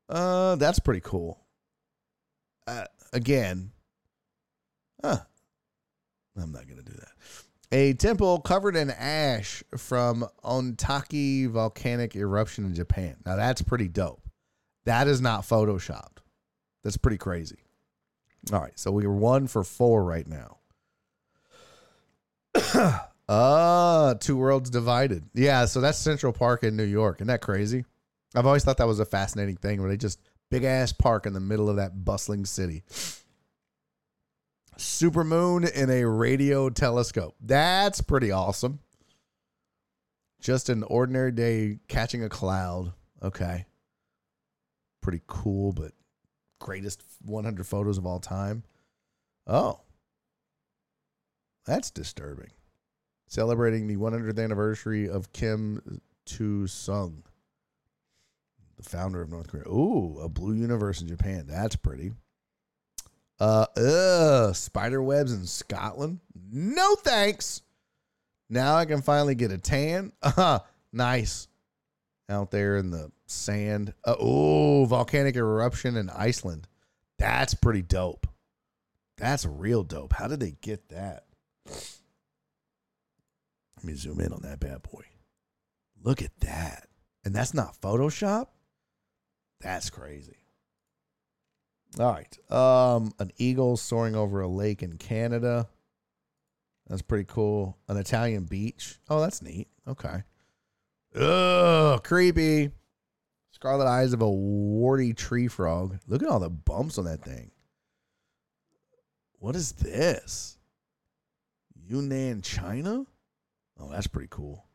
Uh, 0.07 0.55
that's 0.55 0.79
pretty 0.79 1.01
cool. 1.01 1.39
Uh, 2.67 2.85
again, 3.13 3.71
huh. 5.03 5.19
I'm 6.37 6.51
not 6.51 6.67
gonna 6.67 6.83
do 6.83 6.93
that. 6.93 7.11
A 7.71 7.93
temple 7.93 8.39
covered 8.39 8.75
in 8.75 8.89
ash 8.89 9.63
from 9.77 10.25
Ontake 10.43 11.49
volcanic 11.49 12.15
eruption 12.15 12.65
in 12.65 12.73
Japan. 12.73 13.17
Now 13.25 13.35
that's 13.35 13.61
pretty 13.61 13.87
dope. 13.87 14.21
That 14.85 15.07
is 15.07 15.21
not 15.21 15.41
photoshopped. 15.41 16.17
That's 16.83 16.97
pretty 16.97 17.17
crazy. 17.17 17.59
All 18.51 18.59
right, 18.59 18.77
so 18.79 18.91
we're 18.91 19.11
one 19.11 19.47
for 19.47 19.63
four 19.63 20.03
right 20.03 20.27
now. 20.27 20.57
Ah, 23.27 24.15
two 24.19 24.37
worlds 24.37 24.71
divided. 24.71 25.29
Yeah, 25.35 25.65
so 25.65 25.81
that's 25.81 25.99
Central 25.99 26.33
Park 26.33 26.63
in 26.63 26.75
New 26.75 26.83
York. 26.83 27.17
Isn't 27.17 27.27
that 27.27 27.41
crazy? 27.41 27.85
I've 28.33 28.47
always 28.47 28.63
thought 28.63 28.77
that 28.77 28.87
was 28.87 28.99
a 28.99 29.05
fascinating 29.05 29.57
thing 29.57 29.81
where 29.81 29.89
they 29.89 29.97
just 29.97 30.19
big 30.49 30.63
ass 30.63 30.91
park 30.91 31.27
in 31.27 31.33
the 31.33 31.39
middle 31.39 31.69
of 31.69 31.75
that 31.75 32.03
bustling 32.03 32.45
city. 32.45 32.83
Supermoon 34.79 35.69
in 35.71 35.89
a 35.89 36.05
radio 36.05 36.69
telescope. 36.69 37.35
That's 37.41 38.01
pretty 38.01 38.31
awesome. 38.31 38.79
Just 40.41 40.69
an 40.69 40.83
ordinary 40.83 41.31
day 41.31 41.79
catching 41.87 42.23
a 42.23 42.29
cloud. 42.29 42.93
Okay. 43.21 43.65
Pretty 45.01 45.21
cool, 45.27 45.73
but 45.73 45.91
greatest 46.59 47.03
100 47.25 47.67
photos 47.67 47.97
of 47.97 48.05
all 48.05 48.19
time. 48.19 48.63
Oh. 49.45 49.81
That's 51.65 51.91
disturbing. 51.91 52.51
Celebrating 53.27 53.87
the 53.87 53.97
100th 53.97 54.43
anniversary 54.43 55.09
of 55.09 55.31
Kim 55.33 56.01
Tu 56.25 56.67
Sung, 56.67 57.23
the 58.77 58.83
founder 58.83 59.21
of 59.21 59.29
North 59.29 59.49
Korea. 59.49 59.67
Ooh, 59.67 60.19
a 60.19 60.29
blue 60.29 60.55
universe 60.55 61.01
in 61.01 61.07
Japan. 61.07 61.45
That's 61.47 61.75
pretty. 61.75 62.13
Uh, 63.39 63.65
ugh, 63.77 64.55
spider 64.55 65.01
webs 65.01 65.31
in 65.31 65.45
Scotland. 65.45 66.19
No 66.51 66.95
thanks. 66.95 67.61
Now 68.49 68.75
I 68.75 68.85
can 68.85 69.01
finally 69.01 69.35
get 69.35 69.51
a 69.51 69.57
tan. 69.57 70.11
Uh, 70.21 70.59
nice. 70.91 71.47
Out 72.29 72.51
there 72.51 72.77
in 72.77 72.91
the 72.91 73.11
sand. 73.25 73.93
Uh, 74.03 74.15
oh, 74.19 74.85
volcanic 74.85 75.35
eruption 75.35 75.97
in 75.97 76.09
Iceland. 76.09 76.67
That's 77.17 77.53
pretty 77.53 77.81
dope. 77.81 78.27
That's 79.17 79.45
real 79.45 79.83
dope. 79.83 80.13
How 80.13 80.27
did 80.27 80.39
they 80.39 80.55
get 80.61 80.89
that? 80.89 81.25
Let 81.67 81.83
me 83.83 83.93
zoom 83.93 84.19
in 84.19 84.33
on 84.33 84.41
that 84.41 84.59
bad 84.59 84.83
boy. 84.83 85.03
Look 86.01 86.21
at 86.21 86.37
that. 86.41 86.87
And 87.25 87.35
that's 87.35 87.53
not 87.53 87.79
Photoshop? 87.81 88.47
That's 89.61 89.89
crazy. 89.89 90.37
All 91.97 92.13
right. 92.13 92.51
Um, 92.51 93.13
an 93.19 93.31
eagle 93.37 93.77
soaring 93.77 94.15
over 94.15 94.41
a 94.41 94.47
lake 94.47 94.83
in 94.83 94.97
Canada. 94.97 95.67
That's 96.87 97.01
pretty 97.01 97.25
cool. 97.25 97.77
An 97.87 97.97
Italian 97.97 98.45
beach. 98.45 98.99
Oh, 99.09 99.21
that's 99.21 99.41
neat. 99.41 99.67
Okay. 99.87 100.23
Ugh, 101.15 102.03
creepy. 102.03 102.71
Scarlet 103.51 103.87
eyes 103.87 104.13
of 104.13 104.21
a 104.21 104.29
warty 104.29 105.13
tree 105.13 105.47
frog. 105.47 105.97
Look 106.07 106.21
at 106.21 106.29
all 106.29 106.39
the 106.39 106.49
bumps 106.49 106.97
on 106.97 107.05
that 107.05 107.23
thing. 107.23 107.51
What 109.39 109.55
is 109.55 109.71
this? 109.73 110.57
Yunnan, 111.75 112.41
China? 112.41 113.05
Oh, 113.79 113.89
that's 113.89 114.07
pretty 114.07 114.27
cool. 114.29 114.65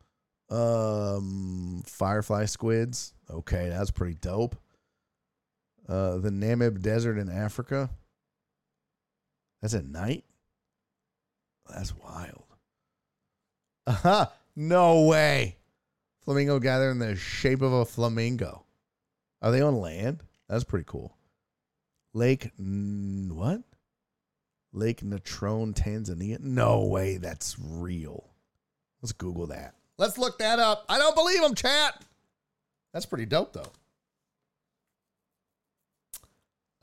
Um, 0.51 1.83
firefly 1.87 2.47
squids. 2.47 3.15
Okay, 3.31 3.69
that's 3.69 3.91
pretty 3.91 4.15
dope. 4.15 4.57
Uh, 5.89 6.17
the 6.19 6.31
Namib 6.31 6.81
Desert 6.81 7.19
in 7.19 7.29
Africa. 7.29 7.91
That's 9.61 9.75
at 9.75 9.87
night. 9.87 10.25
That's 11.69 11.95
wild. 11.97 12.45
Aha! 13.87 14.33
No 14.57 15.03
way. 15.03 15.57
Flamingo 16.25 16.59
gather 16.59 16.91
in 16.91 16.99
the 16.99 17.17
shape 17.17 17.61
of 17.63 17.73
a 17.73 17.85
flamingo. 17.85 18.65
Are 19.43 19.51
they 19.51 19.61
on 19.61 19.77
land? 19.77 20.23
That's 20.49 20.65
pretty 20.65 20.85
cool. 20.87 21.17
Lake 22.15 22.51
what? 22.57 23.63
Lake 24.73 25.03
Natron, 25.03 25.75
Tanzania. 25.75 26.41
No 26.41 26.85
way, 26.85 27.17
that's 27.17 27.57
real. 27.59 28.31
Let's 29.03 29.13
Google 29.13 29.49
that. 29.49 29.75
Let's 29.99 30.19
look 30.19 30.39
that 30.39 30.59
up. 30.59 30.85
I 30.89 30.99
don't 30.99 31.15
believe 31.15 31.43
them, 31.43 31.55
chat. 31.55 32.03
That's 32.93 33.07
pretty 33.07 33.27
dope, 33.27 33.53
though. 33.53 33.73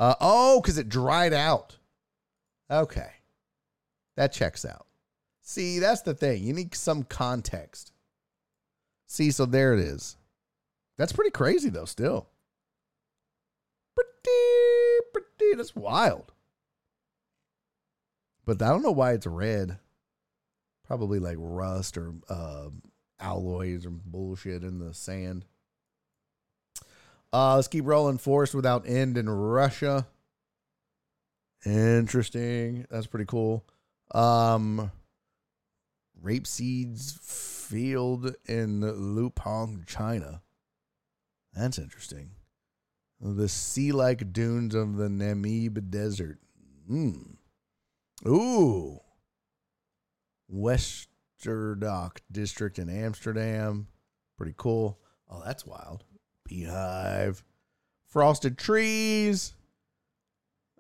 Uh, 0.02 0.16
oh, 0.20 0.60
because 0.60 0.80
it 0.80 0.90
dried 0.90 1.32
out. 1.32 1.78
Okay. 2.72 3.12
That 4.18 4.34
checks 4.34 4.66
out. 4.66 4.88
See, 5.44 5.78
that's 5.78 6.02
the 6.02 6.16
thing. 6.16 6.44
You 6.44 6.54
need 6.54 6.74
some 6.74 7.04
context. 7.04 7.92
See, 9.06 9.30
so 9.30 9.46
there 9.46 9.76
it 9.76 9.80
is. 9.80 10.18
That's 10.98 11.14
pretty 11.14 11.30
crazy, 11.30 11.70
though, 11.70 11.86
still. 11.86 12.30
Pretty, 13.96 15.02
pretty. 15.14 15.56
That's 15.56 15.76
wild. 15.76 16.32
But 18.44 18.60
I 18.64 18.70
don't 18.70 18.82
know 18.82 18.90
why 18.90 19.14
it's 19.14 19.28
red. 19.28 19.78
Probably 20.84 21.20
like 21.20 21.38
rust 21.40 21.96
or 21.96 22.16
uh, 22.28 22.70
alloys 23.20 23.86
or 23.86 23.92
bullshit 23.92 24.64
in 24.64 24.80
the 24.80 24.96
sand. 24.96 25.46
Uh, 27.34 27.56
let's 27.56 27.68
keep 27.68 27.85
rolling. 27.85 28.18
Forest 28.18 28.53
without 28.53 28.88
end 28.88 29.18
in 29.18 29.30
Russia. 29.30 30.08
Interesting. 31.66 32.85
That's 32.90 33.08
pretty 33.08 33.26
cool. 33.26 33.66
Um, 34.14 34.92
rapeseeds 36.24 37.19
field 37.19 38.35
in 38.48 38.82
Lupang, 38.82 39.85
China. 39.88 40.42
That's 41.53 41.77
interesting. 41.77 42.32
The 43.19 43.48
sea-like 43.48 44.34
dunes 44.34 44.74
of 44.74 44.98
the 44.98 45.08
Namib 45.08 45.90
Desert. 45.90 46.40
Hmm. 46.88 47.35
Ooh. 48.27 49.00
Westerdok 50.53 52.18
district 52.32 52.80
in 52.80 52.90
Amsterdam. 52.90 53.88
Pretty 54.38 54.56
cool. 54.58 55.00
Oh, 55.30 55.42
that's 55.45 55.66
wild. 55.66 56.03
Beehive. 56.52 57.46
Frosted 58.08 58.58
trees. 58.58 59.54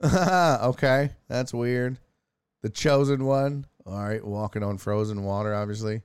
okay, 0.03 1.11
that's 1.29 1.53
weird. 1.53 1.97
The 2.61 2.69
chosen 2.69 3.23
one. 3.23 3.65
All 3.85 4.03
right, 4.03 4.23
walking 4.23 4.63
on 4.63 4.77
frozen 4.77 5.23
water, 5.23 5.55
obviously. 5.55 6.01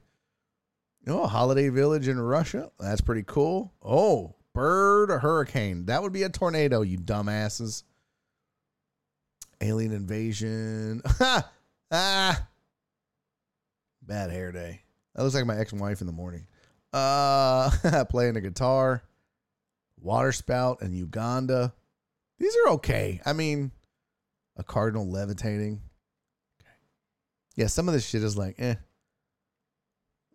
Oh, 1.08 1.26
holiday 1.26 1.68
village 1.68 2.06
in 2.06 2.20
Russia. 2.20 2.70
That's 2.78 3.00
pretty 3.00 3.24
cool. 3.26 3.72
Oh, 3.82 4.36
bird 4.54 5.10
or 5.10 5.18
hurricane. 5.18 5.86
That 5.86 6.00
would 6.00 6.12
be 6.12 6.22
a 6.22 6.28
tornado, 6.28 6.82
you 6.82 6.96
dumbasses. 6.96 7.82
Alien 9.60 9.92
invasion. 9.92 11.02
ah. 11.90 12.48
Bad 14.00 14.30
hair 14.30 14.52
day. 14.52 14.82
That 15.16 15.24
looks 15.24 15.34
like 15.34 15.44
my 15.44 15.58
ex-wife 15.58 16.00
in 16.02 16.06
the 16.06 16.12
morning. 16.12 16.46
Uh 16.92 18.04
playing 18.08 18.34
the 18.34 18.40
guitar. 18.40 19.02
Water 20.00 20.32
spout 20.32 20.82
in 20.82 20.92
Uganda. 20.92 21.72
These 22.38 22.54
are 22.64 22.72
okay. 22.72 23.20
I 23.24 23.32
mean, 23.32 23.72
a 24.56 24.62
cardinal 24.62 25.08
levitating. 25.08 25.80
Okay. 26.60 26.70
Yeah, 27.56 27.66
some 27.66 27.88
of 27.88 27.94
this 27.94 28.06
shit 28.06 28.22
is 28.22 28.36
like, 28.36 28.56
eh. 28.58 28.74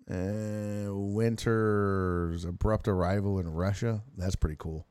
Uh, 0.09 0.89
winter's 0.93 2.43
abrupt 2.43 2.87
arrival 2.87 3.39
in 3.39 3.47
Russia. 3.47 4.03
That's 4.17 4.35
pretty 4.35 4.57
cool. 4.59 4.87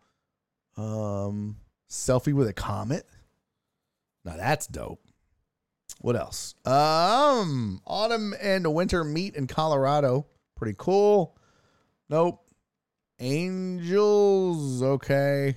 Um, 0.77 1.57
selfie 1.91 2.33
with 2.33 2.49
a 2.49 2.53
comet. 2.53 3.07
Now 4.25 4.37
that's 4.37 4.67
dope. 4.67 5.03
What 6.01 6.17
else? 6.17 6.55
Um, 6.65 7.83
autumn 7.87 8.35
and 8.41 8.73
winter 8.73 9.05
meet 9.05 9.35
in 9.35 9.47
Colorado. 9.47 10.27
Pretty 10.57 10.75
cool. 10.79 11.37
Nope. 12.09 12.47
Angels. 13.21 14.83
Okay. 14.83 15.57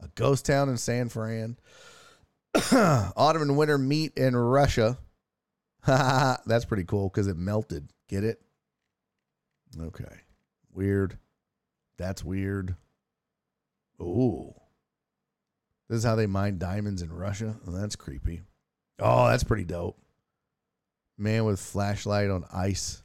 A 0.00 0.08
ghost 0.14 0.46
town 0.46 0.68
in 0.68 0.76
San 0.76 1.08
Fran. 1.08 1.56
autumn 2.72 3.42
and 3.42 3.56
winter 3.56 3.78
meet 3.78 4.16
in 4.16 4.34
Russia. 4.34 4.98
That's 5.86 6.64
pretty 6.64 6.84
cool 6.84 7.08
because 7.08 7.28
it 7.28 7.36
melted. 7.36 7.88
Get 8.08 8.24
it? 8.24 8.40
Okay. 9.78 10.22
Weird. 10.72 11.18
That's 11.98 12.24
weird. 12.24 12.76
Ooh. 14.00 14.54
This 15.88 15.98
is 15.98 16.04
how 16.04 16.16
they 16.16 16.26
mine 16.26 16.58
diamonds 16.58 17.02
in 17.02 17.12
Russia. 17.12 17.56
Oh, 17.66 17.70
that's 17.70 17.94
creepy. 17.94 18.42
Oh, 18.98 19.28
that's 19.28 19.44
pretty 19.44 19.64
dope. 19.64 19.98
Man 21.16 21.44
with 21.44 21.60
flashlight 21.60 22.28
on 22.28 22.44
ice. 22.52 23.02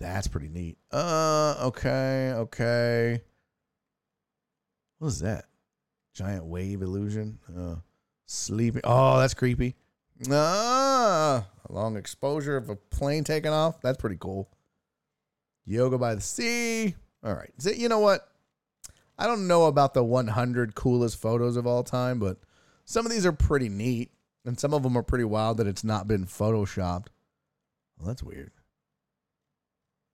That's 0.00 0.26
pretty 0.28 0.48
neat. 0.48 0.78
Uh, 0.90 1.56
okay, 1.64 2.32
okay. 2.34 3.20
What 4.98 5.08
is 5.08 5.20
that? 5.20 5.44
Giant 6.14 6.46
wave 6.46 6.80
illusion. 6.80 7.38
Uh, 7.54 7.76
sleeping. 8.26 8.80
Oh, 8.82 9.18
that's 9.20 9.34
creepy. 9.34 9.76
Ah, 10.30 11.46
a 11.68 11.72
long 11.72 11.96
exposure 11.96 12.56
of 12.56 12.70
a 12.70 12.76
plane 12.76 13.24
taking 13.24 13.52
off. 13.52 13.80
That's 13.82 13.98
pretty 13.98 14.16
cool. 14.18 14.50
Yoga 15.66 15.98
by 15.98 16.14
the 16.14 16.20
sea. 16.20 16.94
All 17.22 17.34
right. 17.34 17.50
So, 17.58 17.70
you 17.70 17.88
know 17.88 18.00
what? 18.00 18.26
I 19.18 19.26
don't 19.26 19.46
know 19.46 19.66
about 19.66 19.92
the 19.92 20.02
100 20.02 20.74
coolest 20.74 21.20
photos 21.20 21.56
of 21.56 21.66
all 21.66 21.84
time, 21.84 22.18
but 22.18 22.38
some 22.86 23.04
of 23.04 23.12
these 23.12 23.26
are 23.26 23.32
pretty 23.32 23.68
neat, 23.68 24.10
and 24.46 24.58
some 24.58 24.72
of 24.72 24.82
them 24.82 24.96
are 24.96 25.02
pretty 25.02 25.24
wild 25.24 25.58
that 25.58 25.66
it's 25.66 25.84
not 25.84 26.08
been 26.08 26.24
photoshopped. 26.24 27.08
Well, 27.98 28.08
that's 28.08 28.22
weird. 28.22 28.52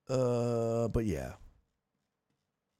Uh, 0.09 0.87
but 0.87 1.05
yeah, 1.05 1.33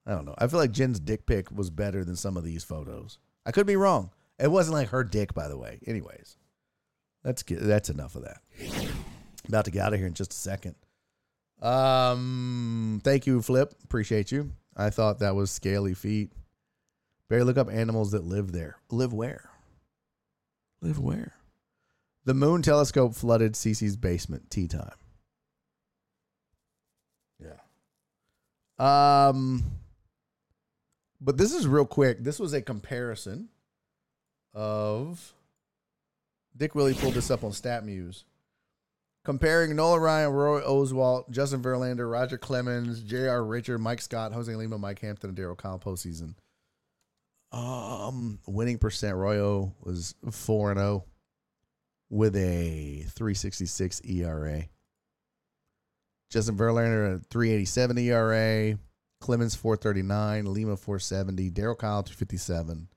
I 0.05 0.11
don't 0.11 0.25
know. 0.25 0.35
I 0.37 0.47
feel 0.47 0.59
like 0.59 0.71
Jen's 0.71 0.99
dick 0.99 1.25
pic 1.25 1.51
was 1.51 1.69
better 1.69 2.03
than 2.05 2.15
some 2.15 2.37
of 2.37 2.43
these 2.43 2.63
photos. 2.63 3.17
I 3.45 3.51
could 3.51 3.67
be 3.67 3.75
wrong. 3.75 4.11
It 4.39 4.51
wasn't 4.51 4.75
like 4.75 4.89
her 4.89 5.03
dick, 5.03 5.33
by 5.33 5.47
the 5.47 5.57
way. 5.57 5.79
Anyways, 5.87 6.37
that's. 7.23 7.43
That's 7.47 7.89
enough 7.89 8.15
of 8.15 8.23
that. 8.23 8.41
About 9.47 9.65
to 9.65 9.71
get 9.71 9.85
out 9.85 9.93
of 9.93 9.99
here 9.99 10.07
in 10.07 10.13
just 10.13 10.33
a 10.33 10.37
second. 10.37 10.75
Um, 11.61 13.01
thank 13.03 13.25
you, 13.25 13.41
Flip. 13.41 13.73
Appreciate 13.83 14.31
you. 14.31 14.51
I 14.75 14.89
thought 14.89 15.19
that 15.19 15.35
was 15.35 15.49
scaly 15.49 15.93
feet. 15.93 16.31
Barry, 17.29 17.43
look 17.43 17.57
up 17.57 17.71
animals 17.71 18.11
that 18.11 18.23
live 18.23 18.51
there. 18.51 18.77
Live 18.89 19.11
where? 19.11 19.49
Live 20.81 20.99
where? 20.99 21.33
The 22.25 22.33
moon 22.33 22.61
telescope 22.61 23.15
flooded 23.15 23.53
Cece's 23.53 23.97
basement. 23.97 24.51
Tea 24.51 24.67
time. 24.67 24.93
Um, 28.79 29.63
but 31.19 31.37
this 31.37 31.53
is 31.53 31.67
real 31.67 31.85
quick. 31.85 32.23
This 32.23 32.39
was 32.39 32.53
a 32.53 32.61
comparison 32.61 33.49
of 34.53 35.33
Dick 36.55 36.75
Willie 36.75 36.93
pulled 36.93 37.13
this 37.13 37.31
up 37.31 37.43
on 37.43 37.51
StatMuse. 37.51 38.23
Comparing 39.23 39.75
Nolan 39.75 39.99
Ryan, 39.99 40.31
Roy 40.31 40.61
Oswalt, 40.61 41.29
Justin 41.29 41.61
Verlander, 41.61 42.09
Roger 42.09 42.37
Clemens, 42.37 43.01
J.R. 43.01 43.43
Richard, 43.43 43.79
Mike 43.79 44.01
Scott, 44.01 44.31
Jose 44.31 44.55
Lima, 44.55 44.77
Mike 44.77 44.99
Hampton, 45.01 45.31
and 45.31 45.37
Darryl 45.37 45.57
Kile 45.57 45.79
postseason. 45.79 46.35
Um, 47.51 48.39
winning 48.47 48.77
percent 48.77 49.15
Royo 49.15 49.73
was 49.83 50.15
four 50.31 50.71
and 50.71 50.79
zero, 50.79 50.89
oh, 50.89 51.03
with 52.09 52.35
a 52.35 53.05
three 53.09 53.33
sixty 53.33 53.65
six 53.65 54.01
ERA. 54.01 54.63
Justin 56.29 56.57
Verlander 56.57 57.15
at 57.15 57.25
387 57.27 57.97
ERA. 57.97 58.77
Clemens 59.19 59.55
439. 59.55 60.53
Lima 60.53 60.77
470. 60.77 61.51
Darryl 61.51 61.77
Kile 61.77 62.03
257. 62.03 62.87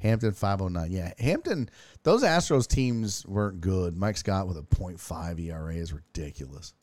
Hampton 0.00 0.32
509. 0.32 0.90
Yeah, 0.92 1.12
Hampton, 1.18 1.68
those 2.04 2.22
Astros 2.22 2.68
teams 2.68 3.26
weren't 3.26 3.60
good. 3.60 3.96
Mike 3.96 4.16
Scott 4.16 4.46
with 4.46 4.56
a 4.56 4.62
0.5 4.62 5.40
ERA 5.40 5.74
is 5.74 5.92
ridiculous. 5.92 6.74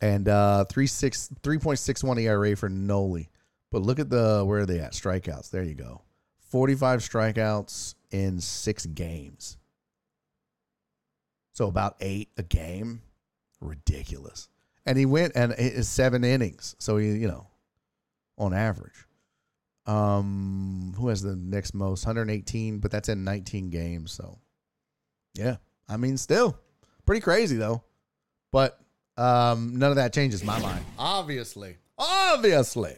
And 0.00 0.28
uh 0.28 0.64
36 0.64 1.30
3.61 1.42 2.20
ERA 2.20 2.56
for 2.56 2.68
Noli. 2.68 3.30
But 3.70 3.82
look 3.82 3.98
at 3.98 4.10
the 4.10 4.44
where 4.44 4.60
are 4.60 4.66
they 4.66 4.80
at? 4.80 4.92
Strikeouts. 4.92 5.50
There 5.50 5.62
you 5.62 5.74
go. 5.74 6.02
45 6.50 7.00
strikeouts 7.00 7.94
in 8.10 8.40
six 8.40 8.84
games. 8.86 9.56
So 11.54 11.66
about 11.66 11.96
eight 12.00 12.28
a 12.36 12.42
game. 12.42 13.02
Ridiculous. 13.60 14.48
And 14.86 14.96
he 14.96 15.04
went 15.04 15.32
and 15.34 15.52
it's 15.58 15.88
seven 15.88 16.24
innings. 16.24 16.76
So 16.78 16.96
he, 16.96 17.08
you 17.08 17.28
know, 17.28 17.48
on 18.38 18.54
average. 18.54 19.06
Um, 19.86 20.94
who 20.96 21.08
has 21.08 21.22
the 21.22 21.36
next 21.36 21.74
most? 21.74 22.06
118, 22.06 22.78
but 22.78 22.90
that's 22.90 23.08
in 23.08 23.24
19 23.24 23.70
games. 23.70 24.12
So 24.12 24.38
yeah. 25.34 25.56
I 25.88 25.96
mean, 25.96 26.16
still 26.16 26.58
pretty 27.04 27.20
crazy 27.20 27.56
though. 27.56 27.82
But 28.52 28.78
um, 29.16 29.76
none 29.76 29.90
of 29.90 29.96
that 29.96 30.12
changes 30.12 30.44
my 30.44 30.58
mind. 30.60 30.84
Obviously. 30.98 31.76
Obviously. 31.98 32.96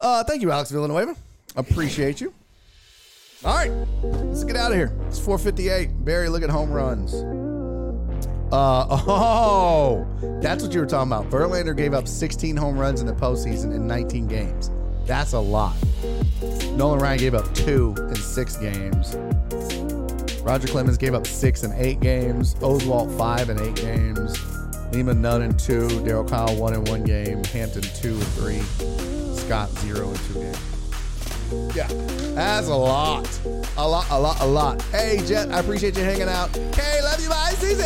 Uh, 0.00 0.24
thank 0.24 0.42
you, 0.42 0.50
Alex 0.50 0.70
Villanueva. 0.70 1.16
Appreciate 1.56 2.20
you. 2.20 2.32
All 3.44 3.54
right, 3.54 3.70
let's 4.02 4.42
get 4.42 4.56
out 4.56 4.72
of 4.72 4.76
here. 4.76 4.92
It's 5.06 5.18
458. 5.20 6.04
Barry, 6.04 6.28
look 6.28 6.42
at 6.42 6.50
home 6.50 6.72
runs. 6.72 7.14
Uh, 8.52 8.86
oh, 9.06 10.06
that's 10.40 10.62
what 10.62 10.72
you 10.72 10.80
were 10.80 10.86
talking 10.86 11.12
about. 11.12 11.30
Verlander 11.30 11.76
gave 11.76 11.94
up 11.94 12.08
16 12.08 12.56
home 12.56 12.78
runs 12.78 13.00
in 13.00 13.06
the 13.06 13.12
postseason 13.12 13.74
in 13.74 13.86
19 13.86 14.26
games. 14.26 14.70
That's 15.04 15.32
a 15.32 15.38
lot. 15.38 15.76
Nolan 16.72 17.00
Ryan 17.00 17.18
gave 17.18 17.34
up 17.34 17.52
two 17.54 17.94
in 17.98 18.16
six 18.16 18.56
games. 18.56 19.16
Roger 20.42 20.68
Clemens 20.68 20.96
gave 20.96 21.14
up 21.14 21.26
six 21.26 21.64
in 21.64 21.72
eight 21.72 22.00
games. 22.00 22.54
Oswalt 22.56 23.16
five 23.18 23.50
in 23.50 23.60
eight 23.60 23.74
games. 23.74 24.38
Lima 24.92 25.12
none 25.14 25.42
in 25.42 25.56
two. 25.56 25.88
Darryl 25.88 26.28
Kile 26.28 26.56
one 26.56 26.74
in 26.74 26.84
one 26.84 27.04
game. 27.04 27.42
Hampton 27.44 27.82
two 27.82 28.14
and 28.14 28.26
three. 28.28 28.60
Scott 29.34 29.68
zero 29.70 30.10
in 30.10 30.16
two 30.16 30.34
games. 30.34 30.77
Yeah, 31.74 31.88
that's 32.34 32.68
a 32.68 32.74
lot. 32.74 33.28
A 33.76 33.88
lot, 33.88 34.06
a 34.10 34.18
lot, 34.18 34.40
a 34.40 34.46
lot. 34.46 34.82
Hey, 34.90 35.20
Jet, 35.26 35.50
I 35.52 35.60
appreciate 35.60 35.96
you 35.96 36.04
hanging 36.04 36.28
out. 36.28 36.54
Hey, 36.74 37.00
love 37.02 37.20
you, 37.20 37.28
bye, 37.28 37.52
CZ. 37.54 37.82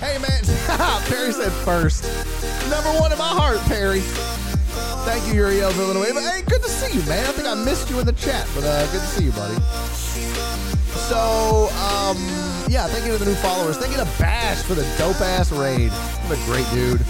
Hey, 0.00 0.18
man. 0.18 0.42
Perry 1.08 1.32
said 1.32 1.52
first. 1.64 2.04
Number 2.70 2.90
one 3.00 3.12
in 3.12 3.18
my 3.18 3.28
heart, 3.28 3.58
Perry. 3.60 4.00
Thank 5.06 5.26
you, 5.28 5.34
Uriel 5.34 5.70
Villanueva. 5.70 6.20
Hey, 6.20 6.42
good 6.42 6.62
to 6.62 6.68
see 6.68 6.98
you, 6.98 7.06
man. 7.06 7.24
I 7.24 7.32
think 7.32 7.46
I 7.48 7.54
missed 7.54 7.88
you 7.88 7.98
in 8.00 8.06
the 8.06 8.12
chat, 8.12 8.46
but 8.54 8.64
uh, 8.64 8.84
good 8.92 9.00
to 9.00 9.06
see 9.06 9.24
you, 9.24 9.32
buddy. 9.32 9.54
So, 11.08 11.68
um, 11.78 12.16
yeah, 12.68 12.88
thank 12.88 13.06
you 13.06 13.12
to 13.12 13.18
the 13.18 13.30
new 13.30 13.36
followers. 13.36 13.78
Thank 13.78 13.92
you 13.92 13.98
to 13.98 14.08
Bash 14.18 14.62
for 14.62 14.74
the 14.74 14.82
dope 14.98 15.20
ass 15.20 15.52
raid. 15.52 15.92
What 16.26 16.38
a 16.38 16.44
great 16.44 16.68
dude. 16.72 17.00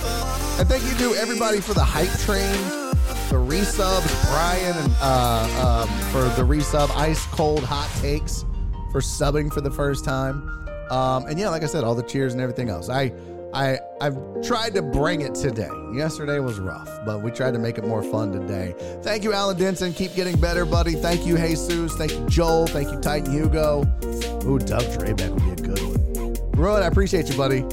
And 0.59 0.68
thank 0.68 0.85
you 0.85 0.94
to 0.99 1.15
everybody 1.15 1.60
for 1.60 1.73
the 1.73 1.85
hype 1.85 2.12
train, 2.20 2.55
the 3.29 3.37
resubs, 3.37 4.31
Brian, 4.31 4.77
and 4.77 4.95
uh, 5.01 5.87
um, 5.89 5.89
for 6.11 6.23
the 6.41 6.47
resub, 6.47 6.91
ice 6.97 7.25
cold 7.27 7.65
hot 7.65 7.91
takes 8.01 8.45
for 8.93 9.01
subbing 9.01 9.53
for 9.53 9.61
the 9.61 9.71
first 9.71 10.05
time. 10.05 10.49
Um, 10.91 11.27
and 11.27 11.39
yeah, 11.39 11.49
like 11.49 11.63
I 11.63 11.67
said, 11.67 11.83
all 11.83 11.95
the 11.95 12.03
cheers 12.03 12.33
and 12.33 12.41
everything 12.41 12.69
else. 12.69 12.89
I, 12.89 13.13
I, 13.53 13.79
I've 14.01 14.17
tried 14.43 14.75
to 14.75 14.83
bring 14.83 15.23
it 15.23 15.35
today. 15.35 15.71
Yesterday 15.93 16.39
was 16.39 16.61
rough, 16.61 16.89
but 17.05 17.23
we 17.23 17.31
tried 17.31 17.53
to 17.53 17.59
make 17.59 17.79
it 17.79 17.85
more 17.85 18.03
fun 18.03 18.33
today. 18.33 18.75
Thank 19.03 19.25
you, 19.25 19.33
Alan 19.33 19.57
Denson. 19.57 19.93
Keep 19.93 20.15
getting 20.15 20.39
better, 20.39 20.65
buddy. 20.65 20.93
Thank 20.93 21.27
you, 21.27 21.37
Jesus. 21.37 21.95
Thank 21.97 22.13
you, 22.13 22.27
Joel. 22.29 22.67
Thank 22.67 22.93
you, 22.93 23.01
Titan 23.01 23.33
Hugo. 23.33 23.81
Ooh, 24.45 24.59
Doug 24.59 24.85
Drabek 24.93 25.31
would 25.31 25.43
be 25.43 25.63
a 25.63 25.75
good 25.75 25.81
one. 25.81 26.53
Ruin, 26.53 26.83
I 26.83 26.87
appreciate 26.87 27.29
you, 27.29 27.37
buddy. 27.37 27.65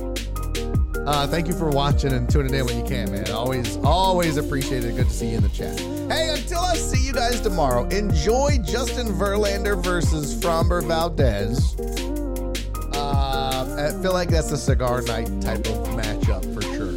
Uh, 1.05 1.27
thank 1.27 1.47
you 1.47 1.53
for 1.53 1.69
watching 1.69 2.13
and 2.13 2.29
tuning 2.29 2.53
in 2.53 2.65
when 2.65 2.77
you 2.77 2.83
can, 2.85 3.11
man. 3.11 3.29
Always, 3.31 3.77
always 3.77 4.37
appreciate 4.37 4.85
it. 4.85 4.95
Good 4.95 5.07
to 5.07 5.13
see 5.13 5.31
you 5.31 5.37
in 5.37 5.43
the 5.43 5.49
chat. 5.49 5.77
Hey, 6.09 6.29
until 6.29 6.59
I 6.59 6.75
see 6.75 7.05
you 7.05 7.11
guys 7.11 7.41
tomorrow, 7.41 7.85
enjoy 7.89 8.59
Justin 8.63 9.07
Verlander 9.07 9.81
versus 9.83 10.33
Framber 10.35 10.81
Valdez. 10.87 11.75
Uh, 12.95 13.75
I 13.77 14.01
feel 14.01 14.13
like 14.13 14.29
that's 14.29 14.51
a 14.51 14.57
cigar 14.57 15.01
night 15.01 15.27
type 15.41 15.67
of 15.67 15.87
matchup 15.89 16.53
for 16.53 16.61
sure. 16.61 16.93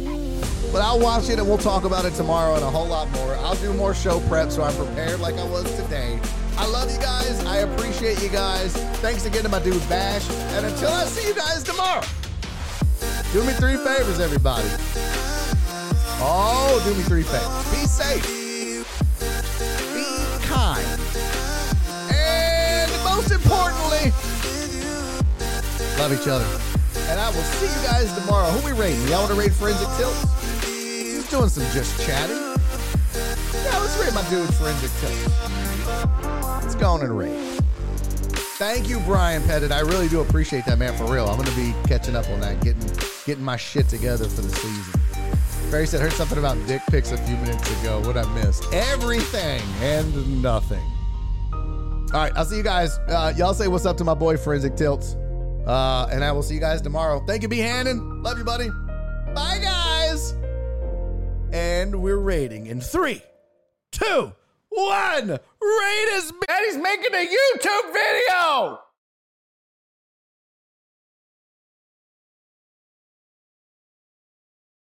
But 0.71 0.81
I'll 0.81 0.99
watch 0.99 1.29
it 1.29 1.39
and 1.39 1.47
we'll 1.47 1.57
talk 1.57 1.83
about 1.83 2.05
it 2.05 2.13
tomorrow 2.13 2.55
and 2.55 2.63
a 2.63 2.69
whole 2.69 2.87
lot 2.87 3.09
more. 3.11 3.35
I'll 3.37 3.55
do 3.55 3.73
more 3.73 3.93
show 3.93 4.21
prep 4.21 4.51
so 4.51 4.63
I'm 4.63 4.75
prepared 4.75 5.19
like 5.19 5.35
I 5.35 5.49
was 5.49 5.63
today. 5.75 6.17
I 6.57 6.65
love 6.67 6.89
you 6.91 6.99
guys. 6.99 7.43
I 7.45 7.57
appreciate 7.57 8.21
you 8.21 8.29
guys. 8.29 8.73
Thanks 8.97 9.25
again 9.25 9.43
to 9.43 9.49
my 9.49 9.59
dude 9.59 9.87
Bash. 9.89 10.29
And 10.29 10.65
until 10.65 10.91
I 10.91 11.05
see 11.05 11.27
you 11.27 11.35
guys 11.35 11.61
tomorrow. 11.63 12.03
Do 13.37 13.43
me 13.43 13.53
three 13.53 13.77
favors, 13.77 14.19
everybody. 14.19 14.67
Oh, 16.19 16.81
do 16.83 16.95
me 16.95 17.03
three 17.03 17.21
favors. 17.21 17.69
Be 17.69 17.85
safe. 17.85 18.25
Be 19.93 20.47
kind. 20.47 20.83
And 22.11 22.91
most 23.03 23.29
importantly, 23.29 24.09
love 25.99 26.19
each 26.19 26.27
other. 26.27 26.47
And 27.11 27.19
I 27.19 27.27
will 27.29 27.43
see 27.43 27.67
you 27.67 27.87
guys 27.87 28.11
tomorrow. 28.17 28.49
Who 28.49 28.65
we 28.65 28.71
raiding? 28.71 29.07
Y'all 29.07 29.19
want 29.19 29.29
to 29.31 29.39
raid 29.39 29.53
Forensic 29.53 29.87
Tilts? 29.97 30.65
He's 30.65 31.29
doing 31.29 31.49
some 31.49 31.61
just 31.75 32.03
chatting. 32.07 32.37
Yeah, 32.37 33.77
let's 33.77 33.99
rate 34.03 34.15
my 34.15 34.27
dude 34.31 34.51
Forensic 34.55 34.89
Tilts. 34.99 36.63
Let's 36.63 36.73
go 36.73 36.89
on 36.89 37.01
and 37.01 37.15
raid. 37.15 37.66
Thank 38.57 38.89
you, 38.89 38.99
Brian 39.01 39.43
Pettit. 39.43 39.71
I 39.71 39.81
really 39.81 40.07
do 40.07 40.21
appreciate 40.21 40.65
that, 40.65 40.79
man, 40.79 40.97
for 40.97 41.05
real. 41.05 41.27
I'm 41.27 41.43
to 41.43 41.55
be 41.55 41.75
catching 41.87 42.15
up 42.15 42.27
on 42.29 42.41
that, 42.41 42.59
getting 42.61 42.81
getting 43.23 43.43
my 43.43 43.55
shit 43.55 43.87
together 43.87 44.27
for 44.27 44.41
the 44.41 44.49
season. 44.49 44.99
Barry 45.69 45.85
said, 45.85 46.01
heard 46.01 46.13
something 46.13 46.39
about 46.39 46.57
dick 46.65 46.81
pics 46.89 47.11
a 47.11 47.17
few 47.17 47.35
minutes 47.37 47.69
ago. 47.81 48.01
What 48.01 48.17
I 48.17 48.25
missed? 48.33 48.65
Everything 48.73 49.61
and 49.81 50.41
nothing. 50.41 50.83
All 51.53 52.09
right, 52.13 52.31
I'll 52.35 52.45
see 52.45 52.57
you 52.57 52.63
guys. 52.63 52.97
Uh, 53.07 53.33
y'all 53.37 53.53
say 53.53 53.67
what's 53.67 53.85
up 53.85 53.97
to 53.97 54.03
my 54.03 54.15
boy 54.15 54.37
Forensic 54.37 54.75
Tilts. 54.75 55.15
Uh, 55.67 56.07
and 56.11 56.23
I 56.23 56.31
will 56.31 56.41
see 56.41 56.55
you 56.55 56.59
guys 56.59 56.81
tomorrow. 56.81 57.23
Thank 57.27 57.43
you, 57.43 57.49
B. 57.49 57.59
Hannon. 57.59 58.23
Love 58.23 58.37
you, 58.37 58.43
buddy. 58.43 58.69
Bye, 59.35 59.59
guys. 59.61 60.31
And 61.51 62.01
we're 62.01 62.17
rating 62.17 62.67
in 62.67 62.81
three, 62.81 63.21
two, 63.91 64.31
one. 64.69 65.29
Rate 65.29 66.09
us. 66.13 66.31
And 66.49 66.65
he's 66.65 66.77
making 66.77 67.13
a 67.13 67.25
YouTube 67.25 67.93
video. 67.93 68.79